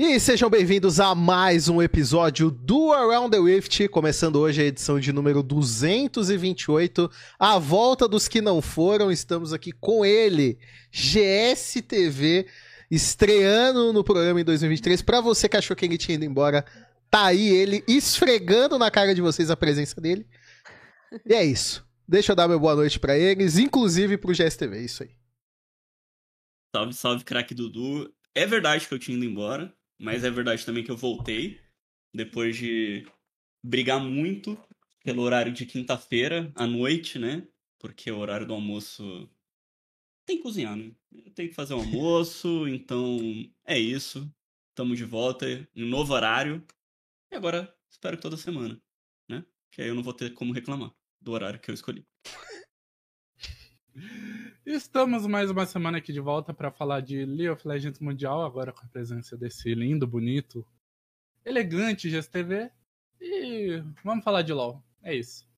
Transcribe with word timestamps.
E 0.00 0.20
sejam 0.20 0.48
bem-vindos 0.48 1.00
a 1.00 1.12
mais 1.12 1.68
um 1.68 1.82
episódio 1.82 2.52
do 2.52 2.92
Around 2.92 3.36
the 3.36 3.42
Rift, 3.42 3.88
começando 3.88 4.36
hoje 4.36 4.62
a 4.62 4.64
edição 4.64 5.00
de 5.00 5.12
número 5.12 5.42
228, 5.42 7.10
a 7.36 7.58
volta 7.58 8.06
dos 8.06 8.28
que 8.28 8.40
não 8.40 8.62
foram, 8.62 9.10
estamos 9.10 9.52
aqui 9.52 9.72
com 9.72 10.04
ele, 10.04 10.56
GSTV, 10.92 12.46
estreando 12.88 13.92
no 13.92 14.04
programa 14.04 14.40
em 14.40 14.44
2023, 14.44 15.02
para 15.02 15.20
você 15.20 15.48
que 15.48 15.56
achou 15.56 15.74
que 15.74 15.84
ele 15.84 15.98
tinha 15.98 16.14
ido 16.14 16.24
embora, 16.24 16.64
tá 17.10 17.26
aí 17.26 17.48
ele 17.48 17.82
esfregando 17.88 18.78
na 18.78 18.92
cara 18.92 19.12
de 19.12 19.20
vocês 19.20 19.50
a 19.50 19.56
presença 19.56 20.00
dele, 20.00 20.24
e 21.26 21.34
é 21.34 21.44
isso, 21.44 21.84
deixa 22.06 22.30
eu 22.30 22.36
dar 22.36 22.46
meu 22.46 22.60
boa 22.60 22.76
noite 22.76 23.00
para 23.00 23.18
eles, 23.18 23.58
inclusive 23.58 24.16
pro 24.16 24.32
GSTV, 24.32 24.76
é 24.76 24.80
isso 24.80 25.02
aí. 25.02 25.10
Salve, 26.72 26.94
salve, 26.94 27.24
craque 27.24 27.52
Dudu. 27.52 28.14
É 28.32 28.46
verdade 28.46 28.86
que 28.86 28.94
eu 28.94 28.98
tinha 29.00 29.16
ido 29.16 29.26
embora, 29.26 29.74
mas 29.98 30.24
é 30.24 30.30
verdade 30.30 30.64
também 30.64 30.84
que 30.84 30.90
eu 30.90 30.96
voltei 30.96 31.60
depois 32.14 32.56
de 32.56 33.06
brigar 33.62 34.00
muito 34.00 34.58
pelo 35.04 35.22
horário 35.22 35.52
de 35.52 35.66
quinta-feira 35.66 36.52
à 36.54 36.66
noite, 36.66 37.18
né? 37.18 37.46
Porque 37.78 38.10
o 38.10 38.18
horário 38.18 38.46
do 38.46 38.54
almoço 38.54 39.28
tem 40.26 40.36
que 40.36 40.42
cozinhar, 40.42 40.76
né? 40.76 40.92
Tem 41.34 41.48
que 41.48 41.54
fazer 41.54 41.74
o 41.74 41.78
almoço, 41.78 42.66
então 42.68 43.18
é 43.64 43.78
isso. 43.78 44.30
Estamos 44.70 44.98
de 44.98 45.04
volta 45.04 45.46
em 45.74 45.84
um 45.84 45.88
novo 45.88 46.12
horário. 46.12 46.64
E 47.32 47.36
agora 47.36 47.74
espero 47.90 48.16
que 48.16 48.22
toda 48.22 48.36
semana, 48.36 48.80
né? 49.28 49.44
Que 49.72 49.82
aí 49.82 49.88
eu 49.88 49.94
não 49.94 50.02
vou 50.02 50.12
ter 50.12 50.34
como 50.34 50.52
reclamar 50.52 50.92
do 51.20 51.32
horário 51.32 51.60
que 51.60 51.70
eu 51.70 51.74
escolhi. 51.74 52.06
Estamos 54.70 55.26
mais 55.26 55.50
uma 55.50 55.64
semana 55.64 55.96
aqui 55.96 56.12
de 56.12 56.20
volta 56.20 56.52
para 56.52 56.70
falar 56.70 57.00
de 57.00 57.24
League 57.24 57.48
of 57.48 57.66
Legends 57.66 57.98
Mundial, 58.00 58.44
agora 58.44 58.70
com 58.70 58.84
a 58.84 58.88
presença 58.90 59.34
desse 59.34 59.74
lindo, 59.74 60.06
bonito, 60.06 60.62
elegante 61.42 62.10
GSTV. 62.10 62.70
E 63.18 63.82
vamos 64.04 64.22
falar 64.22 64.42
de 64.42 64.52
LoL. 64.52 64.82
É 65.02 65.14
isso. 65.14 65.48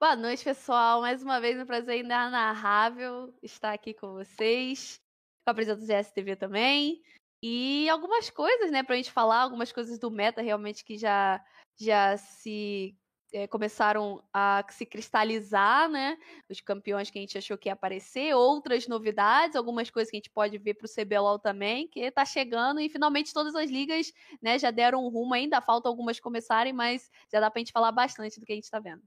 Boa 0.00 0.16
noite, 0.16 0.44
pessoal. 0.44 1.02
Mais 1.02 1.22
uma 1.22 1.42
vez 1.42 1.60
um 1.60 1.66
prazer 1.66 2.00
inenarrável 2.00 3.34
estar 3.42 3.74
aqui 3.74 3.92
com 3.92 4.14
vocês, 4.14 4.98
com 5.44 5.50
a 5.50 5.54
presença 5.54 5.78
do 5.78 5.86
GSTV 5.86 6.36
também. 6.36 7.02
E 7.42 7.86
algumas 7.90 8.30
coisas, 8.30 8.70
né, 8.70 8.82
pra 8.82 8.96
gente 8.96 9.12
falar, 9.12 9.42
algumas 9.42 9.70
coisas 9.72 9.98
do 9.98 10.10
meta 10.10 10.40
realmente 10.40 10.82
que 10.82 10.96
já, 10.96 11.44
já 11.78 12.16
se 12.16 12.96
é, 13.32 13.46
começaram 13.46 14.22
a 14.32 14.64
se 14.70 14.86
cristalizar, 14.86 15.88
né? 15.88 16.16
Os 16.48 16.60
campeões 16.60 17.10
que 17.10 17.18
a 17.18 17.22
gente 17.22 17.36
achou 17.36 17.58
que 17.58 17.68
ia 17.68 17.72
aparecer, 17.72 18.34
outras 18.34 18.86
novidades, 18.86 19.56
algumas 19.56 19.90
coisas 19.90 20.10
que 20.10 20.16
a 20.16 20.18
gente 20.18 20.30
pode 20.30 20.56
ver 20.58 20.74
para 20.74 20.86
o 20.86 20.88
CBLOL 20.88 21.38
também, 21.38 21.88
que 21.88 22.00
está 22.00 22.24
chegando 22.24 22.80
e 22.80 22.88
finalmente 22.88 23.32
todas 23.32 23.54
as 23.54 23.70
ligas, 23.70 24.12
né, 24.40 24.58
já 24.58 24.70
deram 24.70 25.04
um 25.04 25.08
rumo, 25.08 25.34
ainda 25.34 25.60
falta 25.60 25.88
algumas 25.88 26.18
começarem, 26.18 26.72
mas 26.72 27.10
já 27.32 27.40
dá 27.40 27.50
para 27.50 27.58
a 27.58 27.62
gente 27.62 27.72
falar 27.72 27.92
bastante 27.92 28.40
do 28.40 28.46
que 28.46 28.52
a 28.52 28.56
gente 28.56 28.64
está 28.64 28.80
vendo. 28.80 29.02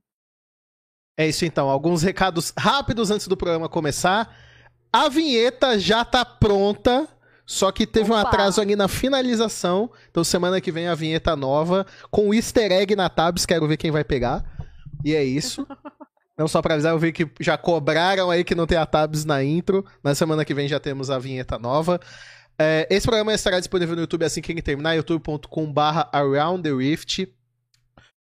É 1.16 1.28
isso 1.28 1.44
então, 1.44 1.68
alguns 1.68 2.02
recados 2.02 2.52
rápidos 2.58 3.10
antes 3.10 3.28
do 3.28 3.36
programa 3.36 3.68
começar. 3.68 4.34
A 4.92 5.08
vinheta 5.08 5.78
já 5.78 6.02
está 6.02 6.24
pronta 6.24 7.08
só 7.46 7.72
que 7.72 7.86
teve 7.86 8.10
Opa. 8.10 8.14
um 8.14 8.26
atraso 8.26 8.60
ali 8.60 8.76
na 8.76 8.88
finalização. 8.88 9.90
Então 10.10 10.24
semana 10.24 10.60
que 10.60 10.72
vem 10.72 10.88
a 10.88 10.94
vinheta 10.94 11.34
nova 11.36 11.86
com 12.10 12.28
o 12.28 12.34
easter 12.34 12.70
egg 12.72 12.94
na 12.96 13.08
Tabs, 13.08 13.46
quero 13.46 13.66
ver 13.66 13.76
quem 13.76 13.90
vai 13.90 14.04
pegar. 14.04 14.44
E 15.04 15.14
é 15.14 15.24
isso. 15.24 15.66
Não 16.36 16.48
só 16.48 16.62
pra 16.62 16.74
avisar, 16.74 16.92
eu 16.92 16.98
vi 16.98 17.12
que 17.12 17.30
já 17.38 17.58
cobraram 17.58 18.30
aí 18.30 18.42
que 18.42 18.54
não 18.54 18.66
tem 18.66 18.78
a 18.78 18.86
Tabs 18.86 19.24
na 19.24 19.44
intro. 19.44 19.84
Na 20.02 20.14
semana 20.14 20.44
que 20.44 20.54
vem 20.54 20.66
já 20.66 20.80
temos 20.80 21.10
a 21.10 21.18
vinheta 21.18 21.58
nova. 21.58 22.00
É, 22.58 22.86
esse 22.90 23.06
programa 23.06 23.34
estará 23.34 23.58
disponível 23.58 23.94
no 23.94 24.02
YouTube 24.02 24.24
assim 24.24 24.40
que 24.40 24.50
ele 24.50 24.62
terminar, 24.62 24.94
youtube.com/barra 24.94 26.08
Around 26.12 26.62
the 26.62 26.74
Rift. 26.74 27.28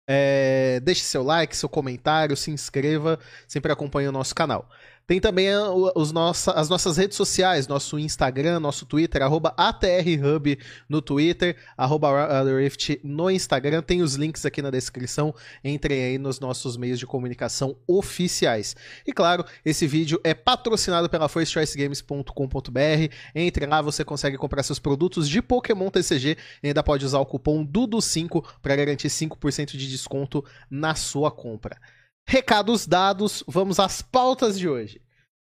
É, 0.06 0.80
deixe 0.80 1.02
seu 1.02 1.22
like, 1.22 1.56
seu 1.56 1.68
comentário, 1.68 2.36
se 2.36 2.50
inscreva, 2.50 3.18
sempre 3.48 3.72
acompanhe 3.72 4.06
o 4.06 4.12
nosso 4.12 4.34
canal. 4.34 4.68
Tem 5.06 5.20
também 5.20 5.48
os 5.94 6.12
nossa, 6.12 6.52
as 6.52 6.70
nossas 6.70 6.96
redes 6.96 7.14
sociais, 7.16 7.68
nosso 7.68 7.98
Instagram, 7.98 8.58
nosso 8.58 8.86
Twitter, 8.86 9.22
arroba 9.22 9.52
ATRHub 9.54 10.58
no 10.88 11.02
Twitter, 11.02 11.56
arroba 11.76 12.42
Rift 12.42 13.00
no 13.04 13.30
Instagram. 13.30 13.82
Tem 13.82 14.00
os 14.00 14.14
links 14.14 14.46
aqui 14.46 14.62
na 14.62 14.70
descrição. 14.70 15.34
Entrem 15.62 16.02
aí 16.02 16.16
nos 16.16 16.40
nossos 16.40 16.78
meios 16.78 16.98
de 16.98 17.06
comunicação 17.06 17.76
oficiais. 17.86 18.74
E 19.06 19.12
claro, 19.12 19.44
esse 19.62 19.86
vídeo 19.86 20.18
é 20.24 20.32
patrocinado 20.32 21.10
pela 21.10 21.28
firstchoicegames.com.br. 21.28 23.14
Entre 23.34 23.66
lá, 23.66 23.82
você 23.82 24.06
consegue 24.06 24.38
comprar 24.38 24.62
seus 24.62 24.78
produtos 24.78 25.28
de 25.28 25.42
Pokémon 25.42 25.90
TCG 25.90 26.38
e 26.62 26.68
ainda 26.68 26.82
pode 26.82 27.04
usar 27.04 27.18
o 27.18 27.26
cupom 27.26 27.62
DUDO5 27.66 28.42
para 28.62 28.74
garantir 28.74 29.08
5% 29.08 29.76
de 29.76 29.86
desconto 29.86 30.42
na 30.70 30.94
sua 30.94 31.30
compra. 31.30 31.76
Recados 32.26 32.86
dados, 32.86 33.44
vamos 33.46 33.78
às 33.78 34.00
pautas 34.00 34.58
de 34.58 34.68
hoje. 34.68 35.00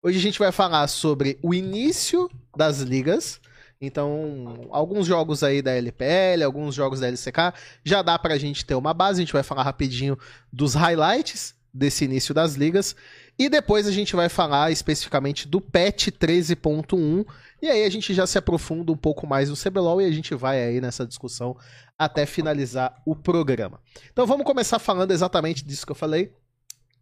Hoje 0.03 0.19
a 0.19 0.21
gente 0.21 0.39
vai 0.39 0.53
falar 0.53 0.87
sobre 0.89 1.39
o 1.43 1.55
início 1.55 2.31
das 2.57 2.81
ligas. 2.81 3.41
Então, 3.81 4.69
alguns 4.71 5.07
jogos 5.07 5.43
aí 5.43 5.61
da 5.61 5.73
LPL, 5.73 6.45
alguns 6.45 6.75
jogos 6.75 7.01
da 7.01 7.09
LCK, 7.09 7.53
já 7.83 8.03
dá 8.03 8.19
pra 8.19 8.39
gente 8.39 8.65
ter 8.65 8.75
uma 8.75 8.95
base. 8.95 9.21
A 9.21 9.25
gente 9.25 9.33
vai 9.33 9.43
falar 9.43 9.63
rapidinho 9.63 10.19
dos 10.53 10.75
highlights 10.75 11.55
desse 11.73 12.05
início 12.05 12.35
das 12.35 12.55
ligas. 12.55 12.95
E 13.39 13.49
depois 13.49 13.87
a 13.87 13.93
gente 13.93 14.15
vai 14.15 14.29
falar 14.29 14.71
especificamente 14.71 15.49
do 15.49 15.61
patch 15.61 16.09
13.1. 16.09 17.27
E 17.61 17.69
aí 17.69 17.85
a 17.85 17.91
gente 17.91 18.15
já 18.15 18.27
se 18.27 18.39
aprofunda 18.39 18.93
um 18.93 18.97
pouco 18.97 19.27
mais 19.27 19.49
no 19.49 19.57
CBLOL 19.57 20.03
e 20.03 20.05
a 20.05 20.13
gente 20.13 20.35
vai 20.35 20.63
aí 20.63 20.81
nessa 20.81 21.07
discussão 21.07 21.57
até 21.99 22.27
finalizar 22.27 23.03
o 23.05 23.17
programa. 23.17 23.81
Então 24.13 24.27
vamos 24.27 24.47
começar 24.47 24.79
falando 24.79 25.11
exatamente 25.11 25.65
disso 25.65 25.85
que 25.85 25.93
eu 25.93 25.97
falei 25.97 26.33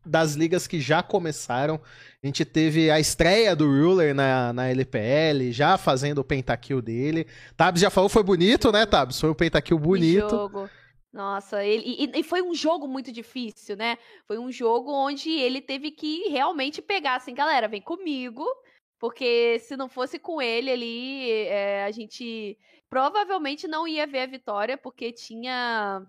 das 0.05 0.35
ligas 0.35 0.67
que 0.67 0.81
já 0.81 1.03
começaram. 1.03 1.81
A 2.23 2.27
gente 2.27 2.45
teve 2.45 2.91
a 2.91 2.99
estreia 2.99 3.55
do 3.55 3.67
Ruler 3.67 4.15
na, 4.15 4.53
na 4.53 4.69
LPL, 4.69 5.51
já 5.51 5.77
fazendo 5.77 6.19
o 6.19 6.25
pentakill 6.25 6.81
dele. 6.81 7.27
Tabs 7.57 7.81
já 7.81 7.91
falou, 7.91 8.09
foi 8.09 8.23
bonito, 8.23 8.73
né, 8.73 8.87
Tabs? 8.87 9.21
Foi 9.21 9.31
um 9.31 9.35
pentakill 9.35 9.79
bonito. 9.79 10.29
jogo. 10.29 10.71
Nossa, 11.15 11.65
ele, 11.65 11.85
e, 11.87 12.19
e, 12.19 12.23
foi 12.25 12.43
um 12.43 12.53
jogo 12.53 12.89
muito 12.89 13.13
difícil, 13.13 13.77
né? 13.77 13.97
Foi 14.27 14.37
um 14.37 14.51
jogo 14.51 14.91
onde 14.91 15.31
ele 15.31 15.61
teve 15.61 15.93
que 15.93 16.29
realmente 16.29 16.83
pegar, 16.83 17.15
assim, 17.15 17.33
galera, 17.33 17.69
vem 17.69 17.81
comigo, 17.81 18.45
porque 18.99 19.61
se 19.61 19.77
não 19.77 19.89
fosse 19.89 20.19
com 20.19 20.43
ele 20.43 20.73
ali, 20.73 21.31
é, 21.43 21.85
a 21.85 21.91
gente 21.93 22.59
provavelmente 22.91 23.69
não 23.69 23.87
ia 23.87 24.09
ver 24.09 24.23
a 24.23 24.27
vitória, 24.27 24.77
porque 24.77 25.13
tinha. 25.13 26.05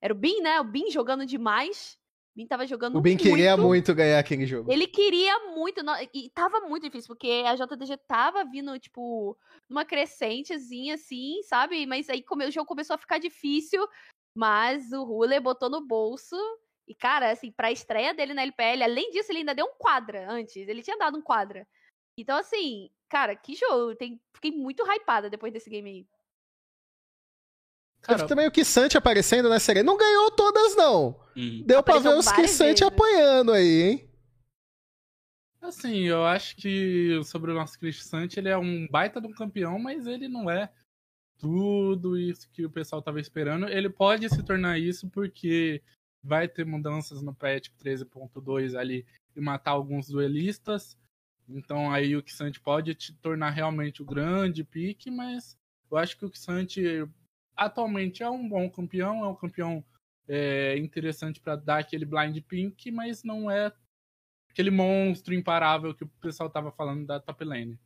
Era 0.00 0.14
o 0.14 0.16
Bin, 0.16 0.40
né? 0.40 0.58
O 0.58 0.64
Bin 0.64 0.90
jogando 0.90 1.26
demais. 1.26 1.99
Bin 2.34 2.46
tava 2.46 2.66
jogando 2.66 2.96
O 2.96 3.00
Bin 3.00 3.10
muito. 3.10 3.22
queria 3.22 3.56
muito 3.56 3.94
ganhar 3.94 4.18
aquele 4.18 4.46
jogo. 4.46 4.70
Ele 4.70 4.86
queria 4.86 5.52
muito. 5.52 5.82
E 6.14 6.30
tava 6.30 6.60
muito 6.60 6.84
difícil, 6.84 7.08
porque 7.08 7.42
a 7.44 7.54
JDG 7.54 7.96
tava 8.06 8.44
vindo, 8.44 8.78
tipo, 8.78 9.36
numa 9.68 9.84
crescentezinha, 9.84 10.94
assim, 10.94 11.42
sabe? 11.42 11.86
Mas 11.86 12.08
aí 12.08 12.22
como 12.22 12.42
o 12.44 12.50
jogo 12.50 12.66
começou 12.66 12.94
a 12.94 12.98
ficar 12.98 13.18
difícil. 13.18 13.86
Mas 14.34 14.92
o 14.92 15.02
Ruler 15.02 15.42
botou 15.42 15.68
no 15.68 15.84
bolso. 15.84 16.36
E, 16.86 16.94
cara, 16.94 17.30
assim, 17.30 17.52
pra 17.52 17.70
estreia 17.72 18.14
dele 18.14 18.34
na 18.34 18.42
LPL, 18.42 18.82
além 18.82 19.10
disso, 19.10 19.30
ele 19.30 19.40
ainda 19.40 19.54
deu 19.54 19.66
um 19.66 19.74
quadra 19.78 20.30
antes. 20.30 20.56
Ele 20.56 20.82
tinha 20.82 20.98
dado 20.98 21.18
um 21.18 21.22
quadra. 21.22 21.66
Então, 22.16 22.36
assim, 22.36 22.90
cara, 23.08 23.34
que 23.34 23.54
jogo. 23.54 23.94
Tem... 23.96 24.20
Fiquei 24.34 24.52
muito 24.52 24.84
hypada 24.84 25.28
depois 25.28 25.52
desse 25.52 25.68
game 25.68 25.90
aí. 25.90 26.06
Cara, 28.02 28.26
também 28.26 28.46
o 28.46 28.50
Kissante 28.50 28.96
aparecendo 28.96 29.48
na 29.48 29.60
série. 29.60 29.82
Não 29.82 29.96
ganhou 29.96 30.30
todas, 30.30 30.76
não. 30.76 31.20
Hum. 31.36 31.62
Deu 31.66 31.82
pra 31.82 31.98
ver 31.98 32.16
os 32.16 32.30
Kissante 32.32 32.82
apanhando 32.82 33.52
aí, 33.52 33.82
hein? 33.82 34.10
Assim, 35.60 36.04
eu 36.08 36.24
acho 36.24 36.56
que 36.56 37.20
sobre 37.24 37.50
o 37.50 37.54
nosso 37.54 37.78
Kissante, 37.78 38.40
ele 38.40 38.48
é 38.48 38.56
um 38.56 38.88
baita 38.90 39.20
de 39.20 39.26
um 39.26 39.32
campeão, 39.32 39.78
mas 39.78 40.06
ele 40.06 40.26
não 40.26 40.50
é 40.50 40.70
tudo 41.38 42.18
isso 42.18 42.50
que 42.50 42.64
o 42.64 42.70
pessoal 42.70 43.02
tava 43.02 43.20
esperando. 43.20 43.68
Ele 43.68 43.88
pode 43.88 44.28
se 44.28 44.42
tornar 44.42 44.78
isso 44.78 45.08
porque 45.10 45.82
vai 46.22 46.48
ter 46.48 46.64
mudanças 46.64 47.22
no 47.22 47.34
patch 47.34 47.68
13.2 47.82 48.78
ali 48.78 49.06
e 49.36 49.40
matar 49.40 49.72
alguns 49.72 50.08
duelistas. 50.08 50.96
Então 51.48 51.90
aí 51.90 52.16
o 52.16 52.22
Kissante 52.22 52.60
pode 52.60 52.94
te 52.94 53.12
tornar 53.14 53.50
realmente 53.50 54.02
o 54.02 54.04
grande 54.04 54.64
pique, 54.64 55.10
mas 55.10 55.58
eu 55.90 55.96
acho 55.96 56.16
que 56.16 56.24
o 56.24 56.30
Kissante 56.30 57.06
atualmente 57.60 58.22
é 58.22 58.30
um 58.30 58.48
bom 58.48 58.70
campeão, 58.70 59.22
é 59.22 59.28
um 59.28 59.34
campeão 59.34 59.84
é, 60.26 60.78
interessante 60.78 61.38
para 61.38 61.56
dar 61.56 61.78
aquele 61.80 62.06
blind 62.06 62.40
pink, 62.48 62.90
mas 62.90 63.22
não 63.22 63.50
é 63.50 63.70
aquele 64.48 64.70
monstro 64.70 65.34
imparável 65.34 65.94
que 65.94 66.02
o 66.02 66.08
pessoal 66.22 66.46
estava 66.46 66.72
falando 66.72 67.06
da 67.06 67.20
top 67.20 67.44
lane. 67.44 67.78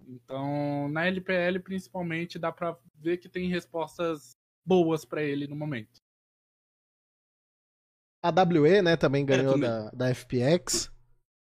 Então, 0.00 0.88
na 0.88 1.06
LPL 1.06 1.60
principalmente 1.62 2.38
dá 2.38 2.50
para 2.50 2.76
ver 2.96 3.18
que 3.18 3.28
tem 3.28 3.48
respostas 3.48 4.32
boas 4.66 5.04
para 5.04 5.22
ele 5.22 5.46
no 5.46 5.54
momento. 5.54 6.00
A 8.22 8.30
WE, 8.30 8.82
né, 8.82 8.96
também 8.96 9.24
ganhou 9.24 9.56
é, 9.56 9.60
da, 9.60 9.90
da 9.90 10.14
FPX. 10.14 10.90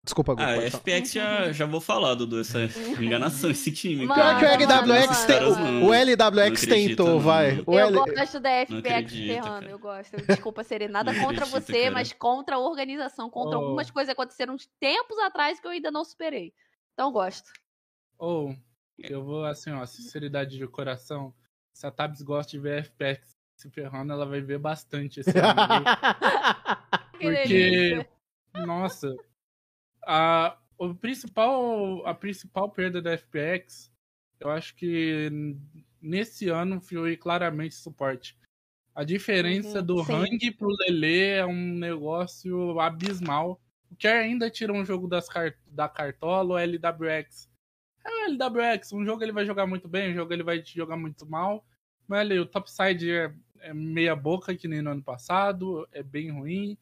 Desculpa, 0.02 0.34
Gu, 0.34 0.40
Ah. 0.40 0.56
FPX 0.70 1.12
já, 1.12 1.52
já 1.52 1.66
vou 1.66 1.80
falar, 1.80 2.14
Dudu, 2.14 2.40
essa 2.40 2.58
enganação, 3.00 3.50
esse 3.50 3.70
time. 3.70 4.06
Mano, 4.06 4.14
Pior 4.22 4.38
que 4.38 4.44
o. 4.44 4.48
LWX, 4.48 4.86
mano, 4.88 5.26
tem- 5.26 5.38
Caras 5.38 5.58
mano. 5.58 5.72
não- 5.80 5.86
o 5.88 5.94
LWX 5.94 6.32
não 6.34 6.42
acredito, 6.46 6.88
tentou, 6.88 7.08
não. 7.08 7.20
vai. 7.20 7.62
O 7.66 7.78
eu 7.78 7.86
L... 7.88 7.96
gosto 8.14 8.40
da 8.40 8.50
FPX 8.50 8.78
acredito, 8.78 9.42
cara. 9.42 9.64
eu 9.66 9.78
gosto. 9.78 10.16
Desculpa 10.26 10.64
ser 10.64 10.88
nada 10.88 11.12
Não 11.12 11.20
contra 11.24 11.44
acredito, 11.44 11.66
você, 11.66 11.80
cara. 11.82 11.90
mas 11.94 12.12
contra 12.14 12.56
a 12.56 12.58
organização, 12.58 13.28
contra 13.28 13.58
Oh. 13.58 13.62
algumas 13.62 13.90
coisas 13.90 14.08
que 14.14 14.18
aconteceram 14.20 14.54
uns 14.54 14.66
tempos 14.80 15.18
atrás 15.18 15.60
que 15.60 15.66
eu 15.66 15.70
ainda 15.70 15.90
não 15.90 16.04
superei. 16.04 16.54
Então 16.94 17.08
eu 17.08 17.12
gosto. 17.12 17.50
Ou, 18.18 18.56
eu 18.98 19.22
vou 19.22 19.44
assim, 19.44 19.70
ó, 19.70 19.84
sinceridade 19.84 20.56
de 20.56 20.66
coração. 20.66 21.34
Se 21.74 21.86
a 21.86 21.90
Tabs 21.90 22.22
gosta 22.22 22.50
de 22.50 22.58
ver 22.58 22.84
FPX 22.84 23.36
se 23.54 23.68
ferrando, 23.70 24.12
ela 24.14 24.24
vai 24.24 24.40
ver 24.40 24.58
bastante 24.58 25.20
esse 25.20 25.30
ano. 25.38 25.54
viu? 25.54 25.84
Que 27.20 27.26
Porque, 27.26 27.48
delícia. 27.48 28.08
nossa, 28.66 29.14
a, 30.02 30.56
o 30.78 30.94
principal, 30.94 32.06
a 32.06 32.14
principal 32.14 32.70
perda 32.70 33.02
da 33.02 33.12
FPX, 33.16 33.92
eu 34.38 34.50
acho 34.50 34.74
que 34.74 35.30
nesse 36.00 36.48
ano 36.48 36.80
foi 36.80 37.16
claramente 37.16 37.74
suporte. 37.74 38.38
A 38.94 39.04
diferença 39.04 39.78
Uhum, 39.80 39.86
do 39.86 40.04
sim. 40.04 40.12
Hang 40.12 40.50
pro 40.52 40.68
Lele 40.80 41.22
é 41.22 41.46
um 41.46 41.74
negócio 41.74 42.80
abismal. 42.80 43.60
O 43.90 43.96
que 43.96 44.06
ainda 44.06 44.50
tira 44.50 44.72
um 44.72 44.84
jogo 44.84 45.06
das 45.06 45.26
da 45.66 45.88
Cartola, 45.88 46.54
o 46.54 46.58
LWX. 46.58 47.48
É 48.04 48.10
o 48.10 48.32
LWX, 48.32 48.92
um 48.92 49.04
jogo 49.04 49.22
ele 49.22 49.32
vai 49.32 49.44
jogar 49.44 49.66
muito 49.66 49.86
bem, 49.86 50.10
um 50.10 50.14
jogo 50.14 50.32
ele 50.32 50.42
vai 50.42 50.62
jogar 50.64 50.96
muito 50.96 51.26
mal. 51.26 51.64
Mas 52.08 52.20
ali, 52.20 52.38
o 52.38 52.46
topside 52.46 53.10
é, 53.10 53.32
é 53.60 53.74
meia 53.74 54.16
boca, 54.16 54.54
que 54.54 54.66
nem 54.66 54.82
no 54.82 54.90
ano 54.90 55.02
passado, 55.02 55.86
é 55.92 56.02
bem 56.02 56.30
ruim. 56.30 56.76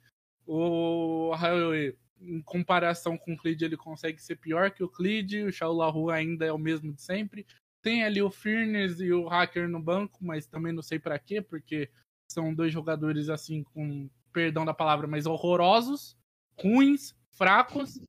O 0.47 1.33
Highway, 1.35 1.97
em 2.21 2.43
comparação 2.43 3.17
com 3.17 3.35
o 3.35 3.37
Clid, 3.37 3.63
ele 3.65 3.77
consegue 3.77 4.21
ser 4.21 4.37
pior 4.37 4.71
que 4.71 4.83
o 4.83 4.89
Clid. 4.89 5.45
O 5.45 5.53
Shaolahu 5.53 6.11
ainda 6.11 6.45
é 6.45 6.53
o 6.53 6.59
mesmo 6.59 6.93
de 6.93 7.03
sempre. 7.03 7.47
Tem 7.83 8.05
ali 8.05 8.21
o 8.21 8.31
Furnace 8.31 9.05
e 9.05 9.13
o 9.13 9.29
Hacker 9.29 9.69
no 9.69 9.81
banco, 9.81 10.19
mas 10.21 10.47
também 10.47 10.73
não 10.73 10.83
sei 10.83 10.99
pra 10.99 11.19
quê, 11.19 11.41
porque 11.41 11.91
são 12.31 12.55
dois 12.55 12.73
jogadores 12.73 13.29
assim 13.29 13.63
com 13.63 14.11
perdão 14.33 14.65
da 14.65 14.75
palavra, 14.75 15.07
mas 15.07 15.27
horrorosos, 15.27 16.17
ruins, 16.61 17.15
fracos. 17.31 18.01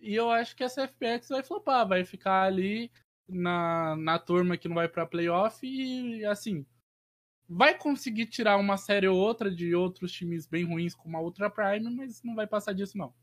E 0.00 0.14
eu 0.14 0.30
acho 0.30 0.56
que 0.56 0.64
essa 0.64 0.88
FPX 0.88 1.28
vai 1.28 1.42
flopar, 1.42 1.86
vai 1.86 2.04
ficar 2.04 2.42
ali 2.42 2.90
na, 3.28 3.94
na 3.96 4.18
turma 4.18 4.56
que 4.56 4.68
não 4.68 4.74
vai 4.74 4.88
pra 4.88 5.06
playoff 5.06 5.64
e 5.64 6.24
assim, 6.24 6.66
vai 7.48 7.76
conseguir 7.76 8.26
tirar 8.26 8.56
uma 8.56 8.76
série 8.76 9.08
ou 9.08 9.18
outra 9.18 9.50
de 9.50 9.74
outros 9.74 10.12
times 10.12 10.46
bem 10.46 10.64
ruins 10.64 10.94
como 10.94 11.16
a 11.16 11.20
Ultra 11.20 11.50
Prime, 11.50 11.94
mas 11.94 12.22
não 12.22 12.34
vai 12.34 12.46
passar 12.46 12.72
disso 12.72 12.96
não. 12.96 13.14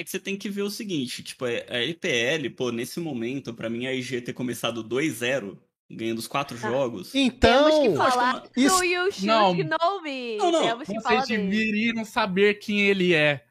É 0.00 0.04
que 0.04 0.08
você 0.10 0.18
tem 0.18 0.34
que 0.34 0.48
ver 0.48 0.62
o 0.62 0.70
seguinte, 0.70 1.22
tipo, 1.22 1.44
a 1.44 1.48
a 1.48 1.76
LPL, 1.82 2.48
pô, 2.56 2.72
nesse 2.72 2.98
momento, 2.98 3.52
pra 3.52 3.68
mim 3.68 3.84
a 3.86 3.92
IG 3.92 4.22
ter 4.22 4.32
começado 4.32 4.82
2-0, 4.82 5.58
ganhando 5.90 6.18
os 6.18 6.26
quatro 6.26 6.56
Ah. 6.56 6.60
jogos. 6.70 7.14
Então, 7.14 7.64
Temos 7.70 7.88
que 7.90 7.96
falar 7.96 8.48
isso- 8.56 8.78
do 8.78 8.84
You 8.84 9.12
Should 9.12 9.26
Não. 9.26 9.54
Know 9.54 10.02
Me. 10.02 10.36
Não, 10.38 10.50
não, 10.52 10.62
Temos 10.62 10.88
que 10.88 10.94
Vocês 10.94 11.26
deveriam 11.28 12.02
saber 12.06 12.54
quem 12.54 12.80
ele 12.80 13.12
é. 13.12 13.44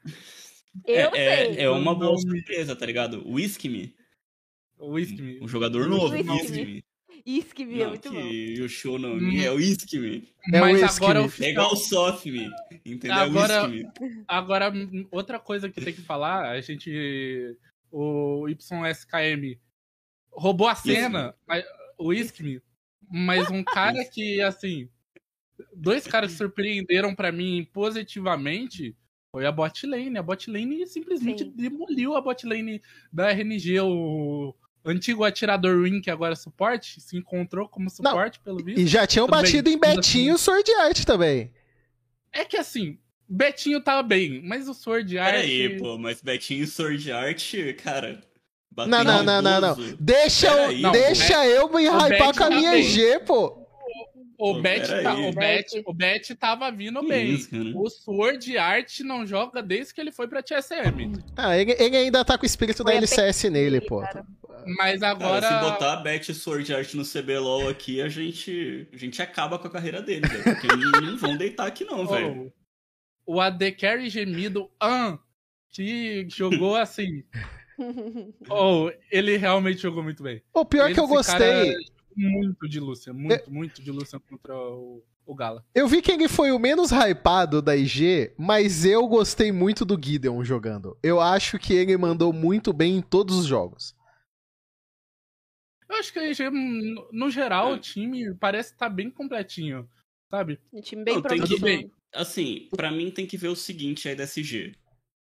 Eu 0.88 1.10
é, 1.13 1.46
sei. 1.46 1.56
é, 1.57 1.62
é 1.66 1.69
uma 1.69 1.94
boa 1.94 2.13
me- 2.16 2.22
surpresa, 2.22 2.75
tá 2.75 2.84
ligado? 2.86 3.22
O 3.28 3.34
Whisky 3.34 3.69
Me, 3.69 3.94
Whisky. 4.80 5.38
um 5.42 5.48
jogador 5.48 5.88
novo, 5.88 6.16
Whisky 6.16 6.66
Me. 6.66 6.84
Me. 7.25 7.38
Isso 7.39 7.54
que 7.56 7.66
viu, 7.66 7.77
Não, 7.83 7.89
muito 7.89 8.12
bom. 8.12 8.19
o 8.62 8.69
show 8.69 8.98
não 9.00 9.13
Hum. 9.13 9.42
é 9.42 9.51
o 9.51 9.56
Whisky 9.56 10.00
Me. 10.00 10.27
É 10.54 10.57
o 10.57 10.62
Mas 10.62 10.81
Whisky 10.81 11.04
agora 11.04 11.21
Me. 11.21 11.27
o 11.27 11.44
É 11.44 11.50
igual 11.50 11.74
o 11.74 11.75
entendeu? 12.86 13.18
Agora- 13.18 13.54
É 13.54 13.68
o. 13.68 14.24
Agora, 14.27 14.74
outra 15.12 15.39
coisa 15.39 15.69
que 15.69 15.81
tem 15.81 15.94
que 15.94 16.01
falar, 16.01 16.50
a 16.51 16.62
gente. 16.62 17.56
O 17.92 18.48
YSKM 18.48 19.57
roubou 20.31 20.68
a 20.68 20.75
cena, 20.75 21.33
mas- 21.48 21.66
o 21.98 22.07
Whisky, 22.10 22.62
mas 23.12 23.50
um 23.50 23.63
cara 23.63 24.04
que, 24.06 24.42
assim. 24.42 24.88
Dois 25.75 26.07
caras 26.07 26.31
que 26.31 26.38
surpreenderam 26.38 27.13
pra 27.13 27.31
mim 27.33 27.68
positivamente 27.74 28.95
foi 29.31 29.45
a 29.45 29.51
bot 29.51 29.86
lane. 29.86 30.18
A 30.18 30.24
bot 30.24 30.50
lane 30.50 30.86
simplesmente 30.88 31.44
Sim. 31.44 31.51
demoliu 31.56 32.16
a 32.16 32.21
bot 32.21 32.45
lane 32.48 32.81
da 33.12 33.30
RNG. 33.31 33.80
O 33.81 34.56
antigo 34.86 35.24
atirador 35.24 35.84
Win, 35.84 36.02
que 36.02 36.10
agora 36.10 36.34
é 36.34 36.36
suporte, 36.36 37.00
se 37.02 37.18
encontrou 37.18 37.68
como 37.68 37.90
suporte, 37.90 38.40
pelo 38.40 38.64
visto. 38.64 38.80
E 38.80 38.88
já 38.88 39.06
tinham 39.06 39.26
Tudo 39.26 39.36
bem, 39.36 39.44
batido 39.44 39.70
em 39.70 39.74
assim. 39.74 39.96
Betinho 39.96 40.38
Sword 40.38 40.72
Art 40.76 41.04
também. 41.04 41.52
É 42.31 42.46
que 42.46 42.58
assim, 42.58 42.98
Betinho 43.28 43.81
tava 43.81 44.02
bem, 44.04 44.42
mas 44.44 44.68
o 44.68 44.74
Sword 44.74 45.18
Art. 45.18 45.36
Peraí, 45.36 45.78
pô, 45.78 45.98
mas 45.98 46.22
Betinho 46.22 46.64
e 46.64 46.68
Sword 46.68 47.12
Art, 47.12 47.54
cara. 47.84 48.22
bateu 48.72 48.92
Não, 48.92 49.04
não, 49.04 49.24
não, 49.24 49.42
não, 49.42 49.62
não. 49.62 49.76
Deixa, 50.00 50.48
eu, 50.48 50.78
não, 50.80 50.92
deixa 50.92 51.46
eu 51.46 51.72
me 51.72 51.88
hypar 51.88 52.36
com 52.36 52.44
a 52.44 52.50
tá 52.50 52.50
minha 52.50 52.72
bem. 52.72 52.84
G, 52.84 53.20
pô. 53.20 53.69
O 54.40 54.54
Pô, 54.54 54.62
Bet, 54.62 54.88
tá, 55.04 55.14
o, 55.16 55.34
Bet, 55.34 55.84
o 55.86 55.94
Bet 55.94 56.36
tava 56.36 56.72
vindo 56.72 57.02
Que 57.02 57.08
bem. 57.10 57.30
isso, 57.32 57.50
cara? 57.52 57.72
O 57.76 57.90
Sword 57.90 58.58
Art 58.58 59.00
não 59.02 59.28
joga 59.28 59.62
desde 59.62 59.94
que 59.94 60.00
ele 60.00 60.14
foi 60.14 60.30
pra 60.30 60.42
TSM. 60.42 61.12
Ah, 61.36 61.58
ele, 61.58 61.76
ele 61.78 61.98
ainda 61.98 62.24
tá 62.24 62.38
com 62.38 62.44
o 62.44 62.46
espírito 62.46 62.82
da 62.82 62.92
Foi 62.92 62.96
a 62.96 62.98
LCS 63.00 63.44
nele, 63.52 63.82
pô. 63.82 64.00
cara. 64.00 64.26
Mas 64.78 65.04
agora. 65.04 65.42
Cara, 65.42 65.60
se 65.66 65.70
botar 65.72 65.94
a 65.94 65.96
Bet 65.98 66.34
Sword 66.34 66.74
Art 66.74 66.94
no 66.94 67.04
CBLOL 67.04 67.68
aqui, 67.68 68.02
a 68.02 68.08
gente, 68.08 68.88
a 68.94 68.98
gente 68.98 69.22
acaba 69.22 69.60
com 69.60 69.68
a 69.68 69.72
carreira 69.72 70.02
dele, 70.02 70.26
velho. 70.26 70.44
Porque 70.44 70.68
não, 70.68 71.02
não 71.02 71.18
vão 71.18 71.36
deitar 71.38 71.68
aqui 71.68 71.84
não, 71.84 72.08
velho. 72.08 72.54
o 73.26 73.42
AD 73.42 73.74
Carry 73.74 74.10
gemido 74.10 74.72
An, 74.82 75.20
que 75.70 76.26
jogou 76.30 76.78
assim. 76.78 77.24
Oh, 78.50 78.92
ele 79.10 79.38
realmente 79.38 79.82
jogou 79.82 80.04
muito 80.04 80.22
bem. 80.22 80.42
O 80.54 80.66
pior 80.66 80.94
que 80.94 81.00
eu 81.00 81.06
cara 81.08 81.16
gostei, 81.16 81.72
jogou 81.72 81.86
Muito 82.27 82.68
de 82.68 82.80
Lucian, 82.80 83.13
muito, 83.13 83.51
muito 83.51 83.81
de 83.81 83.92
Lucian 83.92 84.19
contra 84.19 84.54
o, 84.57 85.04
o 85.25 85.36
Gala. 85.36 85.63
eu 85.74 85.88
vi 85.88 86.01
que 86.01 86.12
ele 86.12 86.27
foi 86.27 86.51
o 86.51 86.60
menos 86.60 86.92
hypado 86.92 87.62
da 87.62 87.75
IG, 87.75 88.33
mas 88.38 88.83
eu 88.83 89.07
gostei 89.07 89.52
muito 89.52 89.85
do 89.85 89.97
Gideon 90.02 90.44
jogando. 90.44 90.97
Eu 91.02 91.21
acho 91.21 91.57
que 91.57 91.73
ele 91.73 91.95
mandou 91.97 92.33
muito 92.33 92.73
bem 92.73 92.97
em 92.97 93.02
todos 93.02 93.38
os 93.38 93.45
jogos. 93.45 93.95
Eu 95.88 95.95
acho 95.95 96.14
que 96.14 96.19
a 96.19 96.30
EG, 96.30 96.49
no- 96.52 97.09
no 97.11 97.30
geral, 97.31 97.71
É. 97.71 97.76
o 97.76 97.80
time 97.80 98.33
parece 98.35 98.73
estar 98.73 98.90
bem 98.90 99.09
completinho, 99.09 99.90
sabe? 100.30 100.59
Um 100.71 100.81
time 100.81 101.04
bem 101.04 101.16
Não, 101.16 101.21
tem 101.23 101.42
que-. 101.42 101.92
Assim, 102.14 102.68
pra 102.76 102.92
mim 102.92 103.09
tem 103.11 103.26
que 103.26 103.38
ver 103.38 103.47
o 103.47 103.56
seguinte 103.56 104.07
aí 104.07 104.16
da 104.16 104.23
SG. 104.23 104.73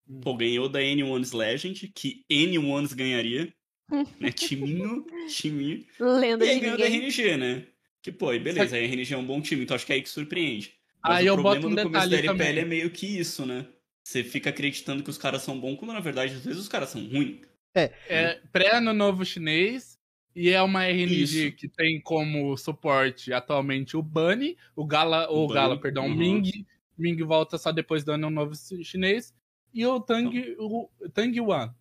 Hum. 0.09 0.21
Pô, 0.21 0.37
ganhou 0.37 0.69
da 0.69 0.81
N1's 0.81 1.33
Legend, 1.33 1.89
que 1.89 2.25
N1's 2.31 2.93
ganharia. 2.93 3.53
Né? 3.91 4.33
Timinho, 4.33 5.07
timinho. 5.29 5.85
Lenda 6.01 6.45
E 6.45 6.49
aí 6.49 6.55
de 6.57 6.61
ganhou 6.61 6.79
da. 6.79 6.87
RNG, 6.87 7.37
né? 7.37 7.67
Que, 8.03 8.13
pô, 8.13 8.31
aí 8.31 8.39
beleza, 8.39 8.77
a 8.77 8.79
RNG 8.79 9.15
é 9.15 9.17
um 9.17 9.27
bom 9.27 9.41
time, 9.41 9.63
então 9.63 9.75
acho 9.75 9.87
que 9.87 9.93
é 9.93 9.97
aí 9.97 10.03
que 10.03 10.09
surpreende. 10.09 10.75
Mas 11.03 11.19
Aí 11.19 11.25
o 11.25 11.29
eu 11.29 11.35
problema 11.35 11.57
boto 11.57 11.69
um 11.69 11.75
do 11.75 11.83
começo 11.83 12.09
da 12.09 12.17
LPL 12.17 12.39
também. 12.39 12.59
é 12.59 12.65
meio 12.65 12.91
que 12.91 13.07
isso, 13.07 13.45
né? 13.45 13.67
Você 14.03 14.23
fica 14.23 14.51
acreditando 14.51 15.03
que 15.03 15.11
os 15.11 15.19
caras 15.19 15.43
são 15.43 15.59
bons, 15.59 15.77
quando 15.77 15.93
na 15.93 16.01
verdade, 16.01 16.35
às 16.35 16.45
vezes, 16.45 16.61
os 16.61 16.69
caras 16.69 16.91
são 16.91 17.03
ruins. 17.07 17.41
É 17.75 18.41
pré-ano 18.53 18.93
novo 18.93 19.25
chinês 19.25 19.99
e 20.35 20.51
é 20.51 20.61
uma 20.63 20.85
RNG 20.85 21.23
Isso. 21.23 21.57
que 21.57 21.69
tem 21.69 22.01
como 22.01 22.57
suporte 22.57 23.33
atualmente 23.33 23.97
o 23.97 24.03
Bunny, 24.03 24.57
o 24.75 24.85
Gala, 24.85 25.29
ou 25.29 25.45
O 25.45 25.49
Gala, 25.49 25.71
Bunny, 25.71 25.81
perdão, 25.81 26.07
o 26.07 26.09
uhum. 26.09 26.17
Ming. 26.17 26.67
Ming 26.97 27.23
volta 27.23 27.59
só 27.59 27.73
depois 27.73 28.05
do 28.05 28.13
ano 28.13 28.31
novo 28.31 28.55
chinês. 28.83 29.35
E 29.73 29.85
o 29.87 30.01
Tang, 30.01 30.55
o 30.59 30.89
Tang 31.13 31.41
Wan. 31.41 31.75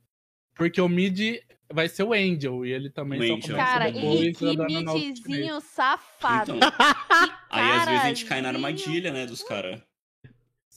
Porque 0.56 0.80
o 0.80 0.88
mid 0.90 1.40
vai 1.72 1.88
ser 1.88 2.04
o 2.04 2.14
Angel 2.14 2.66
e 2.66 2.72
ele 2.72 2.90
também 2.90 3.20
O 3.20 3.28
só 3.28 3.34
Angel. 3.36 3.56
Cara, 3.56 3.92
depois 3.92 4.42
e 4.42 4.56
do 4.56 4.66
que 4.68 4.76
midzinho 4.84 5.62
safado. 5.62 6.56
Então, 6.56 6.72
Que 6.72 6.78
aí 7.50 7.72
às 7.72 7.86
vezes 7.86 8.02
a 8.04 8.08
gente 8.08 8.26
cai 8.26 8.42
na 8.42 8.50
armadilha, 8.50 9.12
né, 9.12 9.26
dos 9.26 9.44
caras. 9.44 9.82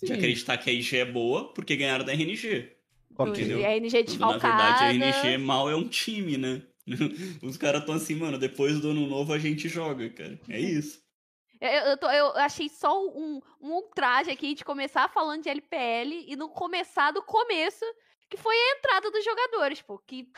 De 0.02 0.12
acreditar 0.12 0.58
que 0.58 0.68
a 0.68 0.72
IG 0.72 0.98
é 0.98 1.04
boa 1.04 1.52
porque 1.54 1.76
ganharam 1.76 2.04
da 2.04 2.12
RNG. 2.12 2.72
Entendeu? 3.18 3.60
E 3.60 3.64
a 3.64 3.70
RNG 3.70 3.92
na 3.98 4.02
desfalcada. 4.02 4.40
verdade, 4.40 4.84
a 4.84 4.88
RNG 5.22 5.38
mal 5.38 5.70
é 5.70 5.74
um 5.74 5.88
time, 5.88 6.36
né? 6.36 6.62
Os 7.42 7.56
caras 7.56 7.84
tão 7.84 7.94
assim, 7.94 8.14
mano, 8.14 8.38
depois 8.38 8.78
do 8.80 8.90
ano 8.90 9.06
novo 9.06 9.32
a 9.32 9.38
gente 9.38 9.68
joga, 9.68 10.08
cara. 10.10 10.38
É 10.48 10.60
isso. 10.60 11.00
Eu, 11.60 11.70
eu, 11.70 11.96
tô- 11.96 12.10
eu 12.10 12.36
achei 12.36 12.68
só 12.68 13.02
um, 13.08 13.40
um 13.60 13.70
ultraje 13.72 14.30
aqui 14.30 14.54
de 14.54 14.62
começar 14.64 15.08
falando 15.08 15.42
de 15.42 15.48
LPL 15.48 16.24
e 16.28 16.36
não 16.36 16.48
começar 16.50 17.10
do 17.12 17.22
começo, 17.22 17.84
que 18.28 18.36
foi 18.36 18.54
a 18.54 18.76
entrada 18.78 19.10
dos 19.10 19.24
jogadores, 19.24 19.80
pô, 19.82 19.98
que 20.06 20.28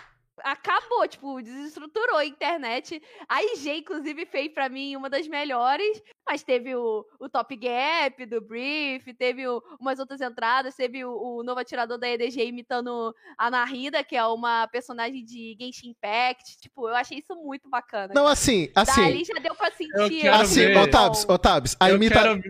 acabou, 0.44 1.06
tipo, 1.08 1.42
desestruturou 1.42 2.16
a 2.16 2.24
internet. 2.24 3.02
A 3.28 3.42
IG, 3.42 3.78
inclusive, 3.78 4.24
fez 4.24 4.52
pra 4.52 4.68
mim 4.68 4.94
uma 4.94 5.10
das 5.10 5.26
melhores, 5.26 6.00
mas 6.24 6.44
teve 6.44 6.76
o, 6.76 7.04
o 7.18 7.28
Top 7.28 7.56
Gap 7.56 8.24
do 8.26 8.40
Brief, 8.40 9.12
teve 9.14 9.48
o- 9.48 9.60
umas 9.80 9.98
outras 9.98 10.20
entradas, 10.20 10.76
teve 10.76 11.04
o, 11.04 11.10
o 11.10 11.42
novo 11.42 11.58
atirador 11.58 11.98
da 11.98 12.08
EDG 12.08 12.44
imitando 12.46 13.12
a 13.36 13.50
Narida, 13.50 14.04
que 14.04 14.14
é 14.14 14.24
uma 14.26 14.68
personagem 14.68 15.24
de 15.24 15.56
Genshin 15.60 15.90
Impact. 15.90 16.56
Tipo, 16.60 16.88
eu 16.88 16.94
achei 16.94 17.18
isso 17.18 17.34
muito 17.34 17.68
bacana. 17.68 18.12
Não, 18.14 18.26
assim, 18.28 18.70
assim, 18.76 19.00
Dali 19.02 19.24
já 19.24 19.34
deu 19.40 19.56
pra 19.56 19.72
sentir. 19.72 20.20
quero 20.20 20.36
assim, 20.36 20.66
ver. 20.66 20.76
Otabs, 20.78 21.24
Otabs, 21.28 21.76
a 21.80 21.90
Eu 21.90 21.96
imita... 21.96 22.14
quero 22.14 22.40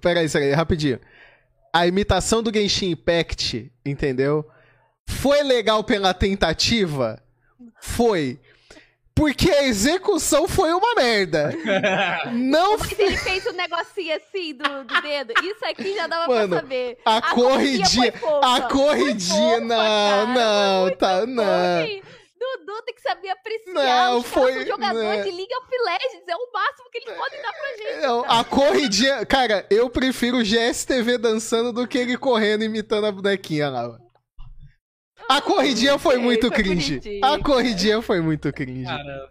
Peraí, 0.00 0.26
peraí, 0.30 0.52
rapidinho. 0.52 0.98
A 1.72 1.86
imitação 1.86 2.42
do 2.42 2.52
Genshin 2.52 2.90
Impact, 2.90 3.72
entendeu? 3.84 4.46
Foi 5.06 5.42
legal 5.42 5.82
pela 5.82 6.12
tentativa? 6.12 7.22
Foi. 7.80 8.38
Porque 9.14 9.50
a 9.50 9.64
execução 9.64 10.48
foi 10.48 10.72
uma 10.72 10.94
merda. 10.94 11.52
Não 12.32 12.78
Mas 12.78 12.98
ele 12.98 13.16
fez 13.18 13.46
um 13.46 13.52
negocinho 13.52 14.16
assim 14.16 14.54
do, 14.54 14.84
do 14.84 15.02
dedo. 15.02 15.34
Isso 15.42 15.64
aqui 15.64 15.94
já 15.94 16.06
dava 16.06 16.26
Mano, 16.28 16.48
pra 16.48 16.60
saber. 16.60 16.98
a 17.04 17.20
corridinha. 17.34 17.84
foi 17.86 18.10
fofa. 18.12 18.56
A 18.56 18.60
corridinha, 18.62 19.54
fofa, 19.56 19.60
não, 19.60 19.76
cara, 19.76 20.26
não, 20.26 20.90
tá, 20.96 21.26
não. 21.26 22.02
Dudu 22.58 22.82
tem 22.82 22.94
que 22.94 23.00
saber 23.02 23.30
apreciar. 23.30 23.72
Não, 24.10 24.18
Os 24.18 24.26
foi- 24.26 24.66
jogador 24.66 25.02
não. 25.02 25.22
de 25.22 25.30
League 25.30 25.54
of 25.54 25.68
Legends. 25.84 26.28
É 26.28 26.36
o 26.36 26.52
máximo 26.52 26.90
que 26.90 26.98
eles 26.98 27.16
podem 27.16 27.42
dar 27.42 27.52
pra 27.52 27.68
gente. 27.76 28.00
Não, 28.06 28.22
cara. 28.22 28.40
A 28.40 28.44
corridinha. 28.44 29.26
Cara, 29.26 29.66
eu 29.70 29.88
prefiro 29.90 30.38
o 30.38 30.44
GSTV 30.44 31.18
dançando 31.18 31.72
do 31.72 31.86
que 31.86 31.98
ele 31.98 32.16
correndo 32.18 32.64
imitando 32.64 33.06
a 33.06 33.12
bonequinha 33.12 33.68
lá. 33.70 33.98
A 35.28 35.40
corridinha 35.40 35.98
foi 35.98 36.16
muito 36.18 36.48
foi 36.48 36.56
cringe. 36.56 36.98
bonitinho. 36.98 37.24
A 37.24 37.38
corridinha 37.42 38.02
foi 38.02 38.20
muito 38.20 38.52
cringe. 38.52 38.84
Cara. 38.84 39.30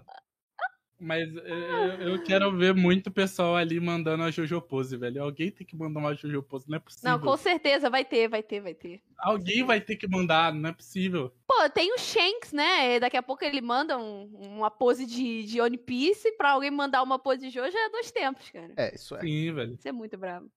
Mas 1.03 1.35
eu, 1.35 1.43
eu- 1.43 2.09
eu 2.13 2.23
quero 2.23 2.55
ver 2.55 2.75
muito 2.75 3.09
pessoal 3.09 3.55
ali 3.55 3.79
mandando 3.79 4.21
a 4.21 4.29
Jojo 4.29 4.61
Pose, 4.61 4.95
velho. 4.95 5.23
Alguém 5.23 5.49
tem 5.49 5.65
que 5.65 5.75
mandar 5.75 5.99
uma 5.99 6.13
Jojo 6.13 6.43
Pose, 6.43 6.69
não 6.69 6.77
é 6.77 6.79
possível. 6.79 7.09
Não, 7.09 7.19
com 7.19 7.35
certeza 7.35 7.89
vai 7.89 8.05
ter, 8.05 8.27
vai 8.29 8.43
ter, 8.43 8.61
vai 8.61 8.75
ter. 8.75 9.01
Alguém 9.17 9.63
vai 9.63 9.81
ter 9.81 9.95
que 9.95 10.07
mandar, 10.07 10.53
não 10.53 10.69
é 10.69 10.73
possível. 10.73 11.33
Pô, 11.47 11.69
tem 11.73 11.91
o 11.93 11.97
Shanks, 11.97 12.53
né? 12.53 12.99
Daqui 12.99 13.17
a 13.17 13.23
pouco 13.23 13.43
ele 13.43 13.61
manda 13.61 13.97
um- 13.97 14.25
uma 14.35 14.69
pose 14.69 15.05
de, 15.07 15.43
de 15.43 15.59
One 15.59 15.77
Piece. 15.77 16.31
Pra 16.37 16.51
alguém 16.51 16.69
mandar 16.71 17.01
uma 17.01 17.17
pose 17.17 17.41
de 17.41 17.49
Jojo 17.49 17.75
é 17.75 17.89
dois 17.89 18.11
tempos, 18.11 18.49
cara. 18.51 18.71
É, 18.77 18.93
isso 18.93 19.15
é. 19.15 19.21
Sim, 19.21 19.53
velho. 19.53 19.73
Isso 19.73 19.87
é 19.87 19.91
muito 19.91 20.17
bravo. 20.17 20.49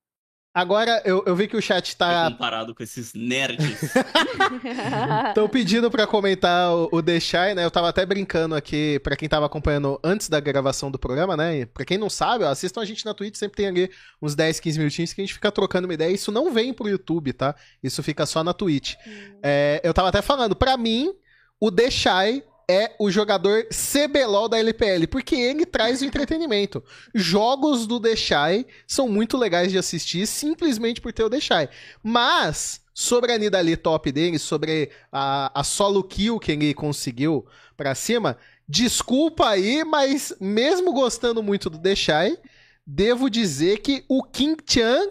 Agora, 0.55 1.03
eu, 1.05 1.21
eu 1.27 1.35
vi 1.35 1.49
que 1.49 1.57
o 1.57 1.61
chat 1.61 1.97
tá 1.97 2.31
Comparado 2.31 2.73
com 2.77 2.83
esses 2.85 3.13
nerds. 3.13 3.83
Estão 5.29 5.49
pedindo 5.49 5.91
pra 5.91 6.07
comentar 6.07 6.73
o, 6.73 6.89
o 6.93 7.03
The 7.03 7.19
Shy, 7.19 7.55
né? 7.57 7.65
Eu 7.65 7.73
tava 7.73 7.89
até 7.89 8.07
brincando 8.07 8.55
aqui, 8.55 9.01
pra 9.01 9.17
quem 9.17 9.29
tava 9.29 9.47
acompanhando 9.47 9.99
antes 10.05 10.29
da 10.29 10.39
gravação 10.39 10.93
do 10.93 10.99
programa, 10.99 11.37
né? 11.37 11.59
E 11.59 11.67
Pra 11.67 11.85
quem 11.85 11.99
não 11.99 12.09
sabe, 12.09 12.45
ó, 12.45 12.51
assistam 12.51 12.83
a 12.83 12.85
gente 12.85 13.05
na 13.05 13.13
Twitch, 13.13 13.35
sempre 13.35 13.57
tem 13.57 13.67
ali 13.67 13.91
uns 14.23 14.37
10, 14.37 14.61
15 14.61 14.79
minutinhos 14.79 15.13
que 15.13 15.21
a 15.21 15.25
gente 15.25 15.35
fica 15.35 15.51
trocando 15.51 15.89
uma 15.89 15.95
ideia. 15.95 16.13
Isso 16.13 16.31
não 16.31 16.53
vem 16.53 16.73
pro 16.73 16.89
YouTube, 16.89 17.33
tá? 17.33 17.57
Isso 17.83 18.01
fica 18.01 18.25
só 18.25 18.45
na 18.45 18.55
Twitch. 18.55 18.95
É, 19.43 19.81
eu 19.83 19.93
tava 19.93 20.11
até 20.11 20.23
falando, 20.23 20.55
pra 20.55 20.77
mim, 20.77 21.13
o 21.59 21.73
The 21.73 21.91
Shy 21.91 22.45
é 22.69 22.95
o 22.99 23.11
jogador 23.11 23.67
CBLOL 23.69 24.49
da 24.49 24.59
LPL, 24.59 25.07
porque 25.09 25.35
ele 25.35 25.67
traz 25.67 26.01
o 26.01 26.05
entretenimento. 26.05 26.83
Jogos 27.15 27.87
do 27.87 28.01
Shy 28.17 28.67
são 28.87 29.09
muito 29.09 29.37
legais 29.37 29.71
de 29.71 29.79
assistir, 29.79 30.27
simplesmente 30.27 31.01
por 31.01 31.13
ter 31.13 31.25
o 31.25 31.41
Shy. 31.41 31.69
Mas, 32.03 32.81
sobre 32.93 33.33
a 33.33 33.39
Nidalee 33.39 33.77
top 33.77 34.11
dele, 34.13 34.39
sobre 34.39 34.91
a, 35.13 35.61
a 35.61 35.65
solo 35.65 36.03
kill 36.03 36.39
que 36.39 36.53
ele 36.53 36.75
conseguiu 36.75 37.47
pra 37.77 37.95
cima, 37.95 38.39
desculpa 38.69 39.49
aí, 39.49 39.85
mas 39.85 40.35
mesmo 40.41 40.93
gostando 40.93 41.43
muito 41.43 41.69
do 41.69 41.97
Shy, 41.97 42.39
devo 42.87 43.29
dizer 43.29 43.79
que 43.79 44.05
o 44.09 44.23
King 44.23 44.57
Chan 44.67 45.09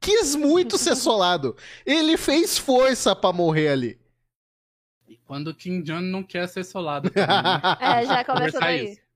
quis 0.00 0.34
muito 0.34 0.78
ser 0.78 0.96
solado. 0.96 1.56
Ele 1.84 2.16
fez 2.16 2.56
força 2.56 3.14
pra 3.14 3.32
morrer 3.32 3.68
ali. 3.68 4.05
Quando 5.26 5.48
o 5.48 5.54
Kim 5.54 5.82
Jong 5.82 6.02
não 6.02 6.22
quer 6.22 6.48
ser 6.48 6.64
solado. 6.64 7.10
também, 7.10 7.26
né? 7.26 8.02
É, 8.02 8.06
já 8.06 8.24
começa 8.24 8.60
daí. 8.60 8.92
isso. 8.92 9.06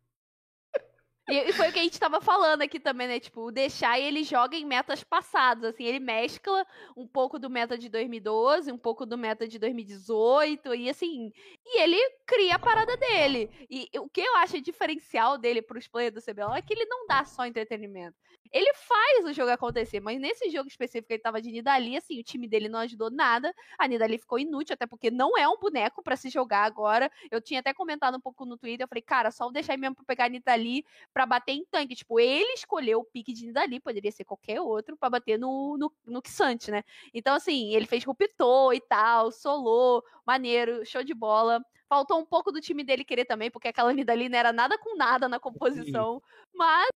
E, 1.30 1.50
e 1.50 1.52
foi 1.52 1.68
o 1.68 1.72
que 1.72 1.78
a 1.78 1.82
gente 1.82 1.98
tava 1.98 2.20
falando 2.20 2.62
aqui 2.62 2.80
também, 2.80 3.06
né? 3.06 3.20
Tipo, 3.20 3.42
o 3.42 3.52
deixar 3.52 4.00
ele 4.00 4.24
joga 4.24 4.56
em 4.56 4.66
metas 4.66 5.04
passadas, 5.04 5.72
assim, 5.72 5.84
ele 5.84 6.00
mescla 6.00 6.66
um 6.96 7.06
pouco 7.06 7.38
do 7.38 7.48
meta 7.48 7.78
de 7.78 7.88
2012, 7.88 8.72
um 8.72 8.78
pouco 8.78 9.06
do 9.06 9.16
meta 9.16 9.46
de 9.46 9.56
2018, 9.58 10.74
e 10.74 10.90
assim, 10.90 11.32
e 11.64 11.80
ele 11.80 11.96
cria 12.26 12.56
a 12.56 12.58
parada 12.58 12.96
dele. 12.96 13.48
E 13.70 13.88
o 13.98 14.08
que 14.08 14.20
eu 14.20 14.36
acho 14.38 14.60
diferencial 14.60 15.38
dele 15.38 15.62
pros 15.62 15.86
players 15.86 16.14
do 16.14 16.20
CBLOL 16.20 16.56
é 16.56 16.62
que 16.62 16.74
ele 16.74 16.86
não 16.86 17.06
dá 17.06 17.24
só 17.24 17.46
entretenimento. 17.46 18.16
Ele 18.52 18.72
faz 18.74 19.24
o 19.26 19.32
jogo 19.32 19.50
acontecer, 19.50 20.00
mas 20.00 20.20
nesse 20.20 20.50
jogo 20.50 20.68
específico 20.68 21.12
ele 21.12 21.22
tava 21.22 21.40
de 21.40 21.50
Nidalee, 21.50 21.96
assim, 21.96 22.18
o 22.18 22.22
time 22.24 22.48
dele 22.48 22.68
não 22.68 22.80
ajudou 22.80 23.10
nada. 23.10 23.54
A 23.78 23.86
Nidalee 23.86 24.18
ficou 24.18 24.38
inútil, 24.38 24.74
até 24.74 24.86
porque 24.86 25.10
não 25.10 25.36
é 25.38 25.48
um 25.48 25.56
boneco 25.58 26.02
pra 26.02 26.16
se 26.16 26.28
jogar 26.28 26.64
agora. 26.64 27.10
Eu 27.30 27.40
tinha 27.40 27.60
até 27.60 27.72
comentado 27.72 28.16
um 28.16 28.20
pouco 28.20 28.44
no 28.44 28.56
Twitter, 28.56 28.84
eu 28.84 28.88
falei, 28.88 29.02
cara, 29.02 29.30
só 29.30 29.50
deixar 29.50 29.74
ele 29.74 29.82
mesmo 29.82 29.96
pra 29.96 30.04
pegar 30.04 30.24
a 30.26 30.28
Nidalee 30.28 30.84
pra 31.12 31.26
bater 31.26 31.52
em 31.52 31.64
tanque. 31.64 31.94
Tipo, 31.94 32.18
ele 32.18 32.52
escolheu 32.54 33.00
o 33.00 33.04
pique 33.04 33.32
de 33.32 33.46
Nidalee, 33.46 33.80
poderia 33.80 34.10
ser 34.10 34.24
qualquer 34.24 34.60
outro, 34.60 34.96
pra 34.96 35.08
bater 35.10 35.38
no, 35.38 35.76
no, 35.78 35.92
no 36.06 36.20
Xante, 36.26 36.70
né? 36.70 36.82
Então, 37.14 37.34
assim, 37.34 37.74
ele 37.74 37.86
fez 37.86 38.04
Ruptor 38.04 38.74
e 38.74 38.80
tal, 38.80 39.30
solou, 39.30 40.02
maneiro, 40.26 40.84
show 40.84 41.04
de 41.04 41.14
bola. 41.14 41.60
Faltou 41.88 42.18
um 42.20 42.24
pouco 42.26 42.52
do 42.52 42.60
time 42.60 42.84
dele 42.84 43.04
querer 43.04 43.24
também, 43.24 43.50
porque 43.50 43.68
aquela 43.68 43.92
Nidalee 43.92 44.28
não 44.28 44.38
era 44.38 44.52
nada 44.52 44.78
com 44.78 44.96
nada 44.96 45.28
na 45.28 45.40
composição. 45.40 46.22
Mas, 46.54 46.88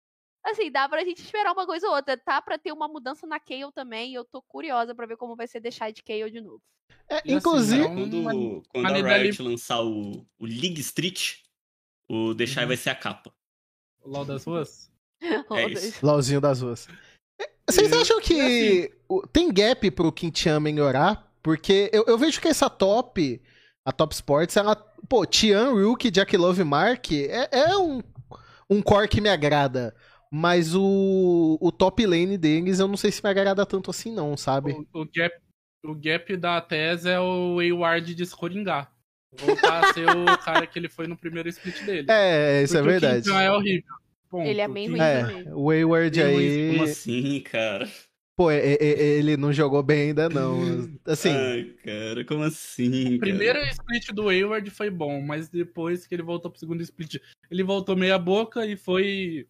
assim, 0.45 0.71
dá 0.71 0.89
pra 0.89 1.05
gente 1.05 1.23
esperar 1.23 1.53
uma 1.53 1.67
coisa 1.67 1.87
ou 1.89 1.95
outra. 1.95 2.17
Tá 2.17 2.41
pra 2.43 2.59
ter 2.59 2.73
uma 2.73 2.87
mudança 2.89 3.27
na 3.27 3.41
Kayle 3.41 3.73
também, 3.75 4.13
e 4.13 4.15
eu 4.15 4.25
tô 4.25 4.43
curiosa 4.43 4.95
pra 4.95 5.07
ver 5.07 5.17
como 5.17 5.35
vai 5.37 5.47
ser 5.47 5.61
deixar 5.61 5.91
de 5.93 6.03
Kayle 6.03 6.31
de 6.31 6.41
novo. 6.41 6.61
É, 7.09 7.17
E 7.17 7.19
assim, 7.19 7.33
inclusive, 7.35 7.83
é 7.83 7.87
um- 7.87 7.95
quando 7.95 8.15
uma- 8.21 8.33
quando 8.69 8.99
uma 8.99 9.11
a 9.15 9.17
Riot 9.19 9.43
lançar 9.43 9.81
o, 9.83 10.13
o 10.39 10.47
League 10.47 10.81
Street, 10.81 11.37
o 12.09 12.35
The 12.35 12.47
Shy 12.47 12.61
Uhum. 12.61 12.67
vai 12.69 12.77
ser 12.77 12.91
a 12.91 12.95
capa. 12.95 13.33
O 14.03 14.09
LOL 14.11 14.25
das 14.25 14.45
ruas? 14.45 14.91
É 15.53 15.69
isso. 15.71 16.05
LOLzinho 16.05 16.41
das 16.41 16.61
ruas. 16.61 16.87
Vocês 17.69 17.91
E- 17.91 17.95
acham 17.95 18.21
que 18.21 18.93
o- 19.09 19.27
tem 19.27 19.51
gap 19.53 19.91
pro 19.91 20.13
Chan 20.35 20.61
melhorar? 20.61 21.33
Porque 21.43 21.91
eu, 21.93 22.05
eu 22.07 22.19
vejo 22.19 22.41
que 22.41 22.49
essa 22.49 22.69
top, 22.69 23.41
a 23.87 23.93
Top 23.93 24.15
Sports, 24.15 24.57
ela. 24.57 24.77
Pô, 25.09 25.25
Tian, 25.27 25.71
Rook, 25.73 26.11
Jack 26.11 26.35
Love 26.37 26.65
Mark 26.65 27.13
é, 27.13 27.49
é 27.53 27.77
um, 27.77 28.03
um 28.71 28.81
core 28.83 29.09
que 29.09 29.21
me 29.21 29.29
agrada. 29.29 29.95
Mas 30.37 30.75
o, 30.75 31.57
o 31.61 31.71
top 31.71 32.05
lane 32.05 32.37
deles 32.37 32.81
eu 32.81 32.89
não 32.89 32.97
sei 32.97 33.13
se 33.13 33.23
me 33.23 33.31
agrada 33.31 33.65
tanto 33.65 33.89
assim, 33.89 34.13
não, 34.13 34.37
sabe? 34.37 34.73
O, 34.73 35.03
o 35.03 35.05
gap, 35.05 35.33
o 35.85 35.95
gap 35.95 36.37
da 36.37 36.61
TES 36.61 37.07
é 37.07 37.21
o 37.21 37.55
Wayward 37.59 38.13
de 38.17 38.23
Skoringar. 38.25 38.93
Voltar 39.39 39.85
a 39.85 39.93
ser 39.93 40.09
o 40.09 40.25
cara 40.45 40.67
que 40.67 40.77
ele 40.77 40.89
foi 40.89 41.07
no 41.07 41.17
primeiro 41.17 41.49
split 41.49 41.81
dele. 41.85 42.09
É, 42.11 42.65
isso 42.65 42.77
é 42.77 42.83
Porque 42.83 42.99
verdade. 42.99 43.31
O 43.31 43.39
é 43.39 43.53
horrível. 43.53 43.95
Ponto. 44.29 44.49
Ele 44.49 44.61
é 44.61 44.67
bem 44.67 44.89
O 44.89 44.91
ruim 44.91 45.01
É, 45.01 45.23
mesmo. 45.25 45.57
o 45.57 45.67
Wayward 45.69 46.21
aí. 46.21 46.69
Como 46.73 46.83
assim, 46.83 47.41
cara? 47.43 47.89
Pô, 48.37 48.51
é- 48.51 48.59
é- 48.59 48.79
é- 48.83 49.03
ele 49.19 49.37
não 49.37 49.53
jogou 49.53 49.85
bem 49.85 50.09
ainda, 50.09 50.29
não. 50.29 50.59
Assim. 51.07 51.31
Ai, 51.31 51.65
cara, 51.85 52.25
como 52.25 52.43
assim? 52.43 53.03
O 53.03 53.05
cara? 53.05 53.19
primeiro 53.21 53.59
split 53.67 54.09
do 54.11 54.25
Wayward 54.25 54.69
foi 54.71 54.91
bom, 54.91 55.21
mas 55.21 55.49
depois 55.49 56.05
que 56.05 56.13
ele 56.13 56.25
voltou 56.25 56.51
pro 56.51 56.59
segundo 56.59 56.83
split, 56.83 57.21
ele 57.49 57.63
voltou 57.63 57.95
meia 57.95 58.19
boca 58.19 58.67
e 58.67 58.77
foi, 58.77 59.47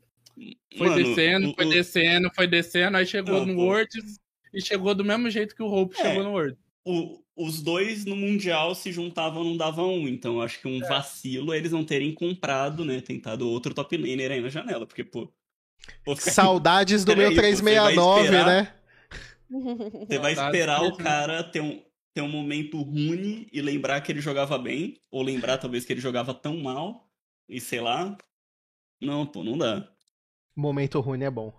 foi 0.76 0.88
Mano, 0.88 1.02
descendo, 1.04 1.50
o- 1.50 1.54
foi 1.54 1.66
o- 1.66 1.70
descendo, 1.70 2.30
foi 2.34 2.46
descendo, 2.46 2.96
aí 2.96 3.06
chegou 3.06 3.40
Não, 3.40 3.46
no 3.46 3.54
pô. 3.54 3.62
Worlds 3.66 4.18
e 4.52 4.60
chegou 4.60 4.94
do 4.94 5.04
mesmo 5.04 5.30
jeito 5.30 5.54
que 5.54 5.62
o 5.62 5.66
Hope 5.72 5.96
É. 5.98 6.02
chegou 6.02 6.22
no 6.24 6.30
World. 6.32 6.56
o- 6.86 7.22
os 7.36 7.62
dois 7.62 8.04
no 8.04 8.14
Mundial 8.14 8.74
se 8.74 8.92
juntavam, 8.92 9.42
não 9.42 9.56
davam 9.56 9.92
um. 9.94 10.06
Então, 10.06 10.40
acho 10.40 10.60
que 10.60 10.68
um 10.68 10.84
É. 10.84 10.86
vacilo 10.88 11.52
é 11.52 11.56
eles 11.56 11.72
não 11.72 11.82
terem 11.84 12.12
comprado, 12.12 12.84
né? 12.84 13.00
Tentado 13.00 13.48
outro 13.48 13.72
top 13.74 13.96
laner 13.96 14.30
aí 14.30 14.40
na 14.40 14.48
janela. 14.50 14.86
Porque, 14.86 15.02
pô. 15.02 15.32
pô, 16.04 16.14
Saudades 16.14 17.04
do 17.04 17.16
meu 17.16 17.30
Peraí, 17.30 17.36
pô, 17.36 17.56
você 17.56 17.62
vai 17.62 17.74
369, 17.74 18.24
esperar? 18.24 18.46
né? 18.46 18.74
Você 20.06 20.18
vai 20.18 20.32
esperar 20.32 20.82
o 20.82 20.96
cara 20.96 21.42
ter 21.42 21.60
um, 21.60 21.82
ter 22.14 22.20
um 22.22 22.28
momento 22.28 22.80
ruim 22.82 23.46
e 23.52 23.60
lembrar 23.60 24.00
que 24.00 24.12
ele 24.12 24.20
jogava 24.20 24.56
bem, 24.58 25.00
ou 25.10 25.22
lembrar 25.22 25.58
talvez 25.58 25.84
que 25.84 25.92
ele 25.92 26.00
jogava 26.00 26.32
tão 26.34 26.58
mal, 26.58 27.08
e 27.48 27.60
sei 27.60 27.80
lá. 27.80 28.16
Não, 29.00 29.26
pô, 29.26 29.42
não 29.42 29.56
dá. 29.58 29.88
Momento 30.56 31.00
ruim 31.00 31.22
é 31.22 31.30
bom. 31.30 31.52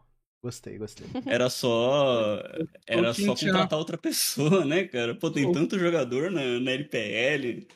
Gostei, 0.44 0.78
gostei. 0.78 1.08
Era 1.26 1.50
só. 1.50 2.40
Era 2.88 3.14
só 3.14 3.36
contratar 3.36 3.80
outra 3.80 3.98
pessoa, 3.98 4.64
né, 4.64 4.86
cara? 4.86 5.16
Pô, 5.16 5.32
tem 5.32 5.52
tanto 5.52 5.78
jogador 5.80 6.30
na, 6.32 6.60
na 6.60 6.72
LPL, 6.72 7.68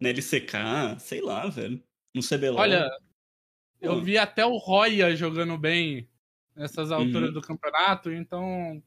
na 0.00 0.08
LCK, 0.10 0.98
sei 1.00 1.20
lá, 1.22 1.46
velho. 1.48 1.82
No 2.14 2.22
CBLOL. 2.22 2.58
Olha, 2.60 2.88
eu 3.80 3.94
Pô. 3.94 4.00
vi 4.00 4.18
até 4.18 4.44
o 4.44 4.56
Roya 4.56 5.14
jogando 5.16 5.56
bem 5.56 6.08
nessas 6.54 6.90
alturas 6.92 7.28
Uhum. 7.28 7.34
do 7.34 7.40
campeonato, 7.40 8.10
então. 8.10 8.82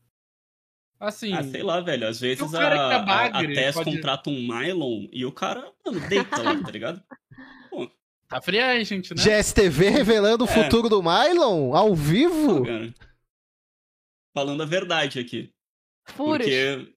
Assim. 1.00 1.34
Ah, 1.34 1.44
sei 1.44 1.64
lá, 1.64 1.82
velho. 1.82 2.08
Às 2.08 2.20
vezes 2.20 2.54
a, 2.54 2.62
é 2.64 2.78
a, 2.78 2.96
a 2.98 3.00
bagre 3.00 3.54
TES 3.56 3.74
pode- 3.76 3.92
contrata 3.96 4.30
um 4.30 4.48
Mylon 4.48 5.08
e 5.12 5.26
o 5.26 5.32
cara, 5.32 5.72
mano, 5.86 6.00
deita 6.08 6.42
lá, 6.44 6.62
tá 6.64 6.70
ligado? 6.72 7.02
Tá 8.32 8.42
fria, 8.42 8.84
gente, 8.84 9.14
né? 9.14 9.22
GSTV 9.22 9.90
revelando 9.90 10.46
o 10.46 10.48
É. 10.48 10.52
futuro 10.52 10.88
do 10.90 11.04
Mylon 11.04 11.76
ao 11.76 11.94
vivo? 11.94 12.66
cara. 12.66 12.94
Falando 14.34 14.64
a 14.64 14.66
verdade 14.66 15.20
aqui. 15.20 15.54
Furos. 16.08 16.46
Porque. 16.48 16.94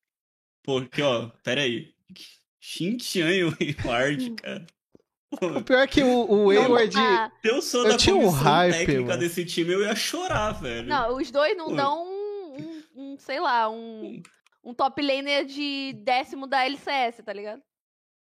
Porque, 0.65 1.03
ó, 1.03 1.29
pera 1.43 1.63
aí. 1.63 1.93
Xinjiang 2.61 3.35
e 3.37 3.45
o 3.45 3.51
Wayward, 3.51 4.31
cara. 4.37 4.67
Pô, 5.39 5.47
O 5.59 5.63
pior 5.65 5.81
é 5.81 5.87
que 5.87 6.03
o, 6.03 6.31
o 6.31 6.47
Wayward. 6.47 6.97
Ah, 6.97 7.31
se 7.43 7.49
eu 7.51 7.61
sou 7.61 7.83
Eu 7.85 7.91
da 7.91 7.97
tinha 7.99 8.15
um 8.15 8.29
hype, 8.31 8.73
técnica 8.73 9.03
mano. 9.03 9.19
desse 9.19 9.45
time, 9.45 9.73
eu 9.75 9.83
ia 9.83 9.95
chorar, 9.97 10.53
velho. 10.53 10.87
não, 10.89 11.17
os 11.17 11.31
dois 11.31 11.57
não 11.57 11.67
Pô. 11.71 11.75
dão 11.75 12.05
um, 12.07 12.57
um- 12.57 12.83
um, 13.15 13.19
sei 13.19 13.41
lá, 13.41 13.69
um, 13.69 14.23
um 14.63 14.73
top 14.73 15.03
laner 15.03 15.45
de 15.45 15.93
décimo 16.05 16.47
da 16.47 16.65
LCS, 16.65 17.23
tá 17.25 17.33
ligado? 17.33 17.61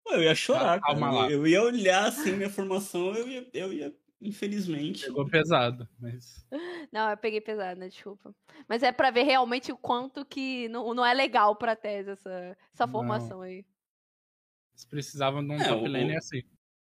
Eu 0.06 0.22
ia 0.22 0.34
chorar, 0.34 0.80
Calma 0.80 1.08
cara. 1.08 1.12
lá. 1.22 1.30
Eu, 1.30 1.46
ia 1.46 1.62
olhar 1.62 2.06
assim 2.06 2.32
minha 2.32 2.50
formação, 2.50 3.14
eu 3.14 3.28
ia, 3.28 3.46
eu 3.52 3.72
ia 3.72 3.94
infelizmente. 4.20 5.04
Pegou 5.06 5.26
pesado, 5.28 5.88
mas. 5.98 6.46
Não, 6.92 7.10
eu 7.10 7.16
peguei 7.16 7.40
pesado, 7.40 7.78
né? 7.80 7.88
Desculpa. 7.88 8.34
Mas 8.68 8.82
é 8.82 8.92
pra 8.92 9.10
ver 9.10 9.24
realmente 9.24 9.72
o 9.72 9.76
quanto 9.76 10.24
que 10.24 10.68
não, 10.68 10.94
não 10.94 11.04
é 11.04 11.12
legal 11.14 11.56
pra 11.56 11.74
tese 11.76 12.10
essa, 12.10 12.56
essa 12.72 12.86
Não. 12.86 12.92
formação 12.92 13.40
aí. 13.42 13.64
Eles 14.72 14.84
precisavam 14.84 15.44
de 15.44 15.52
um 15.52 15.56
É, 15.60 15.68
top 15.68 15.88
o- 15.88 15.92
lane 15.92 16.16
assim. 16.16 16.42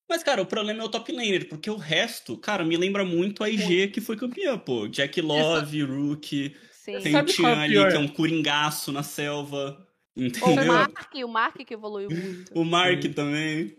Mas, 0.08 0.24
cara, 0.24 0.42
o 0.42 0.46
problema 0.46 0.82
é 0.82 0.84
o 0.84 0.88
top 0.90 1.12
laner, 1.12 1.48
porque 1.48 1.70
o 1.70 1.76
resto, 1.76 2.36
cara, 2.36 2.64
me 2.64 2.76
lembra 2.76 3.04
muito 3.04 3.44
a 3.44 3.48
IG 3.48 3.88
que 3.88 4.00
foi 4.00 4.16
campeã, 4.16 4.58
pô. 4.58 4.88
Jack 4.88 5.20
Love, 5.20 5.82
Rook, 5.84 6.56
Sim. 6.72 7.00
tem 7.00 7.12
Sabe 7.12 7.30
o 7.30 7.32
é 7.32 7.34
Tian 7.34 7.54
o 7.54 7.58
ali, 7.60 7.90
que 7.90 7.96
é 7.96 7.98
um 8.00 8.08
coringaço 8.08 8.90
na 8.90 9.04
selva. 9.04 9.86
O 10.16 10.22
Entendeu? 10.22 10.66
Mark, 10.66 11.14
o 11.24 11.28
Mark 11.28 11.56
que 11.56 11.74
evoluiu 11.74 12.10
muito. 12.10 12.52
O 12.58 12.64
Mark 12.64 13.02
Sim. 13.02 13.12
também. 13.12 13.76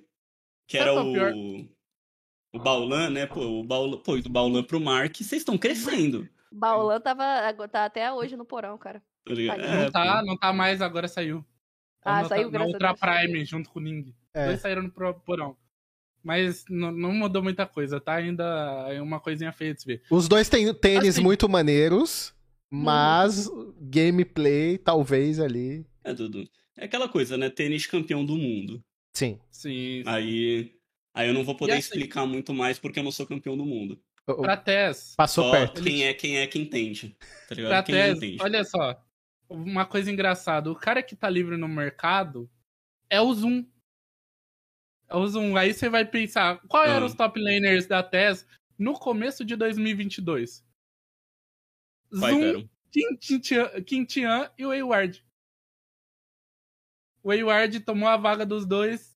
Que 0.67 0.77
Sabe 0.77 0.89
era 0.89 0.99
é 0.99 1.01
o 1.01 1.13
pior? 1.13 1.33
o. 1.33 1.69
O 2.53 2.59
Baulan, 2.59 3.09
né? 3.09 3.25
Pô, 3.25 3.41
o 3.59 3.63
Baulan, 3.63 3.97
pô, 3.99 4.17
do 4.17 4.29
Baulan 4.29 4.63
pro 4.63 4.79
Mark, 4.79 5.15
vocês 5.15 5.41
estão 5.41 5.57
crescendo. 5.57 6.27
O 6.51 6.55
Baolan 6.55 6.99
tava 6.99 7.23
tá 7.69 7.85
até 7.85 8.11
hoje 8.11 8.35
no 8.35 8.43
porão, 8.45 8.77
cara. 8.77 9.01
Tá. 9.25 9.33
É, 9.33 9.83
Não 9.85 9.91
tá, 9.91 10.19
pô. 10.19 10.25
não 10.25 10.37
tá 10.37 10.51
mais, 10.53 10.81
agora 10.81 11.07
saiu. 11.07 11.45
Ah, 12.03 12.23
na, 12.23 12.27
saiu, 12.27 12.45
na 12.45 12.49
graças 12.51 12.67
a 12.73 12.73
Ultra 12.73 12.87
Deus. 12.93 12.99
Prime 13.27 13.45
junto 13.45 13.69
com 13.69 13.79
o 13.79 13.81
Ning. 13.81 14.13
É. 14.33 14.47
Dois 14.47 14.59
saíram 14.59 14.83
no 14.83 14.91
pro- 14.91 15.13
porão. 15.21 15.55
Mas 16.23 16.65
não, 16.69 16.91
não 16.91 17.13
mudou 17.13 17.41
muita 17.41 17.65
coisa, 17.65 17.99
tá 18.01 18.15
ainda 18.15 18.43
é 18.89 19.01
uma 19.01 19.19
coisinha 19.19 19.51
feia 19.51 19.73
de 19.73 19.81
se 19.81 19.87
ver. 19.87 20.03
Os 20.11 20.27
dois 20.27 20.49
têm 20.49 20.73
tênis 20.73 21.15
Assim. 21.15 21.21
muito 21.23 21.47
maneiros, 21.47 22.33
mas 22.69 23.49
gameplay, 23.79 24.77
talvez 24.77 25.39
ali. 25.39 25.85
É, 26.03 26.13
Dudu. 26.13 26.49
É 26.77 26.85
aquela 26.85 27.07
coisa, 27.09 27.37
né? 27.37 27.49
Tênis 27.49 27.85
campeão 27.85 28.25
do 28.25 28.35
mundo. 28.35 28.83
Sim. 29.13 29.39
Sim. 29.51 30.03
Aí. 30.05 30.75
Aí 31.13 31.27
eu 31.27 31.33
não 31.33 31.43
vou 31.43 31.55
poder 31.55 31.73
assim- 31.73 31.79
explicar 31.81 32.25
muito 32.25 32.53
mais 32.53 32.79
porque 32.79 32.99
eu 32.99 33.03
não 33.03 33.11
sou 33.11 33.25
campeão 33.27 33.57
do 33.57 33.65
mundo. 33.65 34.01
Pra 34.25 34.55
Tess, 34.55 35.13
Passou 35.17 35.45
Só 35.45 35.51
perto. 35.51 35.83
quem 35.83 36.05
é 36.05 36.13
quem 36.13 36.37
é 36.37 36.47
que 36.47 36.57
entende. 36.57 37.17
Tá 37.49 37.55
ligado? 37.55 37.69
pra 37.71 37.83
quem 37.83 37.95
Tess, 37.95 38.17
entende. 38.17 38.37
olha 38.41 38.63
só. 38.63 39.03
Uma 39.49 39.85
coisa 39.85 40.09
engraçada, 40.09 40.71
o 40.71 40.75
cara 40.75 41.03
que 41.03 41.15
tá 41.15 41.29
livre 41.29 41.57
no 41.57 41.67
mercado 41.67 42.49
é 43.09 43.19
o 43.19 43.33
Zoom. 43.33 43.65
É 45.09 45.15
o 45.17 45.27
Zoom. 45.27 45.57
Aí 45.57 45.73
você 45.73 45.89
vai 45.89 46.05
pensar, 46.05 46.61
qual 46.69 46.85
eram 46.85 47.03
Ah. 47.03 47.05
os 47.07 47.13
top 47.15 47.37
laners 47.41 47.85
da 47.87 48.01
Tess 48.01 48.47
no 48.77 48.93
começo 48.93 49.43
de 49.43 49.57
2022? 49.57 50.63
Quais 52.17 52.33
Zoom? 52.35 52.69
Quintian, 53.21 53.81
Quintian 53.83 54.51
e 54.57 54.65
o 54.65 54.69
Wayward. 54.69 55.25
Wayward 57.23 57.79
tomou 57.81 58.09
a 58.09 58.17
vaga 58.17 58.45
dos 58.45 58.65
dois, 58.65 59.15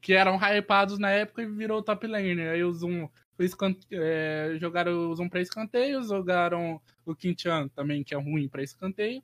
que 0.00 0.12
eram 0.12 0.38
hypados 0.38 0.98
na 0.98 1.10
época, 1.10 1.42
e 1.42 1.46
virou 1.46 1.82
top 1.82 2.06
laner. 2.06 2.52
Aí 2.52 2.64
o 2.64 2.72
Zoom 2.72 3.08
foi 3.36 3.46
escan- 3.46 3.76
é, 3.90 4.56
jogaram 4.60 5.10
o 5.10 5.14
Zoom 5.14 5.28
pra 5.28 5.40
escanteio, 5.40 6.02
jogaram 6.02 6.80
o 7.04 7.14
Quintian 7.14 7.68
também, 7.68 8.02
que 8.04 8.14
é 8.14 8.18
ruim 8.18 8.48
pra 8.48 8.62
escanteio. 8.62 9.22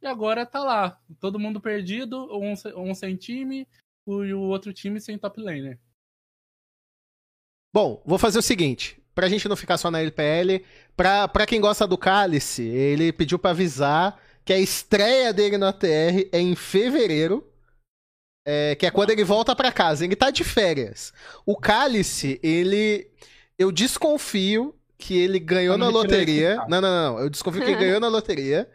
E 0.00 0.06
agora 0.06 0.46
tá 0.46 0.62
lá, 0.62 1.00
todo 1.20 1.38
mundo 1.38 1.60
perdido, 1.60 2.28
um, 2.36 2.54
um 2.76 2.94
sem 2.94 3.16
time 3.16 3.66
e 4.06 4.32
o 4.34 4.40
outro 4.40 4.72
time 4.72 5.00
sem 5.00 5.18
top 5.18 5.40
laner. 5.40 5.78
Bom, 7.74 8.02
vou 8.06 8.18
fazer 8.18 8.38
o 8.38 8.42
seguinte. 8.42 9.02
Pra 9.14 9.28
gente 9.28 9.48
não 9.48 9.56
ficar 9.56 9.78
só 9.78 9.90
na 9.90 10.00
LPL, 10.00 10.62
pra, 10.94 11.26
pra 11.26 11.46
quem 11.46 11.60
gosta 11.60 11.86
do 11.86 11.96
Cálice, 11.96 12.62
ele 12.62 13.12
pediu 13.12 13.38
pra 13.38 13.50
avisar 13.50 14.20
que 14.44 14.52
a 14.52 14.58
estreia 14.58 15.32
dele 15.32 15.56
no 15.58 15.66
ATR 15.66 16.28
é 16.30 16.38
em 16.38 16.54
fevereiro, 16.54 17.50
é, 18.46 18.76
que 18.76 18.86
é 18.86 18.90
quando 18.92 19.10
ele 19.10 19.24
volta 19.24 19.56
pra 19.56 19.72
casa. 19.72 20.04
Ele 20.04 20.14
tá 20.14 20.30
de 20.30 20.44
férias. 20.44 21.12
O 21.44 21.56
Cálice, 21.56 22.38
ele. 22.42 23.10
Eu 23.58 23.72
desconfio 23.72 24.74
que 24.96 25.18
ele 25.18 25.40
ganhou 25.40 25.76
na 25.76 25.88
loteria. 25.88 26.56
Não, 26.68 26.80
não, 26.80 27.14
não. 27.14 27.18
Eu 27.18 27.28
desconfio 27.28 27.62
que 27.64 27.70
ele 27.70 27.80
ganhou 27.80 27.98
na 28.00 28.08
loteria 28.08 28.68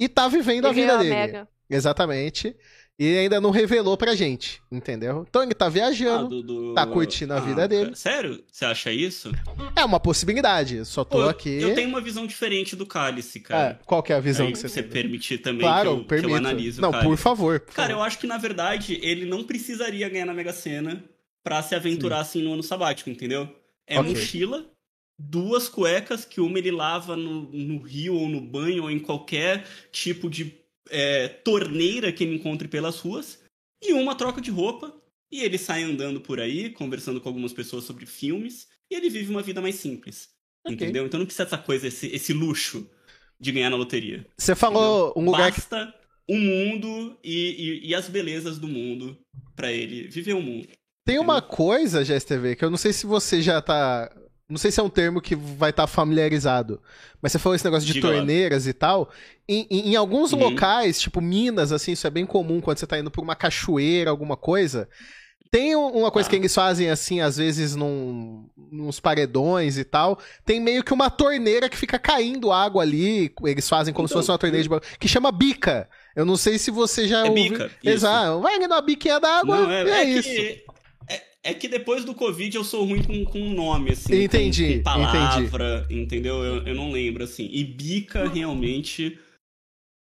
e 0.00 0.08
tá 0.08 0.26
vivendo 0.28 0.66
a 0.66 0.70
Ele 0.70 0.80
vida 0.80 0.92
ganhou 0.94 1.02
dele. 1.02 1.14
Mega. 1.14 1.48
Exatamente. 1.68 2.56
E 3.00 3.16
ainda 3.16 3.40
não 3.40 3.50
revelou 3.50 3.96
pra 3.96 4.16
gente, 4.16 4.60
entendeu? 4.72 5.24
Então 5.28 5.42
ele 5.44 5.54
tá 5.54 5.66
Ah, 5.66 5.68
viajando. 5.68 6.28
do- 6.28 6.42
do- 6.42 6.74
tá 6.74 6.84
curtindo 6.84 7.32
a 7.32 7.38
vida 7.38 7.68
dele. 7.68 7.94
Sério? 7.94 8.42
Você 8.50 8.64
acha 8.64 8.90
isso? 8.92 9.30
É 9.76 9.84
uma 9.84 10.00
possibilidade. 10.00 10.84
Só 10.84 11.04
tô 11.04 11.18
Pô, 11.18 11.22
eu- 11.22 11.28
aqui. 11.28 11.60
Eu 11.62 11.76
tenho 11.76 11.88
uma 11.88 12.00
visão 12.00 12.26
diferente 12.26 12.74
do 12.74 12.84
cálice, 12.84 13.38
É, 13.38 13.42
cara. 13.42 13.80
qual 13.86 14.02
que 14.02 14.12
é 14.12 14.16
a 14.16 14.20
visão 14.20 14.46
Aí, 14.46 14.52
que 14.52 14.58
você 14.58 14.68
você 14.68 14.82
tem? 14.82 14.90
permitir 14.90 15.38
também 15.38 15.60
Claro, 15.60 16.04
que, 16.04 16.14
eu, 16.14 16.18
que 16.20 16.26
eu 16.26 16.34
analise 16.34 16.80
não, 16.80 16.90
por 16.90 17.16
favor. 17.16 17.60
por 17.60 17.72
Cara, 17.74 17.92
eu 17.92 17.96
favor. 17.98 18.06
acho 18.08 18.18
que 18.18 18.26
na 18.26 18.36
verdade 18.36 18.98
ele 19.00 19.24
não 19.26 19.44
precisaria 19.44 20.08
ganhar 20.08 20.26
na 20.26 20.34
Mega 20.34 20.52
Sena 20.52 21.04
pra 21.44 21.62
se 21.62 21.76
aventurar 21.76 22.18
assim 22.20 22.42
no 22.42 22.52
ano 22.54 22.64
sabático, 22.64 23.08
entendeu? 23.08 23.48
É 23.86 24.00
Ok. 24.00 24.10
mochila, 24.12 24.66
duas 25.16 25.68
cuecas 25.68 26.24
que 26.24 26.40
uma 26.40 26.58
ele 26.58 26.72
lava 26.72 27.16
no, 27.16 27.42
no 27.52 27.78
rio 27.80 28.14
ou 28.14 28.28
no 28.28 28.40
banho 28.40 28.82
ou 28.82 28.90
em 28.90 28.98
qualquer 28.98 29.64
tipo 29.92 30.28
de 30.28 30.52
é, 30.90 31.28
torneira 31.28 32.12
que 32.12 32.24
ele 32.24 32.36
encontre 32.36 32.68
pelas 32.68 32.98
ruas 32.98 33.40
e 33.82 33.92
uma 33.92 34.14
troca 34.14 34.40
de 34.40 34.50
roupa 34.50 34.94
e 35.30 35.42
ele 35.42 35.58
sai 35.58 35.82
andando 35.82 36.20
por 36.20 36.40
aí, 36.40 36.70
conversando 36.70 37.20
com 37.20 37.28
algumas 37.28 37.52
pessoas 37.52 37.84
sobre 37.84 38.06
filmes 38.06 38.66
e 38.90 38.94
ele 38.94 39.10
vive 39.10 39.30
uma 39.30 39.42
vida 39.42 39.60
mais 39.60 39.76
simples, 39.76 40.30
Ok. 40.64 40.74
entendeu? 40.74 41.06
Então 41.06 41.18
não 41.18 41.26
precisa 41.26 41.44
essa 41.44 41.58
coisa, 41.58 41.86
esse, 41.86 42.06
esse 42.08 42.32
luxo 42.32 42.88
de 43.38 43.52
ganhar 43.52 43.70
na 43.70 43.76
loteria. 43.76 44.26
Você 44.36 44.54
falou 44.54 45.12
um 45.16 45.24
lugar 45.24 45.52
que. 45.52 45.60
Basta 45.60 45.94
o 46.28 46.36
mundo 46.36 47.18
e, 47.24 47.82
e, 47.84 47.88
e 47.88 47.94
as 47.94 48.08
belezas 48.08 48.58
do 48.58 48.68
mundo 48.68 49.18
pra 49.56 49.72
ele 49.72 50.08
viver 50.08 50.34
o 50.34 50.42
mundo. 50.42 50.68
Tem 51.06 51.18
uma 51.18 51.40
coisa, 51.40 52.04
GSTV, 52.04 52.54
que 52.54 52.64
eu 52.64 52.70
não 52.70 52.76
sei 52.76 52.92
se 52.92 53.06
você 53.06 53.40
já 53.40 53.62
tá. 53.62 54.14
Não 54.48 54.56
sei 54.56 54.70
se 54.70 54.80
é 54.80 54.82
um 54.82 54.88
termo 54.88 55.20
que 55.20 55.34
vai 55.36 55.70
estar 55.70 55.86
familiarizado. 55.86 56.80
Mas 57.20 57.32
você 57.32 57.38
falou 57.38 57.54
esse 57.54 57.64
negócio 57.64 57.86
de 57.86 57.92
Diga 57.92 58.08
lá. 58.08 58.14
torneiras 58.14 58.66
e 58.66 58.72
tal. 58.72 59.10
Em, 59.46 59.66
em- 59.70 59.90
em 59.90 59.96
alguns 59.96 60.32
Uhum. 60.32 60.38
locais, 60.38 60.98
tipo 61.00 61.20
Minas, 61.20 61.70
assim, 61.70 61.92
isso 61.92 62.06
é 62.06 62.10
bem 62.10 62.24
comum 62.24 62.60
quando 62.60 62.78
você 62.78 62.86
tá 62.86 62.98
indo 62.98 63.10
pra 63.10 63.20
uma 63.20 63.36
cachoeira, 63.36 64.10
alguma 64.10 64.36
coisa. 64.38 64.88
Tem 65.50 65.74
um- 65.76 65.88
uma 65.88 66.10
coisa 66.10 66.28
Ah. 66.28 66.30
que 66.30 66.36
eles 66.36 66.54
fazem, 66.54 66.90
assim, 66.90 67.20
às 67.20 67.36
vezes 67.38 67.74
num, 67.74 68.48
nos 68.70 69.00
paredões 69.00 69.78
e 69.78 69.84
tal. 69.84 70.18
Tem 70.44 70.60
meio 70.60 70.82
que 70.84 70.92
uma 70.92 71.08
torneira 71.10 71.68
que 71.70 71.76
fica 71.76 71.98
caindo 71.98 72.52
água 72.52 72.82
ali. 72.82 73.32
Eles 73.44 73.66
fazem 73.68 73.92
como 73.94 74.06
se 74.08 74.12
Então, 74.12 74.22
fosse 74.22 74.30
uma 74.30 74.38
torneira 74.38 74.62
de 74.62 74.68
banho. 74.68 74.82
Que 74.98 75.08
chama 75.08 75.32
bica. 75.32 75.88
Eu 76.14 76.26
não 76.26 76.36
sei 76.36 76.58
se 76.58 76.70
você 76.70 77.06
já 77.08 77.20
É 77.26 77.28
ouviu. 77.30 77.50
bica. 77.52 77.70
Exato. 77.82 78.40
Vai 78.40 78.58
na 78.58 78.80
biquinha 78.82 79.18
d'água 79.20 79.72
é, 79.72 79.84
e 79.84 79.88
é, 79.88 79.92
é 80.00 80.04
isso. 80.04 80.28
Que, 80.28 80.64
é, 81.50 81.54
que 81.54 81.68
depois 81.68 82.04
do 82.04 82.14
Covid 82.14 82.56
eu 82.56 82.64
sou 82.64 82.84
ruim 82.84 83.02
com, 83.02 83.24
com 83.24 83.38
nome, 83.52 83.92
assim. 83.92 84.08
com- 84.08 84.14
Entendi, 84.14 84.76
Com, 84.78 84.82
palavra, 84.82 85.86
entendeu? 85.90 86.42
Eu, 86.44 86.66
eu 86.66 86.74
não 86.74 86.90
lembro, 86.90 87.24
assim. 87.24 87.48
E 87.50 87.64
bica 87.64 88.28
realmente 88.28 89.18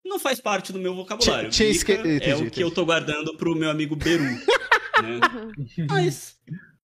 não 0.06 0.20
faz 0.20 0.40
parte 0.40 0.72
do 0.72 0.80
meu 0.80 0.96
vocabulário. 0.96 1.50
Tinha- 1.50 1.68
bica 1.72 1.78
esque- 1.78 1.92
é 2.08 2.16
entendi, 2.16 2.34
o 2.34 2.38
que 2.38 2.44
entendi. 2.46 2.62
eu 2.62 2.72
tô 2.72 2.86
guardando 2.86 3.36
pro 3.38 3.56
meu 3.56 3.70
amigo 3.70 3.96
Beru, 3.96 4.24
né? 5.04 5.20
Mas 5.90 6.38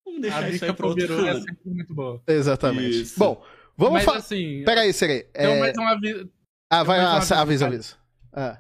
vamos 0.05 0.19
A 0.19 0.23
deixar 0.23 0.43
isso 0.45 0.53
bica 0.55 0.67
aí 0.67 0.73
pro 0.73 0.89
outro 0.89 1.07
Beru 1.07 1.27
é 1.27 1.35
sempre 1.35 1.57
muito 1.65 1.95
boa. 1.95 2.23
Exatamente. 2.27 3.01
Isso. 3.03 3.19
Bom, 3.19 3.43
vamos 3.77 4.03
falar. 4.05 4.19
assim, 4.19 4.63
Peraí, 4.65 4.93
Serei. 4.93 5.27
então 5.31 5.53
É... 5.53 5.61
mais 5.61 5.77
um 5.79 5.87
aviso. 5.87 6.31
Ah, 6.73 6.83
vai 6.83 6.99
lá, 6.99 7.11
uma 7.15 7.17
avisa, 7.19 7.45
vez, 7.45 7.63
avisa. 7.63 7.95
Ah. 8.33 8.59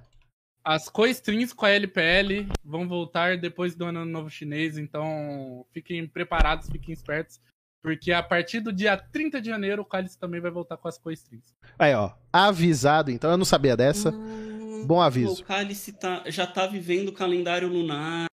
As 0.71 0.89
co-strings 0.89 1.53
com 1.53 1.67
a 1.67 1.71
LPL 1.71 2.47
vão 2.65 2.87
voltar 2.87 3.37
depois 3.37 3.75
do 3.75 3.87
ano 3.87 4.05
novo 4.05 4.31
chinês, 4.31 4.79
então 4.79 5.67
fiquem 5.73 6.07
preparados, 6.07 6.69
fiquem 6.71 6.93
espertos, 6.93 7.41
porque 7.83 8.13
a 8.13 8.23
partir 8.23 8.61
do 8.61 8.73
dia 8.73 8.97
30 8.97 9.41
de 9.41 9.49
janeiro 9.51 9.83
o 9.83 9.85
Cálice 9.85 10.17
também 10.17 10.41
vai 10.41 10.53
voltar 10.53 10.77
com 10.77 10.87
as 10.87 10.97
co-strings. 10.97 11.53
Aí, 11.77 11.93
ó. 11.93 12.13
Avisado, 12.33 13.11
então. 13.11 13.33
Eu 13.33 13.37
não 13.37 13.45
sabia 13.45 13.77
dessa. 13.77 14.11
Hum, 14.11 14.85
Bom 14.87 15.01
aviso. 15.01 15.43
O 15.43 15.45
Cálice 15.45 15.93
tá, 15.93 16.23
já 16.29 16.47
tá 16.47 16.69
vivendo 16.69 17.09
o 17.09 17.13
calendário 17.13 17.67
lunar. 17.67 18.27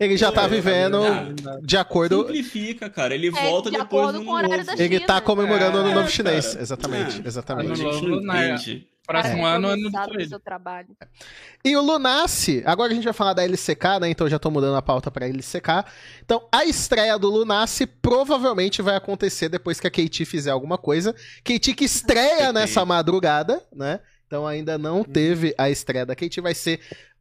Ele 0.00 0.16
já 0.16 0.30
Pô, 0.30 0.34
tá 0.36 0.44
é, 0.46 0.48
vivendo 0.48 1.02
tá 1.40 1.60
de 1.62 1.76
acordo. 1.76 2.22
Simplifica, 2.22 2.90
cara. 2.90 3.14
Ele 3.14 3.28
É, 3.28 3.30
volta 3.30 3.70
de 3.70 3.76
depois 3.78 4.12
do 4.12 4.24
com 4.24 4.30
o 4.32 4.34
horário 4.34 4.64
novo. 4.64 4.76
da 4.76 4.82
Ele 4.82 4.98
tá 4.98 5.20
comemorando 5.20 5.76
o 5.76 5.80
ano 5.82 5.90
É, 5.90 5.94
novo 5.94 6.08
chinês. 6.10 6.56
Exatamente, 6.56 7.22
É. 7.22 7.28
exatamente. 7.28 7.70
A 7.70 7.74
gente 7.76 8.02
não 8.06 8.16
Lunar. 8.16 8.58
Próximo 9.06 9.42
Cara, 9.42 9.56
ano, 9.56 9.68
ano 9.68 9.82
do 9.82 9.86
organizado 9.86 10.14
no 10.14 10.26
seu 10.26 10.40
trabalho. 10.40 10.88
E 11.62 11.76
o 11.76 11.82
Lunace, 11.82 12.62
agora 12.64 12.90
a 12.90 12.94
gente 12.94 13.04
vai 13.04 13.12
falar 13.12 13.34
da 13.34 13.44
LCK, 13.44 14.00
né? 14.00 14.08
Então 14.08 14.28
já 14.28 14.38
tô 14.38 14.50
mudando 14.50 14.76
a 14.76 14.82
pauta 14.82 15.10
pra 15.10 15.26
LCK. 15.28 15.84
Então, 16.24 16.48
a 16.50 16.64
estreia 16.64 17.18
do 17.18 17.28
Lunace 17.28 17.86
provavelmente 17.86 18.80
vai 18.80 18.96
acontecer 18.96 19.50
depois 19.50 19.78
que 19.78 19.86
a 19.86 19.90
KT 19.90 20.24
fizer 20.24 20.50
alguma 20.50 20.78
coisa. 20.78 21.14
KT 21.42 21.74
que 21.74 21.84
estreia 21.84 22.50
nessa 22.52 22.84
madrugada, 22.84 23.62
né? 23.74 24.00
Então 24.26 24.46
ainda 24.46 24.78
não 24.78 25.04
teve 25.04 25.54
a 25.58 25.68
estreia 25.68 26.06
da 26.06 26.14
KT, 26.16 26.40
vai 26.40 26.54
ser 26.54 26.80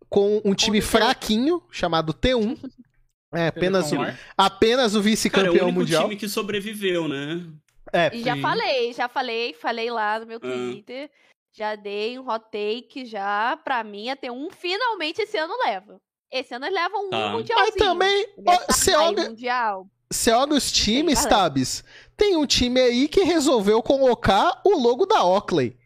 com 0.10 0.42
um 0.46 0.54
time 0.54 0.80
fraquinho 0.80 1.62
chamado 1.72 2.14
T1. 2.14 2.58
É, 3.36 3.48
apenas, 3.48 3.90
Com 3.90 3.96
o, 3.96 4.14
apenas 4.38 4.94
o 4.94 4.98
Cara, 4.98 4.98
é 4.98 5.00
o 5.00 5.02
vice-campeão 5.02 5.54
único 5.66 5.80
mundial. 5.80 6.04
time 6.04 6.16
que 6.16 6.30
sobreviveu, 6.30 7.08
né? 7.08 7.44
É, 7.92 8.16
E 8.16 8.24
já 8.24 8.38
falei, 8.38 8.94
já 8.94 9.10
falei, 9.10 9.56
falei 9.56 9.90
lá 9.90 10.20
no 10.20 10.28
meu 10.28 10.40
Ah. 10.44 11.10
Já 11.56 11.76
dei 11.76 12.18
um 12.18 12.28
hot 12.28 12.46
take 12.52 13.06
já. 13.06 13.56
Pra 13.64 13.84
mim, 13.84 14.10
até 14.10 14.32
um 14.32 14.50
finalmente 14.50 15.22
esse 15.22 15.38
ano 15.38 15.56
leva. 15.64 16.02
Esse 16.32 16.56
ano 16.56 16.66
eles 16.66 16.76
levam 16.76 17.10
Tá. 17.10 17.18
um 17.18 17.22
Mas 17.22 17.32
mundialzinho. 17.32 17.78
também, 17.78 18.28
ó, 18.40 18.42
Dessa 18.42 18.66
você 18.74 18.90
aí, 18.92 18.96
olha, 19.06 19.24
mundial. 19.30 19.88
você 20.12 20.32
olha 20.32 20.54
os 20.56 20.72
times. 20.72 21.24
Tabs. 21.26 21.84
Tem 22.18 22.36
um 22.36 22.46
time 22.48 22.80
aí 22.82 23.08
que 23.08 23.22
resolveu 23.24 23.84
colocar 23.84 24.60
o 24.66 24.76
logo 24.80 25.06
da 25.06 25.24
Oakley. 25.24 25.78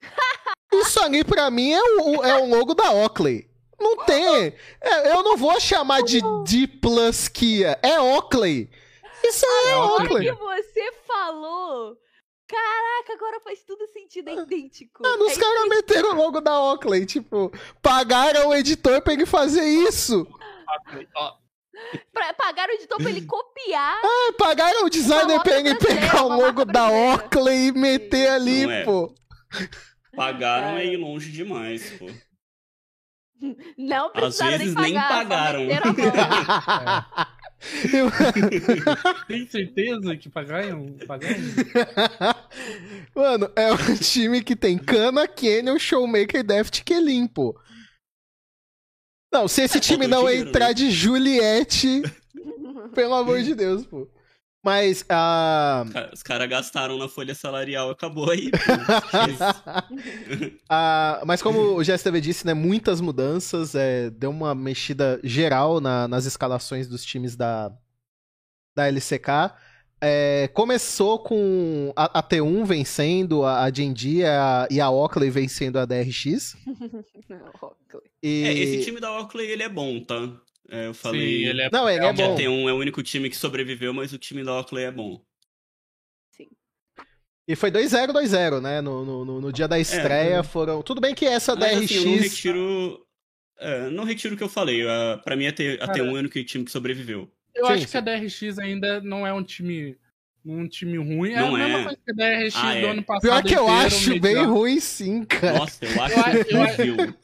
Isso 0.72 0.98
ali 1.00 1.22
pra 1.22 1.50
mim 1.50 1.70
é 1.72 1.80
o, 1.82 2.24
é 2.24 2.38
o 2.42 2.46
logo 2.48 2.74
da 2.74 2.90
Oakley. 2.90 3.48
Não 3.78 3.96
tem. 4.04 4.54
é, 4.80 5.12
eu 5.12 5.22
não 5.22 5.36
vou 5.36 5.60
chamar 5.60 6.02
de 6.02 6.20
D 6.44 6.66
plus 6.66 7.28
Kia. 7.28 7.78
É 7.82 8.00
Oakley. 8.00 8.68
Isso 9.22 9.46
aí 9.46 9.68
é 9.70 9.76
O 9.76 9.86
Oakley. 9.94 10.24
que 10.26 10.32
você 10.40 10.92
falou? 11.06 11.96
Caraca, 12.52 13.12
agora 13.14 13.40
faz 13.40 13.62
tudo 13.64 13.86
sentido, 13.88 14.28
é 14.28 14.34
idêntico. 14.34 15.02
Mano, 15.02 15.24
É 15.24 15.26
os 15.26 15.38
caras 15.38 15.68
meteram 15.70 16.10
o 16.10 16.14
logo 16.16 16.40
da 16.40 16.60
Oakley. 16.60 17.06
Tipo, 17.06 17.50
pagaram 17.80 18.48
o 18.50 18.54
editor 18.54 19.00
pra 19.00 19.14
ele 19.14 19.24
fazer 19.24 19.64
isso. 19.64 20.26
Pra, 22.12 22.34
pagaram 22.34 22.72
o 22.72 22.76
editor 22.76 22.98
pra 22.98 23.10
ele 23.10 23.22
copiar. 23.26 24.00
É, 24.04 24.32
pagaram 24.32 24.84
o 24.84 24.90
designer 24.90 25.42
pra 25.42 25.58
ele 25.58 25.74
pegar 25.76 26.24
o 26.24 26.28
logo 26.28 26.64
da. 26.66 26.90
Oakley 26.90 27.68
e 27.68 27.72
meter 27.72 28.28
ali, 28.28 28.66
Não 28.66 28.72
é. 28.72 28.84
pô. 28.84 29.14
Pagaram 30.14 30.76
é 30.76 30.84
ir 30.84 30.96
longe 30.98 31.32
demais, 31.32 31.90
pô. 31.98 32.06
Não 33.76 34.06
Às 34.06 34.12
precisaram 34.12 34.58
vezes 34.58 34.74
nem 34.74 34.92
nem 34.92 34.94
pagar. 34.94 35.08
só 35.08 35.18
pagaram. 35.24 35.60
Eu- 37.92 38.10
tem 39.26 39.46
certeza 39.48 40.16
que 40.16 40.28
pagaram? 40.28 41.00
pagaram? 41.06 41.56
Mano, 43.14 43.50
é 43.56 43.72
um 43.72 43.76
time 43.96 44.42
que 44.42 44.56
tem 44.56 44.78
Kana, 44.78 45.26
Canyon, 45.28 45.78
Showmaker, 45.78 46.42
Deft 46.44 46.82
que 46.84 46.98
limpo. 46.98 47.58
Não, 49.32 49.48
se 49.48 49.62
esse 49.62 49.78
É, 49.78 49.80
time 49.80 50.06
não 50.06 50.28
entrar 50.28 50.68
né? 50.68 50.74
de 50.74 50.90
Juliette, 50.90 52.02
pelo 52.94 53.14
amor 53.14 53.42
de 53.42 53.54
Deus, 53.54 53.86
pô. 53.86 54.08
Mas, 54.64 55.04
ah, 55.08 55.84
Ca- 55.92 56.10
Os 56.12 56.22
caras 56.22 56.48
gastaram 56.48 56.96
na 56.96 57.08
folha 57.08 57.34
salarial, 57.34 57.90
acabou 57.90 58.30
aí. 58.30 58.48
pô. 58.50 58.58
ah, 60.68 61.20
mas 61.26 61.42
como 61.42 61.76
o 61.76 61.82
GSTV 61.82 62.20
disse, 62.20 62.46
né, 62.46 62.54
muitas 62.54 63.00
mudanças, 63.00 63.74
é, 63.74 64.08
deu 64.10 64.30
uma 64.30 64.54
mexida 64.54 65.20
geral 65.24 65.80
na- 65.80 66.06
nas 66.06 66.26
escalações 66.26 66.86
dos 66.88 67.04
times 67.04 67.34
da, 67.34 67.72
da 68.74 68.86
LCK. 68.86 69.52
É, 70.04 70.48
começou 70.54 71.18
com 71.20 71.92
a, 71.96 72.18
a 72.18 72.22
T1 72.22 72.64
vencendo 72.64 73.44
a, 73.44 73.62
a 73.64 73.72
Genji 73.72 74.18
e 74.18 74.24
a, 74.24 74.66
e 74.70 74.80
a 74.80 74.90
Oakley 74.90 75.30
vencendo 75.30 75.78
a 75.78 75.84
DRX. 75.84 76.56
E... 78.22 78.44
É, 78.44 78.52
esse 78.52 78.84
time 78.84 79.00
da 79.00 79.10
Oakley, 79.18 79.50
ele 79.50 79.64
é 79.64 79.68
bom, 79.68 79.98
tá? 80.00 80.14
É, 80.74 80.86
eu 80.86 80.94
falei 80.94 81.20
Sim, 81.20 81.48
ele 81.50 81.60
é 81.62 81.68
Não, 81.70 81.88
ele 81.88 82.02
é 82.02 82.12
bom. 82.14 82.34
T1 82.34 82.68
é 82.68 82.72
o 82.72 82.76
único 82.78 83.02
time 83.02 83.28
que 83.28 83.36
sobreviveu, 83.36 83.92
mas 83.92 84.12
o 84.14 84.18
time 84.18 84.42
da 84.42 84.54
Oakley 84.58 84.84
é 84.84 84.90
bom. 84.90 85.22
E 87.46 87.54
foi 87.56 87.70
2-0, 87.70 88.12
2-0, 88.12 88.60
né? 88.60 88.80
No, 88.80 89.04
no, 89.04 89.24
no- 89.24 89.40
no 89.40 89.52
dia 89.52 89.66
da 89.68 89.78
estreia 89.78 90.42
foram. 90.42 90.80
Tudo 90.82 91.00
bem 91.00 91.14
que 91.14 91.26
essa 91.26 91.54
Mas 91.56 91.76
DRX. 91.76 91.84
assim, 91.96 92.04
não 92.16 92.22
retiro... 92.22 93.06
é, 93.58 93.90
não 93.90 94.04
retiro 94.04 94.34
o 94.34 94.38
que 94.38 94.44
eu 94.44 94.48
falei. 94.48 94.86
A, 94.88 95.20
pra 95.22 95.36
mim, 95.36 95.46
a, 95.46 95.52
T, 95.52 95.74
a 95.80 95.86
Cara, 95.88 95.92
T1 95.98 96.06
é 96.06 96.10
o 96.10 96.14
único 96.14 96.42
time 96.44 96.64
que 96.64 96.70
sobreviveu. 96.70 97.30
Eu 97.54 97.66
Sim, 97.66 97.72
acho 97.72 97.82
sim. 97.84 97.90
que 97.90 97.96
a 97.98 98.00
DRX 98.00 98.58
ainda 98.58 99.00
não 99.02 99.26
é 99.26 99.32
um 99.32 99.42
time. 99.42 99.98
Um 100.44 100.66
time 100.66 100.96
ruim. 100.96 101.32
É 101.32 101.40
Não 101.40 101.54
a 101.54 101.58
mesma 101.58 101.78
é. 101.78 101.82
coisa 101.84 101.98
que 102.04 102.10
a 102.10 102.14
DRX 102.14 102.56
Ah, 102.56 102.72
do 102.72 102.78
é. 102.78 102.90
ano 102.90 103.02
passado. 103.02 103.22
Pior 103.22 103.42
que 103.42 103.54
eu 103.54 103.64
inteiro, 103.64 103.86
acho 103.86 104.20
bem 104.20 104.44
ruim, 104.46 104.80
sim, 104.80 105.24
cara. 105.24 105.58
Nossa, 105.58 105.84
eu 105.84 106.02
acho 106.02 106.86
Eu 106.86 106.96
eu. 106.96 107.14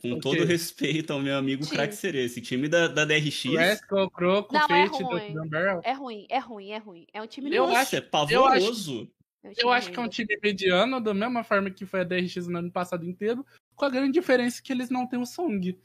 Com 0.00 0.12
O 0.12 0.20
todo 0.20 0.44
respeito 0.44 1.12
ao 1.12 1.20
meu 1.20 1.36
amigo. 1.36 1.66
Crack 1.68 1.94
Serê. 1.94 2.24
Esse 2.24 2.40
time 2.40 2.68
da, 2.68 2.88
da 2.88 3.04
DRX... 3.04 3.44
Rascal, 3.54 4.10
Croco, 4.10 4.54
Não, 4.54 4.62
é 4.64 4.86
Fate, 4.88 5.02
ruim. 5.02 5.32
Dust 5.34 5.48
Barrel. 5.50 5.80
É 5.84 5.92
ruim, 5.92 6.26
é 6.30 6.38
ruim, 6.38 6.70
é 6.70 6.78
ruim. 6.78 7.06
É 7.12 7.22
um 7.22 7.26
time 7.26 7.54
Eu 7.54 7.64
ruim. 7.64 7.74
Nossa, 7.74 7.82
acho- 7.82 7.96
é 7.96 7.98
eu 7.98 8.02
acho- 8.02 8.10
pavoroso. 8.10 9.10
É 9.42 9.52
Eu 9.58 9.70
acho 9.70 9.90
que 9.90 9.96
é 9.96 10.00
um 10.00 10.02
ruim. 10.04 10.10
time 10.10 10.38
mediano, 10.42 11.00
da 11.00 11.14
mesma 11.14 11.42
forma 11.44 11.70
que 11.70 11.84
foi 11.86 12.00
a 12.00 12.04
DRX 12.04 12.46
no 12.46 12.58
ano 12.58 12.70
passado 12.70 13.06
inteiro, 13.06 13.44
com 13.74 13.84
a 13.84 13.90
grande 13.90 14.12
diferença 14.12 14.62
que 14.62 14.72
eles 14.72 14.90
não 14.90 15.06
têm 15.06 15.18
o 15.20 15.26
Song. 15.26 15.78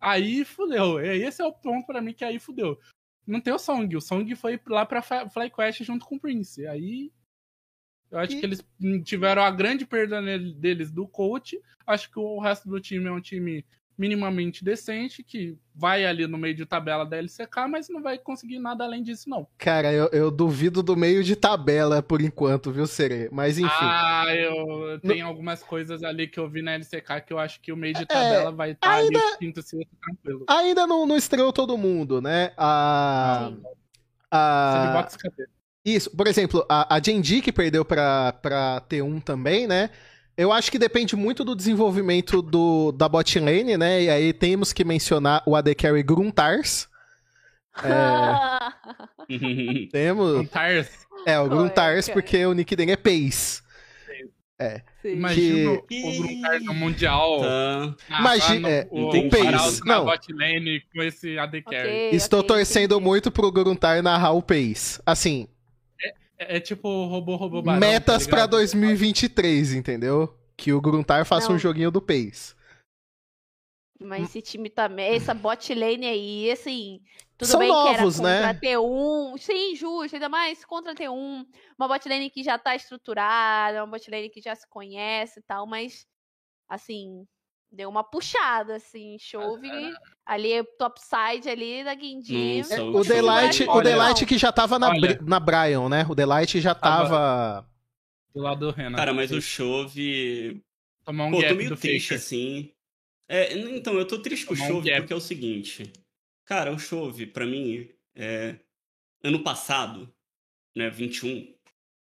Aí 0.00 0.44
fudeu. 0.44 0.98
É, 0.98 1.16
Esse 1.16 1.42
é 1.42 1.44
o 1.44 1.52
ponto 1.52 1.86
pra 1.86 2.00
mim 2.00 2.12
que 2.14 2.24
aí 2.24 2.38
fudeu. 2.38 2.78
Não 3.26 3.40
tem 3.40 3.52
o 3.52 3.58
Song. 3.58 3.94
O 3.96 4.00
Song 4.00 4.34
foi 4.34 4.58
lá 4.68 4.84
pra 4.86 5.02
FlyQuest 5.02 5.82
junto 5.84 6.06
com 6.06 6.16
o 6.16 6.20
Prince. 6.20 6.66
Aí. 6.66 7.12
Eu 8.10 8.18
acho 8.18 8.32
E- 8.36 8.40
que 8.40 8.46
eles 8.46 8.64
tiveram 9.04 9.42
a 9.42 9.50
grande 9.50 9.86
perda 9.86 10.20
deles 10.56 10.90
do 10.90 11.06
coach. 11.06 11.60
Acho 11.86 12.10
que 12.10 12.18
o 12.18 12.40
resto 12.40 12.68
do 12.68 12.80
time 12.80 13.06
é 13.06 13.12
um 13.12 13.20
time 13.20 13.64
minimamente 13.96 14.64
decente, 14.64 15.22
que 15.22 15.58
vai 15.74 16.06
ali 16.06 16.26
no 16.26 16.38
meio 16.38 16.54
de 16.54 16.64
tabela 16.64 17.04
da 17.04 17.18
LCK, 17.18 17.68
mas 17.68 17.86
não 17.90 18.00
vai 18.00 18.16
conseguir 18.18 18.58
nada 18.58 18.82
além 18.82 19.02
disso, 19.02 19.28
não. 19.28 19.46
Cara, 19.58 19.92
eu, 19.92 20.08
eu 20.10 20.30
duvido 20.30 20.82
do 20.82 20.96
meio 20.96 21.22
de 21.22 21.36
tabela 21.36 22.02
por 22.02 22.22
enquanto, 22.22 22.72
viu, 22.72 22.86
Serê? 22.86 23.28
Mas 23.30 23.58
enfim. 23.58 23.68
Ah, 23.70 24.24
eu 24.34 24.98
tenho 25.00 25.26
algumas 25.26 25.62
coisas 25.62 26.02
ali 26.02 26.26
que 26.26 26.40
eu 26.40 26.48
vi 26.48 26.62
na 26.62 26.72
LCK 26.72 27.20
que 27.26 27.32
eu 27.32 27.38
acho 27.38 27.60
que 27.60 27.70
o 27.72 27.76
meio 27.76 27.92
de 27.92 28.06
tabela 28.06 28.50
vai 28.50 28.70
estar 28.70 28.88
É, 28.90 29.00
ainda- 29.02 29.18
ali 29.18 29.36
quinto, 29.38 29.60
sexto, 29.62 29.94
tranquilo. 30.02 30.46
Ainda 30.48 30.86
não, 30.86 31.04
não 31.04 31.16
estreou 31.16 31.52
todo 31.52 31.76
mundo, 31.76 32.22
né? 32.22 32.52
A. 32.56 33.50
Sim. 33.52 33.62
a... 34.30 34.72
Sandbox 34.86 35.16
cadê? 35.16 35.46
Isso, 35.84 36.10
por 36.14 36.26
exemplo, 36.26 36.64
a, 36.68 36.96
a 36.96 37.00
Genji 37.02 37.40
que 37.40 37.52
perdeu 37.52 37.84
pra, 37.84 38.32
pra 38.34 38.82
T1 38.88 39.22
também, 39.22 39.66
né? 39.66 39.90
Eu 40.36 40.52
acho 40.52 40.70
que 40.70 40.78
depende 40.78 41.16
muito 41.16 41.44
do 41.44 41.54
desenvolvimento 41.54 42.40
do, 42.40 42.92
da 42.92 43.08
bot 43.08 43.38
lane, 43.38 43.76
né? 43.76 44.04
E 44.04 44.10
aí 44.10 44.32
temos 44.32 44.72
que 44.72 44.84
mencionar 44.84 45.42
o 45.46 45.56
AD 45.56 45.74
Carry 45.74 46.02
Gruntars. 46.02 46.88
Temos. 49.92 50.48
Tars. 50.48 50.88
É, 51.26 51.38
o 51.38 51.46
é, 51.46 51.48
Gruntars, 51.48 52.08
porque 52.08 52.44
o 52.46 52.52
nick 52.52 52.74
dele 52.74 52.92
é 52.92 52.96
Pace. 52.96 53.62
Sim. 55.02 55.12
Imagina 55.12 55.80
Que- 55.88 56.02
o 56.04 56.22
Gruntar 56.22 56.60
no 56.60 56.74
Mundial. 56.74 57.40
Tá. 57.40 58.20
Imagina- 58.20 58.68
é, 58.68 58.88
o, 58.90 59.08
o 59.08 59.12
Não. 59.84 59.84
na 59.84 60.00
bot 60.10 60.32
lane 60.32 60.82
com 60.94 61.02
esse 61.02 61.38
AD 61.38 61.62
Carry. 61.62 61.88
Ok, 61.88 62.10
Estou 62.12 62.40
ok, 62.40 62.48
torcendo 62.48 62.94
entendi. 62.96 63.08
muito 63.08 63.30
pro 63.30 63.50
Gruntar 63.50 64.02
narrar 64.02 64.32
o 64.32 64.42
Pace. 64.42 65.00
Assim, 65.06 65.48
É, 66.40 66.56
é 66.56 66.60
tipo 66.60 66.88
robô, 67.06 67.36
robô 67.36 67.60
barão. 67.60 67.78
metas 67.78 68.24
tá 68.24 68.30
pra 68.30 68.38
ligado? 68.38 68.50
2023, 68.52 69.74
entendeu? 69.74 70.34
Que 70.56 70.72
o 70.72 70.80
Gruntar 70.80 71.26
faça 71.26 71.48
Não. 71.50 71.56
um 71.56 71.58
joguinho 71.58 71.90
do 71.90 72.00
Pace. 72.00 72.54
Mas 74.02 74.30
esse 74.30 74.40
time 74.40 74.70
também, 74.70 75.14
essa 75.14 75.34
bot 75.34 75.74
lane 75.74 76.06
aí, 76.06 76.50
assim. 76.50 77.02
Tudo 77.36 77.48
São 77.48 77.60
bem 77.60 77.68
novos, 77.68 78.18
que 78.18 78.24
era 78.26 78.40
né? 78.40 78.54
contra 78.54 78.68
T1. 78.68 79.38
Sim, 79.38 79.76
justo, 79.76 80.16
ainda 80.16 80.28
mais 80.30 80.64
contra 80.64 80.94
T1. 80.94 81.46
Uma 81.78 81.88
bot 81.88 82.08
lane 82.08 82.30
que 82.30 82.42
já 82.42 82.58
tá 82.58 82.74
estruturada, 82.74 83.84
uma 83.84 83.98
bot 83.98 84.10
lane 84.10 84.30
que 84.30 84.40
já 84.40 84.54
se 84.54 84.66
conhece 84.68 85.40
e 85.40 85.42
tal, 85.42 85.66
mas 85.66 86.06
assim, 86.66 87.26
deu 87.70 87.88
uma 87.88 88.02
puxada, 88.02 88.76
assim, 88.76 89.16
chove 89.18 89.68
ali, 90.26 90.62
topside 90.78 91.48
ali 91.48 91.84
da. 91.84 91.94
Nossa, 91.94 92.74
É, 92.74 92.80
o 92.82 93.04
Delight, 93.04 93.62
o 93.64 93.70
Olha, 93.70 93.90
Delight 93.90 94.26
que 94.26 94.36
já 94.38 94.50
tava 94.52 94.78
na, 94.78 94.88
olha. 94.90 95.18
Na 95.22 95.38
Brian, 95.40 95.88
né? 95.88 96.06
O 96.08 96.14
Delight 96.14 96.60
já 96.60 96.74
Tava-. 96.74 97.66
Do 98.34 98.40
lado 98.42 98.66
do 98.66 98.70
Renan. 98.72 98.96
Cara, 98.96 99.12
mas 99.12 99.30
o 99.32 99.40
Chove. 99.40 100.62
Tomar 101.04 101.26
um 101.26 101.30
Pô, 101.32 101.42
tô 101.42 101.54
meio 101.54 101.70
do 101.70 101.76
triste, 101.76 102.08
Faker. 102.08 102.18
assim. 102.18 102.72
É, 103.28 103.56
então, 103.56 103.94
eu 103.94 104.06
tô 104.06 104.18
triste 104.20 104.44
com 104.46 104.54
o 104.54 104.56
um 104.56 104.60
Chove 104.66 104.88
gap. 104.88 105.00
porque 105.02 105.12
é 105.12 105.16
o 105.16 105.20
seguinte. 105.20 105.92
Cara, 106.44 106.72
o 106.72 106.78
Chove, 106.78 107.26
pra 107.26 107.46
mim, 107.46 107.88
é... 108.14 108.56
ano 109.22 109.42
passado, 109.42 110.12
né, 110.76 110.90
21, 110.90 111.54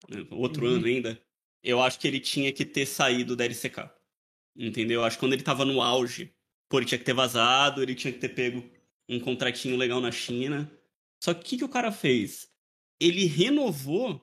né, 0.10 0.26
outro 0.32 0.66
Uhum. 0.68 0.76
ano 0.76 0.86
ainda, 0.88 1.20
eu 1.64 1.82
acho 1.82 2.00
que 2.00 2.08
ele 2.08 2.20
tinha 2.20 2.52
que 2.52 2.66
ter 2.66 2.86
saído 2.86 3.36
da 3.36 3.46
LCK. 3.46 3.90
Entendeu? 4.56 5.02
Eu 5.02 5.06
acho 5.06 5.18
que 5.18 5.22
quando 5.22 5.34
ele 5.34 5.44
tava 5.44 5.66
no 5.66 5.82
auge, 5.82 6.36
pô, 6.70 6.80
ele 6.80 6.86
tinha 6.86 7.00
que 7.00 7.06
ter 7.06 7.14
vazado, 7.14 7.82
ele 7.82 7.96
tinha 7.96 8.14
que 8.14 8.20
ter 8.20 8.30
pego 8.30 8.64
um 9.10 9.20
contratinho 9.20 9.78
legal 9.78 10.00
na 10.00 10.12
China. 10.12 10.72
Só 11.24 11.34
que 11.34 11.42
o 11.42 11.44
que, 11.44 11.58
que 11.58 11.64
o 11.66 11.70
cara 11.70 11.92
fez? 11.92 12.52
Ele 13.00 13.26
renovou 13.26 14.22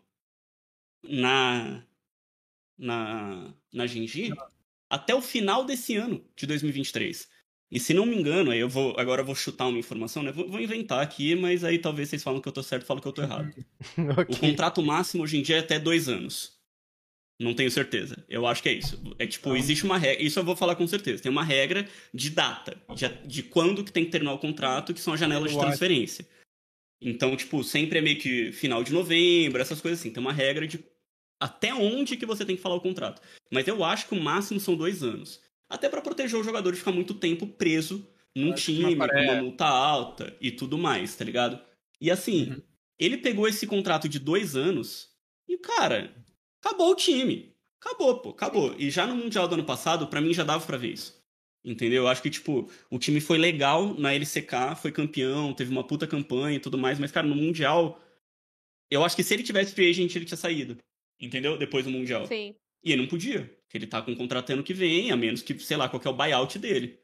na 1.02 1.86
na 2.78 3.54
na 3.72 3.86
Genji 3.86 4.44
até 4.90 5.14
o 5.14 5.22
final 5.22 5.64
desse 5.64 5.96
ano 5.96 6.24
de 6.36 6.46
2023. 6.46 7.30
E 7.70 7.80
se 7.80 7.94
não 7.94 8.06
me 8.06 8.16
engano, 8.16 8.50
aí 8.50 8.60
eu 8.60 8.68
vou 8.68 8.94
agora 8.98 9.22
eu 9.22 9.26
vou 9.26 9.34
chutar 9.34 9.68
uma 9.68 9.78
informação, 9.78 10.22
né? 10.22 10.32
Vou, 10.32 10.48
vou 10.48 10.60
inventar 10.60 11.02
aqui, 11.02 11.34
mas 11.36 11.64
aí 11.64 11.78
talvez 11.80 12.08
vocês 12.10 12.22
falam 12.22 12.40
que 12.40 12.48
eu 12.48 12.52
tô 12.52 12.62
certo, 12.62 12.86
falam 12.86 13.02
que 13.02 13.08
eu 13.08 13.12
tô 13.12 13.22
errado. 13.22 13.50
O 14.28 14.36
Ok. 14.36 14.38
contrato 14.38 14.82
máximo 14.82 15.24
hoje 15.24 15.38
em 15.38 15.42
dia 15.42 15.56
é 15.56 15.60
até 15.60 15.78
dois 15.78 16.08
anos. 16.08 16.59
Não 17.40 17.54
tenho 17.54 17.70
certeza. 17.70 18.22
Eu 18.28 18.46
acho 18.46 18.62
que 18.62 18.68
é 18.68 18.74
isso. 18.74 19.00
É 19.18 19.26
tipo, 19.26 19.56
existe 19.56 19.82
uma 19.84 19.96
regra. 19.96 20.22
Isso 20.22 20.38
eu 20.38 20.44
vou 20.44 20.54
falar 20.54 20.76
com 20.76 20.86
certeza. 20.86 21.22
Tem 21.22 21.32
uma 21.32 21.42
regra 21.42 21.88
de 22.12 22.28
data, 22.28 22.76
de, 22.94 23.08
de 23.26 23.42
quando 23.42 23.82
que 23.82 23.90
tem 23.90 24.04
que 24.04 24.10
terminar 24.10 24.34
o 24.34 24.38
contrato, 24.38 24.92
que 24.92 25.00
são 25.00 25.14
as 25.14 25.20
janelas 25.20 25.50
de 25.50 25.58
transferência. 25.58 26.28
Então, 27.00 27.34
tipo, 27.34 27.64
sempre 27.64 27.98
é 27.98 28.02
meio 28.02 28.18
que 28.18 28.52
final 28.52 28.84
de 28.84 28.92
novembro, 28.92 29.60
essas 29.62 29.80
coisas 29.80 29.98
assim. 29.98 30.10
Tem 30.10 30.20
uma 30.22 30.34
regra 30.34 30.66
de 30.68 30.84
até 31.40 31.72
onde 31.72 32.18
que 32.18 32.26
você 32.26 32.44
tem 32.44 32.56
que 32.56 32.62
falar 32.62 32.74
o 32.74 32.80
contrato. 32.82 33.22
Mas 33.50 33.66
eu 33.66 33.82
acho 33.82 34.06
que 34.06 34.14
o 34.14 34.20
máximo 34.20 34.60
são 34.60 34.76
dois 34.76 35.02
anos. 35.02 35.40
Até 35.66 35.88
pra 35.88 36.02
proteger 36.02 36.38
o 36.38 36.44
jogador 36.44 36.72
de 36.72 36.78
ficar 36.78 36.92
muito 36.92 37.14
tempo 37.14 37.46
preso 37.46 38.06
num 38.36 38.52
Acho 38.52 38.66
time 38.66 38.94
uma 38.94 39.08
com 39.08 39.18
uma 39.18 39.36
multa 39.36 39.64
alta 39.64 40.36
e 40.42 40.50
tudo 40.50 40.76
mais, 40.76 41.16
tá 41.16 41.24
ligado? 41.24 41.58
E 42.00 42.10
assim, 42.10 42.50
Uhum. 42.50 42.62
ele 42.98 43.16
pegou 43.16 43.48
esse 43.48 43.66
contrato 43.66 44.08
de 44.10 44.18
dois 44.18 44.54
anos 44.54 45.08
e, 45.48 45.56
cara, 45.56 46.14
acabou 46.62 46.92
o 46.92 46.96
time. 46.96 47.54
Acabou, 47.80 48.20
pô, 48.20 48.30
acabou. 48.30 48.74
E 48.78 48.90
já 48.90 49.06
no 49.06 49.16
Mundial 49.16 49.48
do 49.48 49.54
ano 49.54 49.64
passado, 49.64 50.06
pra 50.06 50.20
mim 50.20 50.34
já 50.34 50.44
dava 50.44 50.64
pra 50.64 50.76
ver 50.76 50.92
isso. 50.92 51.20
Entendeu? 51.64 52.04
Eu 52.04 52.08
acho 52.08 52.22
que, 52.22 52.30
tipo, 52.30 52.70
o 52.90 52.98
time 52.98 53.20
foi 53.20 53.36
legal 53.38 53.94
na 53.94 54.14
LCK, 54.14 54.76
foi 54.80 54.92
campeão, 54.92 55.52
teve 55.52 55.70
uma 55.70 55.86
puta 55.86 56.06
campanha 56.06 56.56
e 56.56 56.60
tudo 56.60 56.78
mais, 56.78 56.98
mas, 56.98 57.12
cara, 57.12 57.26
no 57.26 57.34
Mundial, 57.34 58.00
eu 58.90 59.04
acho 59.04 59.14
que 59.14 59.22
se 59.22 59.34
ele 59.34 59.42
tivesse 59.42 59.74
free 59.74 59.90
agent, 59.90 60.14
ele 60.14 60.24
tinha 60.24 60.36
saído. 60.36 60.76
Entendeu? 61.20 61.58
Depois 61.58 61.84
do 61.84 61.90
Mundial. 61.90 62.26
Sim. 62.26 62.54
E 62.82 62.92
ele 62.92 63.02
não 63.02 63.08
podia, 63.08 63.44
porque 63.62 63.76
ele 63.76 63.86
tá 63.86 64.00
com 64.00 64.10
um 64.10 64.16
contrato 64.16 64.50
ano 64.50 64.64
que 64.64 64.72
vem, 64.72 65.10
a 65.10 65.16
menos 65.16 65.42
que, 65.42 65.58
sei 65.58 65.76
lá, 65.76 65.88
qual 65.88 66.00
que 66.00 66.08
é 66.08 66.10
o 66.10 66.16
buyout 66.16 66.58
dele. 66.58 66.98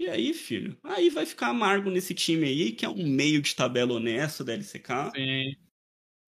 E 0.00 0.08
aí, 0.08 0.32
filho, 0.32 0.78
aí 0.82 1.10
vai 1.10 1.26
ficar 1.26 1.48
amargo 1.48 1.90
nesse 1.90 2.14
time 2.14 2.46
aí, 2.46 2.72
que 2.72 2.84
é 2.84 2.88
um 2.88 3.06
meio 3.06 3.42
de 3.42 3.54
tabela 3.54 3.94
honesto 3.94 4.44
da 4.44 4.54
LCK. 4.54 5.10
Sim. 5.14 5.54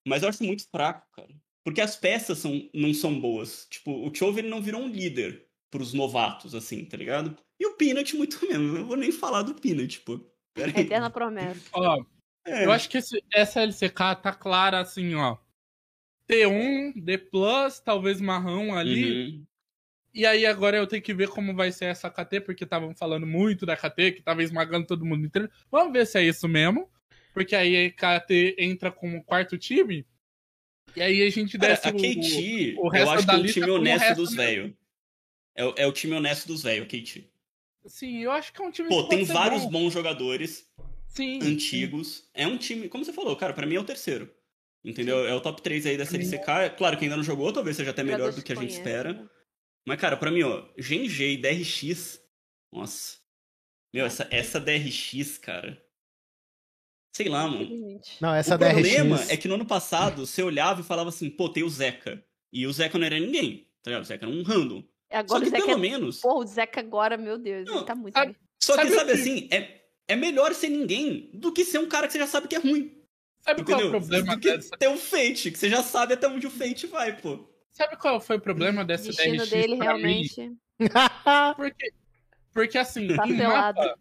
Mas 0.06 0.22
eu 0.22 0.28
acho 0.28 0.42
muito 0.42 0.68
fraco, 0.68 1.06
cara. 1.12 1.39
Porque 1.70 1.80
as 1.80 1.94
peças 1.94 2.38
são, 2.38 2.68
não 2.74 2.92
são 2.92 3.20
boas. 3.20 3.68
Tipo, 3.70 3.92
o 4.08 4.12
Chove 4.12 4.40
ele 4.40 4.48
não 4.48 4.60
virou 4.60 4.80
um 4.82 4.88
líder 4.88 5.46
pros 5.70 5.94
novatos, 5.94 6.52
assim, 6.52 6.84
tá 6.84 6.96
ligado? 6.96 7.36
E 7.60 7.64
o 7.64 7.74
Peanut 7.76 8.16
muito 8.16 8.40
menos. 8.44 8.74
Eu 8.74 8.80
não 8.80 8.86
vou 8.88 8.96
nem 8.96 9.12
falar 9.12 9.42
do 9.42 9.54
Peanut, 9.54 10.00
pô. 10.00 10.18
Pera 10.52 10.72
aí. 10.76 10.84
Eterna 10.84 11.08
promessa. 11.10 11.60
Ó, 11.72 12.04
É. 12.44 12.64
eu 12.64 12.72
acho 12.72 12.88
que 12.88 12.98
esse- 12.98 13.22
essa 13.32 13.60
LCK 13.62 14.16
tá 14.16 14.32
clara 14.34 14.80
assim, 14.80 15.14
ó. 15.14 15.36
T1, 16.28 16.92
D+, 16.96 17.18
talvez 17.84 18.20
marrão 18.20 18.74
ali. 18.76 19.28
Uhum. 19.36 19.46
E 20.12 20.26
aí 20.26 20.44
agora 20.44 20.76
eu 20.76 20.86
tenho 20.88 21.02
que 21.02 21.14
ver 21.14 21.28
como 21.28 21.54
vai 21.54 21.70
ser 21.70 21.84
essa 21.84 22.10
KT, 22.10 22.40
porque 22.40 22.64
estavam 22.64 22.92
falando 22.96 23.26
muito 23.26 23.64
da 23.64 23.76
KT, 23.76 24.10
que 24.12 24.22
tava 24.22 24.42
esmagando 24.42 24.86
todo 24.86 25.04
mundo 25.04 25.24
inteiro. 25.24 25.48
Vamos 25.70 25.92
ver 25.92 26.04
se 26.06 26.18
é 26.18 26.24
isso 26.24 26.48
mesmo. 26.48 26.90
Porque 27.32 27.54
aí 27.54 27.86
a 27.86 27.90
KT 27.92 28.56
entra 28.58 28.90
como 28.90 29.22
quarto 29.22 29.56
time. 29.56 30.04
E 30.96 31.02
aí 31.02 31.22
a 31.22 31.30
gente 31.30 31.58
Cara, 31.58 31.74
desce 31.74 31.88
a 31.88 31.90
o- 31.90 31.96
KT, 31.96 32.74
o 32.78 32.86
eu 32.86 32.88
resto 32.88 33.10
acho 33.10 33.20
que 33.20 33.26
da 33.26 33.32
é 33.34 33.36
o 33.36 33.42
lista 33.42 33.60
time 33.60 33.70
o 33.70 33.74
honesto 33.76 34.14
dos 34.16 34.34
velhos. 34.34 34.72
É, 35.56 35.64
o- 35.64 35.74
é 35.76 35.86
o 35.86 35.92
time 35.92 36.14
honesto 36.14 36.46
dos 36.46 36.62
velhos, 36.62 36.84
a 36.86 36.88
KT. 36.88 37.24
Sim, 37.86 38.22
eu 38.22 38.30
acho 38.30 38.52
que 38.52 38.60
é 38.60 38.64
um 38.64 38.70
time 38.70 38.88
Pô, 38.88 39.04
que 39.04 39.10
tem 39.16 39.24
vários 39.24 39.62
bom. 39.64 39.70
bons 39.70 39.92
jogadores. 39.92 40.68
Sim. 41.08 41.40
antigos. 41.42 42.30
É 42.32 42.46
um 42.46 42.56
time, 42.56 42.88
como 42.88 43.04
você 43.04 43.12
falou, 43.12 43.34
cara, 43.34 43.52
pra 43.52 43.66
mim 43.66 43.74
é 43.74 43.80
o 43.80 43.84
terceiro. 43.84 44.32
Entendeu? 44.84 45.26
É 45.26 45.34
o 45.34 45.40
top 45.40 45.60
3 45.60 45.84
aí 45.84 45.96
da 45.96 46.04
mim 46.04 46.16
LCK. 46.16 46.48
É 46.66 46.70
claro 46.70 46.96
que 46.96 47.04
ainda 47.04 47.16
não 47.16 47.24
jogou, 47.24 47.52
talvez 47.52 47.76
seja 47.76 47.90
até 47.90 48.04
melhor 48.04 48.32
do 48.32 48.42
que 48.42 48.52
a 48.52 48.56
gente 48.56 48.70
espera. 48.70 49.12
né? 49.14 49.28
Mas, 49.86 50.00
cara, 50.00 50.16
pra 50.16 50.30
mim, 50.30 50.42
ó, 50.44 50.68
GNG 50.78 51.32
e 51.32 51.36
DRX. 51.36 52.20
Nossa. 52.72 53.18
Meu, 53.92 54.06
essa, 54.06 54.26
essa 54.30 54.60
DRX, 54.60 55.36
cara. 55.38 55.82
Sei 57.12 57.28
lá, 57.28 57.46
mano. 57.48 57.68
Não, 58.20 58.34
essa 58.34 58.54
o 58.54 58.58
problema 58.58 59.16
DRX. 59.16 59.30
é 59.30 59.36
que 59.36 59.48
no 59.48 59.54
ano 59.54 59.66
passado 59.66 60.24
você 60.26 60.42
olhava 60.42 60.80
e 60.80 60.84
falava 60.84 61.08
assim, 61.08 61.28
pô, 61.28 61.48
tem 61.48 61.62
o 61.64 61.68
Zeca. 61.68 62.24
E 62.52 62.66
o 62.66 62.72
Zeca 62.72 62.98
não 62.98 63.06
era 63.06 63.18
ninguém. 63.18 63.66
Tá 63.82 63.90
ligado? 63.90 64.02
O 64.02 64.06
Zeca 64.06 64.26
era 64.26 64.34
um 64.34 64.42
random. 64.42 64.80
Só 64.82 65.16
Agora 65.18 65.40
que 65.42 65.46
o 65.48 65.50
Zeca 65.50 65.64
pelo 65.66 65.78
é... 65.78 65.80
menos. 65.80 66.20
Porra, 66.20 66.36
o 66.44 66.46
Zeca 66.46 66.80
agora, 66.80 67.16
meu 67.16 67.36
Deus, 67.38 67.66
Não, 67.66 67.76
ele 67.78 67.84
tá 67.84 67.94
muito 67.94 68.14
bem. 68.14 68.36
Só 68.62 68.74
que, 68.76 68.82
Sabe 68.82 68.92
o 68.92 68.94
sabe 68.98 69.12
que- 69.12 69.18
assim, 69.20 69.48
é, 69.50 69.80
é 70.06 70.16
melhor 70.16 70.54
ser 70.54 70.68
ninguém 70.68 71.30
do 71.34 71.52
que 71.52 71.64
ser 71.64 71.78
um 71.78 71.88
cara 71.88 72.06
que 72.06 72.12
você 72.12 72.18
já 72.20 72.26
sabe 72.26 72.46
que 72.46 72.54
é 72.54 72.58
ruim. 72.58 72.96
Sabe 73.42 73.64
qual 73.64 73.80
é 73.80 73.84
o 73.84 73.88
Entendeu? 73.88 74.00
problema 74.00 74.34
do 74.36 74.40
que 74.40 74.52
dessa? 74.56 74.76
ter 74.76 74.88
um 74.88 74.98
Fate, 74.98 75.50
que 75.50 75.58
você 75.58 75.68
já 75.70 75.82
sabe 75.82 76.14
até 76.14 76.28
onde 76.28 76.46
o 76.46 76.50
Fate 76.50 76.86
vai, 76.86 77.16
pô. 77.20 77.48
Sabe 77.72 77.96
qual 77.96 78.20
foi 78.20 78.36
o 78.36 78.40
problema 78.40 78.82
O 78.82 78.84
dessa 78.84 79.04
destino 79.08 79.36
DRX 79.38 79.50
dele 79.50 79.76
pra 79.78 79.94
mim? 79.96 80.02
realmente 80.26 80.52
Porque, 81.56 81.92
porque 82.52 82.78
assim, 82.78 83.08
tá 83.16 83.26
em 83.28 83.36
selado. 83.36 83.78
mapa, 83.80 83.98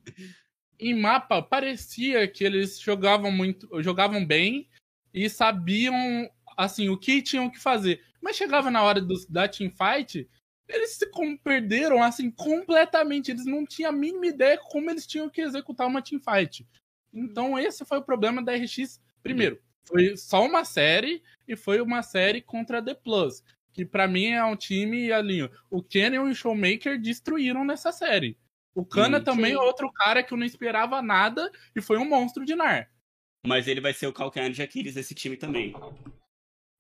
em 0.80 0.94
mapa 1.00 1.42
parecia 1.42 2.28
que 2.28 2.44
eles 2.44 2.80
jogavam 2.80 3.32
muito, 3.32 3.68
jogavam 3.82 4.26
bem 4.26 4.70
e 5.14 5.30
sabiam 5.30 6.30
assim 6.56 6.90
o 6.90 6.98
que 6.98 7.22
tinham 7.22 7.50
que 7.50 7.60
fazer. 7.60 8.02
Mas 8.22 8.38
chegava 8.38 8.72
na 8.72 8.82
hora 8.82 9.02
dos, 9.02 9.26
da 9.26 9.48
teamfight, 9.48 10.30
eles 10.68 10.92
se 10.92 11.10
perderam 11.44 12.02
assim 12.02 12.32
completamente. 12.32 13.32
Eles 13.32 13.46
não 13.46 13.66
tinham 13.66 13.90
a 13.90 13.94
mínima 13.94 14.28
ideia 14.28 14.58
como 14.58 14.90
eles 14.90 15.06
tinham 15.06 15.30
que 15.30 15.42
executar 15.42 15.88
uma 15.88 16.02
teamfight. 16.02 16.66
Então 17.14 17.58
esse 17.58 17.84
foi 17.84 17.98
o 17.98 18.04
problema 18.04 18.42
da 18.42 18.56
RX. 18.56 19.02
Primeiro, 19.22 19.60
foi 19.84 20.16
só 20.16 20.46
uma 20.46 20.64
série 20.64 21.22
e 21.48 21.56
foi 21.56 21.82
uma 21.82 22.04
série 22.04 22.42
contra 22.42 22.78
a 22.78 22.82
The 22.82 22.94
Plus, 22.94 23.44
que 23.74 23.84
pra 23.84 24.08
mim 24.08 24.28
é 24.28 24.46
um 24.46 24.56
time 24.56 25.12
ali. 25.12 25.50
O 25.70 25.82
Canyon 25.82 26.28
e 26.28 26.32
o 26.32 26.36
Showmaker 26.36 27.02
destruíram 27.02 27.66
nessa 27.66 27.92
série. 27.92 28.38
O 28.80 28.86
Kana 28.86 29.20
Hum. 29.20 29.24
também 29.24 29.52
é 29.54 29.58
outro 29.58 29.92
cara 29.92 30.24
que 30.24 30.34
eu 30.34 30.38
não 30.38 30.46
esperava 30.46 31.02
nada 31.02 31.52
e 31.76 31.82
foi 31.82 31.98
um 31.98 32.06
monstro 32.08 32.46
de 32.46 32.56
Nar. 32.56 32.90
Mas 33.46 33.68
ele 33.68 33.82
vai 33.82 33.94
ser 33.94 34.08
o 34.08 34.14
calcanhar 34.14 34.50
de 34.52 34.62
Aquiles 34.62 34.94
desse 34.96 35.14
time 35.14 35.36
também. 35.36 35.74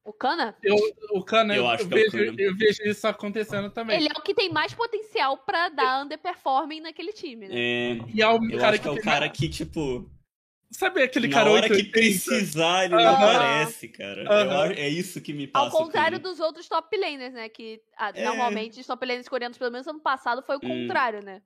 O 0.05 0.13
Kana, 0.13 0.55
Eu, 0.63 0.75
o 1.11 1.23
Kana, 1.23 1.53
Eu 1.55 1.63
eu, 1.63 1.69
acho 1.69 1.87
que 1.87 1.93
é 1.93 1.97
o 1.97 1.99
vejo, 2.11 2.25
Kana. 2.25 2.41
eu 2.41 2.55
vejo 2.55 2.83
isso 2.83 3.05
acontecendo 3.05 3.69
também. 3.69 3.97
ele 3.97 4.07
é 4.07 4.17
o 4.17 4.21
que 4.23 4.33
tem 4.33 4.49
mais 4.49 4.73
potencial 4.73 5.37
pra 5.39 5.67
dar 5.67 6.03
underperforming 6.05 6.79
naquele 6.79 7.11
time, 7.11 7.49
né? 7.49 7.55
É, 7.55 7.97
E 8.13 8.21
é 8.21 8.27
o 8.29 8.49
eu 8.49 8.57
cara 8.59 8.69
acho 8.75 8.81
que 8.81 8.87
é 8.87 8.91
o 8.91 9.01
cara 9.01 9.25
mais- 9.27 9.37
que, 9.37 9.49
tipo, 9.49 10.09
Sabe 10.71 11.01
aquele 11.01 11.27
na 11.27 11.33
cara 11.35 11.49
hora 11.51 11.67
que 11.67 11.73
880? 11.73 11.91
precisar, 11.91 12.85
ele 12.85 12.93
não 12.93 13.01
Aham. 13.07 13.15
aparece, 13.35 13.87
cara. 13.89 14.21
Eu 14.23 14.31
Aham. 14.31 14.63
acho- 14.71 14.79
é 14.79 14.87
isso 14.87 15.19
que 15.19 15.33
me 15.33 15.47
passa. 15.47 15.65
Ao 15.65 15.71
contrário 15.71 16.19
dos 16.19 16.39
outros 16.39 16.67
top 16.69 16.95
laners, 16.95 17.33
né? 17.33 17.49
Que 17.49 17.81
ah, 17.97 18.11
É. 18.13 18.23
normalmente 18.23 18.79
os 18.79 18.85
top 18.87 19.03
laners 19.05 19.27
coreanos, 19.27 19.57
pelo 19.57 19.71
menos 19.71 19.87
ano 19.87 19.99
passado, 19.99 20.43
foi 20.43 20.55
o 20.57 20.59
Hum. 20.63 20.81
contrário, 20.87 21.23
né? 21.25 21.41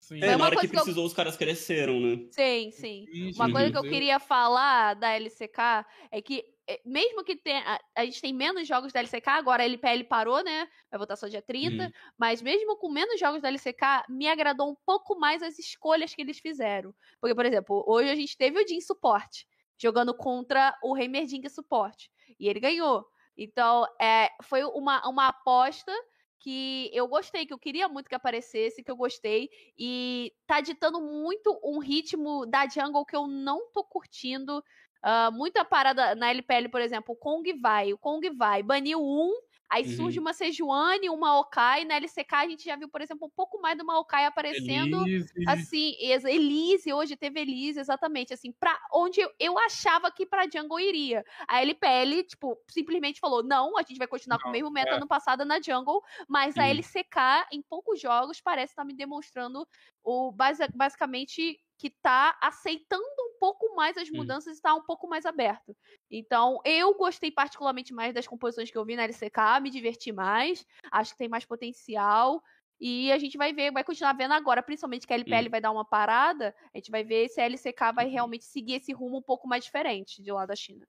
Sim. 0.00 0.18
É, 0.22 0.36
na 0.36 0.44
hora 0.44 0.56
que 0.56 0.62
coisa 0.62 0.68
que 0.72 0.76
eu- 0.76 0.82
precisou, 0.82 1.04
os 1.06 1.12
caras 1.12 1.36
cresceram, 1.36 2.00
né? 2.00 2.26
Sim, 2.32 2.70
sim. 2.72 3.04
Uma 3.36 3.50
coisa 3.52 3.70
que 3.70 3.78
eu 3.78 3.82
queria 3.82 4.18
falar 4.18 4.94
da 4.94 5.12
LCK 5.12 5.86
é 6.10 6.22
que, 6.22 6.42
eh, 6.66 6.80
mesmo 6.84 7.22
que 7.22 7.36
tenha. 7.36 7.62
A, 7.94 8.00
a 8.00 8.04
gente 8.06 8.20
tem 8.20 8.32
menos 8.32 8.66
jogos 8.66 8.92
da 8.92 9.00
LCK, 9.00 9.28
agora 9.28 9.62
a 9.62 9.66
LPL 9.66 10.04
parou, 10.04 10.42
né? 10.42 10.66
Vai 10.90 10.98
voltar 10.98 11.16
só 11.16 11.28
dia 11.28 11.42
30. 11.42 11.84
Uhum. 11.84 11.90
Mas 12.18 12.40
mesmo 12.40 12.76
com 12.78 12.90
menos 12.90 13.20
jogos 13.20 13.42
da 13.42 13.48
LCK, 13.48 14.04
me 14.08 14.26
agradou 14.26 14.70
um 14.70 14.76
pouco 14.86 15.18
mais 15.18 15.42
as 15.42 15.58
escolhas 15.58 16.14
que 16.14 16.22
eles 16.22 16.38
fizeram. 16.38 16.94
Porque, 17.20 17.34
por 17.34 17.44
exemplo, 17.44 17.84
hoje 17.86 18.08
a 18.10 18.14
gente 18.16 18.36
teve 18.36 18.58
o 18.58 18.66
Jin 18.66 18.80
suporte, 18.80 19.46
jogando 19.78 20.14
contra 20.14 20.76
o 20.82 20.96
Heimerdinger 20.96 21.50
suporte. 21.52 22.10
E 22.38 22.48
ele 22.48 22.58
ganhou. 22.58 23.04
Então, 23.36 23.86
é, 24.00 24.30
foi 24.42 24.64
uma, 24.64 25.06
uma 25.08 25.28
aposta 25.28 25.92
que 26.40 26.90
eu 26.92 27.06
gostei, 27.06 27.46
que 27.46 27.52
eu 27.52 27.58
queria 27.58 27.88
muito 27.88 28.08
que 28.08 28.14
aparecesse, 28.14 28.82
que 28.82 28.90
eu 28.90 28.96
gostei. 28.96 29.48
E 29.78 30.32
tá 30.46 30.60
ditando 30.60 31.00
muito 31.00 31.60
um 31.62 31.78
ritmo 31.78 32.46
da 32.46 32.66
jungle 32.66 33.04
que 33.04 33.14
eu 33.14 33.26
não 33.26 33.70
tô 33.72 33.84
curtindo. 33.84 34.62
Ah, 35.02 35.30
muita 35.30 35.64
parada 35.64 36.14
na 36.14 36.30
LPL, 36.30 36.68
por 36.68 36.80
exemplo, 36.80 37.14
o 37.14 37.16
Kong 37.16 37.52
vai, 37.60 37.92
o 37.92 37.98
Kong 37.98 38.28
vai, 38.30 38.62
baniu 38.62 39.00
um, 39.00 39.32
aí 39.70 39.84
Uhum. 39.84 39.86
surge 39.86 40.18
uma 40.20 40.32
Sejuani, 40.32 41.08
uma 41.10 41.38
Okai, 41.38 41.84
na 41.84 41.96
LCK 41.96 42.34
a 42.46 42.48
gente 42.48 42.64
já 42.64 42.76
viu, 42.76 42.88
por 42.88 43.00
exemplo, 43.02 43.26
um 43.26 43.30
pouco 43.30 43.60
mais 43.60 43.76
de 43.76 43.82
uma 43.82 43.98
Okai 43.98 44.24
aparecendo, 44.26 45.08
Elise, 45.08 45.34
assim, 45.46 45.94
Elise, 46.00 46.92
hoje 46.92 47.16
teve 47.16 47.40
Elise, 47.40 47.80
exatamente, 47.80 48.32
assim, 48.34 48.52
pra 48.52 48.78
onde 48.92 49.20
eu, 49.20 49.30
eu 49.38 49.58
achava 49.58 50.10
que 50.10 50.26
pra 50.26 50.46
jungle 50.52 50.78
iria. 50.80 51.24
A 51.48 51.62
LPL, 51.62 52.24
tipo, 52.24 52.56
simplesmente 52.70 53.20
falou, 53.20 53.42
não, 53.42 53.76
a 53.78 53.82
gente 53.82 53.98
vai 53.98 54.06
continuar 54.08 54.38
com 54.40 54.48
o 54.48 54.50
Não, 54.50 54.52
mesmo 54.52 54.70
meta 54.70 54.96
é. 54.96 54.96
ano 54.96 55.08
passado 55.08 55.44
na 55.44 55.60
jungle, 55.60 56.02
mas 56.28 56.58
a 56.58 56.66
Uhum. 56.66 56.66
LCK, 56.66 57.46
em 57.52 57.62
poucos 57.62 58.00
jogos, 58.00 58.40
parece 58.40 58.72
estar 58.72 58.84
me 58.84 58.94
demonstrando 58.94 59.66
o 60.02 60.32
basi- 60.32 60.68
basicamente 60.74 61.58
que 61.80 61.88
tá 61.88 62.36
aceitando 62.42 63.02
um 63.02 63.38
pouco 63.40 63.74
mais 63.74 63.96
as 63.96 64.10
Hum. 64.10 64.16
mudanças 64.16 64.58
e 64.58 64.60
tá 64.60 64.74
um 64.74 64.82
pouco 64.82 65.08
mais 65.08 65.24
aberto. 65.24 65.74
Então, 66.10 66.60
eu 66.62 66.92
gostei 66.94 67.30
particularmente 67.30 67.94
mais 67.94 68.12
das 68.12 68.26
composições 68.26 68.70
que 68.70 68.76
eu 68.76 68.84
vi 68.84 68.96
na 68.96 69.04
LCK, 69.04 69.62
me 69.62 69.70
diverti 69.70 70.12
mais, 70.12 70.66
acho 70.92 71.12
que 71.12 71.18
tem 71.18 71.28
mais 71.28 71.46
potencial. 71.46 72.42
E 72.78 73.10
a 73.10 73.18
gente 73.18 73.38
vai 73.38 73.54
ver, 73.54 73.72
vai 73.72 73.82
continuar 73.82 74.12
vendo 74.12 74.32
agora, 74.32 74.62
principalmente 74.62 75.06
que 75.06 75.12
a 75.14 75.16
LPL 75.16 75.48
vai 75.48 75.60
dar 75.60 75.70
uma 75.70 75.84
parada, 75.84 76.54
a 76.74 76.76
gente 76.76 76.90
vai 76.90 77.02
ver 77.02 77.28
se 77.30 77.40
a 77.40 77.44
LCK 77.44 77.92
vai 77.94 78.08
realmente 78.08 78.44
seguir 78.44 78.74
esse 78.74 78.92
rumo 78.92 79.16
um 79.16 79.22
pouco 79.22 79.48
mais 79.48 79.64
diferente 79.64 80.22
de 80.22 80.30
lá 80.30 80.44
da 80.44 80.54
China. 80.54 80.86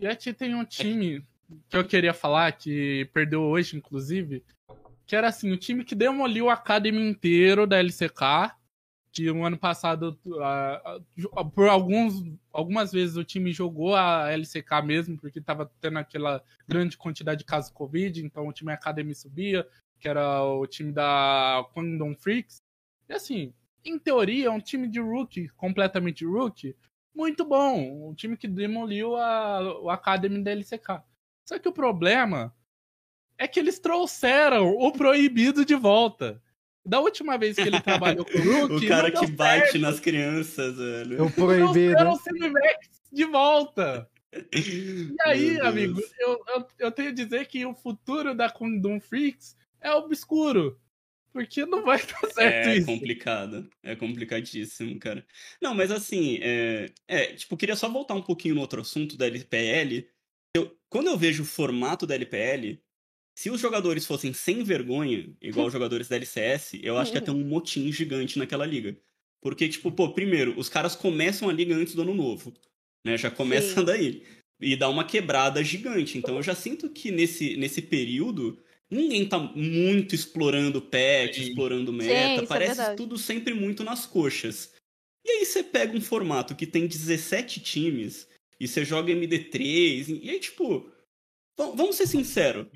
E 0.00 0.08
aqui 0.08 0.32
tem 0.32 0.56
um 0.56 0.64
time 0.64 1.24
que 1.68 1.76
eu 1.76 1.86
queria 1.86 2.12
falar, 2.12 2.50
que 2.50 3.08
perdeu 3.12 3.42
hoje, 3.42 3.76
inclusive, 3.76 4.44
que 5.06 5.14
era 5.14 5.28
assim, 5.28 5.52
o 5.52 5.56
time 5.56 5.84
que 5.84 5.94
demoliu 5.94 6.48
a 6.48 6.54
Academy 6.54 7.00
inteiro 7.00 7.64
da 7.64 7.78
LCK, 7.78 8.52
que 9.12 9.30
o 9.30 9.44
ano 9.44 9.58
passado, 9.58 10.18
por 11.54 11.68
alguns, 11.68 12.24
algumas 12.50 12.90
vezes 12.90 13.16
o 13.16 13.24
time 13.24 13.52
jogou 13.52 13.94
a 13.94 14.30
LCK 14.32 14.82
mesmo, 14.82 15.18
porque 15.18 15.40
tava 15.40 15.70
tendo 15.80 15.98
aquela 15.98 16.42
grande 16.66 16.96
quantidade 16.96 17.40
de 17.40 17.44
casos 17.44 17.70
Covid, 17.70 18.24
então 18.24 18.48
o 18.48 18.52
time 18.52 18.72
Academy 18.72 19.14
subia, 19.14 19.68
que 20.00 20.08
era 20.08 20.42
o 20.42 20.66
time 20.66 20.92
da 20.92 21.64
Quandom 21.74 22.16
Freaks. 22.16 22.62
E 23.06 23.12
assim, 23.12 23.52
em 23.84 23.98
teoria, 23.98 24.46
é 24.46 24.50
um 24.50 24.60
time 24.60 24.88
de 24.88 24.98
rookie, 24.98 25.48
completamente 25.50 26.24
rookie, 26.24 26.74
muito 27.14 27.44
bom. 27.44 28.08
Um 28.08 28.14
time 28.14 28.36
que 28.36 28.48
demoliu 28.48 29.16
a, 29.16 29.80
o 29.80 29.90
Academy 29.90 30.42
da 30.42 30.52
LCK. 30.52 31.02
Só 31.46 31.58
que 31.58 31.68
o 31.68 31.72
problema 31.72 32.54
é 33.36 33.46
que 33.46 33.60
eles 33.60 33.78
trouxeram 33.78 34.70
o 34.70 34.90
proibido 34.92 35.64
de 35.64 35.74
volta. 35.74 36.42
Da 36.84 37.00
última 37.00 37.38
vez 37.38 37.54
que 37.54 37.62
ele 37.62 37.80
trabalhou 37.82 38.24
com 38.24 38.38
o 38.38 38.42
Hulk. 38.68 38.84
o 38.84 38.88
cara 38.88 39.10
não 39.10 39.20
que 39.20 39.30
bate 39.30 39.62
certo. 39.72 39.78
nas 39.78 40.00
crianças, 40.00 40.76
velho. 40.76 41.16
Eu 41.18 41.30
proibido. 41.30 41.96
Trouxeram 41.96 42.12
o 42.12 42.18
Cinemax 42.18 42.90
de 43.12 43.24
volta. 43.24 44.08
E 44.54 45.14
aí, 45.26 45.60
amigo, 45.60 46.00
eu, 46.18 46.42
eu, 46.48 46.66
eu 46.78 46.90
tenho 46.90 47.10
a 47.10 47.12
dizer 47.12 47.46
que 47.46 47.66
o 47.66 47.74
futuro 47.74 48.34
da 48.34 48.48
Kundum 48.48 48.98
Freaks 48.98 49.54
é 49.78 49.92
obscuro. 49.92 50.80
Porque 51.32 51.64
não 51.66 51.82
vai 51.82 51.98
dar 52.06 52.30
certo 52.30 52.68
É 52.68 52.76
isso. 52.76 52.86
complicado. 52.86 53.68
É 53.82 53.94
complicadíssimo, 53.94 54.98
cara. 54.98 55.22
Não, 55.60 55.74
mas 55.74 55.90
assim, 55.90 56.38
é, 56.42 56.86
é, 57.06 57.26
tipo, 57.34 57.58
queria 57.58 57.76
só 57.76 57.90
voltar 57.90 58.14
um 58.14 58.22
pouquinho 58.22 58.54
no 58.54 58.62
outro 58.62 58.80
assunto 58.80 59.16
da 59.18 59.26
LPL. 59.26 60.06
Eu, 60.56 60.74
quando 60.88 61.08
eu 61.08 61.16
vejo 61.18 61.42
o 61.42 61.46
formato 61.46 62.06
da 62.06 62.14
LPL, 62.14 62.78
se 63.34 63.50
os 63.50 63.60
jogadores 63.60 64.06
fossem 64.06 64.32
sem 64.32 64.62
vergonha, 64.62 65.30
igual 65.40 65.66
os 65.66 65.72
jogadores 65.72 66.08
da 66.08 66.16
LCS, 66.16 66.74
eu 66.82 66.98
acho 66.98 67.10
que 67.10 67.18
ia 67.18 67.22
ter 67.22 67.30
um 67.30 67.44
motim 67.44 67.90
gigante 67.90 68.38
naquela 68.38 68.66
liga. 68.66 68.96
Porque, 69.40 69.68
tipo, 69.68 69.90
pô, 69.90 70.12
primeiro, 70.12 70.58
os 70.58 70.68
caras 70.68 70.94
começam 70.94 71.48
a 71.48 71.52
liga 71.52 71.74
antes 71.74 71.94
do 71.94 72.02
ano 72.02 72.14
novo. 72.14 72.54
Né? 73.04 73.16
Já 73.16 73.30
começa 73.30 73.80
Sim. 73.80 73.84
daí. 73.84 74.22
E 74.60 74.76
dá 74.76 74.88
uma 74.88 75.04
quebrada 75.04 75.64
gigante. 75.64 76.16
Então 76.16 76.36
eu 76.36 76.42
já 76.42 76.54
sinto 76.54 76.88
que 76.88 77.10
nesse, 77.10 77.56
nesse 77.56 77.82
período. 77.82 78.62
Ninguém 78.88 79.26
tá 79.26 79.38
muito 79.38 80.14
explorando 80.14 80.82
patch, 80.82 81.36
Sim. 81.36 81.42
explorando 81.48 81.90
Sim, 81.92 81.96
meta. 81.96 82.34
isso 82.34 82.44
é 82.44 82.46
Parece 82.46 82.76
verdade. 82.76 82.96
tudo 82.98 83.16
sempre 83.16 83.54
muito 83.54 83.82
nas 83.82 84.04
coxas. 84.04 84.70
E 85.24 85.30
aí 85.30 85.46
você 85.46 85.62
pega 85.62 85.96
um 85.96 86.00
formato 86.00 86.54
que 86.54 86.66
tem 86.66 86.86
17 86.86 87.60
times 87.60 88.28
e 88.60 88.68
você 88.68 88.84
joga 88.84 89.12
MD3, 89.12 90.20
e 90.22 90.30
aí, 90.30 90.38
tipo, 90.38 90.88
vamos 91.56 91.96
ser 91.96 92.06
sinceros. 92.06 92.66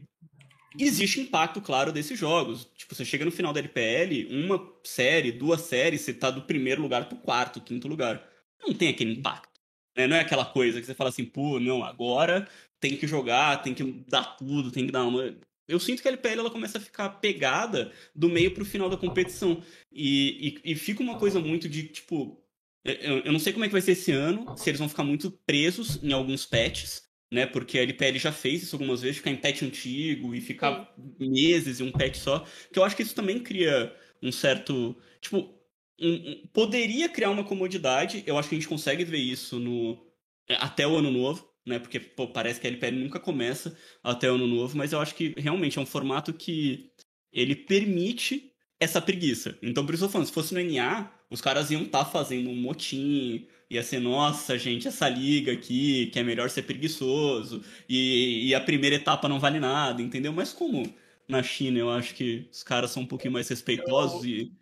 Existe 0.78 1.20
impacto, 1.20 1.60
claro, 1.60 1.92
desses 1.92 2.18
jogos. 2.18 2.66
Tipo, 2.76 2.94
você 2.94 3.04
chega 3.04 3.24
no 3.24 3.30
final 3.30 3.52
da 3.52 3.60
LPL, 3.60 4.26
uma 4.30 4.72
série, 4.84 5.32
duas 5.32 5.62
séries, 5.62 6.02
você 6.02 6.12
tá 6.14 6.30
do 6.30 6.42
primeiro 6.42 6.82
lugar 6.82 7.08
pro 7.08 7.18
quarto, 7.18 7.60
quinto 7.60 7.88
lugar. 7.88 8.22
Não 8.66 8.74
tem 8.74 8.88
aquele 8.88 9.12
impacto. 9.12 9.60
né? 9.96 10.06
Não 10.06 10.16
é 10.16 10.20
aquela 10.20 10.44
coisa 10.44 10.80
que 10.80 10.86
você 10.86 10.94
fala 10.94 11.10
assim, 11.10 11.24
pô, 11.24 11.58
não, 11.60 11.82
agora 11.84 12.48
tem 12.80 12.96
que 12.96 13.06
jogar, 13.06 13.62
tem 13.62 13.74
que 13.74 13.82
dar 14.08 14.36
tudo, 14.36 14.70
tem 14.70 14.86
que 14.86 14.92
dar 14.92 15.04
uma. 15.04 15.36
Eu 15.68 15.80
sinto 15.80 16.00
que 16.02 16.08
a 16.08 16.12
LPL 16.12 16.40
ela 16.40 16.50
começa 16.50 16.78
a 16.78 16.80
ficar 16.80 17.08
pegada 17.10 17.92
do 18.14 18.28
meio 18.28 18.52
pro 18.54 18.64
final 18.64 18.88
da 18.88 18.96
competição. 18.96 19.62
E, 19.92 20.60
e, 20.64 20.72
e 20.72 20.74
fica 20.76 21.02
uma 21.02 21.18
coisa 21.18 21.40
muito 21.40 21.68
de, 21.68 21.84
tipo. 21.88 22.40
Eu, 22.84 23.18
eu 23.24 23.32
não 23.32 23.40
sei 23.40 23.52
como 23.52 23.64
é 23.64 23.68
que 23.68 23.72
vai 23.72 23.80
ser 23.80 23.92
esse 23.92 24.12
ano, 24.12 24.56
se 24.56 24.70
eles 24.70 24.78
vão 24.78 24.88
ficar 24.88 25.02
muito 25.02 25.30
presos 25.44 26.00
em 26.04 26.12
alguns 26.12 26.46
patches, 26.46 27.02
né? 27.30 27.46
Porque 27.46 27.78
a 27.78 27.82
LPL 27.82 28.18
já 28.18 28.32
fez 28.32 28.62
isso 28.62 28.74
algumas 28.76 29.02
vezes, 29.02 29.16
ficar 29.18 29.30
em 29.30 29.36
patch 29.36 29.62
antigo 29.62 30.34
e 30.34 30.40
ficar 30.40 30.92
meses 31.18 31.80
em 31.80 31.84
um 31.84 31.92
patch 31.92 32.16
só. 32.16 32.44
Que 32.72 32.78
eu 32.78 32.84
acho 32.84 32.96
que 32.96 33.02
isso 33.02 33.14
também 33.14 33.38
cria 33.40 33.94
um 34.22 34.30
certo. 34.32 34.96
Tipo, 35.20 35.54
um- 36.00 36.14
um- 36.32 36.46
poderia 36.52 37.08
criar 37.08 37.30
uma 37.30 37.44
comodidade. 37.44 38.22
Eu 38.26 38.38
acho 38.38 38.48
que 38.48 38.54
a 38.54 38.58
gente 38.58 38.68
consegue 38.68 39.04
ver 39.04 39.18
isso 39.18 39.58
no 39.58 40.04
é, 40.48 40.54
até 40.56 40.86
o 40.86 40.96
ano 40.96 41.10
novo, 41.10 41.48
né? 41.66 41.78
Porque 41.78 41.98
pô, 41.98 42.28
parece 42.28 42.60
que 42.60 42.66
a 42.66 42.70
LPL 42.70 42.96
nunca 42.98 43.18
começa 43.18 43.76
até 44.02 44.30
o 44.30 44.34
ano 44.36 44.46
novo, 44.46 44.76
mas 44.78 44.92
eu 44.92 45.00
acho 45.00 45.14
que 45.14 45.34
realmente 45.36 45.78
é 45.78 45.82
um 45.82 45.86
formato 45.86 46.32
que 46.32 46.90
ele 47.32 47.56
permite 47.56 48.52
essa 48.78 49.00
preguiça. 49.00 49.58
Então, 49.62 49.84
por 49.84 49.94
isso 49.94 50.04
eu 50.04 50.08
falando, 50.08 50.26
se 50.28 50.32
fosse 50.32 50.54
no 50.54 50.60
NA, 50.60 51.10
os 51.30 51.40
caras 51.40 51.70
iam 51.70 51.82
estar 51.82 52.04
fazendo 52.04 52.50
um 52.50 52.54
motim, 52.54 53.46
ia 53.68 53.82
ser, 53.82 53.98
nossa, 54.00 54.58
gente, 54.58 54.86
essa 54.88 55.08
liga 55.08 55.52
aqui, 55.52 56.06
que 56.06 56.18
é 56.18 56.22
melhor 56.22 56.48
ser 56.50 56.62
preguiçoso, 56.62 57.62
e, 57.88 58.48
e 58.48 58.54
a 58.54 58.60
primeira 58.60 58.96
etapa 58.96 59.28
não 59.28 59.40
vale 59.40 59.58
nada, 59.58 60.00
entendeu? 60.00 60.32
Mas 60.32 60.52
como 60.52 60.94
na 61.28 61.42
China 61.42 61.78
eu 61.78 61.90
acho 61.90 62.14
que 62.14 62.48
os 62.52 62.62
caras 62.62 62.90
são 62.92 63.02
um 63.02 63.06
pouquinho 63.06 63.32
mais 63.32 63.48
respeitosos 63.48 64.24
e, 64.24 64.52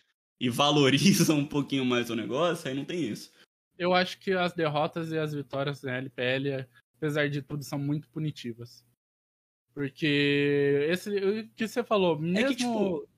e 0.40 0.48
valorizam 0.48 1.38
um 1.38 1.46
pouquinho 1.46 1.84
mais 1.84 2.08
o 2.10 2.16
negócio, 2.16 2.68
aí 2.68 2.74
não 2.74 2.84
tem 2.84 3.02
isso. 3.10 3.30
Eu 3.78 3.92
acho 3.92 4.18
que 4.18 4.32
as 4.32 4.52
derrotas 4.52 5.10
e 5.10 5.18
as 5.18 5.34
vitórias 5.34 5.82
na 5.82 5.96
LPL, 5.96 6.66
apesar 6.96 7.28
de 7.28 7.42
tudo, 7.42 7.62
são 7.64 7.78
muito 7.78 8.08
punitivas. 8.08 8.84
Porque 9.74 10.86
esse 10.88 11.10
o 11.10 11.48
que 11.48 11.66
você 11.66 11.82
falou, 11.82 12.16
mesmo 12.16 12.54
tipo, 12.54 13.08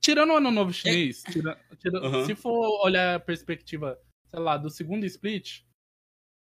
tirando 0.00 0.30
o 0.30 0.36
ano 0.36 0.50
novo 0.52 0.72
chinês, 0.72 1.24
tira- 1.24 1.60
tira- 1.78 1.98
Aham. 1.98 2.24
se 2.24 2.34
for 2.36 2.84
olhar 2.86 3.16
a 3.16 3.20
perspectiva, 3.20 3.98
sei 4.34 4.42
lá, 4.42 4.56
do 4.56 4.68
segundo 4.68 5.04
split, 5.06 5.60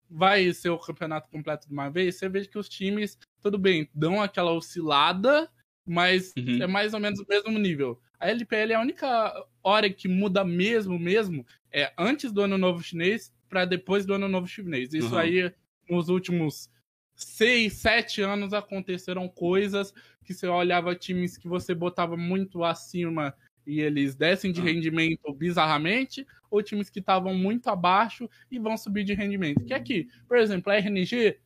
vai 0.10 0.52
ser 0.54 0.70
o 0.70 0.80
campeonato 0.80 1.30
completo 1.30 1.68
de 1.68 1.74
uma 1.74 1.90
vez, 1.90 2.16
você 2.16 2.28
vê 2.28 2.46
que 2.46 2.58
os 2.58 2.68
times, 2.68 3.18
tudo 3.42 3.58
bem, 3.58 3.90
dão 3.94 4.22
aquela 4.22 4.52
oscilada, 4.52 5.50
mas 5.86 6.34
Uhum. 6.38 6.64
é 6.64 6.68
mais 6.68 6.94
ou 6.94 7.00
menos 7.00 7.20
o 7.20 7.26
mesmo 7.28 7.58
nível. 7.60 8.02
A 8.20 8.30
LPL 8.30 8.72
é 8.74 8.76
a 8.76 8.82
única 8.82 9.46
hora 9.62 9.90
que 9.90 10.08
muda 10.08 10.44
mesmo, 10.44 10.98
mesmo, 10.98 11.46
é 11.72 11.94
antes 11.98 12.32
do 12.32 12.42
ano 12.42 12.58
novo 12.58 12.82
chinês 12.82 13.34
para 13.50 13.66
depois 13.66 14.06
do 14.06 14.14
ano 14.14 14.28
novo 14.28 14.48
chinês. 14.48 14.94
Isso 14.94 15.14
Uhum. 15.14 15.22
aí, 15.22 15.54
nos 15.90 16.10
últimos 16.10 16.70
seis, 17.16 17.74
sete 17.74 18.22
anos, 18.22 18.54
aconteceram 18.54 19.28
coisas 19.30 19.94
que 20.26 20.34
você 20.34 20.48
olhava 20.48 20.96
times 20.96 21.38
que 21.38 21.48
você 21.48 21.76
botava 21.76 22.16
muito 22.18 22.64
acima 22.64 23.36
e 23.68 23.80
eles 23.82 24.16
descem 24.16 24.52
de 24.52 24.62
Ah. 24.62 24.64
rendimento 24.64 25.34
bizarramente, 25.34 26.26
ou 26.52 26.62
times 26.64 26.90
que 26.90 27.00
estavam 27.00 27.34
muito 27.36 27.68
abaixo 27.70 28.30
e 28.52 28.60
vão 28.60 28.78
subir 28.78 29.04
de 29.04 29.14
rendimento. 29.14 29.64
Que 29.66 29.74
aqui, 29.74 30.08
por 30.28 30.38
exemplo, 30.38 30.72
a 30.72 30.76
RNG 30.78 31.38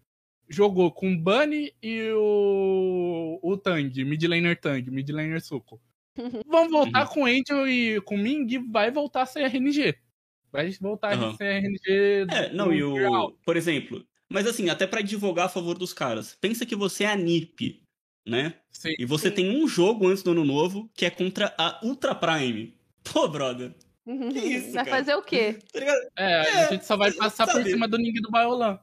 jogou 0.50 0.92
com 0.92 1.14
o 1.14 1.18
Bunny 1.20 1.74
e 1.82 2.12
o, 2.14 3.40
o 3.44 3.58
Tang, 3.58 3.92
mid 4.06 4.24
laner 4.26 4.60
Tang, 4.60 4.90
mid 4.92 5.10
laner 5.10 5.42
Suco. 5.42 5.82
Vão 6.48 6.70
voltar 6.70 7.08
Uhum. 7.08 7.14
com 7.14 7.26
Angel 7.26 7.68
e 7.68 8.02
com 8.02 8.18
Ming 8.18 8.48
e 8.54 8.58
vai 8.60 8.92
voltar 8.92 9.24
a 9.24 9.26
ser 9.26 9.42
RNG. 9.44 9.96
Vai 10.52 10.72
voltar 10.82 11.14
Aham. 11.14 11.30
a 11.32 11.34
ser 11.38 11.46
RNG. 11.64 12.28
É, 12.30 12.54
não, 12.54 12.68
do 12.68 12.74
e 12.74 12.84
o. 12.84 12.94
real. 12.96 13.38
Por 13.46 13.56
exemplo, 13.58 14.06
mas 14.30 14.46
assim, 14.48 14.70
até 14.70 14.88
pra 14.88 15.00
advogar 15.00 15.46
a 15.46 15.50
favor 15.50 15.78
dos 15.78 15.94
caras, 15.94 16.38
pensa 16.42 16.66
que 16.66 16.76
você 16.76 17.04
é 17.06 17.08
a 17.12 17.16
NiP, 17.16 17.82
né? 18.28 18.56
Sim. 18.72 18.94
E 19.00 19.06
você 19.06 19.30
Sim. 19.30 19.36
tem 19.36 19.58
um 19.64 19.68
jogo 19.68 20.08
antes 20.08 20.22
do 20.22 20.32
ano 20.32 20.44
novo 20.46 20.90
que 20.94 21.06
é 21.06 21.10
contra 21.10 21.54
a 21.58 21.80
Ultra 21.84 22.14
Prime. 22.14 22.76
Pô, 23.04 23.28
brother. 23.28 23.74
Que 24.06 24.40
isso, 24.40 24.74
Vai 24.74 24.86
cara? 24.86 24.98
fazer 24.98 25.16
o 25.16 25.22
quê? 25.22 25.60
Tá? 25.74 25.80
É, 26.18 26.24
É, 26.26 26.66
a 26.66 26.70
gente 26.72 26.86
só 26.86 26.96
vai 26.98 27.12
passar 27.12 27.46
por 27.46 27.54
sabe? 27.54 27.70
cima 27.70 27.88
do 27.88 27.98
Ning 27.98 28.14
do 28.22 28.30
Baiolan. 28.32 28.80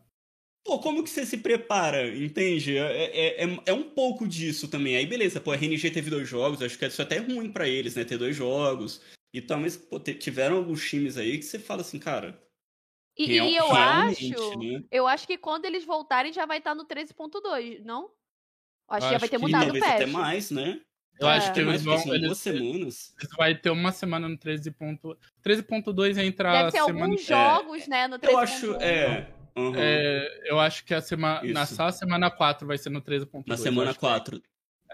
Pô, 0.64 0.78
como 0.78 1.04
que 1.04 1.10
você 1.10 1.26
se 1.26 1.36
prepara, 1.38 2.08
entende? 2.16 2.76
É, 2.78 3.04
é, 3.04 3.44
é, 3.44 3.58
é 3.66 3.72
um 3.74 3.82
pouco 3.82 4.26
disso 4.26 4.66
também. 4.66 4.96
Aí, 4.96 5.04
beleza, 5.04 5.40
pô, 5.40 5.52
a 5.52 5.56
RNG 5.56 5.90
teve 5.90 6.08
dois 6.08 6.26
jogos, 6.26 6.62
acho 6.62 6.78
que 6.78 6.86
isso 6.86 7.02
é 7.02 7.04
até 7.04 7.18
ruim 7.18 7.52
pra 7.52 7.68
eles, 7.68 7.94
né? 7.94 8.04
Ter 8.04 8.16
dois 8.16 8.34
jogos 8.34 9.02
e 9.34 9.42
tal, 9.42 9.60
mas, 9.60 9.76
pô, 9.76 10.00
tiveram 10.00 10.56
alguns 10.56 10.88
times 10.88 11.18
aí 11.18 11.36
que 11.36 11.44
você 11.44 11.58
fala 11.58 11.82
assim, 11.82 11.98
cara. 11.98 12.40
E, 13.16 13.26
real- 13.26 13.46
e 13.48 13.56
eu 13.56 13.74
acho. 13.74 14.58
né? 14.58 14.82
Eu 14.90 15.06
acho 15.06 15.26
que 15.26 15.36
quando 15.36 15.66
eles 15.66 15.84
voltarem 15.84 16.32
já 16.32 16.46
vai 16.46 16.58
estar 16.58 16.74
no 16.74 16.86
13.2, 16.86 17.84
não? 17.84 18.10
Acho 18.88 19.06
que 19.06 19.10
já 19.10 19.16
Acho 19.16 19.20
vai 19.20 19.28
ter 19.28 19.36
que 19.36 19.42
mudado 19.42 19.62
o 19.62 19.64
talvez 19.64 19.84
até 19.84 19.98
patch. 20.04 20.12
mais, 20.12 20.50
né? 20.50 20.80
Eu 21.20 21.28
É. 21.28 21.36
acho 21.36 21.52
que 21.52 21.60
eles 21.60 21.82
vão. 21.84 21.94
Eles, 22.08 22.22
duas 22.22 22.38
semanas. 22.38 23.14
eles 23.18 23.30
vai 23.38 23.54
ter 23.54 23.70
uma 23.70 23.92
semana 23.92 24.28
no 24.28 24.36
13. 24.36 24.70
ponto- 24.72 25.16
13.2 25.42 26.18
entra 26.18 26.50
Deve 26.52 26.68
a 26.68 26.72
ter 26.72 26.82
semana. 26.84 27.04
alguns 27.06 27.24
jogos, 27.24 27.86
né, 27.88 28.08
no 28.08 28.18
13.1. 28.18 28.32
Eu 28.32 28.38
acho, 28.38 28.74
é. 28.82 29.28
aham. 29.56 29.72
É, 29.76 30.40
eu 30.50 30.58
acho 30.60 30.84
que 30.84 30.92
a 30.92 31.00
semana. 31.00 31.40
Na 31.52 31.66
só 31.66 31.84
a 31.86 31.92
semana 31.92 32.30
4 32.30 32.66
vai 32.66 32.76
ser 32.78 32.90
no 32.90 33.00
13.2. 33.00 33.46
Na 33.46 33.56
semana 33.56 33.90
acho 33.90 33.98
que 34.00 34.06
4. 34.06 34.42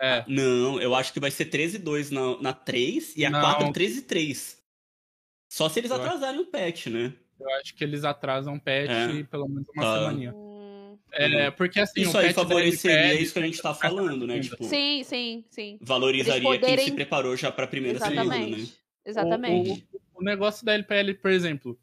É. 0.03 0.25
Não, 0.29 0.81
eu 0.81 0.95
acho 0.95 1.12
que 1.12 1.21
vai 1.21 1.31
ser 1.31 1.47
13 1.47 1.77
e 1.77 1.79
2 1.81 2.11
na, 2.11 2.41
na 2.41 2.53
3 2.53 3.14
e 3.17 3.25
a 3.25 3.31
Não. 3.31 3.41
4 3.41 3.73
13 3.73 3.99
e 3.99 4.03
3. 4.03 4.59
Só 5.51 5.69
se 5.69 5.81
eles 5.81 5.91
Eu 5.91 5.97
acho- 5.97 6.07
atrasarem 6.07 6.41
o 6.41 6.47
patch, 6.47 6.87
né? 6.87 7.12
Eu 7.41 7.51
acho 7.57 7.75
que 7.75 7.83
eles 7.83 8.05
atrasam 8.05 8.55
o 8.55 8.61
patch 8.61 8.91
É. 8.91 9.23
pelo 9.25 9.49
menos 9.49 9.67
uma 9.75 9.83
Tá. 9.83 9.95
semaninha. 9.99 10.33
É, 11.13 11.51
porque 11.51 11.81
assim. 11.81 12.03
Isso 12.03 12.17
o 12.17 12.21
aí 12.21 12.33
favoreceria 12.33 13.21
isso 13.21 13.33
que 13.33 13.39
a 13.39 13.43
gente 13.43 13.61
tá 13.61 13.75
falando, 13.75 14.27
né? 14.27 14.41
Tipo, 14.41 14.65
Sim, 14.65 15.03
sim, 15.05 15.45
sim. 15.51 15.79
valorizaria 15.81 16.49
Eles 16.49 16.61
quem 16.61 16.69
se 16.69 16.75
poderem- 16.77 16.95
preparou 16.95 17.37
já 17.37 17.51
pra 17.51 17.67
primeira 17.67 17.99
semana, 17.99 18.25
né? 18.25 18.57
Exatamente. 18.57 18.81
Exatamente. 19.05 19.87
O, 20.15 20.21
o 20.21 20.23
negócio 20.23 20.65
da 20.65 20.73
LPL, 20.75 21.15
por 21.15 21.31
exemplo, 21.31 21.81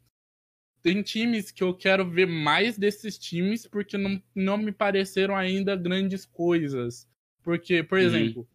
tem 0.82 1.02
times 1.02 1.50
que 1.50 1.62
eu 1.62 1.74
quero 1.74 2.08
ver 2.08 2.26
mais 2.26 2.78
desses 2.78 3.18
times 3.18 3.66
porque 3.66 3.98
não, 3.98 4.22
não 4.34 4.56
me 4.56 4.72
pareceram 4.72 5.36
ainda 5.36 5.74
grandes 5.76 6.24
coisas. 6.24 7.06
Porque, 7.42 7.82
por 7.82 7.98
Uhum. 7.98 8.04
exemplo, 8.04 8.48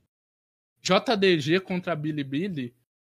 JDG 0.82 1.60
contra 1.62 1.96
Bilibili 1.96 2.74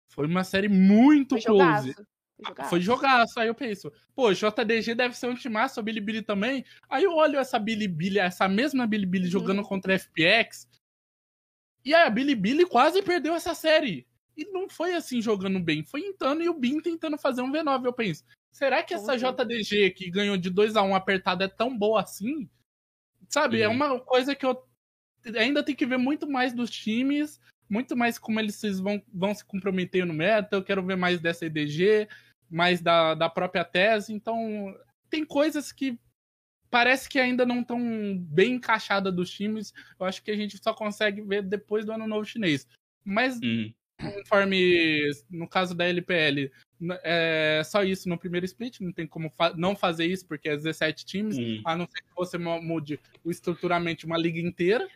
foi 0.09 0.27
uma 0.27 0.45
série 0.45 0.69
muito 0.69 1.31
Foi 1.37 1.43
close. 1.43 1.89
jogaço. 1.91 2.07
Foi 2.37 2.45
jogaço. 2.47 2.71
Foi 2.71 2.81
jogaço. 2.81 3.41
Aí 3.41 3.49
eu 3.49 3.55
penso, 3.55 3.93
pô, 4.15 4.33
JDG 4.33 4.95
deve 4.95 5.17
ser 5.17 5.27
um 5.27 5.35
timaço, 5.35 5.81
a 5.81 5.83
Bilibili 5.83 6.23
também. 6.23 6.65
Aí 6.89 7.05
eu 7.05 7.13
olho 7.15 7.39
essa 7.39 7.59
Bilibili, 7.59 8.19
essa 8.19 8.49
mesma 8.49 8.87
Bilibili 8.87 9.25
Uhum. 9.25 9.31
jogando 9.31 9.63
contra 9.63 9.93
a 9.95 9.99
FPX. 9.99 10.69
E 11.85 11.95
aí 11.95 12.07
a 12.07 12.11
Bilibili 12.11 12.67
quase 12.67 13.03
perdeu 13.03 13.35
essa 13.35 13.55
série. 13.55 14.07
E 14.37 14.45
não 14.53 14.69
foi 14.69 14.93
assim 14.95 15.23
jogando 15.23 15.59
bem. 15.59 15.83
Foi 15.83 16.01
entrando 16.01 16.43
e 16.43 16.49
o 16.49 16.55
Bin 16.55 16.81
tentando 16.81 17.17
fazer 17.17 17.41
um 17.41 17.51
V9. 17.51 17.87
Eu 17.87 17.93
penso, 17.93 18.23
será 18.53 18.83
que 18.83 18.93
essa 18.93 19.19
Como 19.19 19.33
JDG 19.33 19.91
que 19.93 20.11
ganhou 20.11 20.37
de 20.37 20.51
2 20.51 20.77
a 20.77 20.83
1 20.83 20.95
apertada 20.95 21.45
é 21.45 21.49
tão 21.49 21.77
boa 21.77 22.03
assim? 22.03 22.49
Sabe, 23.29 23.63
é 23.63 23.69
Uhum. 23.69 23.75
uma 23.75 24.01
coisa 24.01 24.35
que 24.35 24.45
eu 24.45 24.63
ainda 25.37 25.63
tenho 25.63 25.77
que 25.79 25.87
ver 25.87 25.97
muito 25.97 26.29
mais 26.29 26.53
dos 26.53 26.71
times 26.71 27.41
muito 27.69 27.97
mais 27.97 28.19
como 28.19 28.39
eles 28.39 28.61
vão, 28.81 29.03
vão 29.13 29.35
se 29.35 29.45
comprometer 29.45 30.07
no 30.07 30.15
meta, 30.15 30.57
eu 30.57 30.63
quero 30.63 30.85
ver 30.85 30.97
mais 30.97 31.21
dessa 31.21 31.47
EDG, 31.47 32.09
mais 32.51 32.81
da, 32.81 33.15
da 33.15 33.29
própria 33.29 33.65
tese. 33.65 34.13
Então, 34.13 34.75
tem 35.11 35.25
coisas 35.25 35.73
que 35.73 35.99
parece 36.71 37.09
que 37.09 37.19
ainda 37.19 37.47
não 37.47 37.61
estão 37.61 37.79
bem 38.19 38.55
encaixadas 38.55 39.15
dos 39.15 39.31
times. 39.31 39.73
Eu 39.99 40.07
acho 40.07 40.23
que 40.23 40.31
a 40.31 40.37
gente 40.37 40.59
só 40.63 40.75
consegue 40.75 41.23
ver 41.23 41.43
depois 41.43 41.85
do 41.85 41.93
ano 41.93 42.07
novo 42.07 42.25
chinês. 42.25 42.67
Mas, 43.05 43.39
Hum. 43.43 43.73
conforme 44.01 45.09
no 45.31 45.49
caso 45.49 45.75
da 45.75 45.85
LPL, 45.87 46.51
é 47.03 47.63
só 47.65 47.83
isso 47.83 48.09
no 48.09 48.19
primeiro 48.19 48.45
split, 48.45 48.81
não 48.81 48.93
tem 48.93 49.07
como 49.07 49.31
fa- 49.31 49.55
não 49.57 49.75
fazer 49.75 50.05
isso, 50.07 50.27
porque 50.27 50.49
é 50.49 50.57
17 50.57 51.07
times, 51.07 51.39
Hum. 51.39 51.63
a 51.65 51.75
não 51.77 51.87
ser 51.87 52.03
que 52.03 52.15
você 52.15 52.37
mu- 52.37 52.61
mude 52.61 53.01
de 53.25 54.07
uma 54.07 54.19
liga 54.19 54.39
inteira. 54.41 54.87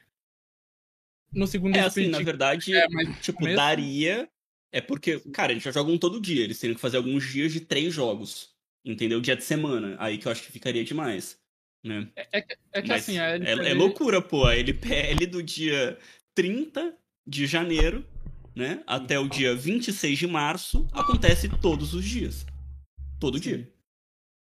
No 1.33 1.47
segundo 1.47 1.77
É 1.77 1.81
assim, 1.81 2.03
split, 2.03 2.11
na 2.19 2.25
verdade, 2.25 2.75
é, 2.77 2.87
tipo, 3.21 3.45
daria. 3.55 4.29
É 4.73 4.81
porque, 4.81 5.19
cara, 5.33 5.53
eles 5.53 5.63
já 5.65 5.73
jogam 5.73 5.99
todo 5.99 6.21
dia. 6.21 6.45
Eles 6.45 6.59
teriam 6.59 6.75
que 6.75 6.81
fazer 6.81 6.97
alguns 6.97 7.29
dias 7.29 7.53
de 7.53 7.61
três 7.61 7.93
jogos. 7.93 8.51
Entendeu? 8.85 9.21
Dia 9.21 9.37
de 9.37 9.45
semana. 9.45 9.97
Aí 9.99 10.17
que 10.17 10.27
eu 10.27 10.33
acho 10.33 10.43
que 10.43 10.53
ficaria 10.53 10.85
demais. 10.85 11.39
Né? 11.85 12.09
é 12.15 12.43
que, 12.43 12.57
é 12.73 12.83
que 12.83 12.89
Mas 12.89 13.03
assim, 13.03 13.19
a 13.19 13.31
é, 13.31 13.35
LPL 13.37 13.67
é 13.69 13.75
loucura, 13.75 14.23
pô. 14.23 14.45
A 14.47 14.55
LPL 14.55 15.27
do 15.27 15.43
dia 15.43 15.99
30 16.35 16.95
de 17.27 17.47
janeiro, 17.47 18.07
né? 18.55 18.83
Até 18.87 19.19
o 19.19 19.29
dia 19.29 19.55
26 19.55 20.19
de 20.19 20.27
março, 20.27 20.87
acontece 20.93 21.49
todos 21.61 21.95
os 21.95 22.05
dias. 22.05 22.47
Todo 23.19 23.39
Sim. 23.39 23.43
dia. 23.43 23.73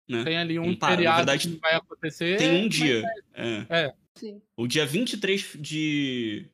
Né? 0.08 0.24
tem 0.24 0.36
ali 0.36 0.58
um 0.58 0.66
Não 0.66 0.74
para, 0.74 0.90
na 0.90 0.96
feriado 0.96 1.16
verdade, 1.18 1.48
que 1.48 1.56
vai 1.60 1.74
acontecer. 1.74 2.36
Tem 2.36 2.64
um 2.64 2.68
dia. 2.68 3.04
É. 3.32 3.94
Sim. 4.16 4.42
O 4.56 4.66
dia 4.66 4.84
23 4.84 5.56
de 5.60 6.46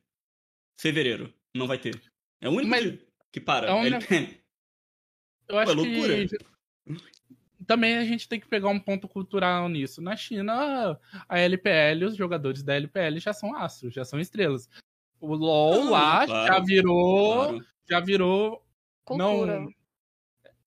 fevereiro 0.79 1.33
não 1.55 1.65
vai 1.65 1.79
ter. 1.79 1.99
É 2.39 2.47
o 2.47 2.51
único 2.51 2.69
Mas- 2.69 2.83
dia 2.83 3.06
que 3.31 3.39
para. 3.39 3.67
é 3.67 3.73
um 3.73 3.85
Ele- 3.85 3.95
Eu 5.47 5.57
acho 5.59 5.73
Pô, 5.75 5.81
é 5.81 5.85
loucura. 5.85 6.27
que 6.27 6.37
também 7.65 7.97
a 7.97 8.03
gente 8.05 8.27
tem 8.29 8.39
que 8.39 8.47
pegar 8.47 8.69
um 8.69 8.79
ponto 8.79 9.07
cultural 9.07 9.67
nisso. 9.69 10.01
Na 10.01 10.15
China, 10.15 10.99
a 11.27 11.39
LPL, 11.39 12.05
os 12.05 12.15
jogadores 12.15 12.63
da 12.63 12.75
LPL 12.75 13.19
já 13.19 13.33
são 13.33 13.55
astros, 13.55 13.93
já 13.93 14.03
são 14.05 14.19
estrelas. 14.19 14.69
O 15.19 15.33
LoL 15.33 15.85
Não, 15.85 15.91
lá 15.91 16.25
claro, 16.25 16.53
já 16.53 16.59
virou, 16.59 17.43
Claro. 17.47 17.65
já 17.89 17.99
virou 17.99 18.65
Cultura. 19.03 19.59
não 19.61 19.69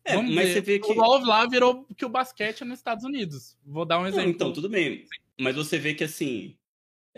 É, 0.05 0.15
Vamos 0.17 0.35
mas 0.35 0.47
ver. 0.49 0.53
você 0.55 0.61
vê 0.63 0.79
que. 0.79 0.91
O 0.91 0.95
LoL 0.95 1.25
lá 1.25 1.47
virou 1.47 1.85
que 1.97 2.05
o 2.05 2.09
basquete 2.09 2.63
é 2.63 2.65
nos 2.65 2.79
Estados 2.79 3.05
Unidos. 3.05 3.57
Vou 3.65 3.85
dar 3.85 3.99
um 3.99 4.03
Não, 4.03 4.09
exemplo. 4.09 4.31
então, 4.31 4.53
tudo 4.53 4.69
bem. 4.69 5.07
Mas 5.39 5.55
você 5.55 5.79
vê 5.79 5.95
que 5.95 6.05
assim. 6.05 6.57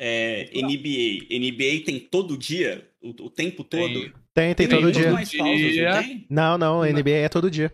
É, 0.05 0.51
NBA. 0.53 1.27
NBA 1.31 1.85
tem 1.85 2.01
todo 2.01 2.37
dia, 2.37 2.89
o, 3.01 3.11
o 3.11 3.31
tempo 3.31 3.63
todo. 3.63 4.01
Tem. 4.01 4.13
Tem, 4.35 4.55
tem 4.55 4.69
todo 4.69 4.83
muito 4.83 4.99
dia. 4.99 5.13
mais 5.13 5.31
pausas, 5.37 5.73
Dia. 5.73 5.95
não 5.95 6.03
tem? 6.03 6.27
Não, 6.29 6.59
não, 6.59 6.83
NBA 6.85 7.11
é 7.11 7.29
todo 7.29 7.49
dia. 7.51 7.73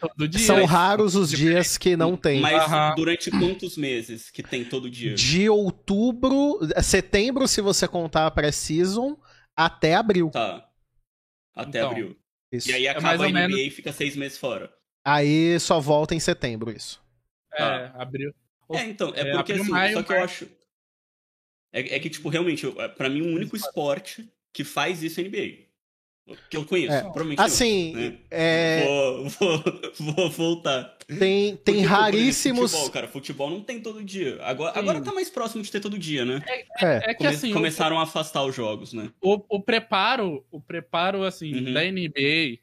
Todo 0.00 0.28
dia. 0.28 0.40
São 0.40 0.64
raros 0.64 1.14
os 1.16 1.28
dias 1.30 1.76
que 1.76 1.96
não 1.96 2.16
tem. 2.16 2.40
Mas 2.40 2.54
Aham. 2.62 2.94
durante 2.94 3.30
quantos 3.32 3.76
meses 3.76 4.30
que 4.30 4.42
tem 4.42 4.64
todo 4.64 4.88
dia? 4.88 5.14
De 5.14 5.50
outubro, 5.50 6.60
setembro, 6.82 7.46
se 7.48 7.60
você 7.60 7.86
contar 7.88 8.26
a 8.26 8.30
pré-season, 8.30 9.18
até 9.56 9.94
abril. 9.96 10.30
Tá. 10.30 10.66
Até 11.54 11.80
Então, 11.80 11.90
abril. 11.90 12.16
Isso. 12.52 12.70
E 12.70 12.72
aí 12.74 12.84
mais 12.84 12.96
acaba 12.96 13.16
ou 13.16 13.24
a 13.24 13.28
NBA 13.28 13.48
menos- 13.48 13.58
e 13.60 13.70
fica 13.70 13.92
seis 13.92 14.14
meses 14.16 14.38
fora. 14.38 14.72
Aí 15.04 15.58
só 15.58 15.80
volta 15.80 16.14
em 16.14 16.20
setembro, 16.20 16.70
isso. 16.70 17.02
É, 17.52 17.90
abriu. 17.94 18.32
É, 18.70 18.84
então, 18.84 19.12
é 19.14 19.20
É, 19.20 19.32
porque 19.32 19.52
abril, 19.52 19.62
assim, 19.64 19.70
maio, 19.72 19.92
só 19.94 20.02
que 20.04 20.12
eu 20.12 20.22
acho. 20.24 20.48
É, 21.72 21.96
é 21.96 21.98
que, 21.98 22.10
tipo, 22.10 22.28
realmente, 22.28 22.64
eu- 22.64 22.74
pra 22.90 23.08
mim, 23.08 23.22
o 23.22 23.34
único 23.34 23.56
esporte 23.56 24.28
que 24.52 24.62
faz 24.64 25.02
isso 25.02 25.20
é 25.20 25.24
NBA. 25.24 25.70
Que 26.48 26.56
eu 26.56 26.64
conheço, 26.64 26.92
É, 26.94 27.00
provavelmente 27.00 27.38
não, 27.38 27.44
Assim, 27.46 27.92
né? 27.94 28.18
é, 28.30 28.86
Vou, 28.86 29.28
vou, 29.28 30.14
vou 30.14 30.30
voltar. 30.30 30.96
tem, 31.08 31.56
tem 31.56 31.56
Porque, 31.56 31.80
raríssimos. 31.80 32.70
Futebol, 32.70 32.90
cara, 32.92 33.08
futebol 33.08 33.50
não 33.50 33.60
tem 33.60 33.80
todo 33.80 34.04
dia. 34.04 34.40
Agora, 34.42 34.72
Sim. 34.72 34.78
agora 34.78 35.00
tá 35.02 35.12
mais 35.12 35.28
próximo 35.28 35.64
de 35.64 35.70
ter 35.72 35.80
todo 35.80 35.98
dia, 35.98 36.24
né? 36.24 36.40
É, 36.46 37.10
É 37.10 37.14
que 37.14 37.14
Come- 37.24 37.28
assim, 37.30 37.50
o- 37.50 37.54
começaram 37.54 37.98
a 37.98 38.04
afastar 38.04 38.44
os 38.44 38.54
jogos, 38.54 38.92
né? 38.92 39.10
o, 39.20 39.42
o 39.48 39.60
preparo, 39.60 40.46
o 40.50 40.60
preparo 40.60 41.24
assim 41.24 41.54
Uhum. 41.54 41.72
da 41.72 41.84
NBA 41.84 42.60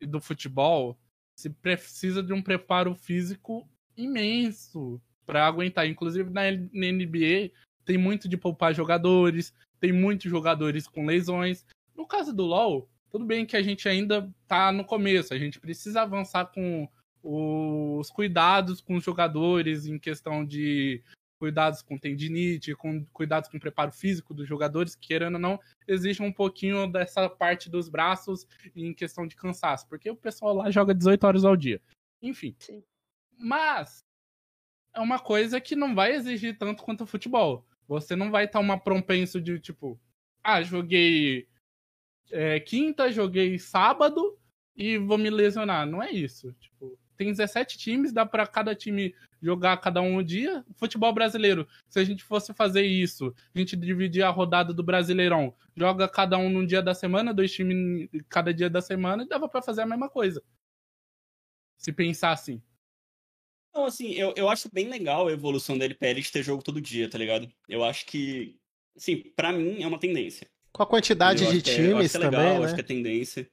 e 0.00 0.06
do 0.06 0.20
futebol 0.20 0.98
se 1.34 1.48
precisa 1.48 2.22
de 2.22 2.34
um 2.34 2.42
preparo 2.42 2.94
físico 2.94 3.66
imenso 3.96 5.00
para 5.24 5.46
aguentar. 5.46 5.86
Inclusive 5.88 6.28
na, 6.30 6.42
na 6.50 6.86
NBA 6.92 7.50
tem 7.86 7.96
muito 7.96 8.28
de 8.28 8.36
poupar 8.36 8.74
jogadores, 8.74 9.54
tem 9.80 9.92
muitos 9.92 10.30
jogadores 10.30 10.86
com 10.86 11.06
lesões. 11.06 11.64
No 11.94 12.06
caso 12.06 12.34
do 12.34 12.44
LoL, 12.44 12.90
tudo 13.10 13.24
bem 13.24 13.46
que 13.46 13.56
a 13.56 13.62
gente 13.62 13.88
ainda 13.88 14.30
tá 14.46 14.70
no 14.70 14.84
começo, 14.84 15.32
a 15.32 15.38
gente 15.38 15.58
precisa 15.58 16.02
avançar 16.02 16.46
com 16.46 16.86
os 17.28 18.08
cuidados 18.10 18.80
com 18.80 18.96
os 18.96 19.04
jogadores 19.04 19.86
em 19.86 19.98
questão 19.98 20.44
de 20.44 21.02
cuidados 21.38 21.82
com 21.82 21.98
tendinite, 21.98 22.74
com 22.74 23.04
cuidados 23.06 23.48
com 23.50 23.56
o 23.56 23.60
preparo 23.60 23.92
físico 23.92 24.32
dos 24.32 24.48
jogadores, 24.48 24.94
que, 24.94 25.08
querendo 25.08 25.34
ou 25.34 25.40
não, 25.40 25.60
exige 25.86 26.22
um 26.22 26.32
pouquinho 26.32 26.86
dessa 26.86 27.28
parte 27.28 27.68
dos 27.68 27.88
braços 27.88 28.46
em 28.74 28.94
questão 28.94 29.26
de 29.26 29.36
cansaço, 29.36 29.86
porque 29.88 30.10
o 30.10 30.16
pessoal 30.16 30.54
lá 30.54 30.70
joga 30.70 30.94
18 30.94 31.24
horas 31.24 31.44
ao 31.44 31.56
dia. 31.56 31.80
Enfim. 32.22 32.54
Sim. 32.58 32.82
Mas 33.36 34.04
é 34.94 35.00
uma 35.00 35.18
coisa 35.18 35.60
que 35.60 35.76
não 35.76 35.94
vai 35.94 36.14
exigir 36.14 36.56
tanto 36.56 36.82
quanto 36.82 37.04
o 37.04 37.06
futebol. 37.06 37.66
Você 37.88 38.16
não 38.16 38.30
vai 38.30 38.44
estar 38.44 38.60
uma 38.60 38.78
propenso 38.78 39.40
de 39.40 39.58
tipo, 39.60 39.98
ah, 40.42 40.62
joguei 40.62 41.48
é, 42.30 42.60
quinta, 42.60 43.10
joguei 43.10 43.58
sábado 43.58 44.38
e 44.76 44.98
vou 44.98 45.18
me 45.18 45.30
lesionar. 45.30 45.86
Não 45.86 46.02
é 46.02 46.10
isso. 46.10 46.52
Tipo, 46.54 46.98
tem 47.16 47.30
17 47.30 47.78
times, 47.78 48.12
dá 48.12 48.26
para 48.26 48.46
cada 48.46 48.74
time 48.74 49.14
jogar 49.40 49.76
cada 49.78 50.00
um 50.00 50.18
um 50.18 50.22
dia. 50.22 50.64
Futebol 50.76 51.12
brasileiro, 51.12 51.66
se 51.88 51.98
a 51.98 52.04
gente 52.04 52.22
fosse 52.22 52.52
fazer 52.52 52.82
isso, 52.82 53.34
a 53.54 53.58
gente 53.58 53.76
dividir 53.76 54.22
a 54.22 54.30
rodada 54.30 54.72
do 54.72 54.82
Brasileirão, 54.82 55.54
joga 55.76 56.08
cada 56.08 56.36
um 56.36 56.50
num 56.50 56.66
dia 56.66 56.82
da 56.82 56.94
semana, 56.94 57.32
dois 57.32 57.52
times 57.52 58.08
cada 58.28 58.52
dia 58.52 58.68
da 58.68 58.80
semana, 58.80 59.22
e 59.22 59.28
dava 59.28 59.48
para 59.48 59.62
fazer 59.62 59.82
a 59.82 59.86
mesma 59.86 60.08
coisa. 60.08 60.42
Se 61.78 61.92
pensar 61.92 62.32
assim. 62.32 62.62
Então, 63.76 63.84
assim, 63.84 64.12
eu, 64.12 64.32
eu 64.38 64.48
acho 64.48 64.70
bem 64.72 64.88
legal 64.88 65.28
a 65.28 65.32
evolução 65.32 65.76
da 65.76 65.84
LPL 65.84 66.22
de 66.22 66.32
ter 66.32 66.42
jogo 66.42 66.62
todo 66.62 66.80
dia, 66.80 67.10
tá 67.10 67.18
ligado? 67.18 67.46
Eu 67.68 67.84
acho 67.84 68.06
que, 68.06 68.56
assim, 68.96 69.18
pra 69.36 69.52
mim 69.52 69.82
é 69.82 69.86
uma 69.86 69.98
tendência. 69.98 70.48
Com 70.72 70.82
a 70.82 70.86
quantidade 70.86 71.44
Eu 71.44 71.50
de 71.50 71.60
que 71.60 71.68
é- 71.70 71.74
eu 71.74 71.98
times 71.98 72.14
é 72.14 72.18
legal, 72.18 72.30
também, 72.40 72.54
eu 72.54 72.60
né? 72.60 72.64
acho 72.64 72.74
que 72.74 72.80
é 72.80 72.84
tendência. 72.84 73.50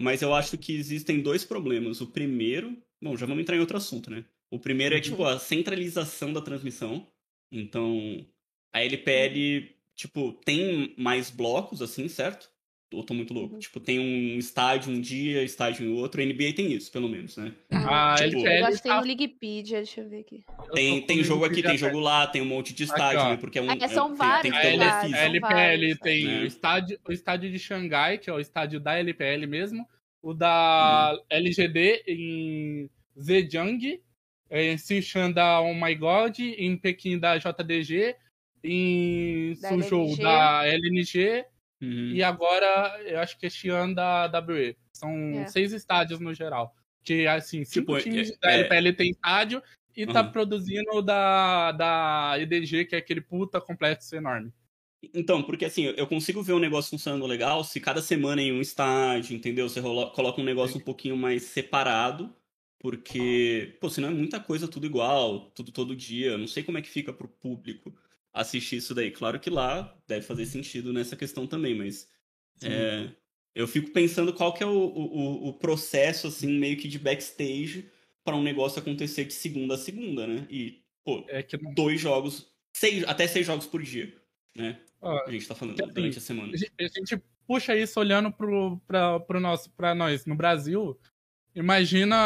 Mas 0.00 0.22
eu 0.22 0.32
acho 0.32 0.56
que 0.56 0.76
existem 0.76 1.20
dois 1.20 1.44
problemas. 1.44 2.00
O 2.00 2.06
primeiro, 2.06 2.80
bom, 3.02 3.16
já 3.16 3.26
vamos 3.26 3.42
entrar 3.42 3.56
em 3.56 3.60
outro 3.60 3.76
assunto, 3.76 4.10
né? 4.10 4.24
O 4.48 4.60
primeiro 4.60 4.94
é, 4.94 5.00
tipo, 5.00 5.24
a 5.24 5.40
centralização 5.40 6.32
da 6.32 6.40
transmissão. 6.40 7.10
Então, 7.50 8.24
a 8.72 8.80
LPL, 8.80 9.74
tipo, 9.96 10.34
tem 10.44 10.94
mais 10.96 11.30
blocos, 11.30 11.82
assim, 11.82 12.06
certo? 12.06 12.48
Ou 12.94 13.02
tô 13.04 13.12
muito 13.14 13.32
louco? 13.34 13.54
Uhum. 13.54 13.58
Tipo, 13.60 13.80
tem 13.80 13.98
um 13.98 14.38
estádio 14.38 14.92
um 14.92 15.00
dia, 15.00 15.42
estádio 15.42 15.86
em 15.86 15.92
outro. 15.92 16.20
A 16.20 16.24
NBA 16.24 16.52
tem 16.54 16.72
isso, 16.72 16.90
pelo 16.92 17.08
menos, 17.08 17.36
né? 17.36 17.52
A 17.70 18.14
Tipo, 18.16 18.38
LPL 18.38 18.48
Eu 18.58 18.66
acho 18.66 18.76
que 18.76 18.82
tem 18.82 18.92
tá- 18.92 19.00
no 19.00 19.06
Ligipedia, 19.06 19.76
deixa 19.78 20.00
eu 20.00 20.08
ver 20.08 20.20
aqui. 20.20 20.44
Tem, 20.72 21.00
tem 21.02 21.22
jogo 21.24 21.44
aqui, 21.44 21.62
tem 21.62 21.76
jogo 21.76 21.98
lá, 22.00 22.26
tem 22.26 22.40
um 22.42 22.46
monte 22.46 22.72
de 22.74 22.84
estádio, 22.84 23.20
ó. 23.20 23.28
né? 23.30 23.36
Porque 23.36 23.58
é 23.58 23.62
um. 23.62 23.70
É, 23.70 23.88
são 23.88 24.08
tem- 24.08 24.16
vários 24.16 24.42
tem 24.42 24.52
que 24.52 24.58
A, 24.58 24.60
ter 24.62 24.76
um 25.10 25.14
a 25.14 25.18
LPL 25.24 25.96
tem 26.00 26.24
né? 26.26 26.42
o, 26.42 26.46
estádio, 26.46 26.98
o 27.08 27.12
estádio 27.12 27.50
de 27.50 27.58
Xangai, 27.58 28.18
que 28.18 28.30
é 28.30 28.32
o 28.32 28.40
estádio 28.40 28.78
da 28.80 28.94
LPL 28.98 29.46
mesmo. 29.46 29.86
O 30.22 30.32
da 30.32 31.14
LGD 31.28 32.02
em 32.08 32.88
Zhejiang. 33.20 34.00
Em 34.50 34.78
Sichuan 34.78 35.30
da 35.32 35.60
Oh 35.60 35.74
My 35.74 35.94
God. 35.94 36.38
Em 36.38 36.76
Pequim 36.76 37.18
da 37.18 37.36
JDG. 37.38 38.14
Em 38.62 39.54
Da 39.60 39.68
Suzhou 39.68 40.04
LNG. 40.06 40.22
da 40.22 40.66
LNG. 40.66 41.44
Uhum. 41.84 42.10
E 42.12 42.22
agora, 42.22 43.00
eu 43.04 43.18
acho 43.20 43.38
que 43.38 43.46
é 43.46 43.50
Xi'an 43.50 43.92
da 43.92 44.26
WE. 44.40 44.76
São 44.92 45.10
É. 45.40 45.46
seis 45.46 45.72
estádios 45.72 46.20
no 46.20 46.32
geral. 46.34 46.74
Que, 47.02 47.26
assim, 47.26 47.64
cinco 47.64 47.96
Tipo, 47.96 48.02
times 48.02 48.30
é- 48.30 48.36
da 48.38 48.50
é- 48.50 48.54
LPL 48.60 48.92
tem 48.94 49.10
estádio. 49.10 49.62
E 49.96 50.06
tá 50.06 50.20
Aham. 50.20 50.32
produzindo 50.32 50.90
o 50.94 51.00
da, 51.02 51.70
da 51.70 52.34
EDG, 52.40 52.84
que 52.84 52.96
é 52.96 52.98
aquele 52.98 53.20
puta 53.20 53.60
complexo 53.60 54.16
enorme. 54.16 54.52
Então, 55.14 55.42
porque 55.42 55.64
assim, 55.66 55.84
eu 55.96 56.06
consigo 56.06 56.42
ver 56.42 56.54
um 56.54 56.58
negócio 56.58 56.90
funcionando 56.90 57.26
legal 57.26 57.62
se 57.62 57.78
cada 57.78 58.02
semana 58.02 58.42
em 58.42 58.50
um 58.52 58.60
estádio, 58.60 59.36
entendeu? 59.36 59.68
Você 59.68 59.78
rola- 59.78 60.10
coloca 60.10 60.40
um 60.40 60.44
negócio 60.44 60.78
um 60.78 60.80
pouquinho 60.80 61.16
mais 61.16 61.44
separado, 61.44 62.34
porque, 62.80 63.76
pô, 63.80 63.88
senão 63.88 64.08
é 64.08 64.12
muita 64.12 64.40
coisa 64.40 64.66
tudo 64.66 64.86
igual, 64.86 65.50
tudo 65.54 65.70
todo 65.70 65.94
dia. 65.94 66.36
Não 66.36 66.46
sei 66.46 66.62
como 66.62 66.78
é 66.78 66.82
que 66.82 66.88
fica 66.88 67.12
pro 67.12 67.28
público 67.28 67.94
assistir 68.34 68.76
isso 68.76 68.94
daí. 68.94 69.10
Claro 69.12 69.38
que 69.40 69.48
lá 69.48 69.96
deve 70.06 70.26
fazer 70.26 70.44
sentido 70.44 70.92
nessa 70.92 71.16
questão 71.16 71.46
também, 71.46 71.74
mas 71.76 72.08
é, 72.62 73.08
eu 73.54 73.68
fico 73.68 73.92
pensando 73.92 74.34
qual 74.34 74.52
que 74.52 74.62
é 74.62 74.66
o, 74.66 74.70
o, 74.70 75.48
o 75.48 75.52
processo, 75.54 76.26
assim, 76.26 76.58
meio 76.58 76.76
que 76.76 76.88
de 76.88 76.98
backstage 76.98 77.88
para 78.24 78.34
um 78.36 78.42
negócio 78.42 78.80
acontecer 78.80 79.24
de 79.24 79.34
segunda 79.34 79.74
a 79.74 79.78
segunda, 79.78 80.26
né? 80.26 80.46
E, 80.50 80.82
pô, 81.04 81.24
É 81.28 81.42
que 81.42 81.56
dois 81.56 82.00
jogos, 82.00 82.52
seis, 82.74 83.04
até 83.04 83.26
seis 83.28 83.46
jogos 83.46 83.66
por 83.66 83.82
dia, 83.82 84.12
né? 84.56 84.80
A 85.26 85.30
gente 85.30 85.46
tá 85.46 85.54
falando 85.54 85.80
assim, 85.80 85.92
durante 85.92 86.18
a 86.18 86.20
semana. 86.20 86.52
A 86.52 86.56
gente- 86.56 86.72
a 86.80 86.88
gente 86.88 87.22
puxa 87.46 87.76
isso 87.76 88.00
olhando 88.00 88.32
pro, 88.32 88.78
pra, 88.86 89.20
pro 89.20 89.38
nosso, 89.38 89.70
pra 89.72 89.94
nós 89.94 90.24
no 90.26 90.34
Brasil. 90.34 90.98
Imagina 91.54 92.16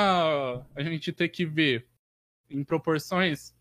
a 0.74 0.82
gente 0.82 1.12
ter 1.12 1.28
que 1.28 1.44
ver 1.44 1.86
em 2.48 2.64
proporções. 2.64 3.52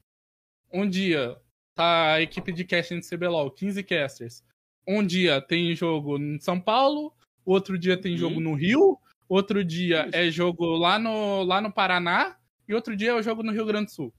Um 0.71 0.87
dia 0.87 1.35
tá 1.77 2.13
a 2.15 2.21
equipe 2.21 2.51
de 2.51 2.63
casting 2.65 2.99
de 2.99 3.07
CBLOL, 3.07 3.51
15 3.51 3.83
casters. 3.83 4.43
Um 4.87 5.05
dia 5.05 5.39
tem 5.41 5.75
jogo 5.75 6.17
em 6.17 6.39
São 6.39 6.59
Paulo, 6.59 7.13
outro 7.45 7.77
dia 7.77 7.95
tem 7.95 8.17
jogo 8.17 8.35
Uhum. 8.35 8.41
no 8.41 8.53
Rio, 8.55 8.97
outro 9.29 9.63
dia 9.63 10.09
é 10.11 10.29
jogo 10.31 10.65
lá 10.75 10.97
no, 10.97 11.43
lá 11.43 11.61
no 11.61 11.71
Paraná, 11.71 12.35
e 12.67 12.73
outro 12.73 12.95
dia 12.95 13.11
é 13.11 13.13
o 13.13 13.21
jogo 13.21 13.43
no 13.43 13.51
Rio 13.51 13.65
Grande 13.65 13.85
do 13.85 13.91
Sul. 13.91 14.13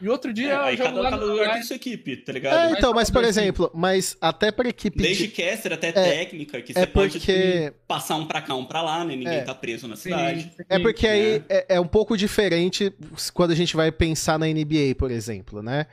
E 0.00 0.08
outro 0.08 0.32
dia 0.32 0.48
É, 0.48 0.52
é, 0.52 0.58
o 0.58 0.62
aí 0.62 0.76
jogo 0.76 0.88
cada, 0.88 1.00
lá 1.02 1.10
cada 1.10 1.24
no 1.24 1.30
lugar 1.32 1.46
lá- 1.48 1.54
tem 1.54 1.62
sua 1.62 1.76
equipe, 1.76 2.16
tá 2.16 2.32
É, 2.32 2.34
ligado? 2.34 2.76
então, 2.76 2.92
mas 2.92 3.08
por 3.08 3.22
Mas- 3.22 3.36
exemplo, 3.36 3.70
mas 3.72 4.16
até 4.20 4.50
pra 4.50 4.68
equipe 4.68 5.00
Desde 5.00 5.28
de... 5.28 5.32
caster 5.32 5.72
até 5.72 5.92
técnica, 5.92 6.60
que 6.60 6.72
você 6.72 6.80
é 6.80 6.86
pode 6.86 7.18
porque- 7.18 7.66
tipo, 7.66 7.76
passar 7.86 8.16
um 8.16 8.26
pra 8.26 8.42
cá, 8.42 8.56
um 8.56 8.64
pra 8.64 8.82
lá, 8.82 9.04
né? 9.04 9.14
Ninguém 9.14 9.38
É. 9.38 9.42
tá 9.42 9.54
preso 9.54 9.86
na 9.86 9.94
Sim, 9.94 10.02
cidade. 10.10 10.42
sim. 10.56 10.64
É 10.68 10.78
porque 10.80 11.06
aí 11.06 11.38
né? 11.38 11.44
é, 11.48 11.66
é 11.76 11.80
um 11.80 11.86
pouco 11.86 12.16
diferente 12.16 12.92
quando 13.32 13.52
a 13.52 13.54
gente 13.54 13.76
vai 13.76 13.92
pensar 13.92 14.40
na 14.40 14.48
NBA, 14.48 14.96
por 14.98 15.10
exemplo, 15.12 15.62
né? 15.62 15.86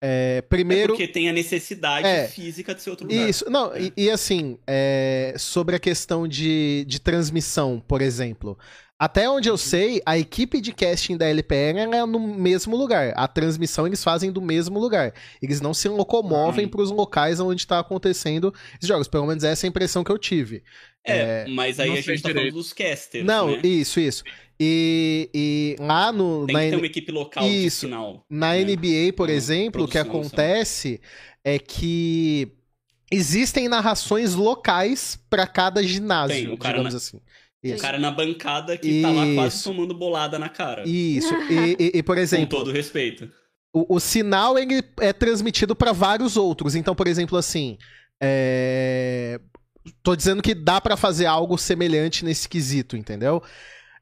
É, 0.00 0.36
É 0.38 0.42
primeiro, 0.42 0.92
porque 0.94 1.08
tem 1.08 1.28
a 1.28 1.32
necessidade 1.32 2.06
É. 2.06 2.28
física 2.28 2.74
de 2.74 2.82
ser 2.82 2.90
outro 2.90 3.06
lugar. 3.06 3.28
Isso, 3.28 3.48
não, 3.50 3.76
e, 3.76 3.92
e 3.96 4.10
assim, 4.10 4.58
é, 4.66 5.34
sobre 5.38 5.74
a 5.74 5.78
questão 5.78 6.28
de, 6.28 6.84
de 6.86 7.00
transmissão, 7.00 7.82
por 7.86 8.00
exemplo. 8.00 8.56
Até 9.00 9.30
onde 9.30 9.48
eu 9.48 9.56
sei, 9.56 10.02
a 10.04 10.18
equipe 10.18 10.60
de 10.60 10.72
casting 10.72 11.16
da 11.16 11.24
LPR 11.28 11.78
é 11.78 12.04
no 12.04 12.18
mesmo 12.18 12.76
lugar. 12.76 13.12
A 13.16 13.28
transmissão 13.28 13.86
eles 13.86 14.02
fazem 14.02 14.32
do 14.32 14.42
mesmo 14.42 14.80
lugar. 14.80 15.14
Eles 15.40 15.60
não 15.60 15.72
se 15.72 15.88
locomovem 15.88 16.64
Uhum. 16.64 16.70
para 16.70 16.82
os 16.82 16.90
locais 16.90 17.38
onde 17.38 17.60
está 17.62 17.78
acontecendo 17.78 18.52
esses 18.74 18.88
jogos. 18.88 19.06
Pelo 19.06 19.24
menos 19.26 19.44
essa 19.44 19.64
é 19.64 19.68
a 19.68 19.70
impressão 19.70 20.02
que 20.02 20.10
eu 20.10 20.18
tive. 20.18 20.64
É, 21.06 21.46
mas 21.48 21.78
aí 21.78 21.92
a 21.92 22.00
gente 22.00 22.22
tá 22.22 22.28
direito. 22.28 22.34
falando 22.34 22.52
dos 22.54 22.72
casters, 22.72 23.24
não, 23.24 23.52
né? 23.52 23.60
isso, 23.62 24.00
isso. 24.00 24.24
E, 24.60 25.30
e 25.32 25.76
lá 25.78 26.10
no. 26.10 26.44
Tem 26.46 26.54
na 26.54 26.62
que 26.64 26.70
ter 26.70 26.76
uma 26.76 26.86
equipe 26.86 27.12
local 27.12 27.46
Isso. 27.46 27.86
de 27.86 27.92
final. 27.92 28.24
Na 28.28 28.52
né? 28.54 28.64
NBA, 28.64 29.12
por 29.16 29.30
exemplo, 29.30 29.84
o 29.84 29.88
que 29.88 29.98
acontece 29.98 31.00
é 31.44 31.58
que 31.58 32.52
existem 33.10 33.68
narrações 33.68 34.34
locais 34.34 35.18
para 35.30 35.46
cada 35.46 35.82
ginásio, 35.82 36.36
Tem, 36.46 36.52
o 36.52 36.58
cara 36.58 36.78
digamos 36.78 36.92
na- 36.94 36.98
assim. 36.98 37.16
O 37.18 37.66
Isso. 37.66 37.82
cara 37.82 37.98
na 37.98 38.10
bancada 38.10 38.76
que 38.76 39.02
tá 39.02 39.10
lá 39.10 39.24
quase 39.34 39.56
Isso. 39.56 39.70
tomando 39.70 39.92
bolada 39.94 40.38
na 40.38 40.48
cara. 40.48 40.82
Isso. 40.86 41.32
E, 41.50 41.76
e- 41.78 41.98
e, 41.98 42.02
por 42.02 42.16
Com 42.16 42.22
exemplo, 42.22 42.58
todo 42.58 42.70
respeito. 42.72 43.30
o, 43.72 43.96
o 43.96 44.00
sinal 44.00 44.58
ele 44.58 44.82
é 45.00 45.12
transmitido 45.12 45.74
para 45.74 45.92
vários 45.92 46.36
outros. 46.36 46.74
Então, 46.74 46.94
por 46.94 47.06
exemplo, 47.08 47.36
assim, 47.38 47.76
é... 48.20 49.40
tô 50.02 50.14
dizendo 50.14 50.42
que 50.42 50.54
dá 50.54 50.80
para 50.80 50.96
fazer 50.96 51.26
algo 51.26 51.56
semelhante 51.58 52.24
nesse 52.24 52.48
quesito, 52.48 52.96
entendeu? 52.96 53.42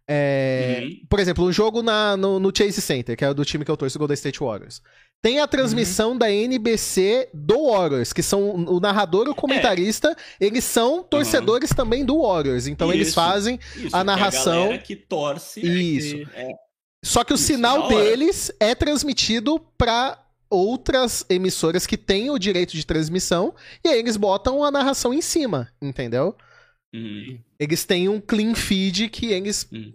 É, 0.08 0.80
Uhum. 0.82 0.90
Por 1.08 1.18
exemplo, 1.20 1.44
um 1.44 1.52
jogo 1.52 1.82
na, 1.82 2.16
no, 2.16 2.38
no 2.38 2.52
Chase 2.56 2.80
Center, 2.80 3.16
que 3.16 3.24
é 3.24 3.34
do 3.34 3.44
time 3.44 3.64
que 3.64 3.70
eu 3.70 3.76
torço, 3.76 3.96
o 3.96 3.98
Golden 3.98 4.14
State 4.14 4.38
Warriors. 4.40 4.80
Tem 5.22 5.40
a 5.40 5.46
transmissão 5.46 6.12
Uhum. 6.12 6.18
da 6.18 6.30
NBC 6.30 7.28
do 7.34 7.70
Warriors, 7.72 8.12
que 8.12 8.22
são 8.22 8.50
o 8.66 8.78
narrador 8.78 9.26
e 9.26 9.30
o 9.30 9.34
comentarista, 9.34 10.14
eles 10.40 10.62
são 10.64 11.02
torcedores 11.02 11.70
também 11.70 12.04
do 12.04 12.22
Warriors. 12.22 12.66
Então 12.66 12.92
eles 12.92 13.08
Isso. 13.08 13.14
fazem. 13.16 13.58
Isso, 13.76 13.96
a 13.96 14.00
é 14.00 14.04
narração- 14.04 14.64
galera 14.64 14.78
que 14.78 14.94
torce. 14.94 15.60
Isso. 15.60 16.16
É, 16.34 16.48
Só 17.04 17.24
que 17.24 17.32
o 17.32 17.34
Isso, 17.36 17.44
sinal 17.44 17.88
deles 17.88 18.52
é 18.60 18.74
transmitido 18.74 19.58
para 19.78 20.18
outras 20.48 21.24
emissoras 21.28 21.86
que 21.86 21.96
têm 21.96 22.30
o 22.30 22.38
direito 22.38 22.72
de 22.76 22.86
transmissão 22.86 23.52
e 23.84 23.88
aí 23.88 23.98
eles 23.98 24.16
botam 24.16 24.62
a 24.62 24.70
narração 24.70 25.12
em 25.12 25.20
cima, 25.20 25.68
entendeu? 25.82 26.36
Uhum. 26.94 27.38
Eles 27.58 27.84
têm 27.84 28.08
um 28.08 28.20
clean 28.20 28.54
feed 28.54 29.08
que 29.08 29.26
eles. 29.26 29.68
Hum. 29.72 29.92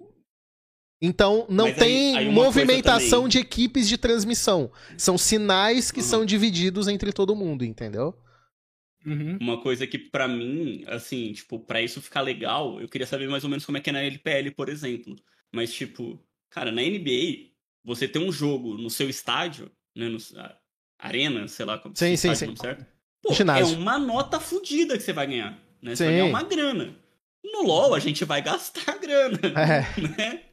Então 1.01 1.47
não 1.49 1.65
Mas 1.65 1.77
tem 1.77 2.15
aí 2.17 2.29
movimentação 2.29 3.21
também- 3.21 3.29
de 3.29 3.37
equipes 3.39 3.87
de 3.89 3.97
transmissão. 3.97 4.71
São 4.97 5.17
sinais 5.17 5.89
que 5.91 5.99
Uhum. 5.99 6.05
são 6.05 6.25
divididos 6.25 6.87
entre 6.87 7.11
todo 7.11 7.35
mundo, 7.35 7.65
entendeu? 7.65 8.15
Uhum. 9.03 9.37
Uma 9.41 9.59
coisa 9.61 9.87
que 9.87 9.97
pra 9.97 10.27
mim, 10.27 10.83
assim, 10.87 11.33
tipo, 11.33 11.59
pra 11.59 11.81
isso 11.81 11.99
ficar 12.01 12.21
legal, 12.21 12.79
eu 12.79 12.87
queria 12.87 13.07
saber 13.07 13.27
mais 13.27 13.43
ou 13.43 13.49
menos 13.49 13.65
como 13.65 13.79
é 13.79 13.81
que 13.81 13.89
é 13.89 13.93
na 13.93 14.01
LPL, 14.03 14.51
por 14.51 14.69
exemplo. 14.69 15.15
Mas, 15.51 15.73
tipo, 15.73 16.23
cara, 16.51 16.71
na 16.71 16.83
NBA, 16.83 17.49
você 17.83 18.07
tem 18.07 18.21
um 18.21 18.31
jogo 18.31 18.77
no 18.77 18.91
seu 18.91 19.09
estádio, 19.09 19.71
né, 19.95 20.07
no, 20.07 20.17
a- 20.37 20.55
arena, 20.99 21.47
sei 21.47 21.65
lá 21.65 21.79
como 21.79 21.95
Sim, 21.97 22.15
se 22.15 22.17
sim, 22.17 22.31
estádio 22.31 22.37
sim. 22.37 22.45
não 22.47 22.55
certo. 22.57 22.85
Pô, 23.23 23.33
é 23.33 23.63
uma 23.75 23.97
nota 23.97 24.39
fodida 24.39 24.95
que 24.95 25.03
você 25.03 25.13
vai 25.13 25.25
ganhar, 25.25 25.59
né? 25.81 25.95
Você 25.95 26.03
vai 26.05 26.13
Sim. 26.13 26.19
ganhar 26.19 26.29
uma 26.29 26.43
grana. 26.43 26.95
No 27.43 27.63
LoL, 27.63 27.93
a 27.95 27.99
gente 27.99 28.23
vai 28.25 28.41
gastar 28.41 28.97
grana, 28.99 29.39
É. 29.57 30.01
né? 30.01 30.43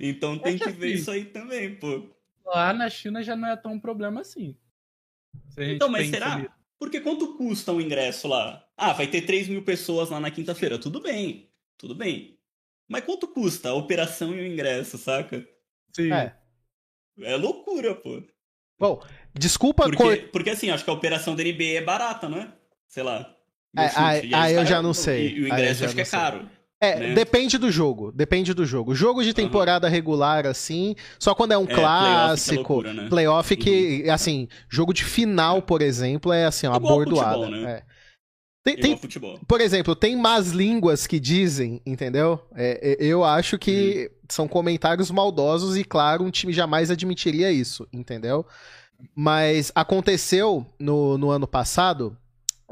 Então 0.00 0.38
tem 0.38 0.54
Acho 0.56 0.64
que 0.64 0.70
ver 0.72 0.86
assim. 0.92 0.94
isso 1.02 1.10
aí 1.10 1.24
também, 1.26 1.74
pô. 1.76 2.08
Lá 2.44 2.72
na 2.72 2.88
China 2.90 3.22
já 3.22 3.36
não 3.36 3.48
é 3.48 3.56
tão 3.56 3.74
um 3.74 3.80
problema 3.80 4.20
assim. 4.22 4.56
Então, 5.56 5.88
mas 5.88 6.08
será? 6.08 6.34
ali. 6.34 6.48
Porque 6.78 7.00
quanto 7.00 7.36
custa 7.36 7.70
um 7.72 7.80
ingresso 7.80 8.26
lá? 8.26 8.66
Ah, 8.76 8.92
vai 8.92 9.06
ter 9.06 9.22
3 9.22 9.46
mil 9.48 9.62
pessoas 9.62 10.10
lá 10.10 10.18
na 10.18 10.30
quinta-feira. 10.32 10.78
Tudo 10.78 11.00
bem, 11.00 11.48
tudo 11.78 11.94
bem. 11.94 12.36
Mas 12.88 13.04
quanto 13.04 13.28
custa 13.28 13.68
a 13.68 13.74
operação 13.74 14.34
e 14.34 14.40
o 14.40 14.46
ingresso, 14.46 14.98
saca? 14.98 15.46
Sim. 15.94 16.12
É. 16.12 16.34
É 17.20 17.36
loucura, 17.36 17.94
pô. 17.94 18.20
Bom, 18.80 19.00
desculpa 19.32 19.84
Porque, 19.84 19.96
cor... 20.02 20.18
porque 20.32 20.50
assim, 20.50 20.70
acho 20.70 20.82
que 20.82 20.90
a 20.90 20.94
operação 20.94 21.36
da 21.36 21.44
NBA 21.44 21.74
é 21.78 21.80
barata, 21.82 22.28
não 22.28 22.38
é? 22.38 22.52
Sei 22.88 23.02
lá. 23.04 23.32
É, 23.76 23.88
chute. 23.88 24.00
aí- 24.00 24.34
aí 24.34 24.54
eu 24.54 24.66
já 24.66 24.82
não 24.82 24.92
sei. 24.94 25.28
E, 25.36 25.40
o 25.42 25.46
ingresso 25.46 25.84
acho 25.84 25.94
que 25.94 26.00
é 26.00 26.04
sei. 26.04 26.18
caro. 26.18 26.48
É, 26.80 26.98
né? 26.98 27.14
depende 27.14 27.58
do 27.58 27.70
jogo. 27.70 28.10
Depende 28.10 28.52
do 28.52 28.66
jogo. 28.66 28.92
Jogo 28.94 29.22
de 29.22 29.32
temporada 29.32 29.88
regular, 29.88 30.46
assim, 30.46 30.96
só 31.18 31.32
quando 31.32 31.52
é 31.52 31.58
um 31.58 31.62
É, 31.62 31.66
playoff 31.66 31.78
que 31.78 31.80
é 31.80 32.12
clássico. 32.26 32.54
loucura, 32.56 32.92
né? 32.92 33.08
Playoff 33.08 33.56
que, 33.56 34.10
assim, 34.10 34.48
jogo 34.68 34.92
de 34.92 35.04
final, 35.04 35.62
por 35.62 35.80
exemplo, 35.80 36.32
é 36.32 36.44
assim, 36.44 36.66
uma 36.66 36.76
Igual 36.78 36.96
bordoada. 36.96 37.34
futebol, 37.46 37.50
né? 37.62 37.70
É. 37.70 37.82
Tem, 38.64 38.76
tem- 38.76 38.98
por 39.46 39.60
exemplo, 39.60 39.94
tem 39.96 40.16
más 40.16 40.50
línguas 40.50 41.06
que 41.06 41.18
dizem, 41.18 41.80
entendeu? 41.86 42.40
É, 42.54 42.96
é, 43.00 43.04
eu 43.04 43.24
acho 43.24 43.58
que 43.58 44.08
Uhum. 44.12 44.18
são 44.28 44.48
comentários 44.48 45.10
maldosos 45.10 45.76
e, 45.76 45.82
claro, 45.84 46.24
um 46.24 46.30
time 46.30 46.52
jamais 46.52 46.90
admitiria 46.90 47.50
isso, 47.52 47.88
entendeu? 47.92 48.44
Mas 49.14 49.72
aconteceu 49.74 50.64
no, 50.78 51.18
no 51.18 51.30
ano 51.30 51.46
passado 51.46 52.16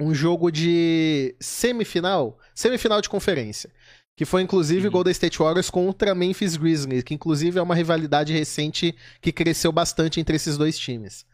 um 0.01 0.15
jogo 0.15 0.51
de 0.51 1.35
semifinal, 1.41 2.39
semifinal 2.55 3.01
de 3.01 3.09
conferência. 3.09 3.71
Que 4.17 4.25
foi 4.27 4.43
inclusive 4.43 4.87
Uhum. 4.87 4.93
Golden 4.93 5.13
State 5.13 5.39
Warriors 5.39 5.71
contra 5.71 6.15
Memphis 6.15 6.57
Grizzlies, 6.57 7.03
que 7.03 7.15
inclusive 7.15 7.59
é 7.59 7.63
uma 7.63 7.75
rivalidade 7.75 8.33
recente 8.35 8.95
que 9.21 9.33
cresceu 9.33 9.73
bastante 9.73 10.21
entre 10.21 10.37
esses 10.37 10.59
dois 10.59 10.79
times. 10.79 11.25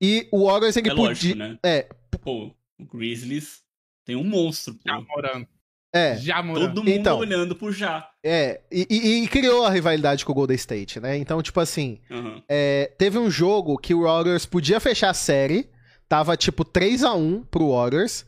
E 0.00 0.28
o 0.30 0.46
Warriors 0.46 0.76
ele 0.76 0.90
É 0.90 0.92
lógico, 0.92 1.32
podia. 1.32 1.48
né? 1.48 1.58
É, 1.64 1.88
Pô, 2.20 2.52
o 2.78 2.84
Grizzlies 2.86 3.60
tem 4.04 4.16
um 4.16 4.24
monstro, 4.24 4.76
Já 4.86 4.96
pô. 4.96 5.04
morando. 5.08 5.46
é. 5.92 6.16
Já 6.16 6.42
morando. 6.42 6.68
Todo 6.68 6.84
mundo 6.84 6.90
Então. 6.96 7.18
olhando 7.18 7.56
pro 7.56 7.72
já. 7.72 8.08
É, 8.22 8.60
e, 8.70 8.86
e- 8.90 9.24
e 9.24 9.28
criou 9.28 9.64
a 9.64 9.70
rivalidade 9.70 10.24
com 10.24 10.32
o 10.32 10.34
Golden 10.34 10.54
State, 10.56 11.00
né? 11.00 11.16
Então, 11.16 11.42
tipo 11.42 11.58
assim, 11.60 12.00
Aham. 12.10 12.42
é, 12.48 12.92
teve 12.98 13.18
um 13.18 13.30
jogo 13.30 13.76
que 13.78 13.94
o 13.94 14.02
Warriors 14.02 14.46
podia 14.46 14.78
fechar 14.80 15.10
a 15.10 15.14
série, 15.14 15.68
tava 16.08 16.36
tipo 16.36 16.64
3 16.64 17.02
a 17.04 17.14
1 17.14 17.44
pro 17.44 17.70
Warriors, 17.70 18.24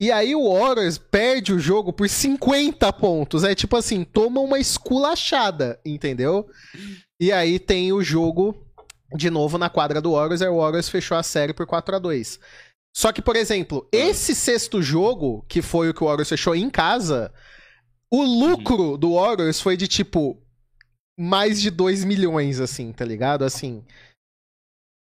e 0.00 0.10
aí 0.10 0.34
o 0.34 0.52
Warriors 0.52 0.98
perde 0.98 1.52
o 1.52 1.60
jogo 1.60 1.92
por 1.92 2.08
50 2.08 2.92
pontos. 2.94 3.44
É 3.44 3.54
tipo 3.54 3.76
assim, 3.76 4.02
toma 4.02 4.40
uma 4.40 4.58
esculachada, 4.58 5.78
entendeu? 5.84 6.48
E 7.20 7.30
aí 7.30 7.60
tem 7.60 7.92
o 7.92 8.02
jogo 8.02 8.66
de 9.14 9.30
novo 9.30 9.58
na 9.58 9.70
quadra 9.70 10.00
do 10.00 10.12
Warriors, 10.12 10.42
aí 10.42 10.48
o 10.48 10.56
Warriors 10.58 10.88
fechou 10.88 11.16
a 11.16 11.22
série 11.22 11.52
por 11.52 11.66
4 11.66 11.94
a 11.94 11.98
2 12.00 12.40
Só 12.96 13.12
que, 13.12 13.22
por 13.22 13.36
exemplo, 13.36 13.86
esse 13.92 14.34
sexto 14.34 14.82
jogo, 14.82 15.44
que 15.48 15.62
foi 15.62 15.90
o 15.90 15.94
que 15.94 16.02
o 16.02 16.06
Warriors 16.06 16.30
fechou 16.30 16.54
em 16.54 16.68
casa, 16.68 17.32
o 18.10 18.22
lucro 18.22 18.96
do 18.96 19.14
Warriors 19.14 19.60
foi 19.60 19.76
de 19.76 19.86
tipo 19.86 20.42
mais 21.16 21.60
de 21.60 21.70
2 21.70 22.04
milhões, 22.04 22.58
assim, 22.58 22.92
tá 22.92 23.04
ligado? 23.04 23.44
Assim. 23.44 23.84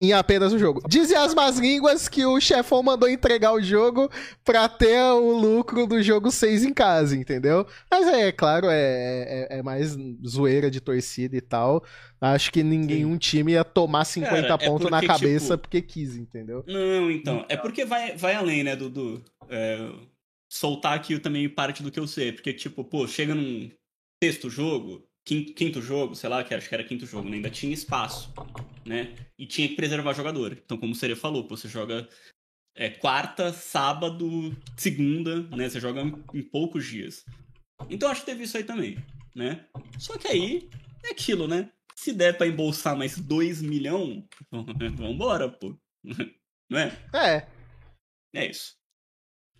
Em 0.03 0.11
apenas 0.11 0.51
um 0.51 0.59
jogo. 0.59 0.81
Dizem 0.85 1.15
as 1.15 1.33
más 1.33 1.57
línguas 1.57 2.09
que 2.09 2.25
o 2.25 2.37
chefão 2.37 2.83
mandou 2.83 3.07
entregar 3.07 3.53
o 3.53 3.61
jogo 3.61 4.11
pra 4.43 4.67
ter 4.67 5.01
o 5.13 5.31
lucro 5.31 5.87
do 5.87 6.03
jogo 6.03 6.29
6 6.29 6.65
em 6.65 6.73
casa, 6.73 7.15
entendeu? 7.15 7.65
Mas 7.89 8.05
é, 8.09 8.29
claro, 8.29 8.67
é, 8.69 9.47
é, 9.49 9.59
é 9.59 9.63
mais 9.63 9.95
zoeira 10.27 10.69
de 10.69 10.81
torcida 10.81 11.37
e 11.37 11.41
tal. 11.41 11.85
Acho 12.19 12.51
que 12.51 12.63
ninguém, 12.63 13.05
um 13.05 13.17
time 13.17 13.53
ia 13.53 13.63
tomar 13.63 14.03
50 14.03 14.41
Cara, 14.41 14.61
é 14.61 14.67
pontos 14.67 14.91
na 14.91 14.97
porque, 14.97 15.07
cabeça 15.07 15.53
tipo, 15.53 15.59
porque 15.59 15.81
quis, 15.81 16.17
entendeu? 16.17 16.65
Não, 16.67 17.09
então. 17.09 17.45
É 17.47 17.55
porque 17.55 17.85
vai, 17.85 18.17
vai 18.17 18.35
além, 18.35 18.61
né, 18.61 18.75
Dudu? 18.75 19.23
É, 19.49 19.89
soltar 20.49 20.97
aqui 20.97 21.17
também 21.17 21.47
parte 21.47 21.81
do 21.81 21.89
que 21.89 21.99
eu 21.99 22.07
sei. 22.07 22.33
Porque, 22.33 22.51
tipo, 22.51 22.83
pô, 22.83 23.07
chega 23.07 23.33
num 23.33 23.71
sexto 24.21 24.49
jogo, 24.49 25.07
quinto, 25.25 25.53
quinto 25.53 25.81
jogo, 25.81 26.15
sei 26.15 26.29
lá, 26.29 26.43
que 26.43 26.53
acho 26.53 26.67
que 26.67 26.75
era 26.75 26.83
quinto 26.83 27.05
jogo, 27.05 27.29
né? 27.29 27.37
Ainda 27.37 27.49
tinha 27.49 27.73
espaço, 27.73 28.33
né? 28.85 29.13
E 29.37 29.45
tinha 29.45 29.67
que 29.67 29.75
preservar 29.75 30.13
jogador. 30.13 30.53
Então, 30.53 30.77
como 30.77 30.93
o 30.93 30.95
Seria 30.95 31.15
falou, 31.15 31.45
pô, 31.45 31.55
você 31.55 31.67
joga 31.67 32.07
é 32.75 32.89
quarta, 32.89 33.53
sábado, 33.53 34.55
segunda, 34.77 35.43
né? 35.55 35.69
Você 35.69 35.79
joga 35.79 36.01
em 36.33 36.41
poucos 36.41 36.85
dias. 36.85 37.23
Então 37.89 38.09
acho 38.09 38.21
que 38.21 38.27
teve 38.27 38.43
isso 38.43 38.57
aí 38.57 38.63
também, 38.63 38.97
né? 39.35 39.67
Só 39.99 40.17
que 40.17 40.27
aí 40.27 40.69
é 41.03 41.09
aquilo, 41.09 41.47
né? 41.47 41.71
Se 41.95 42.11
der 42.11 42.37
pra 42.37 42.47
embolsar 42.47 42.97
mais 42.97 43.17
2 43.17 43.61
milhões, 43.61 44.25
vambora, 44.95 45.49
pô. 45.49 45.77
Não 46.69 46.79
é? 46.79 46.97
É. 47.13 47.47
É 48.35 48.49
isso. 48.49 48.75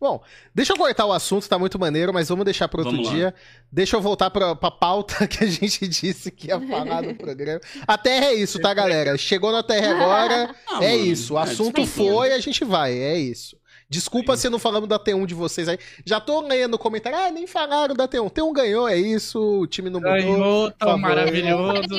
Bom, 0.03 0.21
deixa 0.53 0.73
eu 0.73 0.77
cortar 0.77 1.05
o 1.05 1.13
assunto, 1.13 1.47
tá 1.47 1.57
muito 1.57 1.79
maneiro, 1.79 2.13
mas 2.13 2.27
vamos 2.27 2.43
deixar 2.43 2.67
para 2.67 2.81
outro 2.81 3.01
dia. 3.03 3.33
Deixa 3.71 3.95
eu 3.95 4.01
voltar 4.01 4.29
pra, 4.29 4.53
pra 4.53 4.69
pauta 4.69 5.25
que 5.29 5.45
a 5.45 5.47
gente 5.47 5.87
disse 5.87 6.29
que 6.29 6.47
ia 6.47 6.59
falar 6.59 7.01
no 7.01 7.15
programa. 7.15 7.61
A 7.87 7.97
Terra 7.97 8.25
é 8.25 8.33
isso, 8.33 8.59
tá, 8.59 8.73
galera? 8.73 9.17
Chegou 9.17 9.49
na 9.49 9.63
Terra 9.63 9.91
agora, 9.91 10.53
ah, 10.67 10.83
é 10.83 10.91
mano, 10.91 11.05
isso. 11.05 11.35
O 11.35 11.39
é, 11.39 11.43
assunto 11.43 11.85
foi, 11.85 12.33
a 12.33 12.39
gente 12.39 12.65
vai, 12.65 12.91
é 12.91 13.17
isso. 13.17 13.57
Desculpa 13.89 14.33
é 14.33 14.35
se 14.35 14.49
não 14.49 14.59
falamos 14.59 14.89
da 14.89 14.99
T1 14.99 15.25
de 15.25 15.33
vocês 15.33 15.69
aí. 15.69 15.79
Já 16.05 16.19
tô 16.19 16.41
lendo 16.41 16.77
comentário, 16.77 17.17
ah, 17.17 17.31
nem 17.31 17.47
falaram 17.47 17.95
da 17.95 18.05
T1. 18.05 18.29
T1 18.29 18.51
ganhou, 18.51 18.89
é 18.89 18.97
isso, 18.97 19.39
o 19.61 19.65
time 19.67 19.89
não 19.89 20.01
mudou. 20.01 20.17
Ganhou, 20.17 20.71
tá 20.71 20.97
maravilhoso. 20.97 21.95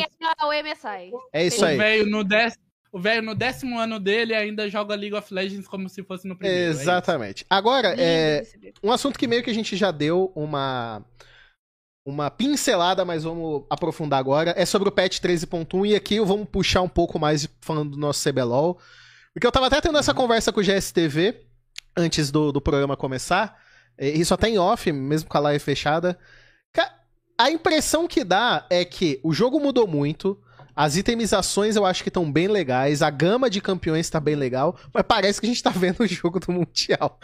É 1.32 1.46
isso 1.46 1.64
aí. 1.64 1.74
O 1.74 1.78
velho 1.78 2.06
no 2.10 2.22
décimo 2.22 2.64
o 2.94 3.00
velho, 3.00 3.22
no 3.22 3.34
décimo 3.34 3.76
ano 3.76 3.98
dele, 3.98 4.32
ainda 4.32 4.70
joga 4.70 4.94
League 4.94 5.16
of 5.16 5.34
Legends 5.34 5.66
como 5.66 5.88
se 5.88 6.00
fosse 6.04 6.28
no 6.28 6.36
primeiro. 6.36 6.62
É 6.64 6.68
Exatamente. 6.68 7.42
É 7.42 7.46
Agora, 7.50 7.92
é, 7.98 8.46
um 8.84 8.92
assunto 8.92 9.18
que 9.18 9.26
meio 9.26 9.42
que 9.42 9.50
a 9.50 9.54
gente 9.54 9.76
já 9.76 9.90
deu 9.90 10.30
uma, 10.32 11.04
uma 12.06 12.30
pincelada, 12.30 13.04
mas 13.04 13.24
vamos 13.24 13.64
aprofundar 13.68 14.20
agora, 14.20 14.54
é 14.56 14.64
sobre 14.64 14.88
o 14.88 14.92
patch 14.92 15.18
13.1, 15.18 15.88
e 15.88 15.96
aqui 15.96 16.20
vamos 16.20 16.48
puxar 16.48 16.82
um 16.82 16.88
pouco 16.88 17.18
mais 17.18 17.48
falando 17.60 17.90
do 17.90 17.98
nosso 17.98 18.22
CBLOL. 18.30 18.78
Porque 19.32 19.44
eu 19.44 19.50
tava 19.50 19.66
até 19.66 19.80
tendo 19.80 19.98
essa 19.98 20.12
uhum. 20.12 20.18
conversa 20.18 20.52
com 20.52 20.60
o 20.60 20.62
GSTV 20.62 21.40
antes 21.96 22.30
do, 22.30 22.52
do 22.52 22.60
programa 22.60 22.96
começar, 22.96 23.60
isso 23.98 24.32
até 24.32 24.48
em 24.48 24.56
off, 24.56 24.92
mesmo 24.92 25.28
com 25.28 25.36
a 25.36 25.40
live 25.40 25.58
fechada. 25.58 26.16
A 27.36 27.50
impressão 27.50 28.06
que 28.06 28.22
dá 28.22 28.64
é 28.70 28.84
que 28.84 29.18
o 29.24 29.32
jogo 29.34 29.58
mudou 29.58 29.88
muito, 29.88 30.40
as 30.74 30.96
itemizações 30.96 31.76
eu 31.76 31.84
acho 31.84 32.02
que 32.02 32.08
estão 32.08 32.30
bem 32.30 32.48
legais, 32.48 33.02
a 33.02 33.10
gama 33.10 33.48
de 33.48 33.60
campeões 33.60 34.08
tá 34.10 34.20
bem 34.20 34.34
legal, 34.34 34.78
mas 34.92 35.04
parece 35.06 35.40
que 35.40 35.46
a 35.46 35.48
gente 35.48 35.62
tá 35.62 35.70
vendo 35.70 36.00
o 36.00 36.06
jogo 36.06 36.40
do 36.40 36.52
Mundial. 36.52 37.18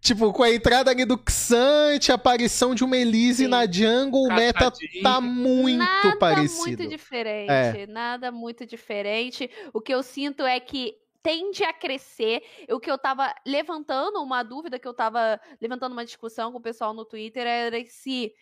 tipo, 0.00 0.32
com 0.32 0.42
a 0.42 0.50
entrada 0.50 0.90
ali 0.90 1.04
do 1.04 1.20
Xante, 1.28 2.12
a 2.12 2.14
aparição 2.14 2.74
de 2.74 2.84
uma 2.84 2.96
Elise 2.96 3.44
Sim. 3.44 3.50
na 3.50 3.70
jungle, 3.70 4.24
o 4.24 4.34
meta 4.34 4.72
tá 5.02 5.20
muito 5.20 5.78
nada 5.78 6.16
parecido. 6.16 6.70
Nada 6.70 6.82
muito 6.82 6.88
diferente, 6.88 7.50
é. 7.50 7.86
nada 7.86 8.32
muito 8.32 8.66
diferente. 8.66 9.50
O 9.72 9.80
que 9.80 9.92
eu 9.92 10.02
sinto 10.02 10.44
é 10.44 10.58
que 10.60 11.01
tende 11.22 11.62
a 11.64 11.72
crescer. 11.72 12.42
O 12.70 12.80
que 12.80 12.90
eu 12.90 12.98
tava 12.98 13.34
levantando, 13.46 14.22
uma 14.22 14.42
dúvida 14.42 14.78
que 14.78 14.86
eu 14.86 14.94
tava 14.94 15.40
levantando 15.60 15.92
uma 15.92 16.04
discussão 16.04 16.50
com 16.50 16.58
o 16.58 16.62
pessoal 16.62 16.92
no 16.92 17.04
Twitter 17.04 17.46
era 17.46 17.84
se 17.86 18.34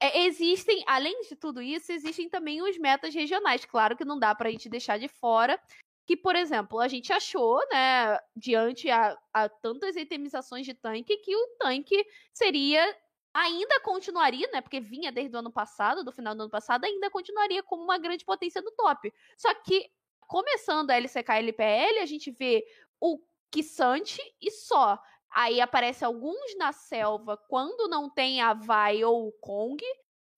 é, 0.00 0.26
existem, 0.26 0.84
além 0.86 1.22
de 1.22 1.34
tudo 1.36 1.62
isso, 1.62 1.90
existem 1.92 2.28
também 2.28 2.62
os 2.62 2.76
metas 2.78 3.14
regionais. 3.14 3.64
Claro 3.64 3.96
que 3.96 4.04
não 4.04 4.18
dá 4.18 4.34
pra 4.34 4.50
gente 4.50 4.68
deixar 4.68 4.98
de 4.98 5.08
fora. 5.08 5.58
Que, 6.06 6.16
por 6.16 6.36
exemplo, 6.36 6.78
a 6.78 6.86
gente 6.86 7.12
achou, 7.12 7.58
né, 7.72 8.16
diante 8.36 8.88
a, 8.88 9.18
a 9.32 9.48
tantas 9.48 9.96
itemizações 9.96 10.64
de 10.64 10.72
tanque, 10.72 11.16
que 11.16 11.34
o 11.34 11.48
tanque 11.58 12.06
seria 12.32 12.96
ainda 13.34 13.80
continuaria, 13.80 14.48
né? 14.52 14.62
Porque 14.62 14.80
vinha 14.80 15.12
desde 15.12 15.36
o 15.36 15.38
ano 15.40 15.52
passado, 15.52 16.02
do 16.02 16.12
final 16.12 16.34
do 16.34 16.42
ano 16.42 16.50
passado, 16.50 16.84
ainda 16.84 17.10
continuaria 17.10 17.62
como 17.62 17.82
uma 17.82 17.98
grande 17.98 18.24
potência 18.24 18.62
do 18.62 18.70
top. 18.70 19.12
Só 19.36 19.52
que 19.54 19.90
começando 20.26 20.90
a 20.90 20.96
LCK 20.96 21.28
e 21.30 21.38
LPL, 21.38 21.98
a 22.00 22.06
gente 22.06 22.30
vê 22.30 22.64
o 23.00 23.18
Kissante 23.50 24.20
e 24.40 24.50
só. 24.50 24.98
Aí 25.30 25.60
aparece 25.60 26.04
alguns 26.04 26.56
na 26.56 26.72
selva 26.72 27.36
quando 27.48 27.88
não 27.88 28.08
tem 28.08 28.40
a 28.40 28.54
Vai 28.54 29.04
ou 29.04 29.28
o 29.28 29.32
Kong, 29.32 29.84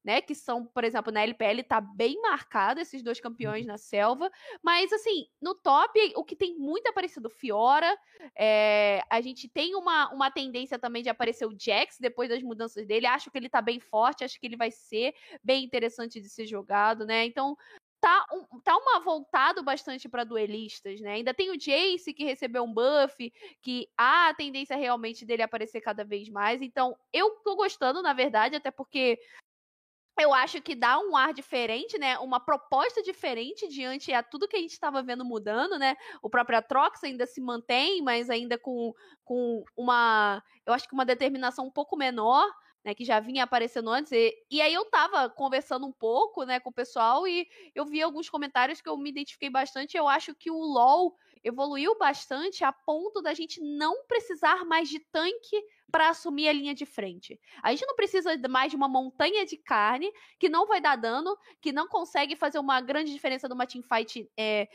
né? 0.04 0.20
Que 0.20 0.34
são, 0.34 0.64
por 0.64 0.84
exemplo, 0.84 1.12
na 1.12 1.22
LPL 1.22 1.62
tá 1.62 1.80
bem 1.80 2.20
marcado 2.20 2.80
esses 2.80 3.02
dois 3.02 3.20
campeões 3.20 3.62
uhum. 3.62 3.72
na 3.72 3.78
selva. 3.78 4.30
Mas, 4.62 4.92
assim, 4.92 5.26
no 5.40 5.54
top, 5.54 6.14
o 6.16 6.24
que 6.24 6.34
tem 6.34 6.56
muito 6.56 6.86
aparecido, 6.88 7.28
Fiora. 7.28 7.96
É, 8.36 9.02
a 9.10 9.20
gente 9.20 9.48
tem 9.48 9.74
uma, 9.74 10.10
uma 10.12 10.30
tendência 10.30 10.78
também 10.78 11.02
de 11.02 11.08
aparecer 11.08 11.46
o 11.46 11.56
Jax 11.58 11.98
depois 12.00 12.28
das 12.28 12.42
mudanças 12.42 12.86
dele. 12.86 13.06
Acho 13.06 13.30
que 13.30 13.38
ele 13.38 13.48
tá 13.48 13.60
bem 13.60 13.78
forte, 13.80 14.24
acho 14.24 14.40
que 14.40 14.46
ele 14.46 14.56
vai 14.56 14.70
ser 14.70 15.14
bem 15.44 15.62
interessante 15.62 16.20
de 16.20 16.28
ser 16.28 16.46
jogado, 16.46 17.04
né? 17.04 17.24
Então, 17.24 17.56
tá, 18.00 18.26
um, 18.32 18.60
tá 18.60 18.76
uma 18.76 19.00
voltado 19.00 19.62
bastante 19.62 20.08
para 20.08 20.24
duelistas, 20.24 21.00
né? 21.00 21.14
Ainda 21.14 21.34
tem 21.34 21.50
o 21.50 21.56
Jace 21.56 22.14
que 22.14 22.24
recebeu 22.24 22.64
um 22.64 22.72
buff, 22.72 23.32
que 23.62 23.88
há 23.96 24.28
a 24.28 24.34
tendência 24.34 24.76
realmente 24.76 25.24
dele 25.24 25.42
aparecer 25.42 25.80
cada 25.80 26.04
vez 26.04 26.28
mais. 26.28 26.62
Então, 26.62 26.96
eu 27.12 27.30
tô 27.44 27.56
gostando, 27.56 28.02
na 28.02 28.12
verdade, 28.12 28.56
até 28.56 28.70
porque 28.70 29.18
eu 30.20 30.34
acho 30.34 30.60
que 30.60 30.74
dá 30.74 30.98
um 30.98 31.16
ar 31.16 31.32
diferente, 31.32 31.96
né? 31.98 32.18
Uma 32.18 32.40
proposta 32.40 33.02
diferente 33.02 33.68
diante 33.68 34.12
a 34.12 34.22
tudo 34.22 34.48
que 34.48 34.56
a 34.56 34.60
gente 34.60 34.72
estava 34.72 35.02
vendo 35.02 35.24
mudando, 35.24 35.78
né? 35.78 35.96
O 36.22 36.28
próprio 36.28 36.58
Atrox 36.58 37.02
ainda 37.04 37.26
se 37.26 37.40
mantém, 37.40 38.02
mas 38.02 38.28
ainda 38.28 38.58
com, 38.58 38.92
com 39.24 39.64
uma, 39.76 40.42
eu 40.66 40.72
acho 40.72 40.88
que 40.88 40.94
uma 40.94 41.04
determinação 41.04 41.66
um 41.66 41.70
pouco 41.70 41.96
menor 41.96 42.48
né, 42.84 42.94
que 42.94 43.04
já 43.04 43.20
vinha 43.20 43.44
aparecendo 43.44 43.90
antes. 43.90 44.12
E, 44.12 44.34
e 44.50 44.60
aí 44.60 44.72
eu 44.72 44.84
tava 44.86 45.28
conversando 45.30 45.86
um 45.86 45.92
pouco, 45.92 46.44
né, 46.44 46.60
com 46.60 46.70
o 46.70 46.72
pessoal 46.72 47.26
e 47.26 47.46
eu 47.74 47.84
vi 47.84 48.02
alguns 48.02 48.28
comentários 48.28 48.80
que 48.80 48.88
eu 48.88 48.96
me 48.96 49.10
identifiquei 49.10 49.50
bastante. 49.50 49.96
Eu 49.96 50.08
acho 50.08 50.34
que 50.34 50.50
o 50.50 50.58
LoL 50.58 51.16
evoluiu 51.44 51.96
bastante 51.98 52.64
a 52.64 52.72
ponto 52.72 53.22
da 53.22 53.32
gente 53.34 53.60
não 53.60 54.04
precisar 54.06 54.64
mais 54.64 54.88
de 54.88 54.98
tanque 55.00 55.62
para 55.90 56.08
assumir 56.08 56.48
a 56.48 56.52
linha 56.52 56.74
de 56.74 56.84
frente. 56.84 57.40
A 57.62 57.70
gente 57.70 57.86
não 57.86 57.96
precisa 57.96 58.36
mais 58.48 58.70
de 58.70 58.76
uma 58.76 58.88
montanha 58.88 59.46
de 59.46 59.56
carne 59.56 60.12
que 60.38 60.48
não 60.48 60.66
vai 60.66 60.80
dar 60.80 60.96
dano, 60.96 61.36
que 61.60 61.72
não 61.72 61.88
consegue 61.88 62.36
fazer 62.36 62.58
uma 62.58 62.80
grande 62.80 63.12
diferença 63.12 63.48
numa 63.48 63.66
teamfight 63.66 64.30
é, 64.36 64.68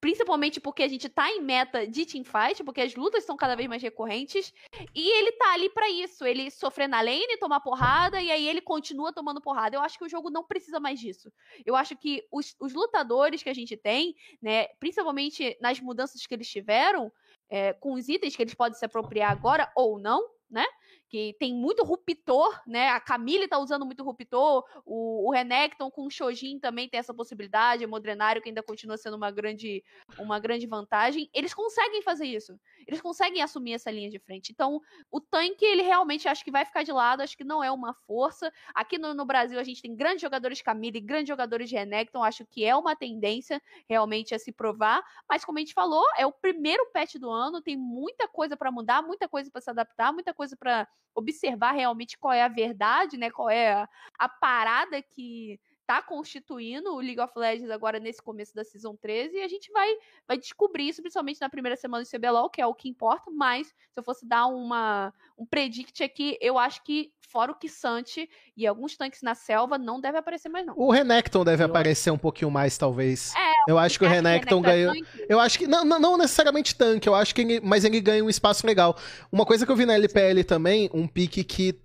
Principalmente 0.00 0.60
porque 0.60 0.82
a 0.82 0.88
gente 0.88 1.08
tá 1.08 1.30
em 1.30 1.42
meta 1.42 1.86
de 1.86 2.06
teamfight, 2.06 2.64
porque 2.64 2.80
as 2.80 2.94
lutas 2.94 3.24
são 3.24 3.36
cada 3.36 3.54
vez 3.54 3.68
mais 3.68 3.82
recorrentes. 3.82 4.52
E 4.94 5.08
ele 5.18 5.32
tá 5.32 5.52
ali 5.52 5.68
para 5.68 5.90
isso. 5.90 6.24
Ele 6.24 6.50
sofrer 6.50 6.88
na 6.88 7.00
lane, 7.00 7.36
tomar 7.38 7.60
porrada, 7.60 8.20
e 8.20 8.30
aí 8.30 8.48
ele 8.48 8.60
continua 8.60 9.12
tomando 9.12 9.40
porrada. 9.40 9.76
Eu 9.76 9.82
acho 9.82 9.98
que 9.98 10.04
o 10.04 10.08
jogo 10.08 10.30
não 10.30 10.42
precisa 10.42 10.80
mais 10.80 10.98
disso. 10.98 11.30
Eu 11.66 11.76
acho 11.76 11.96
que 11.96 12.26
os, 12.32 12.56
os 12.58 12.72
lutadores 12.72 13.42
que 13.42 13.50
a 13.50 13.54
gente 13.54 13.76
tem, 13.76 14.14
né, 14.40 14.68
principalmente 14.78 15.56
nas 15.60 15.78
mudanças 15.80 16.26
que 16.26 16.34
eles 16.34 16.48
tiveram, 16.48 17.12
é, 17.50 17.72
com 17.74 17.92
os 17.92 18.08
itens 18.08 18.34
que 18.34 18.42
eles 18.42 18.54
podem 18.54 18.78
se 18.78 18.84
apropriar 18.84 19.30
agora 19.30 19.70
ou 19.76 19.98
não, 19.98 20.26
né? 20.50 20.64
Que 21.10 21.34
tem 21.38 21.52
muito 21.52 21.84
ruptor, 21.84 22.60
né? 22.66 22.88
A 22.90 23.00
Camille 23.00 23.48
tá 23.48 23.58
usando 23.58 23.84
muito 23.84 24.04
ruptor, 24.04 24.64
o, 24.86 25.28
o 25.28 25.32
Renekton 25.32 25.90
com 25.90 26.06
o 26.06 26.10
Shojin 26.10 26.60
também 26.60 26.88
tem 26.88 27.00
essa 27.00 27.12
possibilidade, 27.12 27.84
o 27.84 27.88
Modrenário 27.88 28.40
que 28.40 28.48
ainda 28.48 28.62
continua 28.62 28.96
sendo 28.96 29.16
uma 29.16 29.30
grande, 29.30 29.82
uma 30.18 30.38
grande 30.38 30.66
vantagem. 30.66 31.28
Eles 31.34 31.52
conseguem 31.52 32.00
fazer 32.00 32.26
isso. 32.26 32.58
Eles 32.86 33.00
conseguem 33.00 33.42
assumir 33.42 33.72
essa 33.72 33.90
linha 33.90 34.08
de 34.08 34.20
frente. 34.20 34.52
Então, 34.52 34.80
o 35.10 35.20
tanque, 35.20 35.64
ele 35.64 35.82
realmente 35.82 36.28
acho 36.28 36.44
que 36.44 36.50
vai 36.50 36.64
ficar 36.64 36.84
de 36.84 36.92
lado, 36.92 37.22
acho 37.22 37.36
que 37.36 37.44
não 37.44 37.62
é 37.62 37.70
uma 37.72 37.92
força. 37.92 38.52
Aqui 38.72 38.96
no, 38.96 39.12
no 39.12 39.24
Brasil 39.24 39.58
a 39.58 39.64
gente 39.64 39.82
tem 39.82 39.94
grandes 39.94 40.22
jogadores 40.22 40.62
Camille, 40.62 41.00
grandes 41.00 41.28
jogadores 41.28 41.68
de 41.68 41.74
Renekton, 41.74 42.22
acho 42.22 42.46
que 42.46 42.64
é 42.64 42.76
uma 42.76 42.94
tendência 42.94 43.60
realmente 43.88 44.32
a 44.32 44.38
se 44.38 44.52
provar, 44.52 45.02
mas 45.28 45.44
como 45.44 45.58
a 45.58 45.60
gente 45.60 45.74
falou, 45.74 46.04
é 46.16 46.24
o 46.24 46.32
primeiro 46.32 46.86
patch 46.92 47.16
do 47.16 47.28
ano, 47.28 47.60
tem 47.60 47.76
muita 47.76 48.28
coisa 48.28 48.56
para 48.56 48.70
mudar, 48.70 49.02
muita 49.02 49.28
coisa 49.28 49.50
para 49.50 49.60
se 49.60 49.70
adaptar, 49.70 50.12
muita 50.12 50.32
coisa 50.32 50.56
para 50.56 50.86
observar 51.14 51.72
realmente 51.72 52.18
qual 52.18 52.32
é 52.32 52.42
a 52.42 52.48
verdade, 52.48 53.16
né? 53.16 53.30
Qual 53.30 53.50
é 53.50 53.72
a, 53.72 53.88
a 54.18 54.28
parada 54.28 55.02
que 55.02 55.60
tá 55.90 56.00
constituindo 56.00 56.94
o 56.94 57.00
League 57.00 57.18
of 57.18 57.32
Legends 57.36 57.68
agora 57.68 57.98
nesse 57.98 58.22
começo 58.22 58.54
da 58.54 58.62
Season 58.62 58.94
13 58.94 59.36
e 59.36 59.42
a 59.42 59.48
gente 59.48 59.72
vai, 59.72 59.92
vai 60.24 60.38
descobrir 60.38 60.86
isso, 60.86 61.02
principalmente 61.02 61.40
na 61.40 61.48
primeira 61.48 61.76
semana 61.76 62.04
do 62.04 62.08
CBLOL, 62.08 62.48
que 62.48 62.60
é 62.60 62.66
o 62.66 62.72
que 62.72 62.88
importa, 62.88 63.28
mas 63.28 63.66
se 63.66 63.74
eu 63.96 64.02
fosse 64.04 64.24
dar 64.24 64.46
uma, 64.46 65.12
um 65.36 65.44
predict 65.44 66.00
aqui, 66.04 66.38
eu 66.40 66.56
acho 66.56 66.84
que 66.84 67.12
fora 67.28 67.50
o 67.50 67.56
Kissante 67.56 68.30
e 68.56 68.68
alguns 68.68 68.96
tanques 68.96 69.20
na 69.20 69.34
selva, 69.34 69.78
não 69.78 70.00
deve 70.00 70.16
aparecer 70.16 70.48
mais 70.48 70.64
não. 70.64 70.74
O 70.78 70.92
Renekton 70.92 71.44
deve 71.44 71.64
eu 71.64 71.66
aparecer 71.66 72.10
acho. 72.10 72.14
um 72.14 72.18
pouquinho 72.18 72.52
mais, 72.52 72.78
talvez. 72.78 73.34
É, 73.34 73.70
eu 73.72 73.76
acho 73.76 73.98
que 73.98 74.04
o 74.04 74.08
Renekton 74.08 74.62
ganhou... 74.62 74.94
Eu 75.28 75.40
acho 75.40 75.58
que, 75.58 75.66
não, 75.66 75.84
não 75.84 76.16
necessariamente 76.16 76.72
tanque, 76.76 77.08
eu 77.08 77.16
acho 77.16 77.34
que 77.34 77.40
ele, 77.40 77.60
mas 77.60 77.84
ele 77.84 78.00
ganha 78.00 78.24
um 78.24 78.30
espaço 78.30 78.64
legal. 78.64 78.96
Uma 79.32 79.44
coisa 79.44 79.66
que 79.66 79.72
eu 79.72 79.76
vi 79.76 79.84
na 79.84 79.94
LPL 79.94 80.44
também, 80.46 80.88
um 80.94 81.08
pique 81.08 81.42
que 81.42 81.80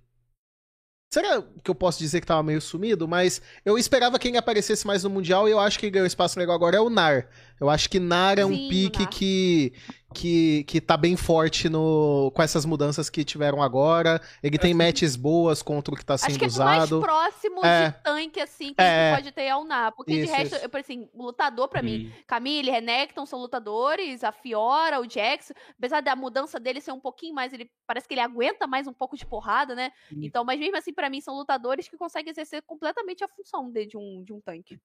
Será 1.12 1.42
que 1.62 1.70
eu 1.70 1.74
posso 1.74 1.98
dizer 1.98 2.20
que 2.20 2.26
tava 2.26 2.42
meio 2.42 2.60
sumido? 2.60 3.06
Mas 3.06 3.40
eu 3.64 3.78
esperava 3.78 4.18
que 4.18 4.28
ele 4.28 4.36
aparecesse 4.36 4.86
mais 4.86 5.04
no 5.04 5.10
Mundial 5.10 5.48
e 5.48 5.52
eu 5.52 5.60
acho 5.60 5.78
que 5.78 5.90
ganhou 5.90 6.06
espaço 6.06 6.38
legal 6.38 6.54
agora 6.54 6.76
é 6.76 6.80
o 6.80 6.90
Nar. 6.90 7.28
Eu 7.60 7.70
acho 7.70 7.88
que 7.88 7.98
Nara 7.98 8.42
é 8.42 8.46
um 8.46 8.54
Sim, 8.54 8.68
pique 8.68 9.06
que, 9.06 9.72
que, 10.14 10.64
que 10.64 10.80
tá 10.80 10.96
bem 10.96 11.16
forte 11.16 11.68
no, 11.68 12.30
com 12.34 12.42
essas 12.42 12.64
mudanças 12.66 13.08
que 13.08 13.24
tiveram 13.24 13.62
agora. 13.62 14.20
Ele 14.42 14.58
tem 14.58 14.72
Assim- 14.72 14.78
matches 14.78 15.16
boas 15.16 15.62
contra 15.62 15.94
o 15.94 15.96
que 15.96 16.04
tá 16.04 16.14
Acho 16.14 16.24
sendo 16.26 16.38
que 16.38 16.44
é 16.44 16.48
o 16.48 16.58
mais 16.64 16.84
usado. 16.84 17.00
próximo 17.00 17.64
É. 17.64 17.88
de 17.88 18.02
tanque, 18.02 18.40
assim, 18.40 18.74
que 18.74 18.80
É. 18.82 18.84
a 18.84 19.14
gente 19.14 19.22
pode 19.24 19.34
ter 19.34 19.42
é 19.44 19.56
o 19.56 19.64
Nar. 19.64 19.92
Porque 19.96 20.12
Isso, 20.12 20.26
de 20.26 20.32
resto, 20.38 20.54
eu, 20.56 20.70
assim, 20.78 21.08
o 21.14 21.22
lutador 21.24 21.68
pra 21.68 21.80
mim, 21.82 22.06
Hum. 22.08 22.12
Camille, 22.26 22.70
Renekton 22.70 23.24
são 23.24 23.38
lutadores, 23.38 24.22
a 24.22 24.32
Fiora, 24.32 25.00
o 25.00 25.08
Jax, 25.08 25.52
apesar 25.78 26.02
da 26.02 26.14
mudança 26.14 26.60
dele 26.60 26.80
ser 26.80 26.92
um 26.92 27.00
pouquinho 27.00 27.34
mais, 27.34 27.52
ele 27.52 27.70
parece 27.86 28.06
que 28.06 28.14
ele 28.14 28.20
aguenta 28.20 28.66
mais 28.66 28.86
um 28.86 28.92
pouco 28.92 29.16
de 29.16 29.24
porrada, 29.24 29.74
né? 29.74 29.90
Sim. 30.10 30.18
Então, 30.24 30.44
mas 30.44 30.60
mesmo 30.60 30.76
assim, 30.76 30.92
pra 30.92 31.08
mim, 31.08 31.20
são 31.20 31.34
lutadores 31.34 31.88
que 31.88 31.96
conseguem 31.96 32.30
exercer 32.30 32.62
completamente 32.66 33.24
a 33.24 33.28
função 33.28 33.70
de, 33.70 33.86
de 33.86 33.96
um, 33.96 34.22
de 34.22 34.32
um 34.32 34.40
tanque. 34.40 34.78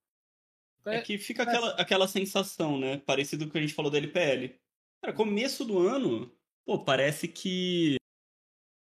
É 0.86 1.00
que 1.00 1.18
fica 1.18 1.42
aquela, 1.42 1.70
aquela 1.74 2.08
sensação, 2.08 2.78
né? 2.78 2.98
Parecido 3.06 3.44
com 3.44 3.50
o 3.50 3.52
que 3.52 3.58
a 3.58 3.60
gente 3.60 3.74
falou 3.74 3.90
da 3.90 3.98
LPL. 3.98 4.54
Cara, 5.00 5.12
começo 5.14 5.64
do 5.64 5.78
ano, 5.78 6.32
pô, 6.64 6.78
parece 6.84 7.28
que. 7.28 7.96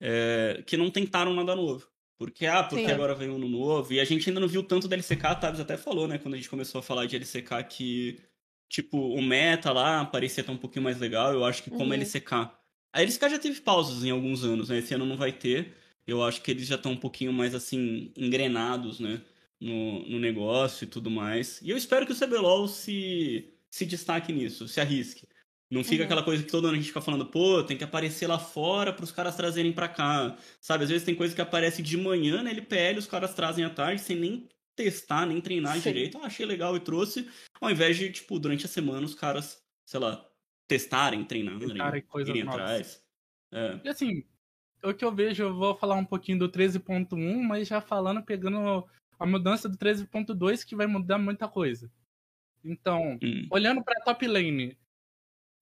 é, 0.02 0.64
que 0.66 0.78
não 0.78 0.90
tentaram 0.92 1.34
nada 1.34 1.56
novo. 1.56 1.88
Porque, 2.20 2.48
ah, 2.48 2.64
porque 2.64 2.86
Sim. 2.86 2.92
agora 2.92 3.14
vem 3.14 3.30
um 3.30 3.36
ano 3.36 3.48
novo. 3.48 3.94
E 3.94 4.00
a 4.00 4.06
gente 4.06 4.28
ainda 4.30 4.40
não 4.40 4.48
viu 4.48 4.64
tanto 4.64 4.88
da 4.88 4.96
LCK, 4.96 5.26
a 5.28 5.36
Tabs 5.36 5.60
até 5.60 5.78
falou, 5.78 6.08
né? 6.08 6.18
Quando 6.18 6.34
a 6.34 6.38
gente 6.38 6.50
começou 6.50 6.80
a 6.80 6.82
falar 6.82 7.06
de 7.06 7.16
LCK, 7.16 7.64
que, 7.70 8.20
tipo, 8.70 8.98
o 8.98 9.22
meta 9.22 9.72
lá 9.72 10.04
parecia 10.06 10.42
estar 10.42 10.52
um 10.54 10.58
pouquinho 10.58 10.84
mais 10.84 11.00
legal. 11.00 11.32
Eu 11.34 11.46
acho 11.46 11.62
que 11.64 11.70
como 11.70 11.86
Uhum. 11.86 11.94
LCK. 11.94 12.50
A 12.94 13.02
LCK 13.04 13.30
já 13.30 13.40
teve 13.40 13.62
pausas 13.62 14.04
em 14.04 14.10
alguns 14.10 14.44
anos, 14.44 14.70
né? 14.70 14.80
Esse 14.80 14.96
ano 14.96 15.06
não 15.06 15.16
vai 15.18 15.32
ter. 15.32 15.76
Eu 16.08 16.24
acho 16.24 16.42
que 16.42 16.50
eles 16.50 16.66
já 16.68 16.76
estão 16.76 16.94
um 16.94 16.98
pouquinho 16.98 17.32
mais, 17.34 17.54
assim, 17.54 18.12
engrenados, 18.18 19.00
né? 19.00 19.22
No, 19.60 20.08
no 20.08 20.20
negócio 20.20 20.84
e 20.86 20.88
tudo 20.88 21.10
mais. 21.10 21.60
E 21.64 21.70
eu 21.72 21.78
espero 21.78 22.06
que 22.06 22.12
o 22.12 22.16
CBLOL 22.16 22.68
se, 22.68 23.54
se 23.72 23.86
destaque 23.88 24.32
nisso, 24.32 24.68
se 24.68 24.80
arrisque. 24.80 25.28
Não 25.70 25.84
fica 25.84 26.04
Uhum. 26.04 26.06
aquela 26.06 26.24
coisa 26.24 26.44
que 26.44 26.50
todo 26.52 26.66
ano 26.68 26.76
a 26.76 26.78
gente 26.78 26.88
fica 26.90 27.02
falando, 27.02 27.26
pô, 27.26 27.64
tem 27.64 27.76
que 27.78 27.84
aparecer 27.84 28.28
lá 28.28 28.38
fora 28.40 28.94
para 28.94 29.04
os 29.04 29.12
caras 29.12 29.36
trazerem 29.36 29.74
pra 29.74 29.90
cá. 29.90 30.38
Sabe, 30.62 30.84
às 30.84 30.90
vezes 30.90 31.04
tem 31.06 31.16
coisa 31.16 31.34
que 31.36 31.42
aparece 31.42 31.82
de 31.82 31.98
manhã 31.98 32.44
na 32.44 32.52
LPL, 32.52 33.00
os 33.00 33.08
caras 33.08 33.34
trazem 33.34 33.66
à 33.66 33.70
tarde 33.70 34.00
sem 34.02 34.16
nem 34.16 34.48
testar, 34.76 35.26
nem 35.26 35.42
treinar 35.42 35.74
Sim. 35.76 35.82
direito. 35.82 36.18
Ah, 36.20 36.28
achei 36.28 36.46
legal 36.46 36.76
e 36.78 36.80
trouxe. 36.80 37.28
Ao 37.60 37.72
invés 37.72 37.98
de, 37.98 38.12
tipo, 38.12 38.38
durante 38.40 38.66
a 38.66 38.70
semana 38.70 39.06
os 39.06 39.16
caras, 39.16 39.62
sei 39.86 40.00
lá, 40.00 40.24
testarem, 40.68 41.24
treinarem, 41.26 41.60
Testarem 41.68 42.02
coisas 42.04 42.30
irem 42.30 42.44
novas. 42.44 42.62
atrás. 42.62 43.04
É. 43.52 43.80
E 43.84 43.90
assim, 43.90 44.24
o 44.84 44.94
que 44.94 45.04
eu 45.04 45.12
vejo, 45.14 45.44
eu 45.44 45.54
vou 45.56 45.76
falar 45.76 45.96
um 45.96 46.06
pouquinho 46.06 46.40
do 46.40 46.50
13.1, 46.50 47.42
mas 47.44 47.68
já 47.68 47.82
falando, 47.82 48.24
pegando 48.24 48.86
a 49.20 49.26
mudança 49.26 49.68
do 49.68 49.78
13.2, 49.78 50.64
que 50.64 50.76
vai 50.76 50.88
mudar 50.88 51.18
muita 51.18 51.48
coisa. 51.48 51.92
Então, 52.64 53.18
Hum. 53.22 53.48
olhando 53.52 53.84
pra 53.84 54.02
top 54.02 54.28
lane, 54.28 54.78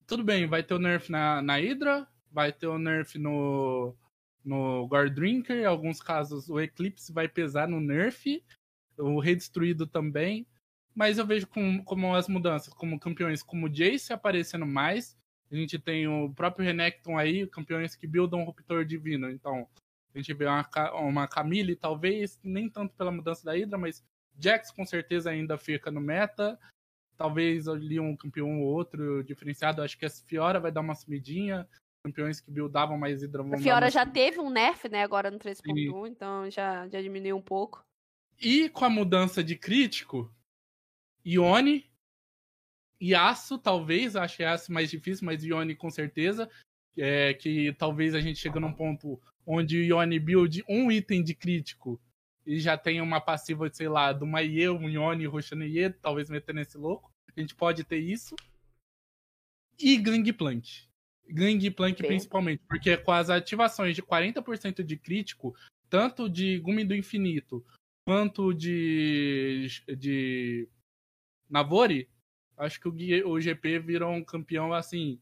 tudo 0.08 0.24
bem, 0.24 0.48
vai 0.48 0.64
ter 0.64 0.74
o 0.74 0.80
nerf 0.80 1.12
na, 1.12 1.42
na 1.42 1.56
Hydra, 1.56 2.08
vai 2.32 2.52
ter 2.52 2.68
o 2.68 2.78
nerf 2.78 3.18
no, 3.18 3.96
no 4.44 4.88
Gore 4.88 5.10
Drinker, 5.10 5.58
em 5.58 5.66
alguns 5.66 6.02
casos 6.02 6.50
o 6.50 6.60
Eclipse 6.60 7.12
vai 7.12 7.28
pesar 7.28 7.68
no 7.68 7.80
nerf, 7.80 8.44
o 8.98 9.20
Redestruído 9.20 9.88
também, 9.88 10.48
mas 10.94 11.18
eu 11.18 11.26
vejo 11.26 11.48
com, 11.48 11.84
como 11.84 12.16
as 12.16 12.28
mudanças, 12.28 12.74
como 12.74 13.00
campeões 13.00 13.44
como 13.44 13.66
o 13.66 13.70
Jace 13.70 14.14
aparecendo 14.14 14.66
mais, 14.66 15.18
a 15.52 15.56
gente 15.56 15.78
tem 15.78 16.08
o 16.08 16.34
próprio 16.34 16.66
Renekton 16.66 17.18
aí, 17.18 17.48
campeões 17.48 17.96
que 17.96 18.08
buildam 18.08 18.42
o 18.42 18.46
Ruptor 18.46 18.86
Divino, 18.86 19.30
então 19.30 19.68
a 20.16 20.22
gente 20.22 20.34
vê 20.34 20.46
uma, 20.46 20.66
uma 20.94 21.28
Camille, 21.28 21.76
talvez, 21.76 22.40
nem 22.42 22.70
tanto 22.70 22.96
pela 22.96 23.12
mudança 23.12 23.44
da 23.44 23.52
Hydra, 23.52 23.78
mas 23.78 24.02
Jax 24.40 24.72
com 24.72 24.86
certeza 24.86 25.30
ainda 25.30 25.58
fica 25.58 25.92
no 25.92 26.00
meta, 26.00 26.58
talvez 27.18 27.68
ali 27.68 28.00
um 28.00 28.16
campeão 28.16 28.62
ou 28.62 28.68
outro 28.68 29.24
diferenciado. 29.24 29.82
Acho 29.82 29.98
que 29.98 30.06
a 30.06 30.10
Fiora 30.10 30.60
vai 30.60 30.72
dar 30.72 30.82
uma 30.82 30.96
sumidinha. 30.96 31.68
Campeões 32.06 32.40
que 32.40 32.50
buildavam 32.50 32.98
mais 32.98 33.22
Hydra 33.22 33.44
vão 33.44 33.56
A 33.56 33.58
Fiora 33.58 33.90
já 33.90 34.06
teve 34.06 34.40
um 34.40 34.50
nerf, 34.50 34.88
né, 34.88 35.04
agora 35.04 35.30
no 35.30 35.38
13.1, 35.38 36.08
então 36.08 36.50
já, 36.50 36.88
já 36.88 37.02
diminuiu 37.02 37.36
um 37.36 37.42
pouco. 37.42 37.84
E 38.40 38.70
com 38.70 38.86
a 38.86 38.90
mudança 38.90 39.44
de 39.44 39.58
crítico, 39.58 40.34
Ione, 41.26 41.92
Yasuo, 43.02 43.58
talvez, 43.58 44.16
acho 44.16 44.42
Yasuo 44.42 44.74
mais 44.74 44.90
difícil, 44.90 45.26
mas 45.26 45.44
Ione 45.44 45.76
com 45.76 45.90
certeza. 45.90 46.50
É, 46.98 47.34
que 47.34 47.74
talvez 47.74 48.16
a 48.16 48.22
gente 48.22 48.40
chegue 48.40 48.60
num 48.60 48.72
ponto 48.72 49.20
onde 49.46 49.78
o 49.78 49.84
Ione 49.84 50.18
build 50.18 50.64
um 50.68 50.90
item 50.90 51.22
de 51.22 51.36
crítico 51.36 52.00
e 52.46 52.60
já 52.60 52.78
tenha 52.78 53.04
uma 53.04 53.20
passiva, 53.20 53.70
sei 53.74 53.90
lá, 53.90 54.14
do 54.14 54.24
uma 54.24 54.42
IE, 54.42 54.70
um 54.70 54.90
Ione 54.90 55.26
rushando 55.26 55.66
IE, 55.66 55.90
talvez 55.90 56.30
metendo 56.30 56.60
esse 56.62 56.78
louco. 56.78 57.12
A 57.36 57.40
gente 57.40 57.56
pode 57.56 57.84
ter 57.84 57.98
isso. 57.98 58.36
E 59.80 59.98
Gangplank. 59.98 60.88
Gangplank 61.28 62.00
Sim. 62.00 62.08
principalmente, 62.08 62.64
porque 62.68 62.96
com 62.98 63.12
as 63.12 63.30
ativações 63.30 63.96
de 63.96 64.04
40% 64.04 64.84
de 64.84 64.96
crítico, 64.96 65.56
tanto 65.90 66.30
de 66.30 66.60
Gumi 66.60 66.86
do 66.86 66.96
Infinito 66.96 67.66
quanto 68.08 68.54
de, 68.54 69.68
de 69.98 70.70
Navori, 71.50 72.08
acho 72.56 72.80
que 72.80 72.88
o 72.88 73.42
GP 73.42 73.80
virou 73.80 74.14
um 74.14 74.24
campeão 74.24 74.72
assim 74.72 75.20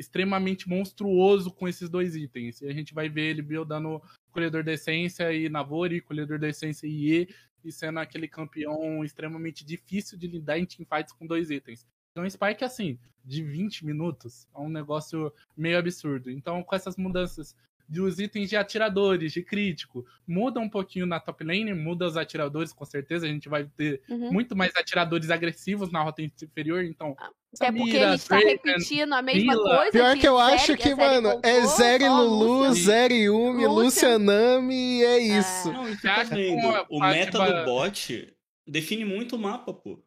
extremamente 0.00 0.68
monstruoso 0.68 1.50
com 1.50 1.68
esses 1.68 1.88
dois 1.88 2.16
itens. 2.16 2.60
E 2.62 2.66
a 2.66 2.72
gente 2.72 2.94
vai 2.94 3.08
ver 3.08 3.30
ele 3.30 3.42
buildando 3.42 4.02
Colhedor 4.32 4.64
da 4.64 4.72
Essência 4.72 5.32
e 5.32 5.48
Navori, 5.48 6.00
Colhedor 6.00 6.38
da 6.38 6.48
Essência 6.48 6.86
e 6.86 7.12
E, 7.12 7.34
e 7.62 7.70
sendo 7.70 8.00
aquele 8.00 8.26
campeão 8.26 9.04
extremamente 9.04 9.64
difícil 9.64 10.18
de 10.18 10.26
lidar 10.26 10.58
em 10.58 10.64
teamfights 10.64 11.12
com 11.12 11.26
dois 11.26 11.50
itens. 11.50 11.86
Então, 12.12 12.28
Spike, 12.28 12.64
assim, 12.64 12.98
de 13.24 13.42
20 13.42 13.84
minutos, 13.84 14.48
é 14.54 14.58
um 14.58 14.70
negócio 14.70 15.32
meio 15.56 15.78
absurdo. 15.78 16.30
Então, 16.30 16.62
com 16.62 16.74
essas 16.74 16.96
mudanças 16.96 17.54
dos 17.90 18.20
itens 18.20 18.48
de 18.48 18.56
atiradores, 18.56 19.32
de 19.32 19.42
crítico, 19.42 20.06
muda 20.26 20.60
um 20.60 20.68
pouquinho 20.68 21.06
na 21.06 21.18
top 21.18 21.42
lane, 21.42 21.74
muda 21.74 22.06
os 22.06 22.16
atiradores, 22.16 22.72
com 22.72 22.84
certeza. 22.84 23.26
A 23.26 23.28
gente 23.28 23.48
vai 23.48 23.64
ter 23.76 24.00
Uhum. 24.08 24.32
muito 24.32 24.54
mais 24.56 24.72
atiradores 24.76 25.28
agressivos 25.28 25.90
na 25.90 26.00
rota 26.00 26.22
inferior, 26.22 26.84
então. 26.84 27.16
Até 27.52 27.72
porque 27.72 27.78
Samira, 27.90 28.06
ele 28.06 28.14
está 28.14 28.36
Draven, 28.38 28.52
repetindo 28.64 29.12
a 29.12 29.20
mesma 29.22 29.52
Mila. 29.54 29.76
coisa. 29.76 29.90
Pior 29.90 30.16
que 30.16 30.28
eu 30.28 30.36
Zeri- 30.38 30.54
acho 30.54 30.76
que, 30.76 30.88
a 30.90 30.96
mano, 30.96 31.40
é 31.42 31.66
Zeri 31.66 32.04
a 32.04 32.12
Lulu. 32.20 32.72
Zeri 32.74 33.14
Yumi, 33.24 33.66
Lúcia. 33.66 34.14
Lúcia 34.14 34.18
Nami 34.20 35.00
e 35.00 35.04
é 35.04 35.18
isso. 35.18 35.72
Não, 35.72 35.96
tá 35.96 36.24
que 36.24 36.52
a 36.54 36.86
o 36.88 37.00
meta 37.00 37.38
do 37.44 37.64
bot 37.64 38.32
define 38.64 39.04
muito 39.04 39.34
o 39.34 39.38
mapa, 39.38 39.74
pô. 39.74 40.00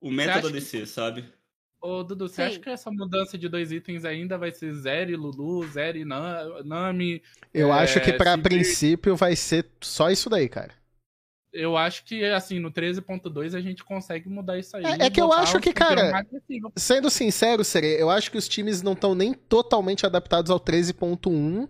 O 0.00 0.10
meta 0.10 0.40
da 0.40 0.48
que- 0.48 0.54
DC, 0.54 0.86
sabe? 0.86 1.24
Ô, 1.80 2.02
Dudu, 2.02 2.28
você 2.28 2.34
Sim. 2.36 2.42
acha 2.42 2.58
que 2.58 2.68
essa 2.70 2.90
mudança 2.90 3.38
de 3.38 3.48
dois 3.48 3.70
itens 3.70 4.04
ainda 4.04 4.36
vai 4.36 4.50
ser 4.50 4.72
Zeri, 4.74 5.14
Lulu, 5.14 5.64
Zeri, 5.68 6.04
Na- 6.04 6.62
Nami? 6.64 7.22
Eu 7.54 7.68
É, 7.72 7.80
acho 7.82 8.00
que 8.00 8.12
pra 8.12 8.32
Sivir- 8.32 8.42
princípio 8.42 9.14
vai 9.16 9.36
ser 9.36 9.66
só 9.80 10.10
isso 10.10 10.28
daí, 10.28 10.48
cara. 10.48 10.72
Eu 11.52 11.76
acho 11.76 12.04
que, 12.04 12.22
assim, 12.24 12.58
no 12.58 12.70
13.2 12.70 13.54
a 13.54 13.60
gente 13.60 13.82
consegue 13.82 14.28
mudar 14.28 14.58
isso 14.58 14.76
aí. 14.76 14.84
É- 14.84 15.06
é 15.06 15.10
que 15.10 15.20
eu 15.20 15.32
acho 15.32 15.58
que, 15.60 15.72
cara. 15.72 16.26
Sendo 16.76 17.08
sincero, 17.08 17.64
Sere, 17.64 17.86
eu 17.98 18.10
acho 18.10 18.30
que 18.30 18.36
os 18.36 18.46
times 18.48 18.82
não 18.82 18.92
estão 18.92 19.14
nem 19.14 19.32
totalmente 19.32 20.04
adaptados 20.04 20.50
ao 20.50 20.60
13.1. 20.60 21.68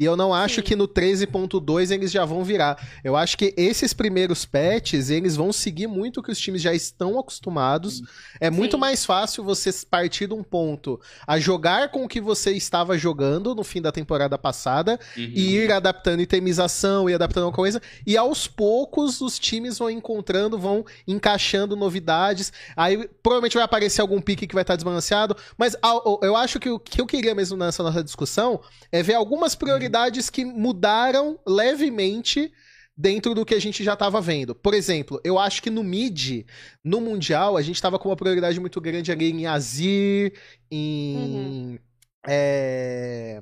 E 0.00 0.04
eu 0.04 0.16
não 0.16 0.32
acho 0.32 0.56
Sim. 0.56 0.62
que 0.62 0.76
no 0.76 0.86
13.2 0.86 1.90
eles 1.90 2.12
já 2.12 2.24
vão 2.24 2.44
virar. 2.44 2.78
Eu 3.02 3.16
acho 3.16 3.36
que 3.36 3.52
esses 3.56 3.92
primeiros 3.92 4.44
patches, 4.44 5.10
eles 5.10 5.34
vão 5.34 5.52
seguir 5.52 5.88
muito 5.88 6.20
o 6.20 6.22
que 6.22 6.30
os 6.30 6.38
times 6.38 6.62
já 6.62 6.72
estão 6.72 7.18
acostumados. 7.18 8.00
É 8.40 8.48
muito 8.48 8.76
Sim. 8.76 8.80
mais 8.80 9.04
fácil 9.04 9.42
você 9.42 9.70
partir 9.90 10.28
de 10.28 10.34
um 10.34 10.42
ponto 10.44 11.00
a 11.26 11.40
jogar 11.40 11.88
com 11.90 12.04
o 12.04 12.08
que 12.08 12.20
você 12.20 12.52
estava 12.52 12.96
jogando 12.96 13.56
no 13.56 13.64
fim 13.64 13.82
da 13.82 13.90
temporada 13.90 14.38
passada 14.38 15.00
Uhum. 15.16 15.22
e 15.34 15.56
ir 15.56 15.72
adaptando 15.72 16.20
itemização 16.20 17.10
e 17.10 17.14
adaptando 17.14 17.44
alguma 17.46 17.56
coisa. 17.56 17.82
E 18.06 18.16
aos 18.16 18.46
poucos 18.46 19.20
os 19.20 19.36
times 19.36 19.78
vão 19.78 19.90
encontrando, 19.90 20.56
vão 20.56 20.84
encaixando 21.08 21.74
novidades. 21.74 22.52
Aí 22.76 23.08
provavelmente 23.20 23.54
vai 23.54 23.64
aparecer 23.64 24.00
algum 24.00 24.20
pique 24.20 24.46
que 24.46 24.54
vai 24.54 24.62
estar 24.62 24.76
desbalanceado. 24.76 25.36
Mas 25.56 25.74
eu 26.22 26.36
acho 26.36 26.60
que 26.60 26.70
o 26.70 26.78
que 26.78 27.00
eu 27.00 27.06
queria 27.06 27.34
mesmo 27.34 27.56
nessa 27.56 27.82
nossa 27.82 28.04
discussão 28.04 28.60
é 28.92 29.02
ver 29.02 29.14
algumas 29.14 29.56
prioridades 29.56 29.87
que 30.30 30.44
mudaram 30.44 31.38
levemente. 31.46 32.52
Dentro 33.00 33.32
do 33.32 33.46
que 33.46 33.54
a 33.54 33.60
gente 33.60 33.84
já 33.84 33.92
estava 33.92 34.20
vendo. 34.20 34.56
Por 34.56 34.74
exemplo, 34.74 35.20
eu 35.22 35.38
acho 35.38 35.62
que 35.62 35.70
no 35.70 35.84
mid, 35.84 36.44
no 36.82 37.00
Mundial, 37.00 37.56
a 37.56 37.62
gente 37.62 37.76
estava 37.76 37.96
com 37.96 38.08
uma 38.08 38.16
prioridade 38.16 38.58
muito 38.58 38.80
grande 38.80 39.12
ali 39.12 39.30
em 39.30 39.46
Azir, 39.46 40.32
em. 40.68 41.78
É, 42.26 43.40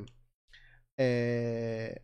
é, 0.98 2.02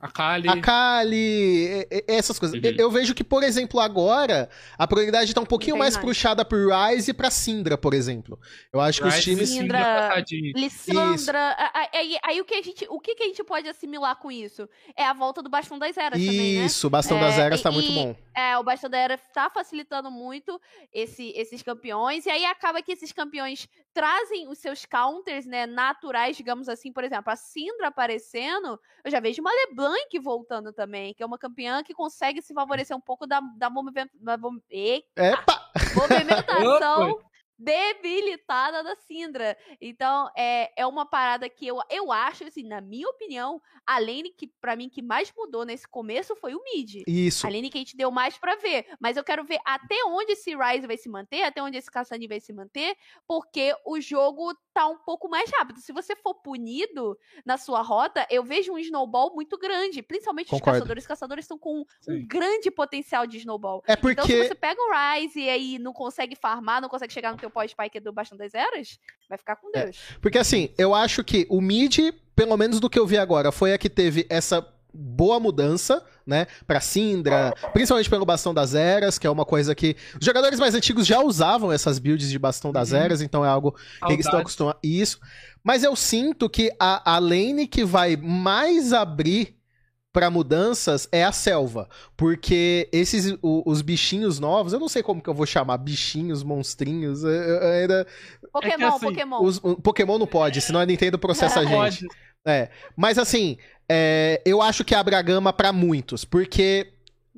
A 0.00 0.08
Kali. 0.10 0.48
A 0.48 0.58
Kali, 0.60 1.86
essas 2.08 2.38
coisas. 2.38 2.56
Uhum. 2.58 2.74
Eu- 2.78 2.90
vejo 2.90 3.14
que, 3.14 3.22
por 3.22 3.42
exemplo, 3.42 3.78
agora, 3.78 4.48
a 4.78 4.86
prioridade 4.86 5.34
tá 5.34 5.40
um 5.42 5.46
pouquinho 5.46 5.76
mais 5.76 5.94
mais. 5.94 6.04
puxada 6.06 6.42
pro 6.44 6.70
Ryze 6.70 7.10
e 7.10 7.14
pra 7.14 7.30
Syndra, 7.30 7.76
por 7.76 7.92
exemplo. 7.92 8.38
Eu 8.72 8.80
acho 8.80 9.02
que 9.02 9.08
os 9.08 9.22
times. 9.22 9.50
e 9.50 9.58
Syndra-. 9.58 10.14
Lissandra. 10.54 11.56
Aí, 11.92 12.18
aí 12.22 12.40
o, 12.40 12.44
que 12.44 12.54
a 12.54 12.62
gente, 12.62 12.86
o 12.88 12.98
que, 12.98 13.14
que 13.14 13.22
a 13.22 13.26
gente 13.26 13.44
pode 13.44 13.68
assimilar 13.68 14.16
com 14.16 14.30
isso? 14.30 14.68
É 14.96 15.04
a 15.04 15.12
volta 15.12 15.42
do 15.42 15.50
Bastão 15.50 15.78
das 15.78 15.96
Eras 15.96 16.18
também, 16.18 16.58
né? 16.58 16.64
Isso, 16.66 16.86
o 16.86 16.90
Bastão 16.90 17.18
É, 17.18 17.20
das 17.20 17.38
Eras 17.38 17.60
tá 17.62 17.70
e- 17.70 17.74
muito 17.74 17.92
bom. 17.92 18.16
É, 18.34 18.56
o 18.56 18.62
Bastão 18.64 18.88
da 18.88 18.98
Era 18.98 19.18
tá 19.18 19.50
facilitando 19.50 20.10
muito 20.10 20.58
esse- 20.92 21.32
esses 21.36 21.62
campeões. 21.62 22.24
E 22.26 22.30
aí 22.30 22.44
acaba 22.46 22.80
que 22.82 22.92
esses 22.92 23.12
campeões 23.12 23.68
trazem 23.92 24.48
os 24.48 24.58
seus 24.58 24.86
counters, 24.86 25.44
né, 25.46 25.66
naturais, 25.66 26.36
digamos 26.36 26.68
assim. 26.68 26.92
Por 26.92 27.04
exemplo, 27.04 27.30
a 27.30 27.36
Syndra 27.36 27.88
aparecendo. 27.88 28.78
Eu 29.04 29.10
já 29.10 29.20
vejo 29.20 29.40
uma 29.42 29.50
LeBlanc 29.52 29.89
voltando 30.20 30.72
também, 30.72 31.14
que 31.14 31.22
é 31.22 31.26
uma 31.26 31.38
campeã 31.38 31.82
que 31.82 31.94
consegue 31.94 32.42
se 32.42 32.52
favorecer 32.54 32.96
um 32.96 33.00
pouco 33.00 33.26
da, 33.26 33.40
da, 33.56 33.70
movimenta- 33.70 34.12
da 34.14 34.36
mov- 34.36 34.60
Eita, 34.70 35.22
Epa! 35.22 35.70
movimentação. 35.94 37.20
Debilitada 37.60 38.82
da 38.82 38.94
Syndra. 38.96 39.56
Então, 39.80 40.28
é, 40.36 40.72
é 40.80 40.86
uma 40.86 41.06
parada 41.06 41.48
que 41.48 41.66
eu, 41.66 41.78
eu 41.90 42.10
acho, 42.12 42.44
assim, 42.44 42.62
na 42.64 42.80
minha 42.80 43.08
opinião, 43.08 43.60
a 43.86 43.98
lane 43.98 44.30
que, 44.36 44.46
pra 44.46 44.76
mim, 44.76 44.88
que 44.88 45.02
mais 45.02 45.32
mudou 45.36 45.64
nesse 45.64 45.86
começo 45.86 46.34
foi 46.36 46.54
o 46.54 46.62
mid. 46.64 47.02
Isso. 47.06 47.46
A 47.46 47.50
lane 47.50 47.70
que 47.70 47.78
a 47.78 47.80
gente 47.80 47.96
deu 47.96 48.10
mais 48.10 48.36
pra 48.38 48.56
ver. 48.56 48.86
Mas 49.00 49.16
eu 49.16 49.24
quero 49.24 49.44
ver 49.44 49.58
até 49.64 49.96
onde 50.06 50.32
esse 50.32 50.54
Ryze 50.54 50.86
vai 50.86 50.96
se 50.96 51.08
manter, 51.08 51.42
até 51.42 51.62
onde 51.62 51.76
esse 51.76 51.90
Cassandra 51.90 52.28
vai 52.28 52.40
se 52.40 52.52
manter, 52.52 52.96
porque 53.26 53.74
o 53.86 54.00
jogo 54.00 54.54
tá 54.72 54.86
um 54.86 54.98
pouco 54.98 55.28
mais 55.28 55.50
rápido. 55.50 55.80
Se 55.80 55.92
você 55.92 56.14
for 56.16 56.34
punido 56.34 57.16
na 57.44 57.56
sua 57.56 57.82
rota, 57.82 58.26
eu 58.30 58.42
vejo 58.44 58.72
um 58.72 58.78
snowball 58.78 59.34
muito 59.34 59.58
grande. 59.58 60.02
Principalmente 60.02 60.48
Concordo. 60.50 60.70
os 60.70 60.78
caçadores. 60.78 61.04
Os 61.04 61.08
caçadores 61.08 61.44
estão 61.44 61.58
com 61.58 61.80
um 61.80 61.84
Sim. 62.00 62.26
grande 62.26 62.70
potencial 62.70 63.26
de 63.26 63.38
snowball. 63.38 63.82
É 63.86 63.92
Então, 63.94 64.04
se 64.04 64.32
porque. 64.32 64.48
você 64.48 64.54
pega 64.54 64.80
o 64.80 64.90
Ryze 64.92 65.40
e 65.40 65.48
aí 65.48 65.78
não 65.78 65.92
consegue 65.92 66.36
farmar, 66.36 66.80
não 66.80 66.88
consegue 66.88 67.12
chegar 67.12 67.32
no 67.32 67.38
teu 67.38 67.49
pós-spike 67.50 68.00
do 68.00 68.12
Bastão 68.12 68.36
das 68.38 68.54
Eras, 68.54 68.98
vai 69.28 69.38
ficar 69.38 69.56
com 69.56 69.70
É. 69.74 69.84
Deus. 69.84 69.98
Porque 70.20 70.38
assim, 70.38 70.70
eu 70.78 70.94
acho 70.94 71.22
que 71.24 71.46
o 71.50 71.60
mid, 71.60 71.98
pelo 72.34 72.56
menos 72.56 72.80
do 72.80 72.88
que 72.90 72.98
eu 72.98 73.06
vi 73.06 73.18
agora, 73.18 73.50
foi 73.52 73.72
a 73.72 73.78
que 73.78 73.88
teve 73.90 74.26
essa 74.30 74.66
boa 74.92 75.38
mudança, 75.38 76.04
né, 76.26 76.48
pra 76.66 76.80
Syndra, 76.80 77.54
principalmente 77.72 78.10
pelo 78.10 78.26
Bastão 78.26 78.52
das 78.52 78.74
Eras, 78.74 79.18
que 79.18 79.26
é 79.26 79.30
uma 79.30 79.44
coisa 79.44 79.72
que 79.72 79.96
os 80.18 80.24
jogadores 80.26 80.58
mais 80.58 80.74
antigos 80.74 81.06
já 81.06 81.20
usavam 81.20 81.70
essas 81.70 82.00
builds 82.00 82.28
de 82.28 82.38
Bastão 82.40 82.72
das 82.72 82.90
Uhum. 82.90 82.98
Eras, 82.98 83.22
então 83.22 83.44
é 83.44 83.48
algo 83.48 83.72
que 84.06 84.12
eles 84.12 84.26
estão 84.26 84.40
acostumados. 84.40 84.80
Isso. 84.82 85.20
Mas 85.62 85.84
eu 85.84 85.94
sinto 85.94 86.50
que 86.50 86.72
a, 86.80 87.14
a 87.14 87.18
lane 87.20 87.68
que 87.68 87.84
vai 87.84 88.16
mais 88.16 88.92
abrir 88.92 89.56
pra 90.12 90.30
mudanças 90.30 91.08
é 91.12 91.24
a 91.24 91.32
selva, 91.32 91.88
porque 92.16 92.88
esses 92.92 93.36
o- 93.42 93.62
os 93.64 93.80
bichinhos 93.80 94.38
novos, 94.40 94.72
eu 94.72 94.80
não 94.80 94.88
sei 94.88 95.02
como 95.02 95.22
que 95.22 95.30
eu 95.30 95.34
vou 95.34 95.46
chamar, 95.46 95.78
bichinhos, 95.78 96.42
monstrinhos, 96.42 97.22
eu- 97.22 97.30
eu 97.30 97.68
ainda 97.82 98.06
Pokémon, 98.52 98.88
assim, 98.88 99.06
Pokémon. 99.06 99.42
os, 99.42 99.58
o 99.62 99.76
Pokémon 99.76 100.18
não 100.18 100.26
pode, 100.26 100.60
senão 100.60 100.80
a 100.80 100.86
Nintendo 100.86 101.18
processa 101.18 101.60
a 101.60 101.64
gente. 101.64 101.74
Pode. 101.74 102.08
Mas 102.96 103.18
assim, 103.18 103.56
é, 103.88 104.42
eu 104.44 104.60
acho 104.60 104.84
que 104.84 104.94
abre 104.94 105.14
a 105.14 105.22
gama 105.22 105.52
pra 105.52 105.72
muitos, 105.72 106.24
porque 106.24 106.92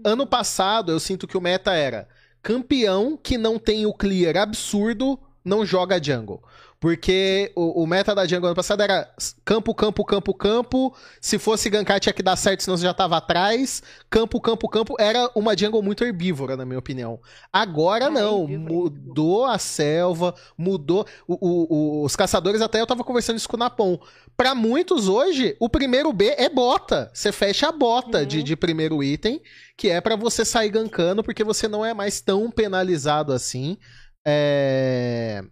ano 0.04 0.26
passado 0.26 0.90
eu 0.92 0.98
sinto 1.00 1.26
que 1.26 1.36
o 1.36 1.40
meta 1.40 1.74
era 1.74 2.08
campeão 2.42 3.16
que 3.22 3.36
não 3.36 3.58
tem 3.58 3.84
o 3.86 3.92
clear 3.92 4.36
absurdo 4.36 5.18
não 5.44 5.66
joga 5.66 6.02
jungle. 6.02 6.42
Porque 6.82 7.52
o, 7.54 7.84
o 7.84 7.86
meta 7.86 8.12
da 8.12 8.26
jungle 8.26 8.46
ano 8.48 8.56
passado 8.56 8.82
era 8.82 9.08
campo, 9.44 9.72
campo, 9.72 10.04
campo, 10.04 10.34
campo. 10.34 10.92
Se 11.20 11.38
fosse 11.38 11.70
gankar 11.70 12.00
tinha 12.00 12.12
que 12.12 12.24
dar 12.24 12.34
certo, 12.34 12.64
senão 12.64 12.76
você 12.76 12.82
já 12.82 12.92
tava 12.92 13.16
atrás. 13.18 13.80
Campo, 14.10 14.40
campo, 14.40 14.68
campo. 14.68 14.96
Era 14.98 15.30
uma 15.32 15.56
jungle 15.56 15.80
muito 15.80 16.02
herbívora, 16.02 16.56
na 16.56 16.64
minha 16.66 16.80
opinião. 16.80 17.20
Agora 17.52 18.06
Ah, 18.06 18.10
não. 18.10 18.42
herbívora, 18.42 18.72
Mudou 18.74 19.44
a 19.46 19.58
selva, 19.58 20.34
mudou. 20.58 21.06
o- 21.28 21.38
o- 21.40 22.04
os 22.04 22.16
caçadores, 22.16 22.60
até 22.60 22.80
eu 22.80 22.86
tava 22.86 23.04
conversando 23.04 23.36
isso 23.36 23.48
com 23.48 23.54
o 23.56 23.60
Napon. 23.60 24.00
Pra 24.36 24.52
muitos 24.52 25.06
hoje, 25.06 25.56
o 25.60 25.68
primeiro 25.68 26.12
B 26.12 26.34
é 26.36 26.48
bota. 26.48 27.12
Você 27.14 27.30
fecha 27.30 27.68
a 27.68 27.72
bota 27.72 28.18
Uhum. 28.22 28.26
de, 28.26 28.42
de 28.42 28.56
primeiro 28.56 29.04
item, 29.04 29.40
que 29.76 29.88
é 29.88 30.00
pra 30.00 30.16
você 30.16 30.44
sair 30.44 30.70
gankando, 30.70 31.22
porque 31.22 31.44
você 31.44 31.68
não 31.68 31.84
é 31.86 31.94
mais 31.94 32.20
tão 32.20 32.50
penalizado 32.50 33.32
assim. 33.32 33.78
é, 34.26 35.42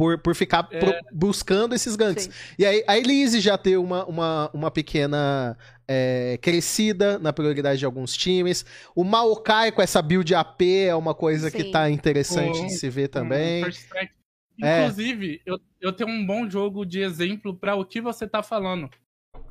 Por, 0.00 0.16
por 0.16 0.34
ficar 0.34 0.66
É. 0.72 0.78
pro- 0.78 0.94
buscando 1.12 1.74
esses 1.74 1.94
ganks. 1.94 2.24
Sim. 2.24 2.30
E 2.58 2.64
aí, 2.64 2.82
a 2.86 2.96
Elise 2.96 3.38
já 3.38 3.58
tem 3.58 3.76
uma, 3.76 4.06
uma, 4.06 4.50
uma 4.54 4.70
pequena 4.70 5.58
é, 5.86 6.38
crescida 6.40 7.18
na 7.18 7.34
prioridade 7.34 7.80
de 7.80 7.84
alguns 7.84 8.16
times. 8.16 8.64
O 8.96 9.04
Maokai 9.04 9.70
com 9.70 9.82
essa 9.82 10.00
build 10.00 10.34
AP 10.34 10.62
é 10.86 10.94
uma 10.94 11.14
coisa 11.14 11.50
que 11.50 11.64
Sim. 11.64 11.70
tá 11.70 11.90
interessante 11.90 12.62
de 12.62 12.70
se 12.70 12.88
ver 12.88 13.08
também. 13.08 13.62
É. 14.62 14.84
Inclusive, 14.84 15.42
eu, 15.44 15.58
eu 15.78 15.92
tenho 15.92 16.08
um 16.08 16.24
bom 16.24 16.48
jogo 16.48 16.86
de 16.86 17.00
exemplo 17.00 17.54
pra 17.54 17.74
o 17.74 17.84
que 17.84 18.00
você 18.00 18.26
tá 18.26 18.42
falando. 18.42 18.88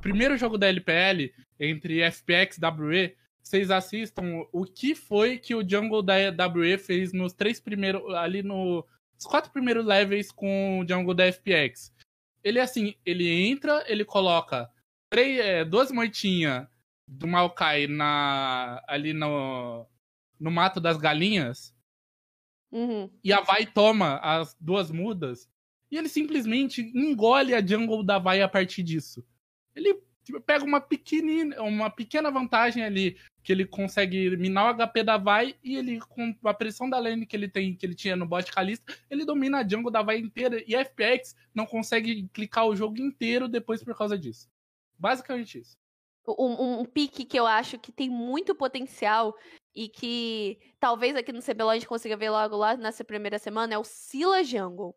Primeiro 0.00 0.36
jogo 0.36 0.58
da 0.58 0.66
LPL, 0.66 1.30
entre 1.60 2.00
FPX 2.10 2.58
e 2.58 2.66
WE, 2.82 3.14
vocês 3.40 3.70
assistam 3.70 4.44
o 4.52 4.64
que 4.64 4.96
foi 4.96 5.38
que 5.38 5.54
o 5.54 5.62
jungle 5.68 6.02
da 6.02 6.14
WE 6.48 6.76
fez 6.76 7.12
nos 7.12 7.32
três 7.32 7.60
primeiros. 7.60 8.02
ali 8.16 8.42
no. 8.42 8.84
Os 9.20 9.26
quatro 9.26 9.52
primeiros 9.52 9.84
levels 9.84 10.32
com 10.32 10.80
o 10.80 10.88
jungle 10.88 11.14
da 11.14 11.30
FPX. 11.30 11.92
Ele 12.42 12.58
assim, 12.58 12.94
ele 13.04 13.28
entra, 13.28 13.84
ele 13.86 14.04
coloca 14.04 14.70
três, 15.10 15.38
é, 15.38 15.64
duas 15.64 15.92
moitinhas 15.92 16.66
do 17.06 17.26
Maokai 17.26 17.86
na, 17.86 18.82
ali 18.88 19.12
no, 19.12 19.86
no 20.38 20.50
mato 20.50 20.80
das 20.80 20.96
galinhas 20.96 21.74
Uhum. 22.72 23.10
e 23.24 23.32
a 23.32 23.40
Vai 23.40 23.66
toma 23.66 24.18
as 24.18 24.56
duas 24.60 24.92
mudas 24.92 25.50
e 25.90 25.98
ele 25.98 26.08
simplesmente 26.08 26.80
engole 26.94 27.52
a 27.52 27.60
jungle 27.66 28.04
da 28.04 28.18
Vai 28.18 28.40
a 28.40 28.48
partir 28.48 28.82
disso. 28.84 29.26
Ele 29.74 30.00
pega 30.46 30.64
uma 30.64 30.80
pequenina, 30.80 31.60
uma 31.62 31.90
pequena 31.90 32.30
vantagem 32.30 32.84
ali 32.84 33.16
que 33.42 33.50
ele 33.52 33.64
consegue 33.64 34.36
minar 34.36 34.70
o 34.70 34.74
HP 34.86 35.02
da 35.02 35.16
Vai 35.16 35.54
e 35.64 35.76
ele 35.76 35.98
com 36.00 36.34
a 36.44 36.52
pressão 36.54 36.88
da 36.90 36.98
lane 36.98 37.24
que 37.26 37.34
ele 37.34 37.48
tem, 37.48 37.74
que 37.74 37.84
ele 37.86 37.94
tinha 37.94 38.14
no 38.14 38.26
bot 38.26 38.50
Kalista, 38.52 38.94
ele 39.10 39.24
domina 39.24 39.58
a 39.60 39.66
jungle 39.68 39.90
da 39.90 40.02
Vai 40.02 40.18
inteira 40.18 40.62
e 40.66 40.74
a 40.76 40.80
FPX 40.84 41.34
não 41.54 41.64
consegue 41.66 42.28
clicar 42.32 42.66
o 42.66 42.76
jogo 42.76 42.98
inteiro 43.00 43.48
depois 43.48 43.82
por 43.82 43.96
causa 43.96 44.18
disso. 44.18 44.48
Basicamente 44.98 45.58
isso. 45.58 45.78
Um, 46.28 46.52
um- 46.62 46.80
um 46.80 46.84
pique 46.84 47.24
que 47.24 47.38
eu 47.38 47.46
acho 47.46 47.78
que 47.78 47.90
tem 47.90 48.08
muito 48.10 48.54
potencial 48.54 49.34
e 49.74 49.88
que 49.88 50.58
talvez 50.78 51.16
aqui 51.16 51.32
no 51.32 51.40
CBLOL 51.42 51.70
a 51.70 51.74
gente 51.74 51.88
consiga 51.88 52.16
ver 52.16 52.28
logo 52.30 52.56
lá 52.56 52.76
nessa 52.76 53.02
primeira 53.02 53.38
semana 53.38 53.72
é 53.74 53.78
o 53.78 53.84
Sila 53.84 54.44
Jungle. 54.44 54.94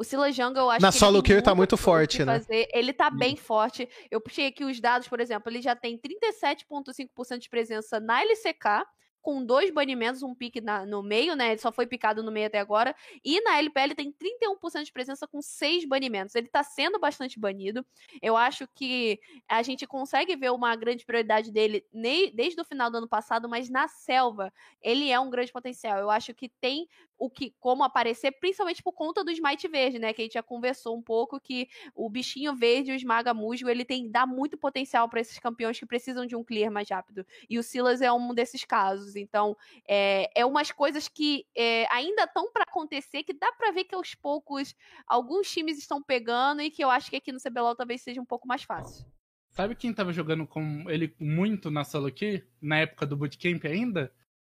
O 0.00 0.02
Sila 0.02 0.32
Jungle, 0.32 0.62
eu 0.62 0.70
acho 0.70 0.80
Na 0.80 0.88
que 0.88 0.94
ele 0.94 0.98
solo 0.98 1.22
tem 1.22 1.32
queue 1.32 1.42
tá 1.42 1.54
muito 1.54 1.76
forte, 1.76 2.24
né? 2.24 2.38
fazer. 2.38 2.66
Ele 2.72 2.90
tá 2.90 3.10
bem 3.10 3.36
forte. 3.36 3.86
Eu 4.10 4.18
puxei 4.18 4.46
aqui 4.46 4.64
os 4.64 4.80
dados, 4.80 5.06
por 5.06 5.20
exemplo, 5.20 5.52
ele 5.52 5.60
já 5.60 5.76
tem 5.76 5.98
37,5% 5.98 7.36
de 7.36 7.50
presença 7.50 8.00
na 8.00 8.22
LCK, 8.22 8.82
com 9.20 9.44
dois 9.44 9.70
banimentos, 9.70 10.22
um 10.22 10.34
pique 10.34 10.60
na- 10.60 10.86
no 10.86 11.02
meio, 11.02 11.34
né? 11.36 11.52
Ele 11.52 11.60
só 11.60 11.70
foi 11.72 11.86
picado 11.86 12.22
no 12.22 12.30
meio 12.32 12.46
até 12.46 12.58
agora. 12.58 12.94
E 13.24 13.40
na 13.42 13.58
LPL 13.58 13.94
tem 13.94 14.10
31% 14.12 14.86
de 14.86 14.92
presença 14.92 15.26
com 15.28 15.40
seis 15.42 15.84
banimentos. 15.84 16.34
Ele 16.34 16.48
tá 16.48 16.62
sendo 16.62 16.98
bastante 16.98 17.38
banido. 17.38 17.84
Eu 18.22 18.36
acho 18.36 18.66
que 18.74 19.20
a 19.48 19.62
gente 19.62 19.86
consegue 19.86 20.36
ver 20.36 20.50
uma 20.50 20.74
grande 20.76 21.04
prioridade 21.04 21.50
dele 21.52 21.84
ne- 21.92 22.30
desde 22.30 22.60
o 22.60 22.64
final 22.64 22.90
do 22.90 22.98
ano 22.98 23.08
passado, 23.08 23.48
mas 23.48 23.68
na 23.68 23.88
selva 23.88 24.52
ele 24.80 25.10
é 25.10 25.18
um 25.20 25.30
grande 25.30 25.52
potencial. 25.52 25.98
Eu 25.98 26.10
acho 26.10 26.34
que 26.34 26.48
tem 26.48 26.88
o 27.18 27.28
que 27.30 27.54
como 27.60 27.84
aparecer, 27.84 28.32
principalmente 28.32 28.82
por 28.82 28.92
conta 28.92 29.22
do 29.22 29.30
Smite 29.30 29.68
Verde, 29.68 29.98
né? 29.98 30.12
Que 30.12 30.22
a 30.22 30.24
gente 30.24 30.34
já 30.34 30.42
conversou 30.42 30.96
um 30.96 31.02
pouco 31.02 31.38
que 31.38 31.68
o 31.94 32.08
bichinho 32.08 32.54
verde, 32.56 32.92
o 32.92 32.94
esmaga 32.94 33.34
musgo, 33.34 33.68
ele 33.68 33.84
tem 33.84 34.10
dá 34.10 34.26
muito 34.26 34.56
potencial 34.56 35.08
para 35.08 35.20
esses 35.20 35.38
campeões 35.38 35.78
que 35.78 35.84
precisam 35.86 36.24
de 36.26 36.34
um 36.34 36.42
clear 36.42 36.70
mais 36.72 36.88
rápido. 36.88 37.26
E 37.48 37.58
o 37.58 37.62
Silas 37.62 38.00
é 38.00 38.10
um 38.12 38.32
desses 38.34 38.64
casos. 38.64 39.09
Então, 39.16 39.56
é, 39.86 40.30
é 40.34 40.44
umas 40.46 40.70
coisas 40.70 41.08
que 41.08 41.46
é, 41.56 41.86
ainda 41.92 42.24
estão 42.24 42.52
para 42.52 42.64
acontecer 42.64 43.22
que 43.22 43.32
dá 43.32 43.50
para 43.52 43.70
ver 43.72 43.84
que 43.84 43.94
aos 43.94 44.14
poucos 44.14 44.74
alguns 45.06 45.50
times 45.50 45.78
estão 45.78 46.02
pegando 46.02 46.62
e 46.62 46.70
que 46.70 46.82
eu 46.82 46.90
acho 46.90 47.10
que 47.10 47.16
aqui 47.16 47.32
no 47.32 47.40
CBLOL 47.40 47.74
talvez 47.76 48.02
seja 48.02 48.20
um 48.20 48.26
pouco 48.26 48.46
mais 48.46 48.62
fácil. 48.62 49.06
Sabe 49.50 49.74
quem 49.74 49.92
tava 49.92 50.12
jogando 50.12 50.46
com 50.46 50.88
ele 50.88 51.14
muito 51.18 51.70
na 51.70 51.82
solo 51.84 52.06
aqui, 52.06 52.44
na 52.60 52.78
época 52.78 53.04
do 53.04 53.16
bootcamp 53.16 53.64
ainda? 53.64 54.12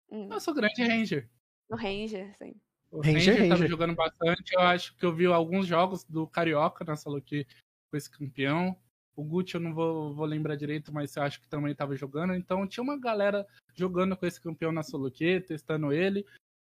Hum, 0.09 0.29
Eu 0.31 0.39
sou 0.39 0.53
grande 0.53 0.83
Ranger. 0.83 1.29
no 1.69 1.77
Ranger, 1.77 2.31
assim. 2.31 2.55
O 2.89 3.01
Ranger, 3.01 3.19
Ranger, 3.19 3.35
tava 3.49 3.53
Ranger. 3.53 3.69
jogando 3.69 3.95
bastante. 3.95 4.53
Eu 4.53 4.61
acho 4.61 4.95
que 4.95 5.05
eu 5.05 5.13
vi 5.13 5.25
alguns 5.25 5.67
jogos 5.67 6.03
do 6.03 6.25
Carioca 6.25 6.83
na 6.85 6.95
solo 6.95 7.17
aqui 7.17 7.45
com 7.91 7.97
esse 7.97 8.09
campeão. 8.09 8.75
O 9.17 9.23
Gucci 9.23 9.55
eu 9.55 9.61
não 9.61 9.73
vou, 9.73 10.13
vou 10.13 10.25
lembrar 10.27 10.55
direito, 10.55 10.93
mas 10.93 11.15
eu 11.15 11.23
acho 11.23 11.41
que 11.41 11.47
também 11.49 11.73
tava 11.73 11.95
jogando. 11.95 12.35
Então 12.35 12.67
tinha 12.67 12.83
uma 12.83 12.99
galera 12.99 13.47
jogando 13.73 14.15
com 14.15 14.25
esse 14.27 14.39
campeão 14.39 14.71
na 14.71 14.83
solo 14.83 15.09
queue, 15.09 15.41
testando 15.41 15.91
ele. 15.91 16.23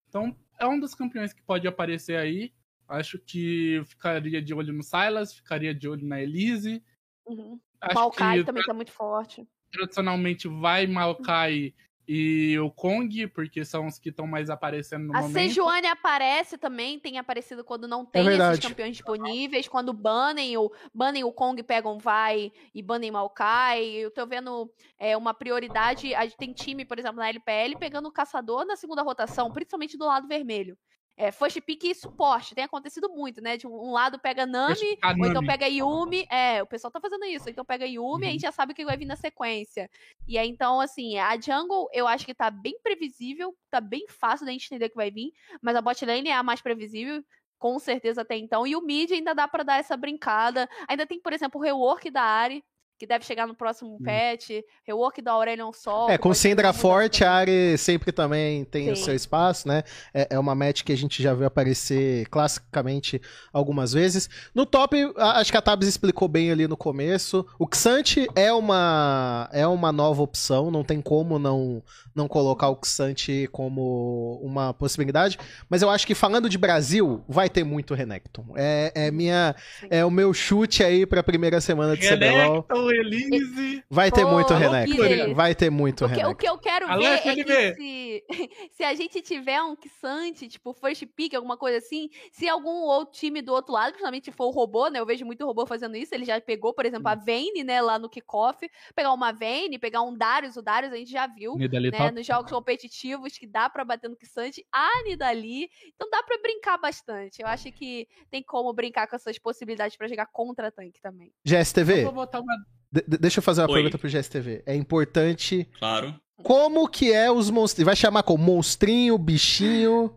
Então 0.09 0.35
é 0.59 0.67
um 0.67 0.79
dos 0.79 0.95
campeões 0.95 1.33
que 1.33 1.43
pode 1.43 1.67
aparecer 1.67 2.17
aí. 2.17 2.51
Acho 2.87 3.19
que 3.19 3.81
ficaria 3.85 4.41
de 4.41 4.53
olho 4.53 4.73
no 4.73 4.81
Silas, 4.81 5.33
ficaria 5.33 5.73
de 5.73 5.87
olho 5.87 6.05
na 6.05 6.19
Elise. 6.19 6.83
Uhum. 7.27 7.59
Acho 7.79 7.95
Maokai 7.95 8.39
que 8.39 8.45
também 8.45 8.63
tá 8.63 8.73
muito 8.73 8.91
forte. 8.91 9.47
tradicionalmente 9.71 10.47
vai 10.47 10.87
Maokai 10.87 11.73
e 12.13 12.59
o 12.59 12.69
Kong, 12.69 13.25
porque 13.27 13.63
são 13.63 13.87
os 13.87 13.97
que 13.97 14.09
estão 14.09 14.27
mais 14.27 14.49
aparecendo 14.49 15.05
no 15.05 15.15
a 15.15 15.21
momento. 15.21 15.33
Sejuani 15.33 15.87
aparece 15.87 16.57
também, 16.57 16.99
tem 16.99 17.17
aparecido 17.17 17.63
quando 17.63 17.87
não 17.87 18.05
tem 18.05 18.23
esses 18.23 18.37
verdade. 18.37 18.67
campeões 18.67 18.97
disponíveis, 18.97 19.65
quando 19.69 19.93
banem 19.93 20.57
o, 20.57 20.69
banem 20.93 21.23
o 21.23 21.31
Kong, 21.31 21.63
pegam 21.63 21.97
Vai 21.97 22.51
e 22.75 22.81
banem 22.81 23.11
Maokai. 23.11 23.85
Eu 23.91 24.11
tô 24.11 24.27
vendo 24.27 24.69
é, 24.99 25.15
uma 25.15 25.33
prioridade, 25.33 26.13
a 26.13 26.23
gente 26.23 26.35
tem 26.35 26.51
time, 26.51 26.83
por 26.83 26.99
exemplo, 26.99 27.15
na 27.15 27.29
LPL, 27.29 27.77
pegando 27.79 28.09
o 28.09 28.11
Caçador 28.11 28.65
na 28.65 28.75
segunda 28.75 29.03
rotação, 29.03 29.49
principalmente 29.49 29.97
do 29.97 30.05
lado 30.05 30.27
vermelho. 30.27 30.77
É, 31.23 31.31
first 31.31 31.61
pick 31.61 31.83
e 31.83 31.93
suporte, 31.93 32.55
tem 32.55 32.63
acontecido 32.63 33.07
muito, 33.09 33.41
né? 33.41 33.55
De 33.55 33.67
um, 33.67 33.71
um 33.89 33.91
lado 33.91 34.17
pega 34.19 34.43
Nami, 34.47 34.97
ou 35.19 35.27
então 35.27 35.43
pega 35.43 35.67
Yumi. 35.67 36.25
É, 36.31 36.63
o 36.63 36.65
pessoal 36.65 36.89
tá 36.89 36.99
fazendo 36.99 37.25
isso. 37.25 37.47
Então 37.47 37.63
pega 37.63 37.85
Yumi, 37.85 38.25
a 38.25 38.29
Uhum. 38.29 38.31
gente 38.31 38.41
já 38.41 38.51
sabe 38.51 38.71
o 38.73 38.75
que 38.75 38.83
vai 38.83 38.97
vir 38.97 39.05
na 39.05 39.15
sequência. 39.15 39.87
E 40.27 40.35
aí, 40.37 40.49
então, 40.49 40.81
assim, 40.81 41.19
a 41.19 41.39
jungle 41.39 41.87
eu 41.93 42.07
acho 42.07 42.25
que 42.25 42.33
tá 42.33 42.49
bem 42.49 42.79
previsível, 42.81 43.55
tá 43.69 43.79
bem 43.79 44.07
fácil 44.09 44.47
da 44.47 44.51
gente 44.51 44.65
entender 44.65 44.85
o 44.85 44.89
que 44.89 44.95
vai 44.95 45.11
vir, 45.11 45.31
mas 45.61 45.75
a 45.75 45.81
bot 45.81 46.03
lane 46.05 46.29
é 46.29 46.33
a 46.33 46.41
mais 46.43 46.59
previsível. 46.61 47.23
Com 47.59 47.77
certeza 47.77 48.21
até 48.23 48.35
então. 48.37 48.65
E 48.65 48.75
o 48.75 48.81
mid 48.81 49.11
ainda 49.11 49.35
dá 49.35 49.47
pra 49.47 49.61
dar 49.63 49.77
essa 49.77 49.95
brincada. 49.95 50.67
Ainda 50.87 51.05
tem, 51.05 51.21
por 51.21 51.31
exemplo, 51.33 51.61
o 51.61 51.63
rework 51.63 52.09
da 52.09 52.23
Ari, 52.23 52.63
que 53.01 53.07
deve 53.07 53.25
chegar 53.25 53.47
no 53.47 53.55
próximo 53.55 53.97
patch. 53.99 54.63
Rework 54.85 55.23
da 55.23 55.31
Aurelion 55.31 55.73
Sol. 55.73 56.07
É, 56.07 56.19
com 56.19 56.35
Syndra 56.35 56.71
forte, 56.71 57.23
a 57.23 57.31
Ari 57.31 57.75
sempre 57.75 58.11
também 58.11 58.63
tem 58.63 58.91
o 58.91 58.95
Sim. 58.95 59.05
seu 59.05 59.15
espaço, 59.15 59.67
né? 59.67 59.81
É, 60.13 60.27
é 60.29 60.39
uma 60.39 60.53
match 60.53 60.83
que 60.83 60.91
a 60.91 60.95
gente 60.95 61.23
já 61.23 61.33
viu 61.33 61.47
aparecer 61.47 62.27
classicamente 62.27 63.19
algumas 63.51 63.91
vezes. 63.91 64.29
No 64.53 64.67
top, 64.67 64.95
acho 65.17 65.51
que 65.51 65.57
a 65.57 65.61
Tabs 65.63 65.87
explicou 65.87 66.27
bem 66.27 66.51
ali 66.51 66.67
no 66.67 66.77
começo. 66.77 67.43
O 67.57 67.67
Xante 67.73 68.27
é 68.35 68.53
uma, 68.53 69.49
é 69.51 69.65
uma 69.65 69.91
nova 69.91 70.21
opção, 70.21 70.69
não 70.69 70.83
tem 70.83 71.01
como 71.01 71.39
não, 71.39 71.81
não 72.13 72.27
colocar 72.27 72.69
o 72.69 72.79
Xante 72.85 73.49
como 73.51 74.39
uma 74.43 74.75
possibilidade. 74.75 75.39
Mas 75.67 75.81
eu 75.81 75.89
acho 75.89 76.05
que 76.05 76.13
falando 76.13 76.47
de 76.47 76.57
Brasil, 76.59 77.23
vai 77.27 77.49
ter 77.49 77.63
muito 77.63 77.95
Renekton. 77.95 78.45
É, 78.55 78.91
é, 78.93 79.09
minha, 79.09 79.55
Sim. 79.79 79.87
é 79.89 80.05
o 80.05 80.11
meu 80.11 80.31
chute 80.35 80.83
aí 80.83 81.03
pra 81.07 81.23
primeira 81.23 81.59
semana 81.59 81.97
de 81.97 82.07
CBLOL. 82.07 82.63
Elise. 82.91 83.83
Vai 83.89 84.11
ter 84.11 84.23
Pô, 84.23 84.31
muito 84.31 84.53
queria. 84.85 85.33
Vai 85.33 85.55
ter 85.55 85.69
muito 85.69 86.05
O 86.05 86.09
que, 86.09 86.25
o 86.25 86.35
que 86.35 86.47
eu 86.47 86.57
quero 86.57 86.87
Alô, 86.87 87.01
ver 87.01 87.27
é 87.27 87.35
que 87.35 87.75
se, 87.75 88.25
se 88.71 88.83
a 88.83 88.93
gente 88.95 89.21
tiver 89.21 89.61
um 89.61 89.75
Kissante, 89.75 90.47
tipo 90.47 90.73
first 90.73 91.05
pick, 91.15 91.33
alguma 91.33 91.57
coisa 91.57 91.77
assim, 91.77 92.09
se 92.31 92.47
algum 92.47 92.83
outro 92.83 93.13
time 93.13 93.41
do 93.41 93.51
outro 93.53 93.73
lado, 93.73 93.91
principalmente 93.91 94.31
for 94.31 94.45
o 94.45 94.51
robô, 94.51 94.87
né? 94.87 94.99
Eu 94.99 95.05
vejo 95.05 95.25
muito 95.25 95.45
robô 95.45 95.65
fazendo 95.65 95.95
isso. 95.95 96.13
Ele 96.13 96.25
já 96.25 96.39
pegou, 96.39 96.73
por 96.73 96.85
exemplo, 96.85 97.07
a 97.07 97.15
Vayne, 97.15 97.63
né, 97.63 97.81
lá 97.81 97.97
no 97.97 98.09
kickoff. 98.09 98.69
Pegar 98.95 99.13
uma 99.13 99.31
Vayne, 99.31 99.79
pegar 99.79 100.01
um 100.01 100.15
Darius. 100.15 100.57
O 100.57 100.61
Darius 100.61 100.93
a 100.93 100.97
gente 100.97 101.11
já 101.11 101.27
viu. 101.27 101.55
Né, 101.55 101.67
top. 101.91 102.11
nos 102.11 102.25
jogos 102.25 102.51
competitivos 102.51 103.37
que 103.37 103.47
dá 103.47 103.69
pra 103.69 103.83
bater 103.83 104.09
no 104.09 104.15
Kissante, 104.15 104.65
a 104.71 105.03
Nidali, 105.03 105.69
então 105.95 106.09
dá 106.09 106.21
pra 106.23 106.37
brincar 106.37 106.77
bastante. 106.77 107.41
Eu 107.41 107.47
acho 107.47 107.71
que 107.71 108.07
tem 108.29 108.43
como 108.43 108.73
brincar 108.73 109.07
com 109.07 109.15
essas 109.15 109.37
possibilidades 109.37 109.97
pra 109.97 110.07
jogar 110.07 110.27
contra 110.27 110.71
tanque 110.71 111.01
também. 111.01 111.31
GSTV, 111.45 111.99
Eu 111.99 112.03
vou 112.05 112.13
botar 112.13 112.39
uma 112.39 112.55
de- 112.91 113.03
de- 113.07 113.17
deixa 113.17 113.39
eu 113.39 113.43
fazer 113.43 113.61
uma 113.61 113.69
Oi. 113.69 113.73
pergunta 113.75 113.97
pro 113.97 114.09
GSTV. 114.09 114.63
É 114.65 114.75
importante. 114.75 115.67
Claro. 115.79 116.15
Como 116.43 116.87
que 116.87 117.11
é 117.13 117.31
os 117.31 117.49
monstros? 117.49 117.85
Vai 117.85 117.95
chamar 117.95 118.23
como 118.23 118.43
monstrinho, 118.43 119.17
bichinho? 119.17 120.13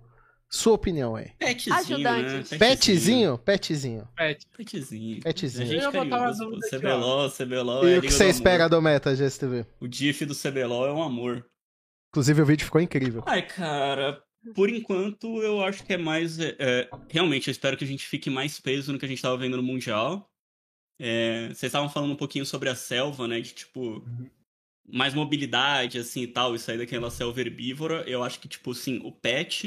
Sua 0.49 0.75
opinião 0.75 1.17
aí. 1.17 1.31
Petzinho, 1.39 1.75
Ajudantes. 1.77 2.51
né? 2.53 2.59
Petzinho? 2.59 3.39
Petzinho. 3.39 4.09
pet. 4.17 4.47
Petzinho. 4.57 5.21
Petzinho. 5.21 5.63
A 5.63 5.67
gente 5.67 5.85
botar 5.85 5.99
uma 6.01 6.11
carinhoso, 6.11 6.51
CBLOL, 6.71 7.31
CBLOL 7.31 7.87
é 7.89 7.91
E 7.91 7.95
a 7.97 7.99
o 7.99 8.03
que 8.03 8.11
você 8.13 8.25
do 8.25 8.31
espera 8.31 8.69
do 8.69 8.81
meta, 8.81 9.15
GSTV? 9.17 9.67
O 9.81 9.89
diff 9.89 10.25
do 10.25 10.35
CBLOL 10.35 10.87
é 10.87 10.93
um 10.93 11.03
amor. 11.03 11.45
Inclusive 12.11 12.41
o 12.43 12.47
vídeo 12.47 12.65
ficou 12.65 12.81
incrível. 12.81 13.25
Ai, 13.27 13.43
cara, 13.43 14.23
por 14.55 14.71
enquanto 14.71 15.43
eu 15.43 15.61
acho 15.65 15.85
que 15.85 15.93
é 15.93 15.99
mais. 15.99 16.39
é, 16.39 16.55
é, 16.61 16.89
realmente, 17.11 17.49
eu 17.49 17.53
espero 17.53 17.77
que 17.77 17.85
a 17.85 17.89
gente 17.89 18.07
fique 18.07 18.31
mais 18.31 18.61
peso 18.61 18.93
no 18.93 18.99
que 18.99 19.05
a 19.05 19.09
gente 19.09 19.21
tava 19.21 19.37
vendo 19.37 19.57
no 19.57 19.63
Mundial. 19.63 20.31
É, 20.99 21.49
vocês 21.49 21.65
estavam 21.65 21.89
falando 21.89 22.13
um 22.13 22.17
pouquinho 22.17 22.47
sobre 22.47 22.69
a 22.69 22.75
selva, 22.75 23.27
né? 23.29 23.41
De 23.41 23.53
tipo. 23.53 24.05
Mais 24.87 25.15
mobilidade, 25.15 25.99
assim 25.99 26.23
e 26.23 26.27
tal, 26.27 26.55
e 26.55 26.59
sair 26.59 26.77
daquela 26.77 27.11
selva 27.11 27.41
herbívora. 27.41 28.05
Eu 28.07 28.23
acho 28.23 28.39
que, 28.39 28.47
tipo, 28.47 28.73
assim, 28.73 29.01
o 29.03 29.11
patch, 29.11 29.65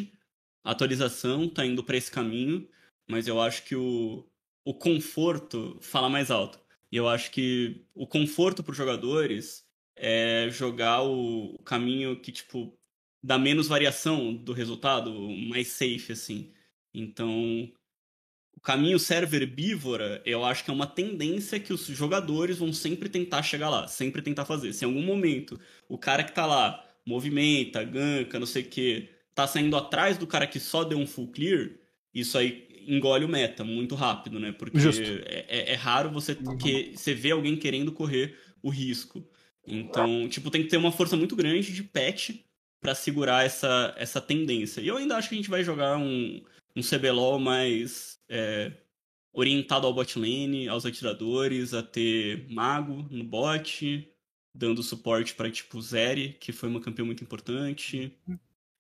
a 0.63 0.71
atualização 0.71 1.49
tá 1.49 1.65
indo 1.65 1.83
pra 1.83 1.97
esse 1.97 2.11
caminho, 2.11 2.69
mas 3.09 3.27
eu 3.27 3.41
acho 3.41 3.63
que 3.63 3.75
o, 3.75 4.23
o 4.63 4.73
conforto 4.75 5.77
fala 5.81 6.07
mais 6.07 6.29
alto. 6.29 6.59
E 6.91 6.97
eu 6.97 7.07
acho 7.07 7.31
que 7.31 7.83
o 7.95 8.05
conforto 8.05 8.63
pros 8.63 8.77
jogadores 8.77 9.65
é 9.95 10.49
jogar 10.51 11.01
o, 11.01 11.55
o 11.55 11.63
caminho 11.63 12.19
que, 12.21 12.31
tipo, 12.31 12.77
dá 13.23 13.37
menos 13.37 13.67
variação 13.67 14.33
do 14.33 14.53
resultado, 14.53 15.11
mais 15.49 15.69
safe, 15.69 16.11
assim. 16.11 16.53
Então, 16.93 17.71
o 18.57 18.59
caminho 18.59 18.97
server 18.97 19.43
herbívora, 19.43 20.19
eu 20.25 20.43
acho 20.43 20.63
que 20.65 20.71
é 20.71 20.73
uma 20.73 20.87
tendência 20.87 21.59
que 21.59 21.71
os 21.71 21.85
jogadores 21.85 22.57
vão 22.57 22.73
sempre 22.73 23.07
tentar 23.07 23.43
chegar 23.43 23.69
lá, 23.69 23.87
sempre 23.87 24.21
tentar 24.21 24.45
fazer. 24.45 24.73
Se 24.73 24.83
em 24.83 24.87
algum 24.87 25.01
momento 25.03 25.59
o 25.87 25.97
cara 25.97 26.23
que 26.23 26.33
tá 26.33 26.45
lá 26.45 26.83
movimenta, 27.05 27.83
ganka, 27.83 28.39
não 28.39 28.47
sei 28.47 28.63
o 28.63 28.65
que, 28.65 29.09
tá 29.35 29.45
saindo 29.47 29.77
atrás 29.77 30.17
do 30.17 30.25
cara 30.27 30.47
que 30.47 30.59
só 30.59 30.83
deu 30.83 30.97
um 30.97 31.05
full 31.07 31.27
clear, 31.27 31.69
isso 32.13 32.37
aí 32.37 32.67
engole 32.87 33.25
o 33.25 33.29
meta 33.29 33.63
muito 33.63 33.93
rápido, 33.95 34.39
né? 34.39 34.51
Porque 34.51 34.77
é, 35.25 35.45
é- 35.47 35.71
é 35.73 35.75
raro 35.75 36.09
você, 36.09 36.35
que, 36.57 36.91
você 36.97 37.13
ver 37.13 37.31
alguém 37.31 37.55
querendo 37.55 37.91
correr 37.91 38.35
o 38.63 38.69
risco. 38.69 39.23
Então, 39.67 40.27
tipo, 40.29 40.49
tem 40.49 40.63
que 40.63 40.69
ter 40.69 40.77
uma 40.77 40.91
força 40.91 41.15
muito 41.15 41.35
grande 41.35 41.73
de 41.73 41.83
patch 41.83 42.31
pra 42.81 42.95
segurar 42.95 43.45
essa, 43.45 43.93
essa 43.97 44.19
tendência. 44.21 44.81
E 44.81 44.87
eu 44.87 44.97
ainda 44.97 45.15
acho 45.17 45.29
que 45.29 45.35
a 45.35 45.37
gente 45.37 45.49
vai 45.49 45.63
jogar 45.63 45.97
um, 45.97 46.41
um 46.75 46.81
CBLOL 46.81 47.37
mais 47.39 48.16
é, 48.29 48.71
orientado 49.33 49.85
ao 49.87 49.93
bot 49.93 50.17
lane, 50.17 50.67
aos 50.67 50.85
atiradores, 50.85 51.73
a 51.73 51.83
ter 51.83 52.47
mago 52.49 53.07
no 53.11 53.23
bot, 53.23 54.11
dando 54.55 54.81
suporte 54.81 55.35
pra, 55.35 55.51
tipo, 55.51 55.79
Zeri, 55.81 56.33
que 56.33 56.51
foi 56.51 56.67
uma 56.69 56.81
campeã 56.81 57.05
muito 57.05 57.23
importante. 57.23 58.17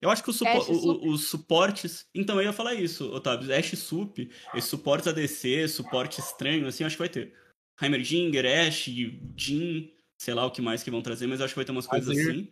Eu 0.01 0.09
acho 0.09 0.23
que 0.23 0.29
o 0.29 0.33
supo- 0.33 0.71
o- 0.71 1.07
o- 1.07 1.11
os 1.11 1.27
suportes. 1.27 2.07
Então, 2.13 2.35
eu 2.39 2.43
ia 2.43 2.53
falar 2.53 2.73
isso, 2.75 3.11
Otávio. 3.11 3.53
Ashe 3.55 3.75
Sup, 3.75 4.17
esses 4.53 4.69
suportes 4.69 5.07
ADC, 5.07 5.67
suporte 5.67 6.19
estranho, 6.19 6.67
assim, 6.67 6.83
acho 6.83 6.95
que 6.95 6.99
vai 7.01 7.09
ter. 7.09 7.35
Heimerdinger, 7.81 8.45
Ashe, 8.67 9.19
Jin, 9.35 9.91
sei 10.19 10.33
lá 10.33 10.45
o 10.45 10.51
que 10.51 10.61
mais 10.61 10.81
que 10.83 10.89
vão 10.91 11.01
trazer, 11.01 11.27
mas 11.27 11.39
eu 11.39 11.45
acho 11.45 11.53
que 11.53 11.59
vai 11.59 11.65
ter 11.65 11.71
umas 11.71 11.85
coisas 11.87 12.15
assim. 12.17 12.51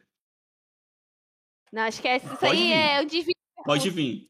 Não, 1.71 1.81
acho 1.83 2.01
que 2.01 2.07
é- 2.07 2.17
isso 2.17 2.27
Pode 2.37 2.45
aí 2.45 2.57
vir. 2.67 2.71
é 2.73 3.01
o 3.01 3.05
desvio. 3.05 3.33
Pode 3.65 3.89
vir. 3.89 4.29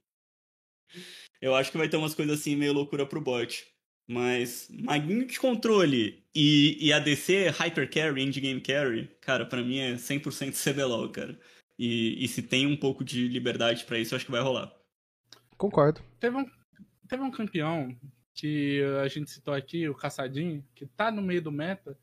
Eu 1.42 1.56
acho 1.56 1.72
que 1.72 1.78
vai 1.78 1.90
ter 1.90 1.98
umas 1.98 2.14
coisas 2.14 2.40
assim 2.40 2.56
meio 2.56 2.74
loucura 2.74 3.06
pro 3.06 3.22
bot. 3.22 3.68
Mas 4.08 4.68
maguinho 4.70 5.26
de 5.26 5.40
controle 5.40 6.24
e, 6.34 6.78
e 6.80 6.94
ADC, 6.94 7.50
Hyper 7.50 7.90
Carry, 7.90 8.22
Endgame 8.22 8.62
Carry, 8.62 9.10
cara, 9.20 9.46
pra 9.46 9.64
mim 9.64 9.80
é 9.80 9.96
100% 9.96 10.54
CBLOL, 10.54 11.10
cara. 11.10 11.40
E, 11.78 12.24
e 12.24 12.28
se 12.28 12.44
tem 12.44 12.68
um 12.68 12.78
pouco 12.78 13.04
de 13.04 13.28
liberdade 13.28 13.84
pra 13.84 13.98
isso, 13.98 14.14
eu 14.14 14.18
acho 14.18 14.26
que 14.26 14.32
vai 14.32 14.42
rolar. 14.42 14.72
Concordo. 15.58 16.02
Teve 16.20 16.38
um, 16.38 16.46
teve 17.08 17.24
um 17.24 17.32
campeão 17.32 17.98
que 18.34 18.82
a 19.02 19.08
gente 19.08 19.32
citou 19.32 19.54
aqui, 19.54 19.88
o 19.88 19.96
Caçadinho, 19.96 20.64
que 20.76 20.86
tá 20.86 21.10
no 21.10 21.22
meio 21.22 21.42
do 21.42 21.52
meta. 21.52 21.98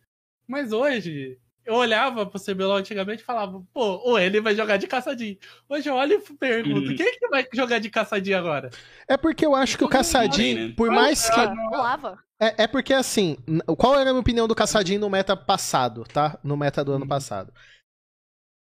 Mas 0.47 0.73
hoje, 0.73 1.39
eu 1.65 1.75
olhava 1.75 2.27
pro 2.27 2.41
CBLOL 2.41 2.77
antigamente 2.77 3.23
e 3.23 3.25
falava, 3.25 3.63
pô, 3.73 3.81
ou 4.05 4.19
ele 4.19 4.41
vai 4.41 4.55
jogar 4.55 4.77
de 4.77 4.87
caçadinho. 4.87 5.37
Hoje 5.69 5.89
eu 5.89 5.95
olho 5.95 6.15
e 6.15 6.33
pergunto, 6.35 6.91
Uhum. 6.91 6.97
quem 6.97 7.19
que 7.19 7.29
vai 7.29 7.47
jogar 7.53 7.79
de 7.79 7.91
caçadinho 7.91 8.39
agora? 8.39 8.71
É 9.09 9.17
porque 9.17 9.45
eu 9.47 9.55
acho 9.55 9.77
que 9.79 9.85
o 9.85 9.89
Caçadinho, 9.89 10.69
né? 10.69 10.75
por 10.77 10.91
mais 10.91 11.29
que. 11.31 11.41
Ah, 11.41 11.53
Rolava. 11.71 12.19
É, 12.41 12.65
é 12.65 12.67
porque 12.67 12.93
assim, 12.93 13.37
qual 13.79 13.95
era 13.95 14.11
a 14.11 14.13
minha 14.13 14.21
opinião 14.21 14.49
do 14.49 14.55
Caçadinho 14.55 15.01
no 15.01 15.09
meta 15.11 15.37
passado, 15.37 16.05
tá? 16.05 16.39
No 16.43 16.57
meta 16.57 16.85
do 16.85 16.93
ano 16.93 17.03
Uhum. 17.05 17.09
passado. 17.09 17.53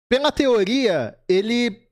Pela 0.09 0.31
teoria, 0.31 1.19
ele. 1.29 1.86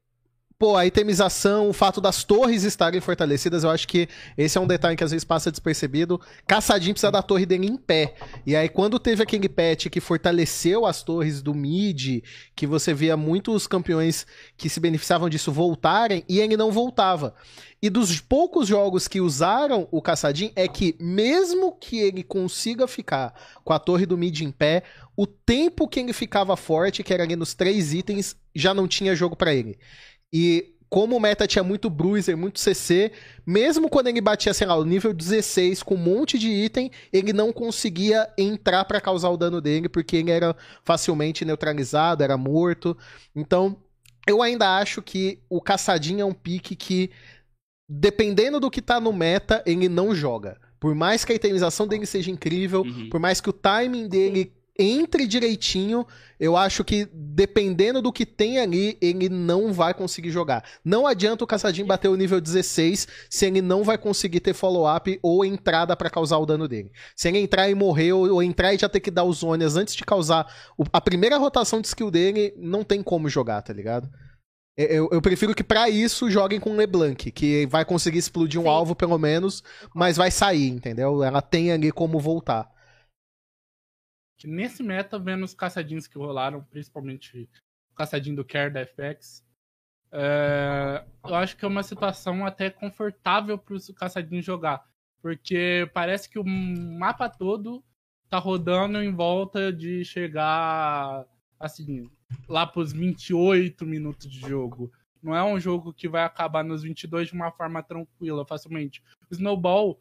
Pô, 0.64 0.78
a 0.78 0.86
itemização, 0.86 1.68
o 1.68 1.74
fato 1.74 2.00
das 2.00 2.24
torres 2.24 2.62
estarem 2.62 2.98
fortalecidas, 2.98 3.64
eu 3.64 3.70
acho 3.70 3.86
que 3.86 4.08
esse 4.34 4.56
é 4.56 4.60
um 4.62 4.66
detalhe 4.66 4.96
que 4.96 5.04
às 5.04 5.10
vezes 5.10 5.22
passa 5.22 5.50
despercebido. 5.50 6.18
Caçadinho 6.46 6.94
precisa 6.94 7.12
da 7.12 7.20
torre 7.20 7.44
dele 7.44 7.66
em 7.66 7.76
pé. 7.76 8.14
E 8.46 8.56
aí, 8.56 8.66
quando 8.66 8.98
teve 8.98 9.22
aquele 9.22 9.46
patch 9.46 9.88
que 9.88 10.00
fortaleceu 10.00 10.86
as 10.86 11.02
torres 11.02 11.42
do 11.42 11.52
mid, 11.52 12.22
que 12.56 12.66
você 12.66 12.94
via 12.94 13.14
muitos 13.14 13.66
campeões 13.66 14.26
que 14.56 14.70
se 14.70 14.80
beneficiavam 14.80 15.28
disso 15.28 15.52
voltarem, 15.52 16.24
e 16.26 16.40
ele 16.40 16.56
não 16.56 16.72
voltava. 16.72 17.34
E 17.82 17.90
dos 17.90 18.18
poucos 18.18 18.66
jogos 18.66 19.06
que 19.06 19.20
usaram 19.20 19.86
o 19.90 20.00
Caçadinho 20.00 20.52
é 20.56 20.66
que, 20.66 20.96
mesmo 20.98 21.72
que 21.72 21.98
ele 21.98 22.22
consiga 22.22 22.88
ficar 22.88 23.34
com 23.62 23.74
a 23.74 23.78
torre 23.78 24.06
do 24.06 24.16
mid 24.16 24.40
em 24.40 24.50
pé, 24.50 24.82
o 25.14 25.26
tempo 25.26 25.86
que 25.86 26.00
ele 26.00 26.14
ficava 26.14 26.56
forte, 26.56 27.02
que 27.02 27.12
era 27.12 27.22
ali 27.22 27.36
nos 27.36 27.52
três 27.52 27.92
itens, 27.92 28.34
já 28.54 28.72
não 28.72 28.88
tinha 28.88 29.14
jogo 29.14 29.36
pra 29.36 29.52
ele. 29.52 29.78
E 30.34 30.74
como 30.90 31.16
o 31.16 31.20
meta 31.20 31.46
tinha 31.46 31.62
muito 31.64 31.88
bruiser, 31.90 32.36
muito 32.36 32.60
CC, 32.60 33.10
mesmo 33.46 33.88
quando 33.88 34.08
ele 34.08 34.20
batia, 34.20 34.52
sei 34.54 34.66
lá, 34.66 34.76
o 34.76 34.84
nível 34.84 35.12
16 35.12 35.82
com 35.82 35.94
um 35.94 35.98
monte 35.98 36.38
de 36.38 36.48
item, 36.48 36.90
ele 37.12 37.32
não 37.32 37.52
conseguia 37.52 38.28
entrar 38.38 38.84
para 38.84 39.00
causar 39.00 39.30
o 39.30 39.36
dano 39.36 39.60
dele, 39.60 39.88
porque 39.88 40.16
ele 40.16 40.30
era 40.30 40.54
facilmente 40.84 41.44
neutralizado, 41.44 42.22
era 42.22 42.36
morto. 42.36 42.96
Então, 43.34 43.76
eu 44.26 44.40
ainda 44.42 44.76
acho 44.78 45.02
que 45.02 45.40
o 45.50 45.60
caçadinho 45.60 46.20
é 46.20 46.24
um 46.24 46.32
pique 46.34 46.76
que, 46.76 47.10
dependendo 47.88 48.60
do 48.60 48.70
que 48.70 48.80
tá 48.82 49.00
no 49.00 49.12
meta, 49.12 49.62
ele 49.66 49.88
não 49.88 50.14
joga. 50.14 50.58
Por 50.78 50.94
mais 50.94 51.24
que 51.24 51.32
a 51.32 51.36
itemização 51.36 51.86
dele 51.86 52.06
seja 52.06 52.30
incrível, 52.30 52.82
Uhum. 52.82 53.08
por 53.10 53.18
mais 53.20 53.40
que 53.40 53.50
o 53.50 53.52
timing 53.52 54.06
dele 54.08 54.52
entre 54.78 55.26
direitinho, 55.26 56.04
eu 56.38 56.56
acho 56.56 56.82
que 56.82 57.08
dependendo 57.12 58.02
do 58.02 58.12
que 58.12 58.26
tem 58.26 58.58
ali, 58.58 58.98
ele 59.00 59.28
não 59.28 59.72
vai 59.72 59.94
conseguir 59.94 60.30
jogar. 60.30 60.64
Não 60.84 61.06
adianta 61.06 61.44
o 61.44 61.46
Caçadinho 61.46 61.86
bater 61.86 62.08
o 62.08 62.16
nível 62.16 62.40
16 62.40 63.06
se 63.30 63.46
ele 63.46 63.62
não 63.62 63.84
vai 63.84 63.96
conseguir 63.96 64.40
ter 64.40 64.52
follow-up 64.52 65.18
ou 65.22 65.44
entrada 65.44 65.96
pra 65.96 66.10
causar 66.10 66.38
o 66.38 66.46
dano 66.46 66.66
dele. 66.66 66.90
Se 67.14 67.28
ele 67.28 67.38
entrar 67.38 67.70
e 67.70 67.74
morrer, 67.74 68.12
ou, 68.12 68.42
entrar 68.42 68.74
e 68.74 68.78
já 68.78 68.88
ter 68.88 69.00
que 69.00 69.10
dar 69.10 69.24
os 69.24 69.38
zonas 69.38 69.76
antes 69.76 69.94
de 69.94 70.04
causar 70.04 70.52
a 70.92 71.00
primeira 71.00 71.38
rotação 71.38 71.80
de 71.80 71.86
skill 71.86 72.10
dele, 72.10 72.52
não 72.56 72.82
tem 72.82 73.02
como 73.02 73.28
jogar, 73.28 73.62
tá 73.62 73.72
ligado? 73.72 74.08
Eu, 74.76 75.08
eu 75.12 75.22
prefiro 75.22 75.54
que 75.54 75.62
pra 75.62 75.88
isso 75.88 76.28
joguem 76.28 76.58
com 76.58 76.74
LeBlanc, 76.74 77.30
que 77.30 77.64
vai 77.66 77.84
conseguir 77.84 78.18
explodir 78.18 78.60
um 78.60 78.64
Sim. 78.64 78.70
alvo 78.70 78.96
pelo 78.96 79.16
menos, 79.16 79.62
mas 79.94 80.16
vai 80.16 80.32
sair, 80.32 80.68
entendeu? 80.68 81.22
Ela 81.22 81.40
tem 81.40 81.70
ali 81.70 81.92
como 81.92 82.18
voltar. 82.18 82.73
Nesse 84.44 84.82
meta, 84.82 85.18
vendo 85.18 85.44
os 85.44 85.54
caçadinhos 85.54 86.06
que 86.06 86.18
rolaram, 86.18 86.62
principalmente 86.64 87.48
o 87.92 87.94
caçadinho 87.94 88.36
do 88.36 88.44
Care 88.44 88.72
da 88.72 88.84
FX, 88.84 89.44
é, 90.12 91.04
eu 91.24 91.34
acho 91.34 91.56
que 91.56 91.64
é 91.64 91.68
uma 91.68 91.82
situação 91.82 92.46
até 92.46 92.70
confortável 92.70 93.58
para 93.58 93.74
os 93.74 93.88
caçadinhos 93.90 94.44
jogar. 94.44 94.86
Porque 95.20 95.90
parece 95.92 96.28
que 96.28 96.38
o 96.38 96.44
mapa 96.44 97.28
todo 97.28 97.82
tá 98.28 98.38
rodando 98.38 99.02
em 99.02 99.12
volta 99.12 99.72
de 99.72 100.04
chegar 100.04 101.24
assim, 101.58 102.10
lá 102.48 102.66
pros 102.66 102.92
28 102.92 103.84
minutos 103.86 104.30
de 104.30 104.40
jogo. 104.40 104.92
Não 105.22 105.34
é 105.34 105.42
um 105.42 105.58
jogo 105.58 105.92
que 105.92 106.08
vai 106.08 106.22
acabar 106.22 106.62
nos 106.62 106.82
22 106.82 107.28
de 107.28 107.34
uma 107.34 107.50
forma 107.50 107.82
tranquila, 107.82 108.44
facilmente. 108.44 109.02
O 109.30 109.34
Snowball, 109.34 109.98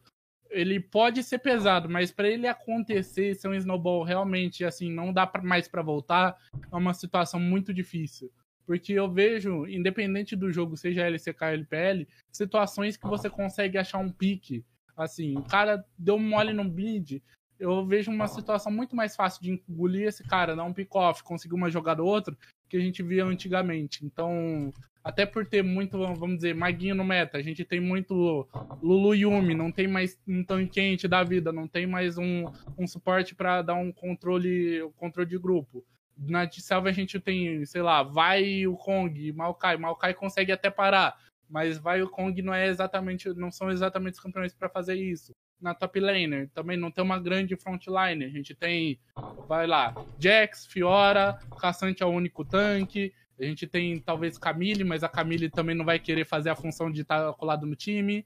ele 0.53 0.79
pode 0.79 1.23
ser 1.23 1.39
pesado, 1.39 1.89
mas 1.89 2.11
para 2.11 2.29
ele 2.29 2.47
acontecer, 2.47 3.35
ser 3.35 3.47
um 3.47 3.53
Snowball 3.53 4.03
realmente 4.03 4.63
assim, 4.63 4.91
não 4.91 5.11
dá 5.11 5.29
mais 5.43 5.67
para 5.67 5.81
voltar, 5.81 6.37
é 6.71 6.75
uma 6.75 6.93
situação 6.93 7.39
muito 7.39 7.73
difícil. 7.73 8.31
Porque 8.65 8.93
eu 8.93 9.11
vejo, 9.11 9.67
independente 9.67 10.35
do 10.35 10.51
jogo, 10.51 10.77
seja 10.77 11.05
LCK 11.05 11.41
ou 11.41 11.47
LPL, 11.49 12.07
situações 12.31 12.95
que 12.95 13.07
você 13.07 13.29
consegue 13.29 13.77
achar 13.77 13.97
um 13.97 14.09
pique. 14.09 14.63
Assim, 14.95 15.37
o 15.37 15.43
cara 15.43 15.83
deu 15.97 16.17
mole 16.17 16.53
no 16.53 16.63
bid, 16.63 17.21
eu 17.59 17.85
vejo 17.85 18.11
uma 18.11 18.27
situação 18.27 18.71
muito 18.71 18.95
mais 18.95 19.15
fácil 19.15 19.41
de 19.41 19.51
engolir 19.69 20.07
esse 20.07 20.23
cara, 20.23 20.55
dar 20.55 20.63
um 20.63 20.73
pick-off, 20.73 21.23
conseguir 21.23 21.55
uma 21.55 21.69
jogada 21.69 22.03
ou 22.03 22.09
outra, 22.09 22.37
que 22.73 22.77
a 22.77 22.81
gente 22.81 23.03
via 23.03 23.23
antigamente. 23.23 24.03
Então, 24.03 24.73
até 25.03 25.27
por 25.27 25.45
ter 25.45 25.63
muito, 25.63 25.95
vamos 26.15 26.37
dizer, 26.37 26.55
maguinho 26.55 26.95
no 26.95 27.03
meta, 27.03 27.37
a 27.37 27.41
gente 27.43 27.63
tem 27.63 27.79
muito 27.79 28.47
Lulu 28.81 29.13
Yumi, 29.13 29.53
não 29.53 29.71
tem 29.71 29.87
mais 29.87 30.19
um 30.27 30.43
tanquente 30.43 31.07
da 31.07 31.23
vida, 31.23 31.51
não 31.51 31.67
tem 31.67 31.85
mais 31.85 32.17
um, 32.17 32.45
um 32.75 32.87
suporte 32.87 33.35
para 33.35 33.61
dar 33.61 33.75
um 33.75 33.91
controle, 33.91 34.81
um 34.81 34.91
controle 34.93 35.29
de 35.29 35.37
grupo. 35.37 35.85
Na 36.17 36.45
de 36.45 36.63
selva 36.63 36.89
a 36.89 36.91
gente 36.91 37.19
tem, 37.19 37.63
sei 37.63 37.83
lá, 37.83 38.01
vai 38.01 38.65
o 38.65 38.75
Kong, 38.75 39.31
Maokai, 39.33 39.77
Maokai 39.77 40.15
consegue 40.15 40.51
até 40.51 40.71
parar, 40.71 41.15
mas 41.49 41.77
vai 41.77 42.01
o 42.01 42.09
Kong 42.09 42.41
não 42.41 42.53
é 42.53 42.67
exatamente, 42.67 43.29
não 43.33 43.51
são 43.51 43.69
exatamente 43.69 44.15
os 44.15 44.19
campeões 44.19 44.53
para 44.53 44.69
fazer 44.69 44.95
isso. 44.95 45.33
Na 45.61 45.73
top 45.73 45.99
laner 45.99 46.49
também 46.53 46.77
não 46.77 46.91
tem 46.91 47.03
uma 47.03 47.19
grande 47.19 47.55
frontline, 47.55 48.25
a 48.25 48.29
gente 48.29 48.53
tem, 48.53 48.99
vai 49.47 49.65
lá, 49.65 49.93
Jax, 50.19 50.65
Fiora, 50.65 51.39
Caçante 51.59 52.03
é 52.03 52.05
o 52.05 52.09
único 52.09 52.43
tanque, 52.43 53.13
a 53.39 53.43
gente 53.43 53.65
tem 53.65 53.99
talvez 53.99 54.37
Camille, 54.37 54.83
mas 54.83 55.03
a 55.03 55.09
Camille 55.09 55.49
também 55.49 55.75
não 55.75 55.85
vai 55.85 55.99
querer 55.99 56.25
fazer 56.25 56.49
a 56.49 56.55
função 56.55 56.91
de 56.91 57.01
estar 57.01 57.33
colado 57.33 57.65
no 57.65 57.75
time. 57.75 58.25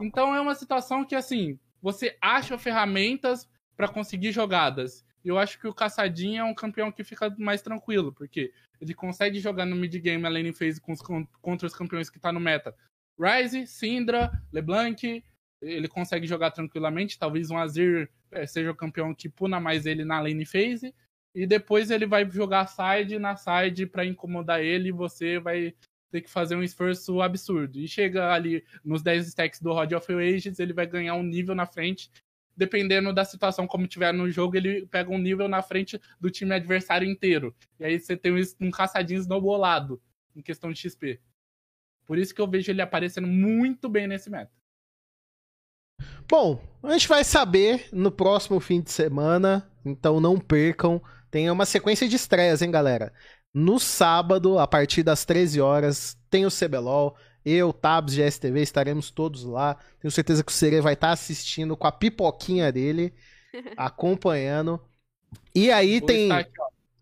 Então 0.00 0.34
é 0.34 0.40
uma 0.40 0.54
situação 0.54 1.04
que 1.04 1.14
assim, 1.14 1.58
você 1.80 2.16
acha 2.20 2.58
ferramentas 2.58 3.48
para 3.76 3.88
conseguir 3.88 4.32
jogadas. 4.32 5.04
E 5.24 5.28
eu 5.28 5.38
acho 5.38 5.58
que 5.58 5.66
o 5.66 5.74
Caçadinha 5.74 6.40
é 6.40 6.44
um 6.44 6.54
campeão 6.54 6.90
que 6.90 7.04
fica 7.04 7.34
mais 7.38 7.62
tranquilo, 7.62 8.12
porque 8.12 8.52
ele 8.80 8.94
consegue 8.94 9.38
jogar 9.38 9.66
no 9.66 9.76
mid 9.76 9.94
game 9.98 10.24
a 10.24 10.28
lane 10.28 10.52
phase 10.52 10.80
com 10.80 10.92
os, 10.92 11.00
contra 11.40 11.66
os 11.66 11.74
campeões 11.74 12.08
que 12.08 12.18
tá 12.18 12.32
no 12.32 12.40
meta. 12.40 12.74
Ryze, 13.18 13.66
Syndra, 13.66 14.32
LeBlanc, 14.50 15.22
ele 15.60 15.88
consegue 15.88 16.26
jogar 16.26 16.50
tranquilamente, 16.52 17.18
talvez 17.18 17.50
um 17.50 17.58
Azir 17.58 18.10
eh, 18.30 18.46
seja 18.46 18.70
o 18.70 18.74
campeão 18.74 19.14
que 19.14 19.28
puna 19.28 19.60
mais 19.60 19.84
ele 19.84 20.04
na 20.04 20.20
lane 20.20 20.46
phase. 20.46 20.94
E 21.34 21.46
depois 21.46 21.90
ele 21.90 22.06
vai 22.06 22.28
jogar 22.28 22.66
side 22.66 23.18
na 23.18 23.36
side 23.36 23.86
para 23.86 24.04
incomodar 24.04 24.62
ele 24.62 24.88
e 24.88 24.92
você 24.92 25.38
vai 25.38 25.74
ter 26.10 26.22
que 26.22 26.30
fazer 26.30 26.56
um 26.56 26.62
esforço 26.62 27.20
absurdo. 27.20 27.78
E 27.78 27.86
chega 27.86 28.32
ali 28.32 28.64
nos 28.84 29.02
10 29.02 29.28
stacks 29.28 29.60
do 29.60 29.72
Rod 29.72 29.92
of 29.92 30.12
Ages, 30.12 30.58
ele 30.58 30.72
vai 30.72 30.86
ganhar 30.86 31.14
um 31.14 31.22
nível 31.22 31.54
na 31.54 31.66
frente. 31.66 32.10
Dependendo 32.56 33.12
da 33.12 33.24
situação 33.24 33.66
como 33.66 33.86
tiver 33.86 34.12
no 34.12 34.30
jogo, 34.30 34.56
ele 34.56 34.86
pega 34.86 35.10
um 35.10 35.18
nível 35.18 35.48
na 35.48 35.62
frente 35.62 36.00
do 36.20 36.30
time 36.30 36.54
adversário 36.54 37.08
inteiro. 37.08 37.54
E 37.78 37.84
aí 37.84 37.98
você 37.98 38.16
tem 38.16 38.32
um- 38.60 38.70
caçadinho 38.70 39.20
snowbolado 39.20 40.00
em 40.34 40.42
questão 40.42 40.70
de 40.72 40.78
XP. 40.78 41.20
Por 42.06 42.18
isso 42.18 42.34
que 42.34 42.40
eu 42.40 42.48
vejo 42.48 42.70
ele 42.70 42.82
aparecendo 42.82 43.26
muito 43.28 43.88
bem 43.88 44.06
nesse 44.06 44.28
meta. 44.28 44.52
Bom, 46.28 46.62
a 46.82 46.92
gente 46.92 47.08
vai 47.08 47.24
saber 47.24 47.88
no 47.92 48.10
próximo 48.10 48.60
fim 48.60 48.80
de 48.80 48.90
semana, 48.90 49.68
então 49.84 50.20
não 50.20 50.38
percam. 50.38 51.02
Tem 51.30 51.50
uma 51.50 51.66
sequência 51.66 52.08
de 52.08 52.16
estreias, 52.16 52.62
hein, 52.62 52.70
galera? 52.70 53.12
No 53.52 53.78
sábado, 53.78 54.58
a 54.58 54.66
partir 54.66 55.02
das 55.02 55.24
13 55.24 55.60
horas, 55.60 56.16
tem 56.28 56.46
o 56.46 56.50
CBLOL. 56.50 57.16
Eu, 57.44 57.72
Tabs 57.72 58.14
de 58.14 58.22
STV, 58.30 58.60
estaremos 58.62 59.10
todos 59.10 59.44
lá. 59.44 59.76
Tenho 60.00 60.10
certeza 60.12 60.44
que 60.44 60.52
o 60.52 60.54
Sere 60.54 60.80
vai 60.80 60.94
estar 60.94 61.10
assistindo 61.12 61.76
com 61.76 61.86
a 61.86 61.92
pipoquinha 61.92 62.70
dele, 62.72 63.14
acompanhando. 63.76 64.80
E 65.54 65.70
aí 65.70 66.00
Vou 66.00 66.06
tem 66.06 66.30
aqui, 66.32 66.50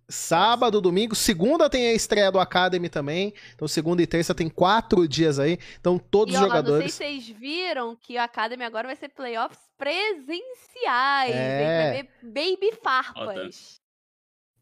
sábado, 0.08 0.80
domingo. 0.80 1.14
Segunda 1.14 1.68
tem 1.68 1.88
a 1.88 1.92
estreia 1.94 2.30
do 2.32 2.38
Academy 2.38 2.88
também. 2.88 3.34
Então, 3.54 3.66
segunda 3.68 4.02
e 4.02 4.06
terça 4.06 4.34
tem 4.34 4.48
quatro 4.48 5.06
dias 5.08 5.38
aí. 5.38 5.58
Então, 5.80 5.98
todos 5.98 6.34
E 6.34 6.36
os 6.36 6.42
ó, 6.42 6.46
não 6.46 6.50
sei 6.50 6.56
jogadores. 6.56 6.92
se 6.92 6.98
vocês 6.98 7.28
viram 7.28 7.96
que 7.96 8.16
o 8.16 8.20
Academy 8.22 8.64
agora 8.64 8.86
vai 8.88 8.96
ser 8.96 9.08
playoffs 9.10 9.60
presenciais. 9.76 11.34
É. 11.34 11.60
hein? 11.62 11.66
Vai 11.66 12.02
ver 12.02 12.10
baby 12.22 12.72
farpas. 12.82 13.80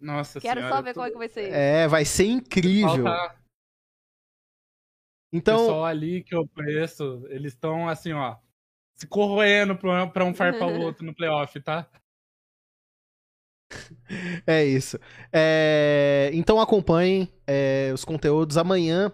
Nossa 0.00 0.40
Quero 0.40 0.60
senhora. 0.60 0.76
só 0.76 0.82
ver 0.82 0.94
como 0.94 1.06
é 1.06 1.10
que 1.10 1.18
vai 1.18 1.28
ser. 1.28 1.52
É, 1.52 1.88
vai 1.88 2.04
ser 2.04 2.26
incrível. 2.26 3.04
Falta 3.04 3.45
Então, 5.32 5.58
pessoal 5.58 5.84
ali 5.84 6.22
que 6.22 6.34
eu 6.34 6.48
conheço, 6.48 7.26
eles 7.28 7.52
estão 7.52 7.88
assim, 7.88 8.12
ó, 8.12 8.36
se 8.94 9.06
corroendo 9.06 9.76
pra, 9.76 10.06
pra 10.06 10.24
um 10.24 10.34
farpar 10.34 10.68
o 10.68 10.80
outro 10.80 11.04
no 11.04 11.14
playoff, 11.14 11.60
tá? 11.60 11.88
é 14.46 14.64
isso. 14.64 14.98
É, 15.32 16.30
então 16.32 16.60
acompanhem 16.60 17.28
é, 17.46 17.90
os 17.94 18.04
conteúdos 18.04 18.56
amanhã. 18.56 19.12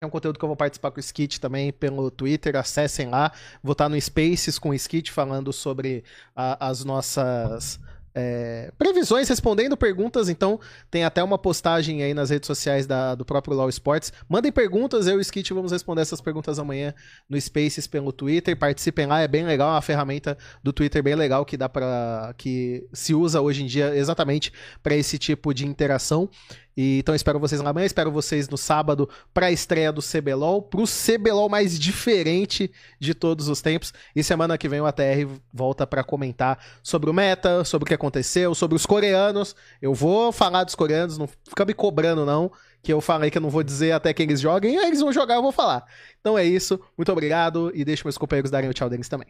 É 0.00 0.06
um 0.06 0.10
conteúdo 0.10 0.38
que 0.38 0.44
eu 0.44 0.48
vou 0.48 0.56
participar 0.56 0.90
com 0.90 0.98
o 0.98 1.00
Skit 1.00 1.40
também 1.40 1.72
pelo 1.72 2.10
Twitter. 2.10 2.54
Acessem 2.56 3.08
lá. 3.08 3.32
Vou 3.62 3.72
estar 3.72 3.88
no 3.88 3.98
Spaces 4.00 4.58
com 4.58 4.70
o 4.70 4.74
Skit 4.74 5.10
falando 5.10 5.52
sobre 5.52 6.04
a- 6.34 6.68
as 6.68 6.84
nossas 6.84 7.80
é, 8.18 8.72
previsões, 8.78 9.28
respondendo 9.28 9.76
perguntas. 9.76 10.30
Então, 10.30 10.58
tem 10.90 11.04
até 11.04 11.22
uma 11.22 11.36
postagem 11.36 12.02
aí 12.02 12.14
nas 12.14 12.30
redes 12.30 12.46
sociais 12.46 12.86
da- 12.86 13.14
do 13.14 13.26
próprio 13.26 13.54
Law 13.54 13.68
Sports. 13.68 14.10
Mandem 14.26 14.50
perguntas, 14.50 15.06
eu 15.06 15.16
e 15.16 15.18
o 15.18 15.20
Skit 15.20 15.52
vamos 15.52 15.70
responder 15.70 16.00
essas 16.00 16.22
perguntas 16.22 16.58
amanhã 16.58 16.94
no 17.28 17.38
Spaces 17.38 17.86
pelo 17.86 18.10
Twitter. 18.12 18.56
Participem 18.58 19.04
lá, 19.04 19.20
é 19.20 19.28
bem 19.28 19.44
legal, 19.44 19.68
é 19.68 19.72
uma 19.72 19.82
ferramenta 19.82 20.38
do 20.62 20.72
Twitter 20.72 21.02
bem 21.02 21.14
legal 21.14 21.44
que 21.44 21.58
dá 21.58 21.68
para 21.68 22.34
que 22.38 22.86
se 22.90 23.14
usa 23.14 23.42
hoje 23.42 23.62
em 23.62 23.66
dia 23.66 23.94
exatamente 23.94 24.50
para 24.82 24.94
esse 24.96 25.18
tipo 25.18 25.52
de 25.52 25.66
interação. 25.66 26.30
E, 26.76 26.98
então 26.98 27.14
espero 27.14 27.40
vocês 27.40 27.60
lá 27.62 27.70
amanhã, 27.70 27.86
espero 27.86 28.12
vocês 28.12 28.48
no 28.50 28.58
sábado 28.58 29.08
para 29.32 29.46
a 29.46 29.50
estreia 29.50 29.90
do 29.90 30.02
CBLOL, 30.02 30.60
pro 30.60 30.84
CBLOL 30.84 31.48
mais 31.48 31.78
diferente 31.78 32.70
de 33.00 33.14
todos 33.14 33.48
os 33.48 33.62
tempos. 33.62 33.94
E 34.14 34.22
semana 34.22 34.58
que 34.58 34.68
vem 34.68 34.80
o 34.82 34.86
ATR 34.86 35.26
volta 35.52 35.86
para 35.86 36.04
comentar 36.04 36.62
sobre 36.82 37.08
o 37.08 37.14
meta, 37.14 37.64
sobre 37.64 37.84
o 37.84 37.88
que 37.88 37.94
aconteceu, 37.94 38.54
sobre 38.54 38.76
os 38.76 38.84
coreanos. 38.84 39.56
Eu 39.80 39.94
vou 39.94 40.30
falar 40.32 40.64
dos 40.64 40.74
coreanos, 40.74 41.16
não 41.16 41.26
fica 41.26 41.64
me 41.64 41.72
cobrando 41.72 42.26
não, 42.26 42.52
que 42.82 42.92
eu 42.92 43.00
falei 43.00 43.30
que 43.30 43.38
eu 43.38 43.42
não 43.42 43.50
vou 43.50 43.62
dizer 43.62 43.92
até 43.92 44.12
que 44.12 44.22
eles 44.22 44.38
joguem, 44.40 44.76
aí 44.76 44.88
eles 44.88 45.00
vão 45.00 45.12
jogar, 45.12 45.36
eu 45.36 45.42
vou 45.42 45.52
falar. 45.52 45.84
Então 46.20 46.36
é 46.36 46.44
isso, 46.44 46.78
muito 46.96 47.10
obrigado 47.10 47.72
e 47.74 47.84
deixo 47.86 48.04
meus 48.06 48.18
companheiros 48.18 48.50
darem 48.50 48.68
o 48.68 48.74
tchau 48.74 48.90
deles 48.90 49.08
também. 49.08 49.28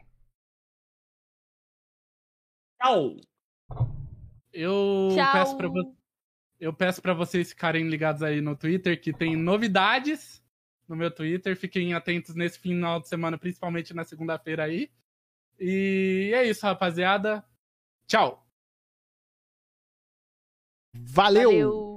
Tchau! 2.82 3.16
Eu 4.52 5.08
Tchau. 5.14 5.32
peço 5.32 5.56
pra 5.56 5.68
vo- 5.68 5.95
eu 6.58 6.72
peço 6.72 7.02
para 7.02 7.14
vocês 7.14 7.50
ficarem 7.50 7.88
ligados 7.88 8.22
aí 8.22 8.40
no 8.40 8.56
Twitter 8.56 9.00
que 9.00 9.12
tem 9.12 9.36
novidades 9.36 10.42
no 10.88 10.96
meu 10.96 11.10
Twitter. 11.10 11.56
Fiquem 11.56 11.94
atentos 11.94 12.34
nesse 12.34 12.58
final 12.58 13.00
de 13.00 13.08
semana, 13.08 13.38
principalmente 13.38 13.94
na 13.94 14.04
segunda-feira 14.04 14.64
aí. 14.64 14.90
E 15.58 16.32
é 16.34 16.44
isso, 16.44 16.64
rapaziada. 16.64 17.44
Tchau. 18.06 18.46
Valeu. 20.94 21.50
Valeu. 21.50 21.95